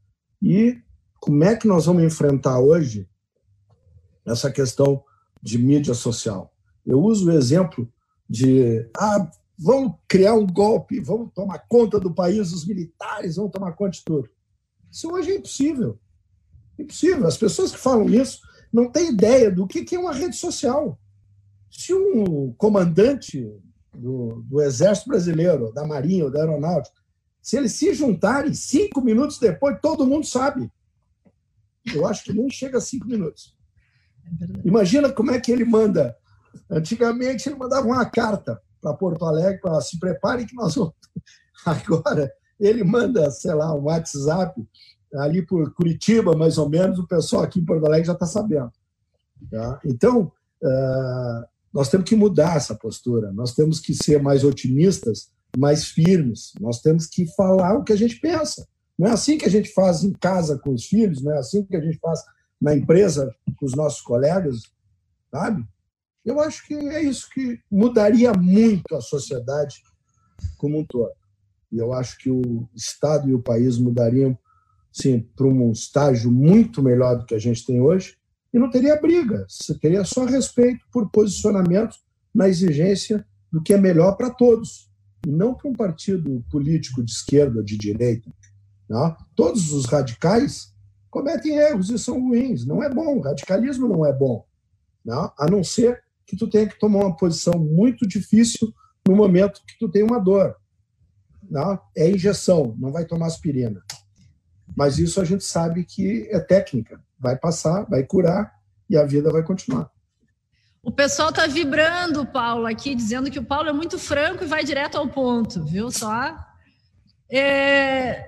E 0.41 0.81
como 1.19 1.43
é 1.43 1.55
que 1.55 1.67
nós 1.67 1.85
vamos 1.85 2.03
enfrentar 2.03 2.59
hoje 2.59 3.07
essa 4.25 4.51
questão 4.51 5.03
de 5.41 5.57
mídia 5.57 5.93
social. 5.93 6.53
Eu 6.85 7.01
uso 7.01 7.29
o 7.29 7.31
exemplo 7.31 7.91
de 8.29 8.89
ah, 8.95 9.29
vamos 9.57 9.95
criar 10.07 10.35
um 10.35 10.45
golpe, 10.45 10.99
vamos 10.99 11.31
tomar 11.33 11.59
conta 11.67 11.99
do 11.99 12.13
país, 12.13 12.51
os 12.51 12.65
militares 12.65 13.35
vão 13.35 13.49
tomar 13.49 13.73
conta 13.73 13.91
de 13.91 14.03
tudo. 14.03 14.29
Isso 14.91 15.11
hoje 15.11 15.31
é 15.31 15.35
impossível. 15.35 15.99
Impossível. 16.81 17.27
As 17.27 17.37
pessoas 17.37 17.71
que 17.71 17.77
falam 17.77 18.09
isso 18.09 18.41
não 18.71 18.91
têm 18.91 19.09
ideia 19.09 19.51
do 19.51 19.67
que 19.67 19.95
é 19.95 19.99
uma 19.99 20.13
rede 20.13 20.35
social. 20.35 20.99
Se 21.69 21.93
um 21.93 22.53
comandante 22.53 23.49
do, 23.93 24.43
do 24.47 24.61
Exército 24.61 25.09
Brasileiro, 25.09 25.71
da 25.73 25.85
Marinha 25.85 26.25
ou 26.25 26.31
da 26.31 26.39
Aeronáutica, 26.39 26.99
se 27.41 27.57
eles 27.57 27.73
se 27.73 27.93
juntarem 27.93 28.53
cinco 28.53 29.01
minutos 29.01 29.39
depois, 29.39 29.79
todo 29.81 30.05
mundo 30.05 30.25
sabe. 30.25 30.71
Eu 31.93 32.05
acho 32.05 32.23
que 32.23 32.33
nem 32.33 32.49
chega 32.49 32.77
a 32.77 32.81
cinco 32.81 33.07
minutos. 33.07 33.55
É 34.39 34.67
Imagina 34.67 35.11
como 35.11 35.31
é 35.31 35.39
que 35.39 35.51
ele 35.51 35.65
manda. 35.65 36.15
Antigamente 36.69 37.49
ele 37.49 37.57
mandava 37.57 37.87
uma 37.87 38.05
carta 38.05 38.61
para 38.79 38.93
Porto 38.93 39.25
Alegre 39.25 39.59
para 39.59 39.81
se 39.81 39.99
preparem 39.99 40.45
que 40.45 40.55
nós 40.55 40.75
vamos. 40.75 40.93
Agora 41.65 42.31
ele 42.59 42.83
manda, 42.83 43.29
sei 43.31 43.53
lá, 43.53 43.73
um 43.73 43.83
WhatsApp 43.83 44.61
ali 45.15 45.45
por 45.45 45.73
Curitiba, 45.73 46.35
mais 46.35 46.57
ou 46.57 46.69
menos, 46.69 46.99
o 46.99 47.07
pessoal 47.07 47.43
aqui 47.43 47.59
em 47.59 47.65
Porto 47.65 47.85
Alegre 47.85 48.07
já 48.07 48.13
está 48.13 48.25
sabendo. 48.25 48.71
Tá? 49.49 49.79
Então, 49.85 50.31
uh, 50.63 51.45
nós 51.73 51.89
temos 51.89 52.07
que 52.07 52.15
mudar 52.15 52.57
essa 52.57 52.75
postura, 52.75 53.31
nós 53.31 53.53
temos 53.53 53.79
que 53.79 53.93
ser 53.93 54.21
mais 54.21 54.43
otimistas, 54.43 55.29
mais 55.57 55.85
firmes, 55.85 56.53
nós 56.59 56.81
temos 56.81 57.07
que 57.07 57.25
falar 57.35 57.77
o 57.77 57.83
que 57.83 57.93
a 57.93 57.97
gente 57.97 58.19
pensa. 58.19 58.67
Não 58.97 59.07
é 59.07 59.11
assim 59.11 59.37
que 59.37 59.45
a 59.45 59.49
gente 59.49 59.73
faz 59.73 60.03
em 60.03 60.11
casa 60.11 60.57
com 60.59 60.73
os 60.73 60.85
filhos, 60.85 61.21
não 61.21 61.33
é 61.33 61.39
assim 61.39 61.63
que 61.63 61.75
a 61.75 61.81
gente 61.81 61.97
faz 61.97 62.21
na 62.61 62.75
empresa 62.75 63.33
com 63.57 63.65
os 63.65 63.73
nossos 63.73 64.01
colegas, 64.01 64.63
sabe? 65.31 65.65
Eu 66.23 66.39
acho 66.39 66.67
que 66.67 66.75
é 66.75 67.01
isso 67.01 67.27
que 67.33 67.59
mudaria 67.69 68.31
muito 68.33 68.95
a 68.95 69.01
sociedade 69.01 69.81
como 70.57 70.79
um 70.79 70.85
todo. 70.85 71.11
E 71.71 71.77
eu 71.77 71.93
acho 71.93 72.17
que 72.19 72.29
o 72.29 72.69
Estado 72.75 73.29
e 73.29 73.33
o 73.33 73.41
país 73.41 73.79
mudariam 73.79 74.37
sim, 74.91 75.21
para 75.35 75.47
um 75.47 75.71
estágio 75.71 76.31
muito 76.31 76.81
melhor 76.81 77.17
do 77.17 77.25
que 77.25 77.35
a 77.35 77.39
gente 77.39 77.65
tem 77.65 77.79
hoje, 77.81 78.15
e 78.53 78.59
não 78.59 78.69
teria 78.69 78.99
briga, 78.99 79.45
teria 79.81 80.03
só 80.03 80.25
respeito 80.25 80.85
por 80.91 81.09
posicionamento 81.09 81.95
na 82.33 82.49
exigência 82.49 83.25
do 83.51 83.61
que 83.61 83.73
é 83.73 83.77
melhor 83.77 84.15
para 84.17 84.29
todos, 84.29 84.89
e 85.25 85.31
não 85.31 85.53
para 85.53 85.69
um 85.69 85.73
partido 85.73 86.43
político 86.49 87.03
de 87.03 87.11
esquerda 87.11 87.63
de 87.63 87.77
direita. 87.77 88.29
Não? 88.89 89.15
Todos 89.35 89.71
os 89.71 89.85
radicais 89.85 90.73
cometem 91.09 91.57
erros 91.57 91.89
e 91.89 91.97
são 91.97 92.19
ruins. 92.19 92.65
Não 92.65 92.83
é 92.83 92.89
bom, 92.89 93.19
radicalismo 93.21 93.87
não 93.87 94.05
é 94.05 94.11
bom. 94.11 94.45
Não? 95.03 95.31
A 95.37 95.47
não 95.49 95.63
ser 95.63 96.03
que 96.25 96.35
tu 96.35 96.49
tenha 96.49 96.67
que 96.67 96.79
tomar 96.79 97.05
uma 97.05 97.15
posição 97.15 97.53
muito 97.59 98.07
difícil 98.07 98.73
no 99.07 99.15
momento 99.15 99.61
que 99.65 99.77
tu 99.79 99.89
tem 99.89 100.03
uma 100.03 100.19
dor. 100.19 100.55
Não? 101.49 101.79
É 101.95 102.09
injeção, 102.09 102.75
não 102.77 102.91
vai 102.91 103.05
tomar 103.05 103.27
aspirina. 103.27 103.81
Mas 104.75 104.97
isso 104.97 105.19
a 105.21 105.25
gente 105.25 105.43
sabe 105.43 105.83
que 105.83 106.27
é 106.31 106.39
técnica. 106.39 106.99
Vai 107.19 107.37
passar, 107.37 107.83
vai 107.83 108.03
curar 108.03 108.53
e 108.89 108.97
a 108.97 109.05
vida 109.05 109.31
vai 109.31 109.43
continuar. 109.43 109.89
O 110.83 110.91
pessoal 110.91 111.29
está 111.29 111.45
vibrando, 111.45 112.25
Paulo, 112.25 112.65
aqui, 112.65 112.95
dizendo 112.95 113.29
que 113.29 113.37
o 113.37 113.45
Paulo 113.45 113.69
é 113.69 113.73
muito 113.73 113.99
franco 113.99 114.43
e 114.43 114.47
vai 114.47 114.63
direto 114.63 114.97
ao 114.97 115.07
ponto, 115.07 115.63
viu 115.63 115.91
só? 115.91 116.35
É, 117.31 118.25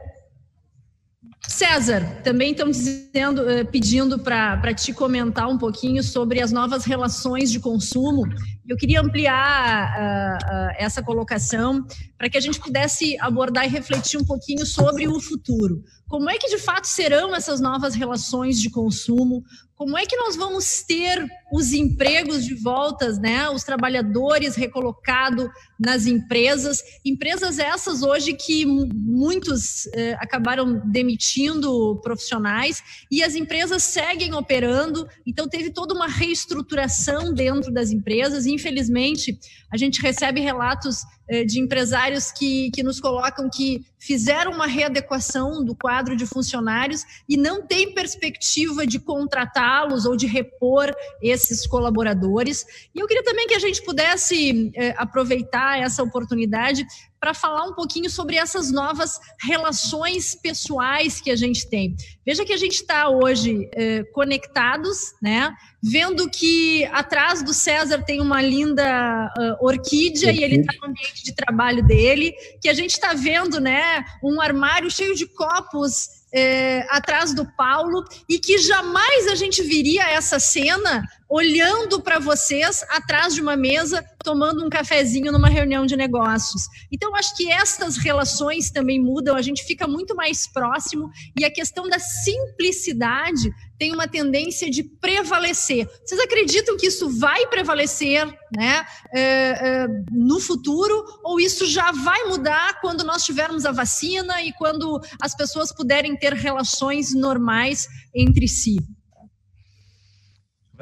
César, 1.47 2.21
também 2.23 2.51
estão 2.51 2.71
dizendo, 2.71 3.49
eh, 3.49 3.65
pedindo 3.65 4.17
para 4.17 4.73
te 4.73 4.93
comentar 4.93 5.49
um 5.49 5.57
pouquinho 5.57 6.01
sobre 6.01 6.41
as 6.41 6.53
novas 6.53 6.85
relações 6.85 7.51
de 7.51 7.59
consumo. 7.59 8.23
Eu 8.65 8.77
queria 8.77 9.01
ampliar 9.01 9.91
uh, 9.91 10.45
uh, 10.45 10.75
essa 10.79 11.03
colocação 11.03 11.85
para 12.17 12.29
que 12.29 12.37
a 12.37 12.41
gente 12.41 12.61
pudesse 12.61 13.19
abordar 13.19 13.65
e 13.65 13.67
refletir 13.67 14.17
um 14.17 14.23
pouquinho 14.23 14.65
sobre 14.65 15.05
o 15.05 15.19
futuro. 15.19 15.83
Como 16.13 16.29
é 16.29 16.37
que 16.37 16.47
de 16.47 16.59
fato 16.59 16.85
serão 16.85 17.35
essas 17.35 17.59
novas 17.59 17.95
relações 17.95 18.61
de 18.61 18.69
consumo? 18.69 19.43
Como 19.75 19.97
é 19.97 20.05
que 20.05 20.15
nós 20.15 20.35
vamos 20.35 20.83
ter 20.83 21.25
os 21.51 21.73
empregos 21.73 22.45
de 22.45 22.53
volta, 22.53 23.11
né? 23.13 23.49
Os 23.49 23.63
trabalhadores 23.63 24.53
recolocados 24.55 25.49
nas 25.79 26.05
empresas, 26.05 26.83
empresas 27.03 27.57
essas 27.57 28.03
hoje 28.03 28.33
que 28.33 28.63
muitos 28.63 29.87
eh, 29.87 30.15
acabaram 30.19 30.83
demitindo 30.85 31.99
profissionais 32.03 32.83
e 33.09 33.23
as 33.23 33.33
empresas 33.33 33.81
seguem 33.81 34.35
operando. 34.35 35.07
Então 35.25 35.49
teve 35.49 35.71
toda 35.71 35.95
uma 35.95 36.07
reestruturação 36.07 37.33
dentro 37.33 37.73
das 37.73 37.89
empresas. 37.89 38.45
E, 38.45 38.53
infelizmente, 38.53 39.39
a 39.71 39.77
gente 39.77 39.99
recebe 39.99 40.39
relatos 40.39 41.03
de 41.45 41.59
empresários 41.59 42.31
que, 42.31 42.69
que 42.71 42.83
nos 42.83 42.99
colocam 42.99 43.49
que 43.49 43.85
fizeram 43.97 44.51
uma 44.51 44.67
readequação 44.67 45.63
do 45.63 45.73
quadro 45.73 46.15
de 46.15 46.25
funcionários 46.25 47.05
e 47.27 47.37
não 47.37 47.65
tem 47.65 47.93
perspectiva 47.93 48.85
de 48.85 48.99
contratá-los 48.99 50.05
ou 50.05 50.17
de 50.17 50.27
repor 50.27 50.93
esses 51.21 51.65
colaboradores. 51.65 52.65
E 52.93 52.99
eu 52.99 53.07
queria 53.07 53.23
também 53.23 53.47
que 53.47 53.53
a 53.53 53.59
gente 53.59 53.81
pudesse 53.81 54.71
eh, 54.75 54.93
aproveitar 54.97 55.79
essa 55.79 56.03
oportunidade 56.03 56.85
para 57.23 57.33
falar 57.33 57.63
um 57.63 57.73
pouquinho 57.73 58.09
sobre 58.09 58.35
essas 58.35 58.69
novas 58.69 59.17
relações 59.41 60.35
pessoais 60.35 61.21
que 61.21 61.31
a 61.31 61.37
gente 61.37 61.65
tem. 61.69 61.95
Veja 62.25 62.43
que 62.43 62.51
a 62.51 62.57
gente 62.57 62.73
está 62.73 63.07
hoje 63.07 63.69
eh, 63.71 64.03
conectados, 64.13 65.13
né? 65.21 65.55
Vendo 65.81 66.29
que 66.29 66.83
atrás 66.91 67.41
do 67.41 67.53
César 67.53 68.03
tem 68.03 68.19
uma 68.19 68.41
linda 68.41 69.31
uh, 69.37 69.65
orquídea 69.65 70.33
e 70.33 70.43
ele 70.43 70.57
está 70.57 70.73
no 70.81 70.89
ambiente 70.89 71.23
de 71.23 71.33
trabalho 71.33 71.81
dele, 71.85 72.33
que 72.61 72.67
a 72.67 72.73
gente 72.73 72.91
está 72.91 73.13
vendo, 73.13 73.61
né? 73.61 74.03
Um 74.21 74.41
armário 74.41 74.91
cheio 74.91 75.15
de 75.15 75.25
copos 75.25 76.23
é, 76.33 76.85
atrás 76.89 77.33
do 77.33 77.45
Paulo 77.55 78.03
e 78.27 78.39
que 78.39 78.57
jamais 78.57 79.27
a 79.27 79.35
gente 79.35 79.61
viria 79.61 80.09
essa 80.09 80.39
cena 80.39 81.03
olhando 81.33 81.99
para 81.99 82.19
vocês 82.19 82.85
atrás 82.89 83.33
de 83.33 83.41
uma 83.41 83.57
mesa, 83.57 84.05
tomando 84.23 84.63
um 84.63 84.69
cafezinho 84.69 85.31
numa 85.31 85.49
reunião 85.49 85.83
de 85.83 85.97
negócios. 85.97 86.67
Então, 86.91 87.15
acho 87.15 87.35
que 87.35 87.51
estas 87.51 87.97
relações 87.97 88.69
também 88.69 89.01
mudam, 89.01 89.35
a 89.35 89.41
gente 89.41 89.63
fica 89.63 89.87
muito 89.87 90.15
mais 90.15 90.45
próximo 90.45 91.09
e 91.35 91.43
a 91.43 91.49
questão 91.49 91.89
da 91.89 91.97
simplicidade 91.97 93.49
tem 93.79 93.91
uma 93.91 94.07
tendência 94.07 94.69
de 94.69 94.83
prevalecer. 94.83 95.89
Vocês 96.05 96.21
acreditam 96.21 96.77
que 96.77 96.85
isso 96.85 97.09
vai 97.09 97.47
prevalecer 97.47 98.27
né, 98.55 98.85
é, 99.11 99.21
é, 99.21 99.87
no 100.11 100.39
futuro 100.39 101.03
ou 101.23 101.39
isso 101.39 101.65
já 101.65 101.91
vai 101.91 102.25
mudar 102.25 102.79
quando 102.79 103.03
nós 103.03 103.23
tivermos 103.23 103.65
a 103.65 103.71
vacina 103.71 104.43
e 104.43 104.53
quando 104.53 105.01
as 105.19 105.35
pessoas 105.35 105.73
puderem 105.73 106.15
ter 106.15 106.33
relações 106.33 107.11
normais 107.11 107.87
entre 108.13 108.47
si? 108.47 108.77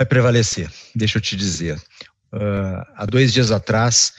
Vai 0.02 0.06
prevalecer, 0.08 0.68
deixa 0.96 1.20
eu 1.20 1.22
te 1.22 1.36
dizer. 1.36 1.78
Uh, 2.34 2.82
há 2.96 3.06
dois 3.06 3.32
dias 3.32 3.52
atrás, 3.52 4.14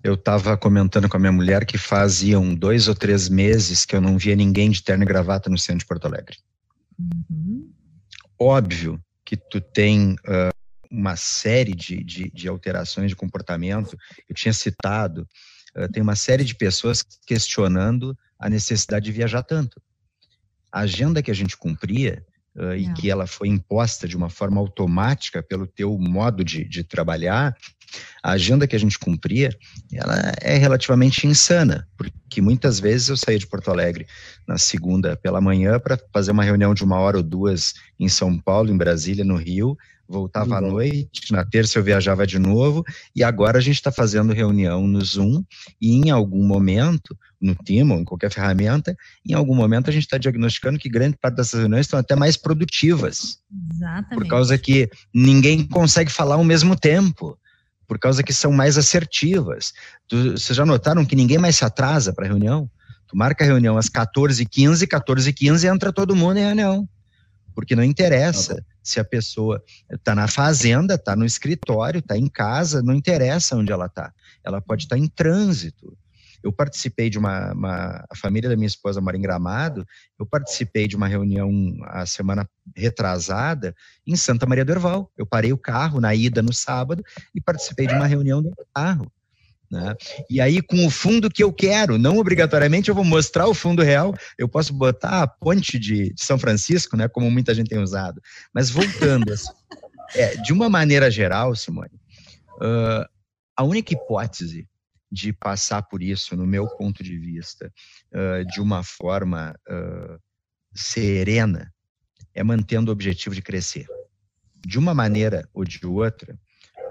eu 0.00 0.14
estava 0.14 0.56
comentando 0.56 1.08
com 1.08 1.16
a 1.16 1.18
minha 1.18 1.32
mulher 1.32 1.66
que 1.66 1.76
faziam 1.76 2.54
dois 2.54 2.86
ou 2.86 2.94
três 2.94 3.28
meses 3.28 3.84
que 3.84 3.96
eu 3.96 4.00
não 4.00 4.16
via 4.16 4.36
ninguém 4.36 4.70
de 4.70 4.80
terno 4.80 5.02
e 5.02 5.06
gravata 5.06 5.50
no 5.50 5.58
centro 5.58 5.80
de 5.80 5.86
Porto 5.86 6.06
Alegre. 6.06 6.38
Uhum. 6.96 7.68
Óbvio 8.38 9.02
que 9.24 9.36
tu 9.36 9.60
tem 9.60 10.12
uh, 10.12 10.54
uma 10.88 11.16
série 11.16 11.74
de, 11.74 12.04
de, 12.04 12.30
de, 12.30 12.46
alterações 12.46 13.08
de 13.08 13.16
comportamento. 13.16 13.98
Eu 14.28 14.36
tinha 14.36 14.52
citado, 14.52 15.26
uh, 15.76 15.90
tem 15.90 16.00
uma 16.00 16.14
série 16.14 16.44
de 16.44 16.54
pessoas 16.54 17.04
questionando 17.26 18.16
a 18.38 18.48
necessidade 18.48 19.06
de 19.06 19.10
viajar 19.10 19.42
tanto. 19.42 19.82
A 20.70 20.82
agenda 20.82 21.20
que 21.20 21.30
a 21.32 21.34
gente 21.34 21.56
cumpria 21.56 22.24
uh, 22.56 22.74
e 22.74 22.92
que 22.94 23.10
ela 23.10 23.26
foi 23.26 23.48
imposta 23.48 24.06
de 24.06 24.16
uma 24.16 24.30
forma 24.30 24.60
automática 24.60 25.42
pelo 25.42 25.66
teu 25.66 25.98
modo 25.98 26.44
de, 26.44 26.64
de 26.64 26.84
trabalhar, 26.84 27.56
a 28.22 28.32
agenda 28.32 28.66
que 28.66 28.74
a 28.74 28.78
gente 28.78 28.98
cumpria, 28.98 29.50
ela 29.92 30.32
é 30.40 30.56
relativamente 30.56 31.26
insana, 31.26 31.86
porque 31.96 32.40
muitas 32.40 32.80
vezes 32.80 33.08
eu 33.08 33.16
saía 33.16 33.38
de 33.38 33.46
Porto 33.46 33.70
Alegre 33.70 34.06
na 34.46 34.58
segunda 34.58 35.16
pela 35.16 35.40
manhã 35.40 35.78
para 35.78 35.98
fazer 36.12 36.30
uma 36.30 36.44
reunião 36.44 36.74
de 36.74 36.82
uma 36.82 36.98
hora 36.98 37.18
ou 37.18 37.22
duas 37.22 37.74
em 37.98 38.08
São 38.08 38.38
Paulo, 38.38 38.70
em 38.70 38.76
Brasília, 38.76 39.24
no 39.24 39.36
Rio, 39.36 39.76
voltava 40.08 40.58
à 40.58 40.60
noite, 40.60 41.32
na 41.32 41.44
terça 41.44 41.78
eu 41.78 41.82
viajava 41.82 42.26
de 42.26 42.38
novo, 42.38 42.84
e 43.14 43.22
agora 43.22 43.58
a 43.58 43.60
gente 43.60 43.76
está 43.76 43.90
fazendo 43.90 44.32
reunião 44.32 44.86
no 44.86 45.02
Zoom, 45.02 45.42
e 45.80 45.92
em 45.92 46.10
algum 46.10 46.46
momento, 46.46 47.16
no 47.40 47.54
Team 47.54 47.90
ou 47.90 48.00
em 48.00 48.04
qualquer 48.04 48.30
ferramenta, 48.30 48.96
em 49.26 49.34
algum 49.34 49.54
momento 49.54 49.88
a 49.88 49.92
gente 49.92 50.04
está 50.04 50.18
diagnosticando 50.18 50.78
que 50.78 50.88
grande 50.88 51.16
parte 51.16 51.36
dessas 51.36 51.60
reuniões 51.60 51.86
estão 51.86 51.98
até 51.98 52.14
mais 52.14 52.36
produtivas. 52.36 53.38
Exatamente. 53.72 54.14
Por 54.14 54.26
causa 54.26 54.58
que 54.58 54.90
ninguém 55.12 55.66
consegue 55.66 56.10
falar 56.10 56.36
ao 56.36 56.44
mesmo 56.44 56.76
tempo, 56.76 57.38
por 57.86 57.98
causa 57.98 58.22
que 58.22 58.32
são 58.32 58.52
mais 58.52 58.76
assertivas. 58.78 59.72
Tu, 60.08 60.32
vocês 60.32 60.56
já 60.56 60.64
notaram 60.64 61.04
que 61.04 61.16
ninguém 61.16 61.38
mais 61.38 61.56
se 61.56 61.64
atrasa 61.64 62.12
para 62.12 62.24
a 62.24 62.28
reunião? 62.28 62.70
Tu 63.06 63.16
marca 63.16 63.44
a 63.44 63.46
reunião 63.46 63.76
às 63.76 63.88
14h15, 63.88 64.86
14h15 64.86 65.72
entra 65.72 65.92
todo 65.92 66.16
mundo 66.16 66.38
em 66.38 66.44
reunião 66.44 66.88
porque 67.54 67.76
não 67.76 67.84
interessa 67.84 68.62
se 68.82 69.00
a 69.00 69.04
pessoa 69.04 69.62
está 69.90 70.14
na 70.14 70.26
fazenda, 70.26 70.94
está 70.94 71.14
no 71.16 71.24
escritório, 71.24 72.00
está 72.00 72.18
em 72.18 72.28
casa, 72.28 72.82
não 72.82 72.92
interessa 72.92 73.56
onde 73.56 73.72
ela 73.72 73.86
está. 73.86 74.12
Ela 74.42 74.60
pode 74.60 74.84
estar 74.84 74.96
tá 74.96 75.00
em 75.00 75.06
trânsito. 75.06 75.96
Eu 76.44 76.52
participei 76.52 77.08
de 77.08 77.18
uma, 77.18 77.52
uma, 77.52 78.04
A 78.10 78.14
família 78.14 78.50
da 78.50 78.54
minha 78.54 78.66
esposa 78.66 79.00
mora 79.00 79.16
em 79.16 79.22
Gramado. 79.22 79.86
Eu 80.18 80.26
participei 80.26 80.86
de 80.86 80.94
uma 80.94 81.08
reunião 81.08 81.50
a 81.84 82.04
semana 82.04 82.46
retrasada 82.76 83.74
em 84.06 84.14
Santa 84.14 84.44
Maria 84.44 84.64
do 84.64 84.72
Herval. 84.72 85.10
Eu 85.16 85.24
parei 85.24 85.54
o 85.54 85.58
carro 85.58 86.00
na 86.00 86.14
ida 86.14 86.42
no 86.42 86.52
sábado 86.52 87.02
e 87.34 87.40
participei 87.40 87.86
de 87.86 87.94
uma 87.94 88.06
reunião 88.06 88.42
do 88.42 88.54
carro. 88.74 89.10
Né? 89.70 89.96
E 90.28 90.38
aí, 90.38 90.60
com 90.60 90.86
o 90.86 90.90
fundo 90.90 91.30
que 91.30 91.42
eu 91.42 91.50
quero, 91.50 91.96
não 91.96 92.18
obrigatoriamente 92.18 92.90
eu 92.90 92.94
vou 92.94 93.04
mostrar 93.04 93.48
o 93.48 93.54
fundo 93.54 93.82
real, 93.82 94.14
eu 94.38 94.46
posso 94.46 94.72
botar 94.74 95.22
a 95.22 95.26
ponte 95.26 95.78
de, 95.78 96.12
de 96.12 96.22
São 96.22 96.38
Francisco, 96.38 96.96
né, 96.96 97.08
como 97.08 97.30
muita 97.30 97.54
gente 97.54 97.70
tem 97.70 97.78
usado. 97.78 98.20
Mas 98.54 98.68
voltando, 98.70 99.32
assim, 99.32 99.50
é, 100.14 100.36
de 100.36 100.52
uma 100.52 100.68
maneira 100.68 101.10
geral, 101.10 101.56
Simone, 101.56 101.90
uh, 102.60 103.08
a 103.56 103.64
única 103.64 103.94
hipótese 103.94 104.68
de 105.14 105.32
passar 105.32 105.82
por 105.82 106.02
isso, 106.02 106.36
no 106.36 106.44
meu 106.44 106.66
ponto 106.66 107.04
de 107.04 107.16
vista, 107.16 107.72
uh, 108.12 108.44
de 108.46 108.60
uma 108.60 108.82
forma 108.82 109.54
uh, 109.68 110.20
serena, 110.74 111.72
é 112.34 112.42
mantendo 112.42 112.90
o 112.90 112.92
objetivo 112.92 113.32
de 113.32 113.40
crescer. 113.40 113.86
De 114.66 114.76
uma 114.76 114.92
maneira 114.92 115.48
ou 115.54 115.64
de 115.64 115.86
outra, 115.86 116.36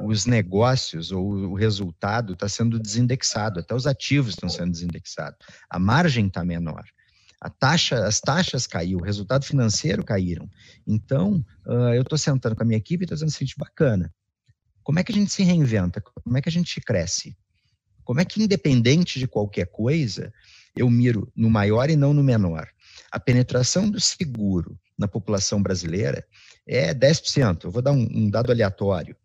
os 0.02 0.26
negócios 0.26 1.12
ou 1.12 1.26
o 1.26 1.54
resultado 1.54 2.32
está 2.32 2.48
sendo 2.48 2.80
desindexado, 2.80 3.60
até 3.60 3.76
os 3.76 3.86
ativos 3.86 4.36
estão 4.36 4.48
sendo 4.48 4.72
desindexados. 4.72 5.38
A 5.70 5.78
margem 5.78 6.28
está 6.28 6.46
menor. 6.46 6.86
A 7.42 7.50
taxa, 7.50 8.08
as 8.08 8.22
taxas 8.22 8.66
caiu, 8.66 9.00
o 9.00 9.04
resultado 9.04 9.44
financeiro 9.44 10.02
caíram. 10.02 10.50
Então, 10.88 11.46
uh, 11.68 11.94
eu 11.94 12.04
estou 12.04 12.18
sentando 12.18 12.56
com 12.56 12.64
a 12.64 12.66
minha 12.66 12.78
equipe 12.78 13.04
e 13.04 13.06
estou 13.06 13.18
dizendo 13.18 13.30
o 13.30 13.34
seguinte, 13.34 13.56
bacana. 13.58 14.14
Como 14.82 14.98
é 14.98 15.04
que 15.04 15.12
a 15.12 15.16
gente 15.16 15.32
se 15.32 15.44
reinventa? 15.44 16.00
Como 16.00 16.38
é 16.38 16.42
que 16.42 16.48
a 16.48 16.52
gente 16.52 16.80
cresce? 16.80 17.36
Como 18.04 18.20
é 18.20 18.26
que, 18.26 18.42
independente 18.42 19.20
de 19.20 19.28
qualquer 19.28 19.68
coisa, 19.68 20.34
eu 20.76 20.90
miro 20.90 21.32
no 21.36 21.50
maior 21.50 21.90
e 21.90 21.96
não 21.96 22.14
no 22.14 22.24
menor? 22.24 22.68
A 23.12 23.20
penetração 23.20 23.90
do 23.90 24.00
seguro 24.00 24.78
na 24.98 25.08
população 25.08 25.62
brasileira 25.62 26.26
é 26.68 26.94
10%. 26.94 27.66
Eu 27.66 27.72
vou 27.72 27.82
dar 27.82 27.92
um, 27.92 28.08
um 28.12 28.30
dado 28.30 28.52
aleatório 28.52 29.16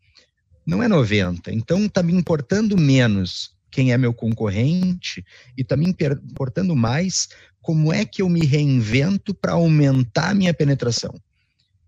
não 0.68 0.82
é 0.82 0.86
90. 0.86 1.50
Então 1.50 1.86
está 1.86 2.02
me 2.02 2.12
importando 2.12 2.76
menos 2.76 3.56
quem 3.70 3.90
é 3.90 3.96
meu 3.96 4.12
concorrente 4.12 5.24
e 5.56 5.62
está 5.62 5.74
me 5.74 5.86
importando 5.86 6.76
mais 6.76 7.28
como 7.62 7.90
é 7.90 8.04
que 8.04 8.20
eu 8.20 8.28
me 8.28 8.44
reinvento 8.44 9.32
para 9.32 9.52
aumentar 9.52 10.34
minha 10.34 10.52
penetração. 10.52 11.14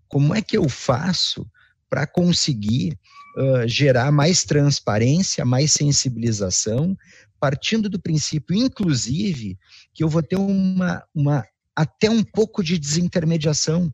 Como 0.07 0.33
é 0.33 0.41
que 0.41 0.57
eu 0.57 0.67
faço 0.67 1.45
para 1.87 2.07
conseguir 2.07 2.97
uh, 3.37 3.67
gerar 3.67 4.11
mais 4.11 4.43
transparência, 4.43 5.45
mais 5.45 5.71
sensibilização, 5.73 6.97
partindo 7.39 7.89
do 7.89 7.99
princípio, 7.99 8.55
inclusive, 8.55 9.57
que 9.93 10.03
eu 10.03 10.09
vou 10.09 10.21
ter 10.21 10.35
uma, 10.35 11.03
uma 11.13 11.45
até 11.75 12.09
um 12.09 12.23
pouco 12.23 12.63
de 12.63 12.77
desintermediação, 12.77 13.93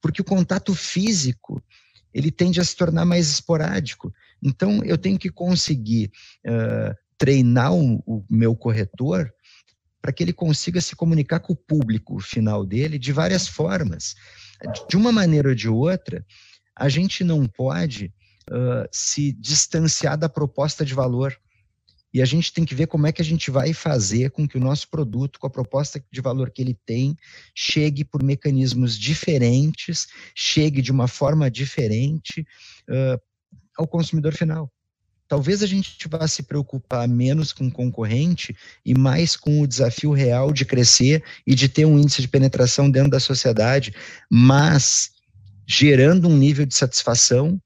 porque 0.00 0.22
o 0.22 0.24
contato 0.24 0.74
físico 0.74 1.62
ele 2.14 2.30
tende 2.30 2.60
a 2.60 2.64
se 2.64 2.74
tornar 2.74 3.04
mais 3.04 3.28
esporádico. 3.28 4.12
Então, 4.42 4.82
eu 4.84 4.96
tenho 4.96 5.18
que 5.18 5.30
conseguir 5.30 6.10
uh, 6.46 6.94
treinar 7.18 7.74
o, 7.74 8.02
o 8.06 8.24
meu 8.30 8.56
corretor 8.56 9.30
para 10.00 10.12
que 10.12 10.22
ele 10.22 10.32
consiga 10.32 10.80
se 10.80 10.96
comunicar 10.96 11.40
com 11.40 11.52
o 11.52 11.56
público 11.56 12.18
final 12.20 12.64
dele 12.64 12.98
de 12.98 13.12
várias 13.12 13.46
formas. 13.46 14.14
De 14.88 14.96
uma 14.96 15.12
maneira 15.12 15.50
ou 15.50 15.54
de 15.54 15.68
outra, 15.68 16.24
a 16.74 16.88
gente 16.88 17.22
não 17.22 17.46
pode 17.46 18.12
uh, 18.48 18.88
se 18.90 19.32
distanciar 19.32 20.16
da 20.16 20.28
proposta 20.28 20.84
de 20.84 20.94
valor. 20.94 21.36
E 22.12 22.22
a 22.22 22.24
gente 22.24 22.52
tem 22.52 22.64
que 22.64 22.74
ver 22.74 22.86
como 22.86 23.06
é 23.06 23.12
que 23.12 23.20
a 23.20 23.24
gente 23.24 23.50
vai 23.50 23.74
fazer 23.74 24.30
com 24.30 24.48
que 24.48 24.56
o 24.56 24.60
nosso 24.60 24.88
produto, 24.88 25.38
com 25.38 25.46
a 25.46 25.50
proposta 25.50 26.02
de 26.10 26.20
valor 26.20 26.50
que 26.50 26.62
ele 26.62 26.76
tem, 26.86 27.16
chegue 27.54 28.04
por 28.04 28.22
mecanismos 28.22 28.98
diferentes, 28.98 30.06
chegue 30.34 30.80
de 30.80 30.90
uma 30.90 31.06
forma 31.06 31.50
diferente 31.50 32.46
uh, 32.88 33.20
ao 33.76 33.86
consumidor 33.86 34.34
final. 34.34 34.72
Talvez 35.28 35.62
a 35.62 35.66
gente 35.66 36.08
vá 36.08 36.26
se 36.26 36.42
preocupar 36.42 37.06
menos 37.06 37.52
com 37.52 37.66
o 37.66 37.70
concorrente 37.70 38.56
e 38.82 38.96
mais 38.96 39.36
com 39.36 39.60
o 39.60 39.66
desafio 39.66 40.12
real 40.12 40.50
de 40.54 40.64
crescer 40.64 41.22
e 41.46 41.54
de 41.54 41.68
ter 41.68 41.84
um 41.84 41.98
índice 41.98 42.22
de 42.22 42.28
penetração 42.28 42.90
dentro 42.90 43.10
da 43.10 43.20
sociedade, 43.20 43.94
mas 44.30 45.10
gerando 45.66 46.26
um 46.26 46.36
nível 46.36 46.64
de 46.64 46.74
satisfação 46.74 47.60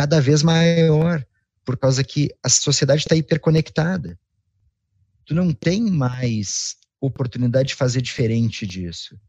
cada 0.00 0.18
vez 0.18 0.42
maior 0.42 1.22
por 1.62 1.76
causa 1.76 2.02
que 2.02 2.30
a 2.42 2.48
sociedade 2.48 3.02
está 3.02 3.14
hiperconectada. 3.14 4.18
Tu 5.26 5.34
não 5.34 5.52
tem 5.52 5.90
mais 5.90 6.76
oportunidade 6.98 7.68
de 7.68 7.74
fazer 7.74 8.00
diferente 8.00 8.66
disso, 8.66 9.20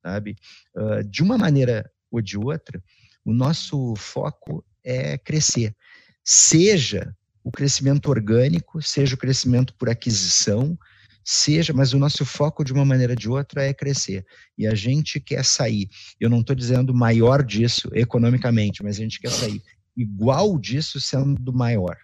sabe? 0.00 0.36
Uh, 0.72 1.02
de 1.02 1.20
uma 1.20 1.36
maneira 1.36 1.90
ou 2.12 2.20
de 2.20 2.38
outra, 2.38 2.80
o 3.24 3.32
nosso 3.32 3.96
foco 3.96 4.64
é 4.84 5.18
crescer. 5.18 5.74
Seja 6.22 7.12
o 7.42 7.50
crescimento 7.50 8.08
orgânico, 8.08 8.80
seja 8.80 9.16
o 9.16 9.18
crescimento 9.18 9.74
por 9.74 9.90
aquisição, 9.90 10.78
seja, 11.24 11.72
mas 11.72 11.92
o 11.92 11.98
nosso 11.98 12.24
foco 12.24 12.62
de 12.62 12.72
uma 12.72 12.84
maneira 12.84 13.14
ou 13.14 13.18
de 13.18 13.28
outra 13.28 13.64
é 13.64 13.74
crescer. 13.74 14.24
E 14.56 14.64
a 14.64 14.76
gente 14.76 15.18
quer 15.18 15.44
sair. 15.44 15.88
Eu 16.20 16.30
não 16.30 16.40
estou 16.40 16.54
dizendo 16.54 16.94
maior 16.94 17.42
disso 17.42 17.90
economicamente, 17.92 18.80
mas 18.80 18.96
a 18.96 19.02
gente 19.02 19.18
quer 19.18 19.32
sair 19.32 19.60
igual 19.96 20.58
disso 20.58 21.00
sendo 21.00 21.52
maior. 21.52 21.96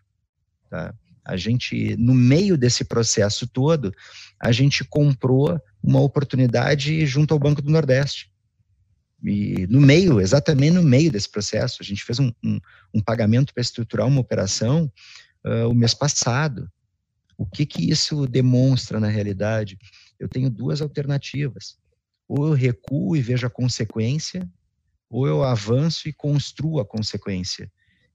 Tá? 0.69 0.95
A 1.25 1.37
gente, 1.37 1.97
no 1.97 2.15
meio 2.15 2.57
desse 2.57 2.85
processo 2.85 3.47
todo, 3.47 3.95
a 4.39 4.53
gente 4.53 4.85
comprou 4.85 5.61
uma 5.83 6.01
oportunidade 6.01 7.05
junto 7.07 7.35
ao 7.35 7.41
Banco 7.41 7.63
do 7.63 7.71
Nordeste. 7.71 8.31
E 9.23 9.67
no 9.69 9.81
meio, 9.81 10.21
exatamente 10.21 10.73
no 10.73 10.83
meio 10.83 11.11
desse 11.11 11.29
processo, 11.29 11.79
a 11.81 11.85
gente 11.85 12.05
fez 12.05 12.19
um, 12.19 12.33
um, 12.43 12.59
um 12.95 13.01
pagamento 13.03 13.53
para 13.53 13.61
estruturar 13.61 14.07
uma 14.07 14.21
operação 14.21 14.91
uh, 15.45 15.69
o 15.69 15.75
mês 15.75 15.93
passado. 15.93 16.71
O 17.37 17.45
que 17.47 17.67
que 17.67 17.91
isso 17.91 18.27
demonstra 18.27 18.99
na 18.99 19.09
realidade? 19.09 19.79
Eu 20.19 20.29
tenho 20.29 20.51
duas 20.51 20.81
alternativas. 20.81 21.77
Ou 22.27 22.47
eu 22.47 22.53
recuo 22.55 23.17
e 23.17 23.21
vejo 23.21 23.47
a 23.47 23.51
consequência, 23.51 24.49
ou 25.09 25.27
eu 25.27 25.43
avanço 25.43 26.09
e 26.09 26.13
construo 26.13 26.81
a 26.81 26.87
consequência. 26.87 27.71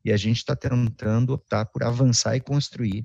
E 0.06 0.14
a 0.14 0.18
gente 0.18 0.38
está 0.38 0.56
tentando 0.56 1.34
optar 1.34 1.65
por 1.65 1.84
avançar 1.84 2.36
e 2.36 2.40
construir 2.40 3.03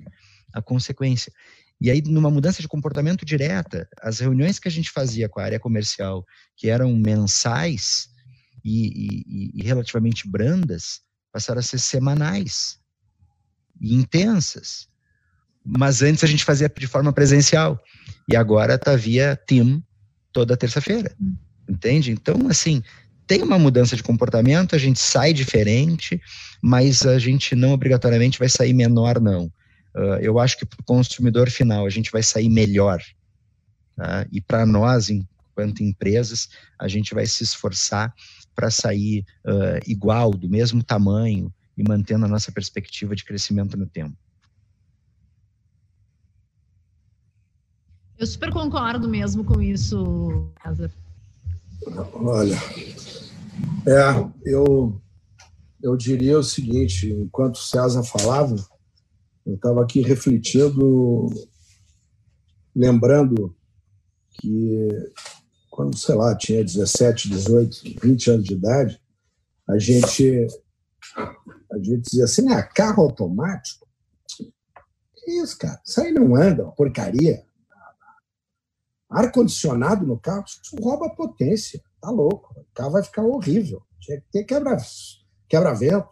a 0.53 0.61
consequência. 0.61 1.33
E 1.81 1.89
aí, 1.89 1.99
numa 2.05 2.29
mudança 2.29 2.61
de 2.61 2.67
comportamento 2.67 3.25
direta, 3.25 3.89
as 3.99 4.19
reuniões 4.19 4.59
que 4.59 4.67
a 4.67 4.71
gente 4.71 4.91
fazia 4.91 5.27
com 5.27 5.39
a 5.39 5.43
área 5.43 5.59
comercial, 5.59 6.23
que 6.55 6.69
eram 6.69 6.95
mensais 6.95 8.07
e, 8.63 9.23
e, 9.25 9.51
e 9.55 9.63
relativamente 9.63 10.29
brandas, 10.29 11.01
passaram 11.31 11.59
a 11.59 11.63
ser 11.63 11.79
semanais 11.79 12.77
e 13.79 13.95
intensas. 13.95 14.87
Mas 15.65 16.03
antes 16.03 16.23
a 16.23 16.27
gente 16.27 16.45
fazia 16.45 16.69
de 16.69 16.87
forma 16.87 17.11
presencial. 17.11 17.81
E 18.29 18.35
agora 18.35 18.75
está 18.75 18.95
via 18.95 19.35
Team 19.35 19.83
toda 20.31 20.55
terça-feira. 20.55 21.15
Entende? 21.67 22.11
Então, 22.11 22.47
assim, 22.47 22.83
tem 23.27 23.41
uma 23.41 23.57
mudança 23.57 23.95
de 23.95 24.03
comportamento, 24.03 24.75
a 24.75 24.79
gente 24.79 24.99
sai 24.99 25.33
diferente, 25.33 26.21
mas 26.61 27.05
a 27.05 27.17
gente 27.17 27.55
não 27.55 27.71
obrigatoriamente 27.71 28.39
vai 28.39 28.49
sair 28.49 28.73
menor, 28.73 29.19
não. 29.19 29.45
Uh, 29.95 30.19
eu 30.21 30.39
acho 30.39 30.57
que 30.57 30.65
para 30.65 30.79
o 30.79 30.83
consumidor 30.83 31.49
final 31.49 31.85
a 31.85 31.89
gente 31.89 32.11
vai 32.11 32.23
sair 32.23 32.49
melhor. 32.49 33.01
Tá? 33.95 34.25
E 34.31 34.39
para 34.39 34.65
nós, 34.65 35.09
enquanto 35.09 35.83
empresas, 35.83 36.49
a 36.79 36.87
gente 36.87 37.13
vai 37.13 37.25
se 37.25 37.43
esforçar 37.43 38.13
para 38.55 38.69
sair 38.69 39.25
uh, 39.45 39.79
igual, 39.87 40.31
do 40.31 40.49
mesmo 40.49 40.83
tamanho 40.83 41.53
e 41.77 41.83
mantendo 41.87 42.25
a 42.25 42.29
nossa 42.29 42.51
perspectiva 42.51 43.15
de 43.15 43.23
crescimento 43.23 43.77
no 43.77 43.85
tempo. 43.85 44.15
Eu 48.17 48.27
super 48.27 48.51
concordo 48.51 49.09
mesmo 49.09 49.43
com 49.43 49.61
isso, 49.61 50.51
César. 50.61 50.91
Olha, 52.13 52.55
é, 53.87 54.51
eu, 54.51 55.01
eu 55.81 55.97
diria 55.97 56.37
o 56.37 56.43
seguinte, 56.43 57.09
enquanto 57.11 57.55
o 57.55 57.63
César 57.63 58.03
falava, 58.03 58.55
eu 59.45 59.55
estava 59.55 59.81
aqui 59.81 60.01
refletindo, 60.01 61.27
lembrando 62.75 63.55
que 64.39 64.87
quando, 65.69 65.97
sei 65.97 66.15
lá, 66.15 66.35
tinha 66.35 66.63
17, 66.63 67.29
18, 67.29 67.99
20 68.01 68.31
anos 68.31 68.45
de 68.45 68.53
idade, 68.53 69.01
a 69.67 69.79
gente, 69.79 70.47
a 71.17 71.77
gente 71.77 72.01
dizia 72.01 72.25
assim, 72.25 72.51
ah, 72.51 72.61
carro 72.61 73.03
automático? 73.03 73.87
Que 75.15 75.31
isso, 75.41 75.57
cara? 75.57 75.81
Isso 75.85 76.01
aí 76.01 76.11
não 76.11 76.35
anda, 76.35 76.65
porcaria. 76.71 77.43
Ar-condicionado 79.09 80.05
no 80.05 80.19
carro, 80.19 80.45
isso 80.45 80.75
rouba 80.75 81.09
potência. 81.09 81.81
Tá 82.01 82.09
louco. 82.09 82.59
O 82.59 82.65
carro 82.73 82.91
vai 82.91 83.03
ficar 83.03 83.23
horrível. 83.23 83.83
Tinha 83.99 84.19
que 84.19 84.27
ter 84.31 84.43
quebra-vento. 84.43 84.89
Quebra 85.47 86.09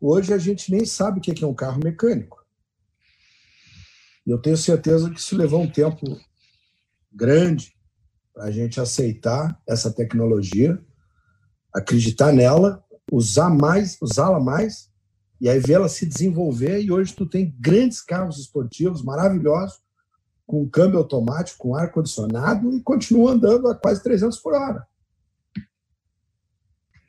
Hoje 0.00 0.32
a 0.32 0.38
gente 0.38 0.70
nem 0.70 0.84
sabe 0.84 1.18
o 1.18 1.22
que 1.22 1.44
é 1.44 1.46
um 1.46 1.54
carro 1.54 1.80
mecânico. 1.82 2.44
Eu 4.26 4.40
tenho 4.40 4.56
certeza 4.56 5.10
que 5.10 5.20
isso 5.20 5.36
levou 5.36 5.60
um 5.60 5.70
tempo 5.70 6.04
grande 7.12 7.74
para 8.32 8.44
a 8.44 8.50
gente 8.50 8.80
aceitar 8.80 9.60
essa 9.66 9.92
tecnologia, 9.92 10.82
acreditar 11.74 12.32
nela, 12.32 12.82
usar 13.12 13.50
mais, 13.50 13.98
usá-la 14.00 14.40
mais, 14.40 14.90
e 15.40 15.48
aí 15.48 15.58
vê-la 15.58 15.88
se 15.88 16.06
desenvolver. 16.06 16.80
E 16.80 16.90
hoje 16.90 17.14
tu 17.14 17.26
tem 17.26 17.54
grandes 17.60 18.00
carros 18.00 18.38
esportivos 18.38 19.02
maravilhosos, 19.02 19.83
com 20.46 20.68
câmbio 20.68 20.98
automático, 20.98 21.58
com 21.58 21.74
ar 21.74 21.90
condicionado 21.90 22.72
e 22.72 22.82
continua 22.82 23.32
andando 23.32 23.68
a 23.68 23.74
quase 23.74 24.02
300 24.02 24.38
por 24.38 24.54
hora. 24.54 24.86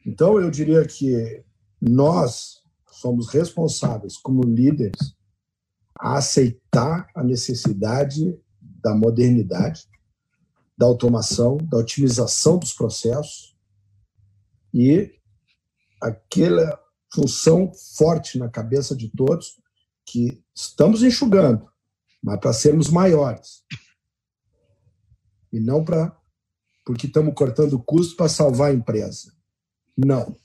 Então 0.05 0.39
eu 0.39 0.49
diria 0.51 0.85
que 0.85 1.43
nós 1.81 2.61
somos 2.91 3.29
responsáveis, 3.29 4.17
como 4.17 4.43
líderes, 4.43 5.15
a 5.97 6.17
aceitar 6.17 7.07
a 7.15 7.23
necessidade 7.23 8.37
da 8.61 8.93
modernidade, 8.95 9.87
da 10.77 10.85
automação, 10.85 11.57
da 11.57 11.77
otimização 11.77 12.57
dos 12.57 12.73
processos 12.73 13.55
e 14.73 15.13
aquela 16.01 16.79
função 17.13 17.71
forte 17.97 18.37
na 18.37 18.49
cabeça 18.49 18.95
de 18.95 19.09
todos 19.09 19.59
que 20.05 20.43
estamos 20.53 21.01
enxugando, 21.01 21.67
mas 22.25 22.39
para 22.39 22.51
sermos 22.51 22.89
maiores. 22.89 23.63
E 25.53 25.59
não 25.59 25.83
para 25.83 26.17
porque 26.83 27.07
estamos 27.07 27.33
cortando 27.33 27.79
custo 27.79 28.15
para 28.15 28.29
salvar 28.29 28.71
a 28.71 28.73
empresa. 28.73 29.33
Não 29.97 30.37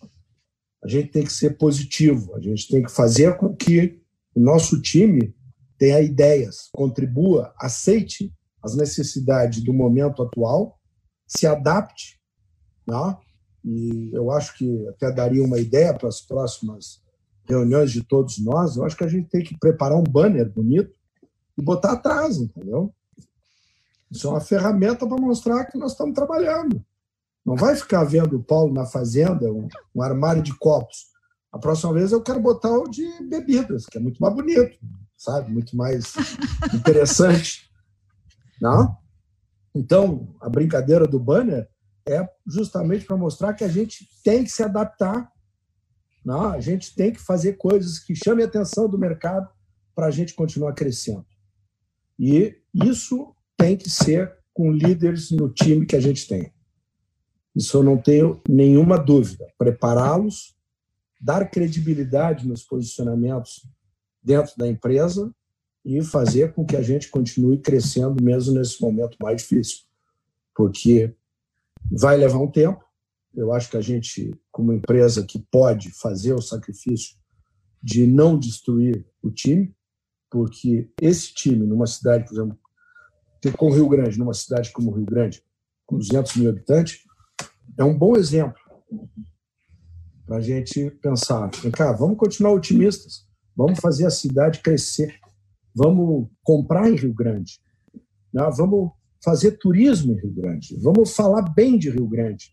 a 0.82 0.88
gente 0.88 1.10
tem 1.10 1.24
que 1.24 1.32
ser 1.32 1.58
positivo, 1.58 2.34
a 2.34 2.40
gente 2.40 2.68
tem 2.68 2.82
que 2.82 2.90
fazer 2.90 3.36
com 3.36 3.54
que 3.54 4.00
o 4.34 4.40
nosso 4.40 4.80
time 4.80 5.34
tenha 5.78 6.00
ideias, 6.00 6.68
contribua, 6.72 7.52
aceite 7.58 8.32
as 8.62 8.74
necessidades 8.74 9.62
do 9.62 9.72
momento 9.72 10.22
atual, 10.22 10.78
se 11.26 11.46
adapte, 11.46 12.20
né? 12.86 13.16
e 13.64 14.10
eu 14.12 14.30
acho 14.30 14.56
que 14.56 14.88
até 14.88 15.12
daria 15.12 15.42
uma 15.42 15.58
ideia 15.58 15.94
para 15.94 16.08
as 16.08 16.20
próximas 16.20 17.02
reuniões 17.48 17.90
de 17.90 18.02
todos 18.04 18.38
nós, 18.38 18.76
eu 18.76 18.84
acho 18.84 18.96
que 18.96 19.04
a 19.04 19.08
gente 19.08 19.28
tem 19.28 19.42
que 19.42 19.58
preparar 19.58 19.98
um 19.98 20.04
banner 20.04 20.50
bonito 20.50 20.94
e 21.56 21.62
botar 21.62 21.92
atrás, 21.92 22.38
entendeu? 22.38 22.92
Isso 24.10 24.26
é 24.26 24.30
uma 24.30 24.40
ferramenta 24.40 25.06
para 25.06 25.20
mostrar 25.20 25.64
que 25.66 25.78
nós 25.78 25.92
estamos 25.92 26.14
trabalhando. 26.14 26.84
Não 27.44 27.54
vai 27.56 27.76
ficar 27.76 28.04
vendo 28.04 28.36
o 28.36 28.42
Paulo 28.42 28.72
na 28.72 28.84
fazenda, 28.84 29.50
um, 29.52 29.68
um, 29.94 30.02
armário 30.02 30.42
de 30.42 30.56
copos. 30.58 31.06
A 31.52 31.58
próxima 31.58 31.92
vez 31.92 32.12
eu 32.12 32.22
quero 32.22 32.40
botar 32.40 32.72
o 32.72 32.88
de 32.88 33.06
bebidas, 33.28 33.86
que 33.86 33.98
é 33.98 34.00
muito 34.00 34.18
mais 34.20 34.34
bonito, 34.34 34.78
sabe? 35.16 35.52
Muito 35.52 35.76
mais 35.76 36.12
interessante. 36.74 37.70
Não? 38.60 38.96
Então, 39.74 40.34
a 40.40 40.48
brincadeira 40.48 41.06
do 41.06 41.18
banner 41.18 41.68
é 42.06 42.28
justamente 42.46 43.04
para 43.04 43.16
mostrar 43.16 43.54
que 43.54 43.64
a 43.64 43.68
gente 43.68 44.08
tem 44.22 44.44
que 44.44 44.50
se 44.50 44.62
adaptar. 44.62 45.30
Não? 46.24 46.52
A 46.52 46.60
gente 46.60 46.94
tem 46.94 47.12
que 47.12 47.20
fazer 47.20 47.54
coisas 47.54 47.98
que 47.98 48.14
chamem 48.14 48.44
a 48.44 48.48
atenção 48.48 48.88
do 48.88 48.98
mercado 48.98 49.48
para 49.94 50.06
a 50.06 50.10
gente 50.10 50.34
continuar 50.34 50.72
crescendo. 50.74 51.29
E 52.22 52.54
isso 52.74 53.34
tem 53.56 53.78
que 53.78 53.88
ser 53.88 54.36
com 54.52 54.70
líderes 54.70 55.30
no 55.30 55.48
time 55.48 55.86
que 55.86 55.96
a 55.96 56.00
gente 56.00 56.28
tem. 56.28 56.52
Isso 57.56 57.78
eu 57.78 57.82
não 57.82 57.96
tenho 57.96 58.42
nenhuma 58.46 58.98
dúvida. 58.98 59.50
Prepará-los, 59.56 60.54
dar 61.18 61.50
credibilidade 61.50 62.46
nos 62.46 62.62
posicionamentos 62.62 63.66
dentro 64.22 64.52
da 64.58 64.68
empresa 64.68 65.34
e 65.82 66.02
fazer 66.02 66.52
com 66.52 66.66
que 66.66 66.76
a 66.76 66.82
gente 66.82 67.08
continue 67.08 67.56
crescendo 67.56 68.22
mesmo 68.22 68.52
nesse 68.52 68.82
momento 68.82 69.16
mais 69.18 69.40
difícil. 69.40 69.84
Porque 70.54 71.14
vai 71.90 72.18
levar 72.18 72.38
um 72.38 72.50
tempo. 72.50 72.84
Eu 73.34 73.50
acho 73.50 73.70
que 73.70 73.78
a 73.78 73.80
gente, 73.80 74.38
como 74.52 74.74
empresa 74.74 75.24
que 75.24 75.38
pode 75.38 75.90
fazer 75.92 76.34
o 76.34 76.42
sacrifício 76.42 77.16
de 77.82 78.06
não 78.06 78.38
destruir 78.38 79.06
o 79.22 79.30
time, 79.30 79.74
porque 80.30 80.88
esse 81.00 81.34
time, 81.34 81.66
numa 81.66 81.86
cidade, 81.86 82.24
por 82.24 82.34
exemplo, 82.34 82.58
com 83.56 83.66
o 83.66 83.74
Rio 83.74 83.88
Grande, 83.88 84.18
numa 84.18 84.34
cidade 84.34 84.70
como 84.72 84.90
o 84.90 84.94
Rio 84.94 85.06
Grande, 85.06 85.42
com 85.86 85.98
200 85.98 86.36
mil 86.36 86.50
habitantes, 86.50 87.00
é 87.76 87.84
um 87.84 87.96
bom 87.96 88.16
exemplo 88.16 88.60
para 90.24 90.36
a 90.36 90.40
gente 90.40 90.90
pensar. 91.02 91.50
Cara, 91.72 91.92
vamos 91.92 92.16
continuar 92.16 92.52
otimistas, 92.52 93.26
vamos 93.56 93.80
fazer 93.80 94.06
a 94.06 94.10
cidade 94.10 94.60
crescer, 94.60 95.18
vamos 95.74 96.28
comprar 96.42 96.88
em 96.88 96.94
Rio 96.94 97.12
Grande, 97.12 97.60
né? 98.32 98.48
vamos 98.56 98.92
fazer 99.22 99.58
turismo 99.58 100.12
em 100.12 100.20
Rio 100.20 100.32
Grande, 100.32 100.76
vamos 100.80 101.14
falar 101.14 101.42
bem 101.42 101.76
de 101.76 101.90
Rio 101.90 102.06
Grande. 102.06 102.52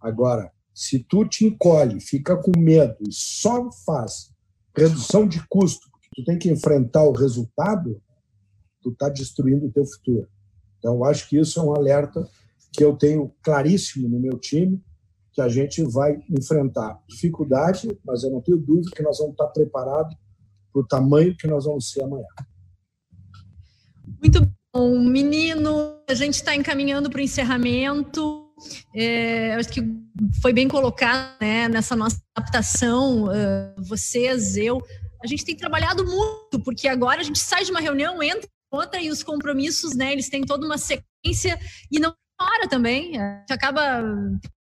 Agora, 0.00 0.50
se 0.72 1.00
tu 1.00 1.24
te 1.24 1.44
encolhe, 1.44 2.00
fica 2.00 2.36
com 2.36 2.52
medo 2.56 2.96
e 3.06 3.12
só 3.12 3.70
faz 3.84 4.32
redução 4.76 5.26
de 5.26 5.44
custo, 5.48 5.88
tu 6.18 6.24
tem 6.24 6.36
que 6.36 6.50
enfrentar 6.50 7.04
o 7.04 7.12
resultado, 7.12 8.02
tu 8.82 8.90
está 8.90 9.08
destruindo 9.08 9.66
o 9.66 9.70
teu 9.70 9.86
futuro. 9.86 10.28
Então, 10.76 11.04
acho 11.04 11.28
que 11.28 11.38
isso 11.38 11.60
é 11.60 11.62
um 11.62 11.72
alerta 11.72 12.28
que 12.72 12.82
eu 12.82 12.96
tenho 12.96 13.32
claríssimo 13.40 14.08
no 14.08 14.18
meu 14.18 14.36
time, 14.36 14.82
que 15.32 15.40
a 15.40 15.48
gente 15.48 15.80
vai 15.84 16.20
enfrentar 16.28 17.00
dificuldade, 17.08 17.88
mas 18.04 18.24
eu 18.24 18.30
não 18.30 18.40
tenho 18.40 18.58
dúvida 18.58 18.90
que 18.96 19.02
nós 19.02 19.18
vamos 19.18 19.34
estar 19.34 19.46
preparados 19.46 20.16
para 20.72 20.82
o 20.82 20.86
tamanho 20.86 21.36
que 21.36 21.46
nós 21.46 21.64
vamos 21.64 21.88
ser 21.88 22.02
amanhã. 22.02 22.26
Muito 24.20 24.40
bom, 24.74 24.98
menino. 24.98 26.00
A 26.08 26.14
gente 26.14 26.34
está 26.34 26.52
encaminhando 26.52 27.08
para 27.08 27.18
o 27.18 27.22
encerramento. 27.22 28.44
É, 28.92 29.54
acho 29.54 29.68
que 29.68 29.82
foi 30.42 30.52
bem 30.52 30.66
colocado 30.66 31.38
né, 31.40 31.68
nessa 31.68 31.94
nossa 31.94 32.20
adaptação, 32.34 33.26
uh, 33.26 33.82
vocês, 33.84 34.56
eu. 34.56 34.82
A 35.22 35.26
gente 35.26 35.44
tem 35.44 35.56
trabalhado 35.56 36.04
muito, 36.04 36.60
porque 36.64 36.88
agora 36.88 37.20
a 37.20 37.24
gente 37.24 37.38
sai 37.38 37.64
de 37.64 37.70
uma 37.70 37.80
reunião, 37.80 38.22
entra 38.22 38.48
outra 38.70 39.00
e 39.00 39.10
os 39.10 39.22
compromissos, 39.22 39.94
né, 39.94 40.12
eles 40.12 40.28
têm 40.28 40.42
toda 40.44 40.66
uma 40.66 40.76
sequência 40.76 41.58
e 41.90 41.98
não 41.98 42.14
hora 42.40 42.68
também. 42.68 43.18
A 43.18 43.40
gente 43.40 43.52
acaba 43.52 44.02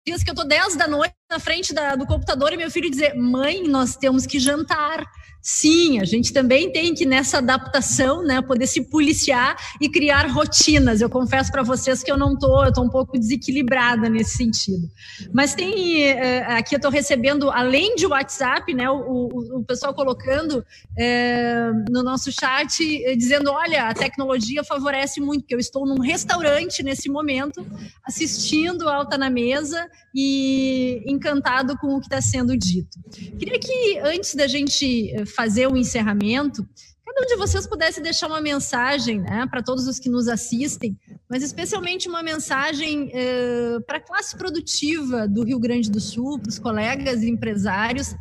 dias 0.06 0.24
que 0.24 0.30
eu 0.30 0.36
tô 0.36 0.44
10 0.44 0.76
da 0.76 0.88
noite 0.88 1.14
na 1.32 1.40
frente 1.40 1.74
da, 1.74 1.96
do 1.96 2.06
computador 2.06 2.52
e 2.52 2.58
meu 2.58 2.70
filho 2.70 2.92
dizer: 2.92 3.16
"Mãe, 3.16 3.64
nós 3.64 3.96
temos 3.96 4.26
que 4.26 4.38
jantar". 4.38 5.04
Sim, 5.42 6.00
a 6.00 6.06
gente 6.06 6.32
também 6.32 6.72
tem 6.72 6.94
que 6.94 7.04
nessa 7.04 7.40
adaptação, 7.40 8.24
né, 8.24 8.44
poder 8.44 8.68
se 8.68 8.82
policiar 8.84 9.58
e 9.82 9.90
criar 9.90 10.28
rotinas. 10.28 11.02
Eu 11.02 11.10
confesso 11.10 11.52
para 11.52 11.64
vocês 11.64 12.04
que 12.04 12.12
eu 12.12 12.18
não 12.18 12.38
tô, 12.38 12.64
eu 12.64 12.72
tô 12.72 12.84
um 12.84 12.90
pouco 12.90 13.18
desequilibrada 13.18 14.08
nesse 14.08 14.38
sentido. 14.38 14.88
Mas 15.34 15.56
tem 15.56 16.04
é, 16.04 16.46
aqui 16.58 16.76
eu 16.76 16.78
estou 16.78 16.92
recebendo 16.92 17.50
além 17.50 17.96
de 17.96 18.06
WhatsApp, 18.06 18.72
né, 18.72 18.88
o, 18.88 18.98
o, 18.98 19.60
o 19.60 19.64
pessoal 19.64 19.96
colocando 19.96 20.64
é, 20.96 21.72
no 21.90 22.04
nosso 22.04 22.32
chat 22.32 23.04
é, 23.04 23.16
dizendo, 23.16 23.52
olha, 23.52 23.90
a 23.90 23.96
tecnologia 23.96 24.64
favorece 24.64 25.20
muito, 25.20 25.42
porque 25.42 25.56
eu 25.56 25.60
estou 25.60 25.88
num 25.88 26.02
restaurante 26.02 26.84
nesse 26.84 27.10
momento 27.10 27.66
assistindo 28.06 28.88
Alta 28.88 29.18
na 29.18 29.30
Mesa 29.32 29.90
e 30.14 31.02
encantado 31.22 31.78
com 31.78 31.96
o 31.96 32.00
que 32.00 32.08
está 32.08 32.20
sendo 32.20 32.58
dito. 32.58 33.00
Queria 33.38 33.60
que 33.60 34.00
antes 34.00 34.34
da 34.34 34.48
gente 34.48 35.14
fazer 35.28 35.68
o 35.68 35.78
encerramento, 35.78 36.68
cada 37.06 37.22
um 37.22 37.28
de 37.28 37.36
vocês 37.36 37.68
pudesse 37.68 38.02
deixar 38.02 38.28
uma 38.28 38.42
mensagem 38.42 39.22
né, 39.22 39.46
para 39.50 39.62
todos 39.62 39.88
os 39.88 40.00
que 40.00 40.10
nos 40.10 40.28
assistem, 40.28 40.98
mas 41.30 41.44
especialmente 41.44 42.10
uma 42.10 42.24
mensagem 42.24 43.12
eh, 43.14 43.78
para 43.86 43.98
a 43.98 44.02
classe 44.02 44.36
produtiva 44.36 45.28
do 45.28 45.44
Rio 45.44 45.60
Grande 45.60 45.92
do 45.92 46.00
Sul, 46.00 46.40
para 46.40 46.50
os 46.50 46.58
colegas 46.58 47.22
empresários, 47.22 48.16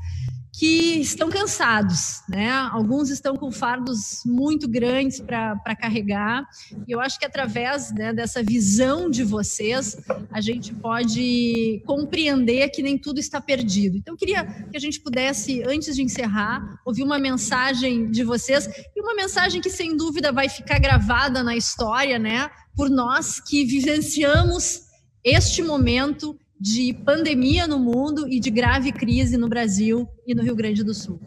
que 0.61 1.01
estão 1.01 1.31
cansados, 1.31 2.20
né? 2.28 2.51
Alguns 2.51 3.09
estão 3.09 3.35
com 3.35 3.51
fardos 3.51 4.20
muito 4.27 4.69
grandes 4.69 5.19
para 5.19 5.74
carregar. 5.74 6.47
E 6.87 6.93
eu 6.93 7.01
acho 7.01 7.19
que 7.19 7.24
através 7.24 7.91
né, 7.93 8.12
dessa 8.12 8.43
visão 8.43 9.09
de 9.09 9.24
vocês, 9.24 9.97
a 10.31 10.39
gente 10.43 10.74
pode 10.74 11.82
compreender 11.87 12.69
que 12.69 12.82
nem 12.82 12.99
tudo 12.99 13.19
está 13.19 13.41
perdido. 13.41 13.97
Então, 13.97 14.12
eu 14.12 14.19
queria 14.19 14.45
que 14.45 14.77
a 14.77 14.81
gente 14.81 15.01
pudesse, 15.01 15.62
antes 15.66 15.97
de 15.97 16.03
encerrar, 16.03 16.78
ouvir 16.85 17.05
uma 17.05 17.19
mensagem 17.19 18.11
de 18.11 18.23
vocês 18.23 18.69
e 18.95 19.01
uma 19.01 19.15
mensagem 19.15 19.62
que, 19.62 19.70
sem 19.70 19.97
dúvida, 19.97 20.31
vai 20.31 20.51
ficar 20.51 20.78
gravada 20.78 21.43
na 21.43 21.57
história, 21.57 22.19
né? 22.19 22.51
Por 22.77 22.91
nós 22.91 23.41
que 23.41 23.65
vivenciamos 23.65 24.91
este 25.24 25.62
momento 25.62 26.39
de 26.61 26.93
pandemia 26.93 27.66
no 27.66 27.78
mundo 27.78 28.28
e 28.28 28.39
de 28.39 28.51
grave 28.51 28.93
crise 28.93 29.39
no 29.39 29.49
Brasil 29.49 30.07
e 30.27 30.35
no 30.35 30.43
Rio 30.43 30.55
Grande 30.55 30.85
do 30.85 30.93
Sul? 30.93 31.19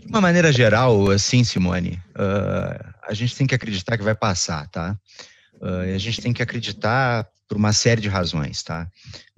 De 0.00 0.08
uma 0.08 0.20
maneira 0.20 0.50
geral, 0.50 1.10
assim, 1.10 1.44
Simone, 1.44 2.00
uh, 2.16 2.94
a 3.06 3.14
gente 3.14 3.36
tem 3.36 3.46
que 3.46 3.54
acreditar 3.54 3.96
que 3.96 4.02
vai 4.02 4.16
passar, 4.16 4.68
tá? 4.68 4.98
Uh, 5.60 5.94
a 5.94 5.98
gente 5.98 6.20
tem 6.20 6.32
que 6.32 6.42
acreditar 6.42 7.28
por 7.48 7.56
uma 7.56 7.72
série 7.72 8.00
de 8.00 8.08
razões, 8.08 8.64
tá? 8.64 8.88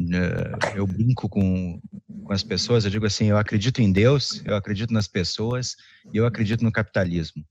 Uh, 0.01 0.75
eu 0.75 0.87
brinco 0.87 1.29
com, 1.29 1.79
com 2.25 2.33
as 2.33 2.43
pessoas, 2.43 2.85
eu 2.85 2.91
digo 2.91 3.05
assim, 3.05 3.27
eu 3.27 3.37
acredito 3.37 3.83
em 3.83 3.93
Deus, 3.93 4.41
eu 4.45 4.57
acredito 4.57 4.93
nas 4.93 5.07
pessoas 5.07 5.77
e 6.13 6.17
eu 6.17 6.25
acredito 6.25 6.65
no 6.65 6.73
capitalismo. 6.73 7.45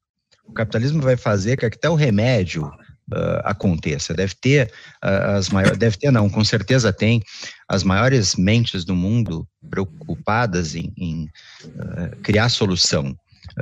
O 0.43 0.53
capitalismo 0.53 1.01
vai 1.01 1.17
fazer 1.17 1.57
que 1.57 1.65
até 1.65 1.89
o 1.89 1.95
remédio 1.95 2.71
uh, 3.11 3.41
aconteça. 3.43 4.13
Deve 4.13 4.33
ter 4.35 4.71
uh, 5.03 5.35
as 5.37 5.49
maiores, 5.49 5.77
deve 5.77 5.97
ter 5.97 6.11
não, 6.11 6.29
com 6.29 6.43
certeza 6.43 6.93
tem 6.93 7.21
as 7.67 7.83
maiores 7.83 8.35
mentes 8.35 8.85
do 8.85 8.95
mundo 8.95 9.47
preocupadas 9.69 10.75
em, 10.75 10.93
em 10.97 11.23
uh, 11.65 12.15
criar 12.21 12.49
solução. 12.49 13.15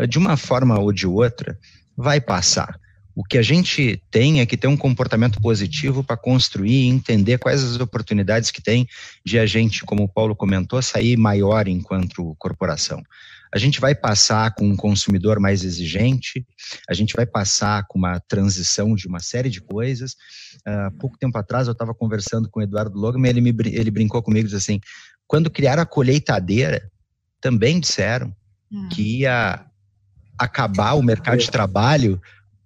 de 0.07 0.18
uma 0.18 0.38
forma 0.38 0.80
ou 0.80 0.91
de 0.91 1.07
outra, 1.07 1.57
vai 1.95 2.20
passar. 2.20 2.80
O 3.15 3.24
que 3.24 3.38
a 3.38 3.44
gente 3.44 4.02
tem 4.10 4.41
é 4.41 4.45
que 4.45 4.57
ter 4.57 4.68
um 4.68 4.76
comportamento 4.76 5.40
positivo 5.40 6.03
para 6.03 6.18
construir 6.18 6.86
e 6.86 6.88
entender 6.88 7.38
quais 7.38 7.64
as 7.64 7.80
oportunidades 7.80 8.49
que 8.49 8.61
tem 8.61 8.88
de 9.24 9.38
a 9.38 9.45
gente, 9.45 9.84
como 9.84 10.03
o 10.03 10.10
Paulo 10.10 10.36
comentou, 10.36 10.82
sair 10.82 11.15
maior 11.15 11.68
enquanto 11.68 12.36
corporação 12.40 13.03
a 13.53 13.57
gente 13.59 13.80
vai 13.80 13.93
passar 13.93 14.55
com 14.55 14.65
um 14.65 14.75
consumidor 14.75 15.39
mais 15.39 15.63
exigente, 15.63 16.43
a 16.89 16.93
gente 16.93 17.13
vai 17.13 17.25
passar 17.25 17.85
com 17.88 17.99
uma 17.99 18.19
transição 18.19 18.95
de 18.95 19.07
uma 19.07 19.19
série 19.19 19.49
de 19.49 19.61
coisas. 19.61 20.13
Uh, 20.67 20.97
pouco 20.97 21.17
tempo 21.19 21.38
atrás 21.38 21.67
eu 21.67 21.73
estava 21.73 21.93
conversando 21.93 22.49
com 22.49 22.59
o 22.59 22.63
Eduardo 22.63 22.97
Logan, 22.97 23.27
ele, 23.27 23.41
me, 23.41 23.55
ele 23.65 23.91
brincou 23.91 24.23
comigo, 24.23 24.47
disse 24.47 24.57
assim, 24.57 24.81
quando 25.27 25.51
criaram 25.51 25.84
a 25.84 25.85
colheitadeira, 25.85 26.89
também 27.39 27.80
disseram 27.80 28.35
hum. 28.71 28.89
que 28.89 29.19
ia 29.19 29.63
acabar 30.38 30.93
o 30.93 31.03
mercado 31.03 31.38
de 31.38 31.51
trabalho 31.51 32.19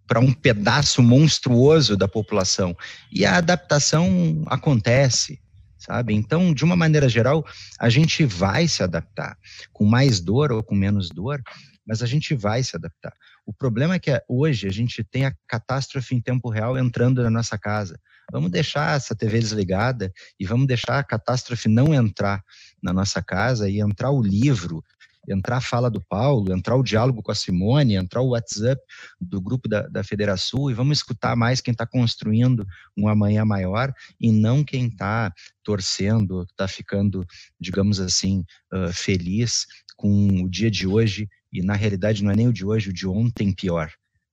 para 0.07 0.21
um 0.21 0.31
pedaço 0.31 1.03
monstruoso 1.03 1.97
da 1.97 2.07
população. 2.07 2.75
E 3.11 3.25
a 3.25 3.35
adaptação 3.35 4.41
acontece 4.45 5.37
sabe? 5.77 6.13
Então, 6.13 6.53
de 6.53 6.63
uma 6.63 6.75
maneira 6.75 7.07
geral, 7.07 7.45
a 7.79 7.89
gente 7.89 8.25
vai 8.25 8.67
se 8.67 8.83
adaptar, 8.83 9.37
com 9.71 9.85
mais 9.85 10.19
dor 10.19 10.51
ou 10.51 10.63
com 10.63 10.75
menos 10.75 11.09
dor, 11.09 11.41
mas 11.85 12.03
a 12.03 12.05
gente 12.05 12.35
vai 12.35 12.61
se 12.63 12.75
adaptar. 12.75 13.13
O 13.45 13.53
problema 13.53 13.95
é 13.95 13.99
que 13.99 14.11
hoje 14.27 14.67
a 14.67 14.71
gente 14.71 15.03
tem 15.03 15.25
a 15.25 15.33
catástrofe 15.47 16.13
em 16.13 16.21
tempo 16.21 16.49
real 16.49 16.77
entrando 16.77 17.23
na 17.23 17.29
nossa 17.29 17.57
casa. 17.57 17.97
Vamos 18.29 18.51
deixar 18.51 18.97
essa 18.97 19.15
TV 19.15 19.39
desligada 19.39 20.11
e 20.37 20.45
vamos 20.45 20.67
deixar 20.67 20.99
a 20.99 21.03
catástrofe 21.03 21.69
não 21.69 21.93
entrar 21.93 22.43
na 22.83 22.91
nossa 22.91 23.23
casa 23.23 23.69
e 23.69 23.79
entrar 23.79 24.11
o 24.11 24.21
livro, 24.21 24.83
entrar 25.27 25.57
a 25.57 25.61
fala 25.61 25.89
do 25.89 26.01
Paulo, 26.01 26.53
entrar 26.53 26.75
o 26.75 26.83
diálogo 26.83 27.21
com 27.21 27.31
a 27.31 27.35
Simone, 27.35 27.95
entrar 27.95 28.21
o 28.21 28.29
WhatsApp 28.29 28.81
do 29.19 29.41
grupo 29.41 29.67
da, 29.67 29.87
da 29.87 30.03
Federação 30.03 30.69
e 30.69 30.73
vamos 30.73 30.99
escutar 30.99 31.35
mais 31.35 31.61
quem 31.61 31.71
está 31.71 31.85
construindo 31.85 32.65
um 32.95 33.07
amanhã 33.07 33.43
maior 33.43 33.93
e 34.19 34.31
não 34.31 34.63
quem 34.63 34.87
está 34.87 35.31
torcendo, 35.63 36.43
está 36.43 36.67
ficando, 36.67 37.25
digamos 37.59 37.99
assim, 37.99 38.45
uh, 38.73 38.91
feliz 38.93 39.65
com 39.95 40.43
o 40.43 40.49
dia 40.49 40.71
de 40.71 40.87
hoje 40.87 41.27
e 41.51 41.61
na 41.61 41.73
realidade 41.73 42.23
não 42.23 42.31
é 42.31 42.35
nem 42.35 42.47
o 42.47 42.53
de 42.53 42.65
hoje, 42.65 42.89
o 42.89 42.93
de 42.93 43.07
ontem 43.07 43.53
pior. 43.53 43.91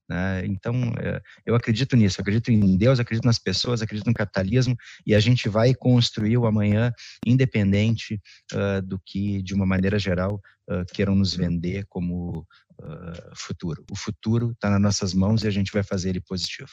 Né? 0.08 0.44
Então, 0.46 0.74
é, 0.98 1.20
eu 1.46 1.54
acredito 1.54 1.96
nisso, 1.96 2.20
acredito 2.20 2.50
em 2.50 2.76
Deus, 2.76 3.00
acredito 3.00 3.24
nas 3.24 3.38
pessoas, 3.38 3.80
acredito 3.80 4.06
no 4.06 4.14
capitalismo 4.14 4.76
e 5.06 5.14
a 5.14 5.20
gente 5.20 5.48
vai 5.48 5.74
construir 5.74 6.36
o 6.36 6.46
amanhã 6.46 6.92
independente 7.26 8.20
uh, 8.52 8.82
do 8.82 8.98
que, 8.98 9.42
de 9.42 9.54
uma 9.54 9.64
maneira 9.64 9.98
geral, 9.98 10.40
uh, 10.68 10.84
queiram 10.92 11.14
nos 11.14 11.34
vender 11.34 11.86
como 11.88 12.46
uh, 12.80 13.34
futuro. 13.34 13.84
O 13.90 13.96
futuro 13.96 14.52
está 14.52 14.68
nas 14.70 14.80
nossas 14.80 15.14
mãos 15.14 15.42
e 15.42 15.48
a 15.48 15.50
gente 15.50 15.72
vai 15.72 15.82
fazer 15.82 16.10
ele 16.10 16.20
positivo. 16.20 16.70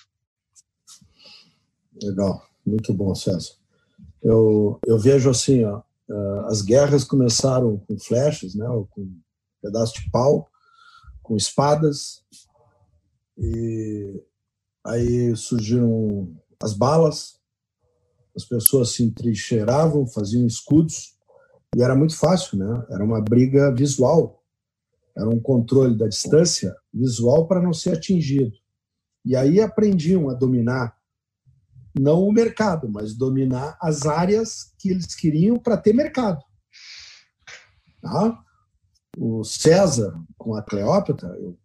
Legal, 2.03 2.45
muito 2.65 2.93
bom, 2.93 3.15
César. 3.15 3.53
Eu, 4.21 4.79
eu 4.85 4.99
vejo 4.99 5.29
assim, 5.29 5.63
ó, 5.63 5.81
as 6.47 6.61
guerras 6.61 7.03
começaram 7.03 7.77
com 7.77 7.97
flechas, 7.97 8.53
né, 8.55 8.65
com 8.89 9.01
um 9.01 9.21
pedaço 9.61 9.93
de 9.93 10.09
pau, 10.11 10.49
com 11.23 11.37
espadas, 11.37 12.23
e 13.41 14.23
aí 14.85 15.35
surgiram 15.35 16.31
as 16.61 16.73
balas, 16.73 17.39
as 18.35 18.45
pessoas 18.45 18.91
se 18.91 19.03
entrincheiravam, 19.03 20.05
faziam 20.05 20.45
escudos, 20.45 21.17
e 21.75 21.81
era 21.81 21.95
muito 21.95 22.15
fácil, 22.15 22.59
né? 22.59 22.85
Era 22.89 23.03
uma 23.03 23.19
briga 23.19 23.73
visual, 23.73 24.43
era 25.17 25.27
um 25.27 25.39
controle 25.39 25.97
da 25.97 26.07
distância 26.07 26.75
visual 26.93 27.47
para 27.47 27.61
não 27.61 27.73
ser 27.73 27.93
atingido. 27.93 28.53
E 29.25 29.35
aí 29.35 29.59
aprendiam 29.59 30.29
a 30.29 30.33
dominar 30.33 30.95
não 31.99 32.23
o 32.23 32.31
mercado, 32.31 32.87
mas 32.89 33.13
dominar 33.15 33.77
as 33.81 34.05
áreas 34.05 34.73
que 34.77 34.89
eles 34.89 35.15
queriam 35.15 35.57
para 35.57 35.77
ter 35.77 35.93
mercado. 35.93 36.41
Tá? 38.01 38.39
O 39.17 39.43
César 39.43 40.17
com 40.37 40.55
a 40.55 40.61
Cleópatra, 40.61 41.27
eu 41.39 41.57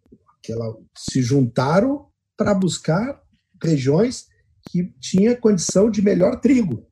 que 0.47 0.53
ela 0.53 0.77
se 0.95 1.21
juntaram 1.21 2.07
para 2.37 2.53
buscar 2.53 3.21
regiões 3.61 4.29
que 4.69 4.85
tinha 4.97 5.35
condição 5.35 5.91
de 5.91 6.01
melhor 6.01 6.39
trigo. 6.39 6.87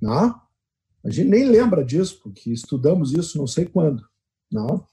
Não? 0.00 0.40
A 1.04 1.10
gente 1.10 1.28
nem 1.28 1.48
lembra 1.48 1.84
disso, 1.84 2.20
porque 2.22 2.52
estudamos 2.52 3.12
isso 3.12 3.36
não 3.36 3.48
sei 3.48 3.66
quando. 3.66 4.08
Não? 4.50 4.86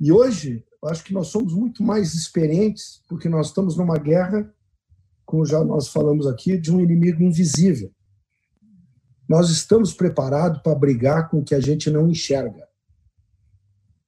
E 0.00 0.10
hoje, 0.10 0.66
acho 0.86 1.04
que 1.04 1.14
nós 1.14 1.28
somos 1.28 1.54
muito 1.54 1.80
mais 1.80 2.12
experientes, 2.14 3.00
porque 3.08 3.28
nós 3.28 3.48
estamos 3.48 3.76
numa 3.76 3.96
guerra, 3.96 4.52
como 5.24 5.46
já 5.46 5.62
nós 5.62 5.86
falamos 5.86 6.26
aqui, 6.26 6.58
de 6.58 6.72
um 6.72 6.80
inimigo 6.80 7.22
invisível. 7.22 7.92
Nós 9.28 9.48
estamos 9.48 9.94
preparados 9.94 10.60
para 10.60 10.74
brigar 10.74 11.30
com 11.30 11.38
o 11.38 11.44
que 11.44 11.54
a 11.54 11.60
gente 11.60 11.88
não 11.88 12.08
enxerga. 12.08 12.66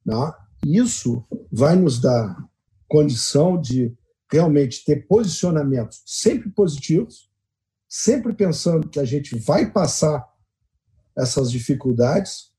Não? 0.05 0.35
Isso 0.75 1.25
vai 1.51 1.77
nos 1.77 2.01
dar 2.01 2.37
condição 2.89 3.61
de 3.61 3.97
realmente 4.31 4.85
ter 4.85 5.07
posicionamentos 5.07 6.03
sempre 6.05 6.51
positivos, 6.51 7.31
sempre 7.89 8.35
pensando 8.35 8.89
que 8.89 8.99
a 8.99 9.05
gente 9.05 9.39
vai 9.39 9.71
passar 9.71 10.27
essas 11.17 11.51
dificuldades, 11.51 12.51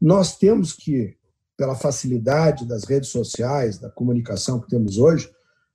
nós 0.00 0.38
temos 0.38 0.72
que, 0.72 1.16
pela 1.56 1.74
facilidade 1.74 2.64
das 2.64 2.84
redes 2.84 3.10
sociais, 3.10 3.78
da 3.78 3.90
comunicação 3.90 4.60
que 4.60 4.68
temos 4.68 4.96
hoje, 4.96 5.30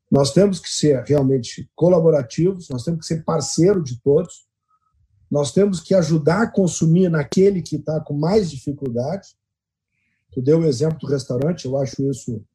nós 0.10 0.32
temos 0.32 0.60
que 0.60 0.70
ser 0.70 1.04
realmente 1.04 1.70
colaborativos, 1.76 2.70
nós 2.70 2.84
temos 2.84 3.02
que 3.02 3.06
ser 3.06 3.24
parceiro 3.24 3.84
de 3.84 4.02
todos, 4.02 4.48
nós 5.30 5.52
temos 5.52 5.82
que 5.82 5.94
ajudar 5.94 6.44
a 6.44 6.52
consumir 6.52 7.10
naquele 7.10 7.62
que 7.62 7.76
está 7.76 8.00
com 8.00 8.14
mais 8.14 8.50
dificuldade. 8.50 9.36
Tu 10.36 10.42
deu 10.42 10.60
o 10.60 10.66
exemplo 10.66 11.00
do 11.00 11.08
restaurante, 11.08 11.64
eu 11.64 11.78
acho 11.78 12.12
isso 12.12 12.46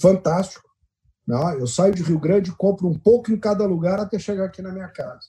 fantástico. 0.00 0.66
Não, 1.26 1.52
eu 1.58 1.66
saio 1.66 1.94
de 1.94 2.02
Rio 2.02 2.18
Grande 2.18 2.48
e 2.48 2.54
compro 2.54 2.88
um 2.88 2.98
pouco 2.98 3.30
em 3.30 3.38
cada 3.38 3.66
lugar 3.66 4.00
até 4.00 4.18
chegar 4.18 4.46
aqui 4.46 4.62
na 4.62 4.72
minha 4.72 4.88
casa, 4.88 5.28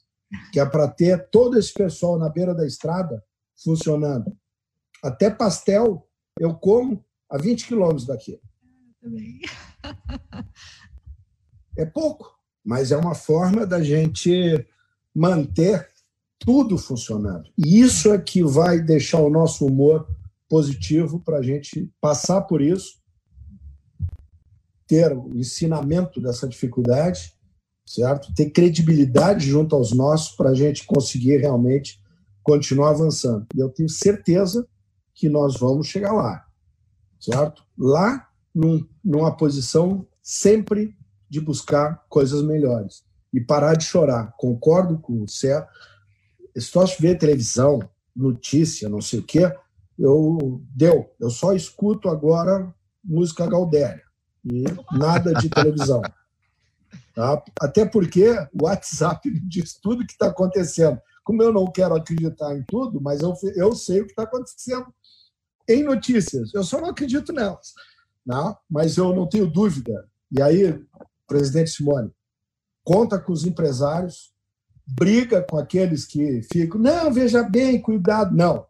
que 0.53 0.61
é 0.61 0.65
para 0.65 0.87
ter 0.87 1.29
todo 1.29 1.59
esse 1.59 1.73
pessoal 1.73 2.17
na 2.17 2.29
beira 2.29 2.55
da 2.55 2.65
estrada 2.65 3.21
funcionando. 3.61 4.33
Até 5.03 5.29
pastel 5.29 6.07
eu 6.39 6.55
como 6.55 7.03
a 7.29 7.37
20 7.37 7.67
quilômetros 7.67 8.05
daqui. 8.05 8.39
É 11.77 11.85
pouco, 11.85 12.33
mas 12.63 12.93
é 12.93 12.97
uma 12.97 13.13
forma 13.13 13.65
da 13.65 13.83
gente 13.83 14.65
manter 15.13 15.85
tudo 16.39 16.77
funcionando. 16.77 17.51
E 17.57 17.81
isso 17.81 18.13
é 18.13 18.17
que 18.17 18.41
vai 18.41 18.79
deixar 18.79 19.19
o 19.19 19.29
nosso 19.29 19.65
humor 19.65 20.07
positivo 20.49 21.19
para 21.19 21.37
a 21.37 21.41
gente 21.43 21.89
passar 22.01 22.41
por 22.41 22.61
isso, 22.61 22.99
ter 24.87 25.15
o 25.15 25.37
ensinamento 25.37 26.19
dessa 26.19 26.47
dificuldade, 26.47 27.33
certo? 27.85 28.33
Ter 28.33 28.49
credibilidade 28.49 29.47
junto 29.47 29.75
aos 29.75 29.91
nossos 29.93 30.35
para 30.35 30.49
a 30.49 30.55
gente 30.55 30.85
conseguir 30.85 31.37
realmente 31.37 32.01
continuar 32.41 32.89
avançando. 32.89 33.45
E 33.55 33.59
eu 33.59 33.69
tenho 33.69 33.87
certeza 33.87 34.67
que 35.13 35.29
nós 35.29 35.57
vamos 35.57 35.87
chegar 35.87 36.11
lá, 36.11 36.43
certo? 37.19 37.63
Lá, 37.77 38.27
num, 38.53 38.83
numa 39.03 39.35
posição 39.35 40.07
sempre 40.23 40.95
de 41.29 41.39
buscar 41.39 42.03
coisas 42.09 42.41
melhores 42.41 43.03
e 43.31 43.39
parar 43.39 43.75
de 43.75 43.85
chorar. 43.85 44.33
Concordo 44.37 44.97
com 44.97 45.21
o 45.21 45.27
Cé. 45.27 45.67
Se 46.57 46.75
nós 46.75 46.97
ver 46.97 47.19
televisão, 47.19 47.79
notícia, 48.15 48.89
não 48.89 49.01
sei 49.01 49.19
o 49.19 49.23
quê, 49.23 49.53
eu 49.99 50.61
deu. 50.75 51.13
Eu 51.19 51.29
só 51.29 51.53
escuto 51.53 52.09
agora 52.09 52.73
música 53.03 53.45
Gaudéria 53.45 54.03
e 54.43 54.63
nada 54.91 55.33
de 55.33 55.49
televisão. 55.49 56.01
Tá? 57.15 57.43
Até 57.59 57.85
porque 57.85 58.29
o 58.53 58.63
WhatsApp 58.63 59.29
me 59.29 59.41
diz 59.41 59.73
tudo 59.73 60.05
que 60.05 60.13
está 60.13 60.27
acontecendo. 60.27 61.01
Como 61.21 61.43
eu 61.43 61.51
não 61.51 61.69
quero 61.69 61.93
acreditar 61.93 62.55
em 62.55 62.63
tudo, 62.63 63.01
mas 63.01 63.19
eu, 63.19 63.33
eu 63.55 63.75
sei 63.75 63.99
o 63.99 64.05
que 64.05 64.11
está 64.11 64.23
acontecendo 64.23 64.85
em 65.67 65.83
notícias. 65.83 66.53
Eu 66.53 66.63
só 66.63 66.79
não 66.79 66.91
acredito 66.91 67.33
nelas. 67.33 67.73
Né? 68.25 68.55
Mas 68.69 68.95
eu 68.95 69.13
não 69.13 69.27
tenho 69.27 69.47
dúvida. 69.47 70.07
E 70.31 70.41
aí, 70.41 70.81
presidente 71.27 71.71
Simone, 71.71 72.09
conta 72.85 73.19
com 73.19 73.33
os 73.33 73.43
empresários, 73.43 74.31
briga 74.87 75.41
com 75.41 75.57
aqueles 75.57 76.05
que 76.05 76.41
ficam, 76.43 76.79
não, 76.79 77.11
veja 77.11 77.43
bem, 77.43 77.81
cuidado. 77.81 78.33
Não. 78.33 78.65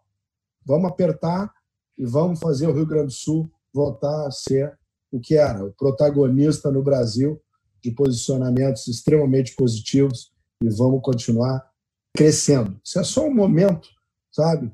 Vamos 0.70 0.91
apertar 0.91 1.52
e 1.98 2.06
vamos 2.06 2.40
fazer 2.40 2.68
o 2.68 2.72
Rio 2.72 2.86
Grande 2.86 3.08
do 3.08 3.12
Sul 3.12 3.52
voltar 3.74 4.28
a 4.28 4.30
ser 4.30 4.78
o 5.12 5.20
que 5.20 5.36
era, 5.36 5.66
o 5.66 5.74
protagonista 5.74 6.70
no 6.70 6.84
Brasil 6.84 7.41
de 7.82 7.90
posicionamentos 7.90 8.88
extremamente 8.88 9.56
positivos 9.56 10.32
e 10.62 10.70
vamos 10.70 11.02
continuar 11.02 11.68
crescendo. 12.16 12.80
Isso 12.86 13.00
é 13.00 13.04
só 13.04 13.26
um 13.26 13.34
momento, 13.34 13.90
sabe? 14.32 14.72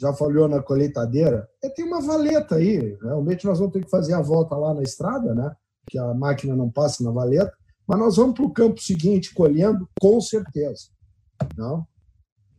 Já 0.00 0.14
falhou 0.14 0.48
na 0.48 0.62
colheitadeira, 0.62 1.46
é, 1.62 1.68
tem 1.68 1.84
uma 1.84 2.00
valeta 2.00 2.54
aí. 2.54 2.96
Realmente 3.02 3.44
nós 3.44 3.58
vamos 3.58 3.74
ter 3.74 3.84
que 3.84 3.90
fazer 3.90 4.14
a 4.14 4.22
volta 4.22 4.56
lá 4.56 4.72
na 4.72 4.82
estrada, 4.82 5.34
né? 5.34 5.54
Que 5.90 5.98
a 5.98 6.14
máquina 6.14 6.56
não 6.56 6.70
passa 6.70 7.04
na 7.04 7.10
valeta, 7.10 7.52
mas 7.86 7.98
nós 7.98 8.16
vamos 8.16 8.36
para 8.36 8.46
o 8.46 8.54
campo 8.54 8.80
seguinte 8.80 9.34
colhendo 9.34 9.86
com 10.00 10.18
certeza. 10.18 10.86
Não? 11.58 11.86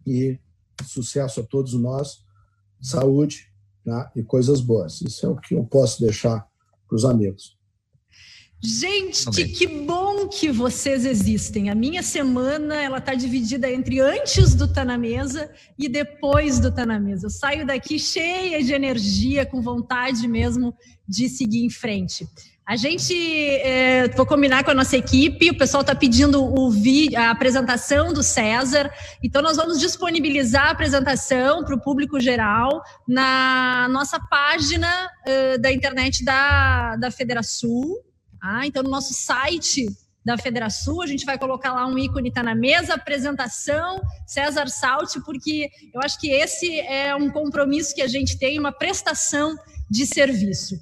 E 0.05 0.39
sucesso 0.83 1.39
a 1.39 1.43
todos 1.43 1.73
nós, 1.73 2.23
saúde 2.81 3.47
né? 3.85 4.09
e 4.15 4.23
coisas 4.23 4.61
boas. 4.61 5.01
Isso 5.01 5.25
é 5.25 5.29
o 5.29 5.35
que 5.35 5.55
eu 5.55 5.63
posso 5.63 6.01
deixar 6.01 6.45
para 6.87 6.95
os 6.95 7.05
amigos. 7.05 7.57
Gente, 8.63 9.25
que 9.47 9.65
bom 9.65 10.27
que 10.27 10.51
vocês 10.51 11.03
existem. 11.03 11.71
A 11.71 11.75
minha 11.75 12.03
semana 12.03 12.75
ela 12.75 12.99
está 12.99 13.15
dividida 13.15 13.71
entre 13.71 13.99
antes 13.99 14.53
do 14.53 14.71
Tá 14.71 14.85
na 14.85 14.99
Mesa 14.99 15.51
e 15.79 15.89
depois 15.89 16.59
do 16.59 16.71
Tá 16.71 16.85
na 16.85 16.99
Mesa. 16.99 17.25
Eu 17.25 17.31
saio 17.31 17.65
daqui 17.65 17.97
cheia 17.97 18.63
de 18.63 18.71
energia, 18.71 19.47
com 19.47 19.63
vontade 19.63 20.27
mesmo 20.27 20.75
de 21.07 21.27
seguir 21.27 21.65
em 21.65 21.71
frente. 21.71 22.27
A 22.65 22.75
gente, 22.75 23.13
é, 23.13 24.07
vou 24.09 24.25
combinar 24.25 24.63
com 24.63 24.71
a 24.71 24.73
nossa 24.73 24.95
equipe, 24.95 25.49
o 25.49 25.57
pessoal 25.57 25.81
está 25.81 25.93
pedindo 25.93 26.43
o 26.43 26.69
vídeo, 26.69 27.19
a 27.19 27.31
apresentação 27.31 28.13
do 28.13 28.23
César, 28.23 28.89
então 29.21 29.41
nós 29.41 29.57
vamos 29.57 29.79
disponibilizar 29.79 30.67
a 30.67 30.71
apresentação 30.71 31.65
para 31.65 31.75
o 31.75 31.81
público 31.81 32.19
geral 32.19 32.81
na 33.07 33.87
nossa 33.89 34.19
página 34.19 35.09
uh, 35.27 35.59
da 35.59 35.71
internet 35.71 36.23
da, 36.23 36.95
da 36.95 37.11
Federação, 37.11 37.83
ah, 38.41 38.65
então, 38.65 38.81
no 38.81 38.89
nosso 38.89 39.13
site 39.13 39.85
da 40.25 40.35
Federação, 40.35 40.99
a 41.01 41.05
gente 41.05 41.25
vai 41.25 41.37
colocar 41.37 41.73
lá 41.73 41.85
um 41.85 41.97
ícone, 41.97 42.31
tá 42.31 42.41
na 42.41 42.55
mesa, 42.55 42.95
apresentação, 42.95 44.01
César 44.25 44.67
Salte, 44.67 45.19
porque 45.21 45.69
eu 45.93 46.01
acho 46.01 46.19
que 46.19 46.31
esse 46.31 46.79
é 46.79 47.15
um 47.15 47.29
compromisso 47.29 47.93
que 47.93 48.01
a 48.01 48.07
gente 48.07 48.39
tem, 48.39 48.59
uma 48.59 48.71
prestação 48.71 49.55
de 49.89 50.07
serviço. 50.07 50.75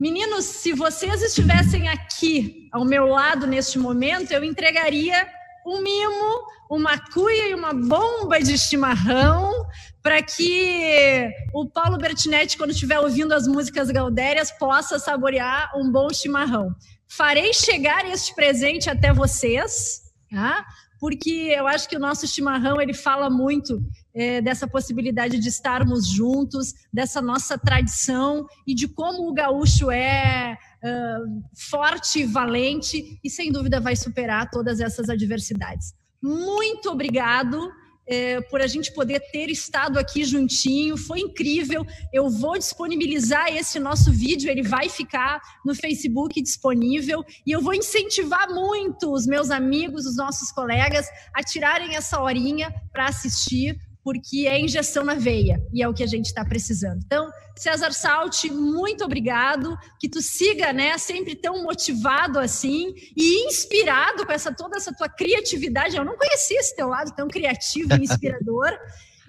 Meninos, 0.00 0.44
se 0.44 0.72
vocês 0.72 1.22
estivessem 1.22 1.88
aqui 1.88 2.68
ao 2.72 2.84
meu 2.84 3.06
lado 3.06 3.48
neste 3.48 3.80
momento, 3.80 4.30
eu 4.30 4.44
entregaria 4.44 5.28
um 5.66 5.82
mimo, 5.82 6.46
uma 6.70 6.96
cuia 7.12 7.48
e 7.48 7.54
uma 7.54 7.74
bomba 7.74 8.38
de 8.38 8.56
chimarrão 8.56 9.66
para 10.00 10.22
que 10.22 11.28
o 11.52 11.68
Paulo 11.68 11.98
Bertinetti, 11.98 12.56
quando 12.56 12.70
estiver 12.70 13.00
ouvindo 13.00 13.32
as 13.32 13.48
músicas 13.48 13.90
gaudérias, 13.90 14.52
possa 14.52 15.00
saborear 15.00 15.72
um 15.76 15.90
bom 15.90 16.08
chimarrão. 16.10 16.72
Farei 17.08 17.52
chegar 17.52 18.06
este 18.06 18.32
presente 18.36 18.88
até 18.88 19.12
vocês, 19.12 20.02
tá? 20.30 20.64
porque 20.98 21.54
eu 21.56 21.66
acho 21.66 21.88
que 21.88 21.96
o 21.96 22.00
nosso 22.00 22.26
chimarrão 22.26 22.80
ele 22.80 22.94
fala 22.94 23.30
muito 23.30 23.80
é, 24.18 24.40
dessa 24.40 24.66
possibilidade 24.66 25.38
de 25.38 25.48
estarmos 25.48 26.08
juntos, 26.08 26.74
dessa 26.92 27.22
nossa 27.22 27.56
tradição 27.56 28.44
e 28.66 28.74
de 28.74 28.88
como 28.88 29.28
o 29.28 29.32
gaúcho 29.32 29.92
é 29.92 30.58
uh, 30.82 31.42
forte, 31.70 32.24
valente 32.24 33.20
e 33.22 33.30
sem 33.30 33.52
dúvida 33.52 33.80
vai 33.80 33.94
superar 33.94 34.50
todas 34.50 34.80
essas 34.80 35.08
adversidades. 35.08 35.94
Muito 36.20 36.90
obrigado 36.90 37.70
é, 38.08 38.40
por 38.40 38.60
a 38.60 38.66
gente 38.66 38.92
poder 38.92 39.20
ter 39.30 39.50
estado 39.50 39.98
aqui 39.98 40.24
juntinho. 40.24 40.96
Foi 40.96 41.20
incrível. 41.20 41.86
Eu 42.12 42.28
vou 42.28 42.58
disponibilizar 42.58 43.54
esse 43.54 43.78
nosso 43.78 44.10
vídeo, 44.10 44.50
ele 44.50 44.62
vai 44.62 44.88
ficar 44.88 45.40
no 45.64 45.74
Facebook 45.76 46.42
disponível. 46.42 47.24
E 47.46 47.52
eu 47.52 47.60
vou 47.60 47.74
incentivar 47.74 48.48
muito 48.48 49.12
os 49.12 49.26
meus 49.26 49.50
amigos, 49.50 50.06
os 50.06 50.16
nossos 50.16 50.50
colegas, 50.50 51.06
a 51.32 51.42
tirarem 51.42 51.94
essa 51.94 52.20
horinha 52.20 52.74
para 52.90 53.06
assistir, 53.06 53.78
porque 54.08 54.46
é 54.48 54.58
injeção 54.58 55.04
na 55.04 55.12
veia 55.12 55.62
e 55.70 55.82
é 55.82 55.86
o 55.86 55.92
que 55.92 56.02
a 56.02 56.06
gente 56.06 56.24
está 56.24 56.42
precisando. 56.42 57.02
Então, 57.04 57.30
César 57.54 57.92
Salti, 57.92 58.50
muito 58.50 59.04
obrigado, 59.04 59.76
que 60.00 60.08
tu 60.08 60.22
siga, 60.22 60.72
né, 60.72 60.96
sempre 60.96 61.36
tão 61.36 61.62
motivado 61.62 62.38
assim 62.38 62.94
e 63.14 63.46
inspirado 63.46 64.24
com 64.24 64.32
essa 64.32 64.50
toda 64.50 64.78
essa 64.78 64.94
tua 64.94 65.10
criatividade. 65.10 65.94
Eu 65.94 66.06
não 66.06 66.16
conhecia 66.16 66.58
esse 66.58 66.74
teu 66.74 66.88
lado 66.88 67.14
tão 67.14 67.28
criativo 67.28 67.92
e 67.96 68.00
inspirador. 68.02 68.72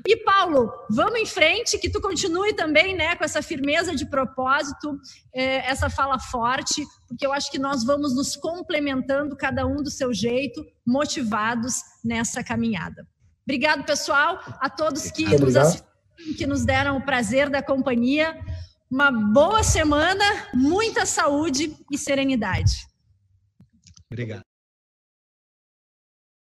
E 0.08 0.16
Paulo, 0.24 0.72
vamos 0.90 1.20
em 1.20 1.26
frente, 1.26 1.78
que 1.78 1.90
tu 1.90 2.00
continue 2.00 2.54
também, 2.54 2.96
né, 2.96 3.18
com 3.18 3.26
essa 3.26 3.42
firmeza 3.42 3.94
de 3.94 4.06
propósito, 4.10 4.98
é, 5.36 5.70
essa 5.70 5.90
fala 5.90 6.18
forte, 6.18 6.86
porque 7.06 7.28
eu 7.28 7.34
acho 7.34 7.52
que 7.52 7.60
nós 7.60 7.84
vamos 7.84 8.16
nos 8.16 8.38
complementando, 8.38 9.36
cada 9.36 9.68
um 9.68 9.84
do 9.84 9.92
seu 9.92 10.14
jeito, 10.14 10.66
motivados 10.88 11.82
nessa 12.02 12.42
caminhada. 12.42 13.06
Obrigado, 13.50 13.84
pessoal, 13.84 14.40
a 14.62 14.70
todos 14.70 15.10
que 15.10 15.26
nos 15.40 15.56
assistiram, 15.56 15.90
que 16.38 16.46
nos 16.46 16.64
deram 16.64 16.98
o 16.98 17.02
prazer 17.02 17.50
da 17.50 17.64
companhia. 17.64 18.40
Uma 18.92 19.10
boa 19.10 19.64
semana, 19.64 20.24
muita 20.54 21.04
saúde 21.04 21.76
e 21.92 21.98
serenidade. 21.98 22.88
Obrigado. 24.06 24.49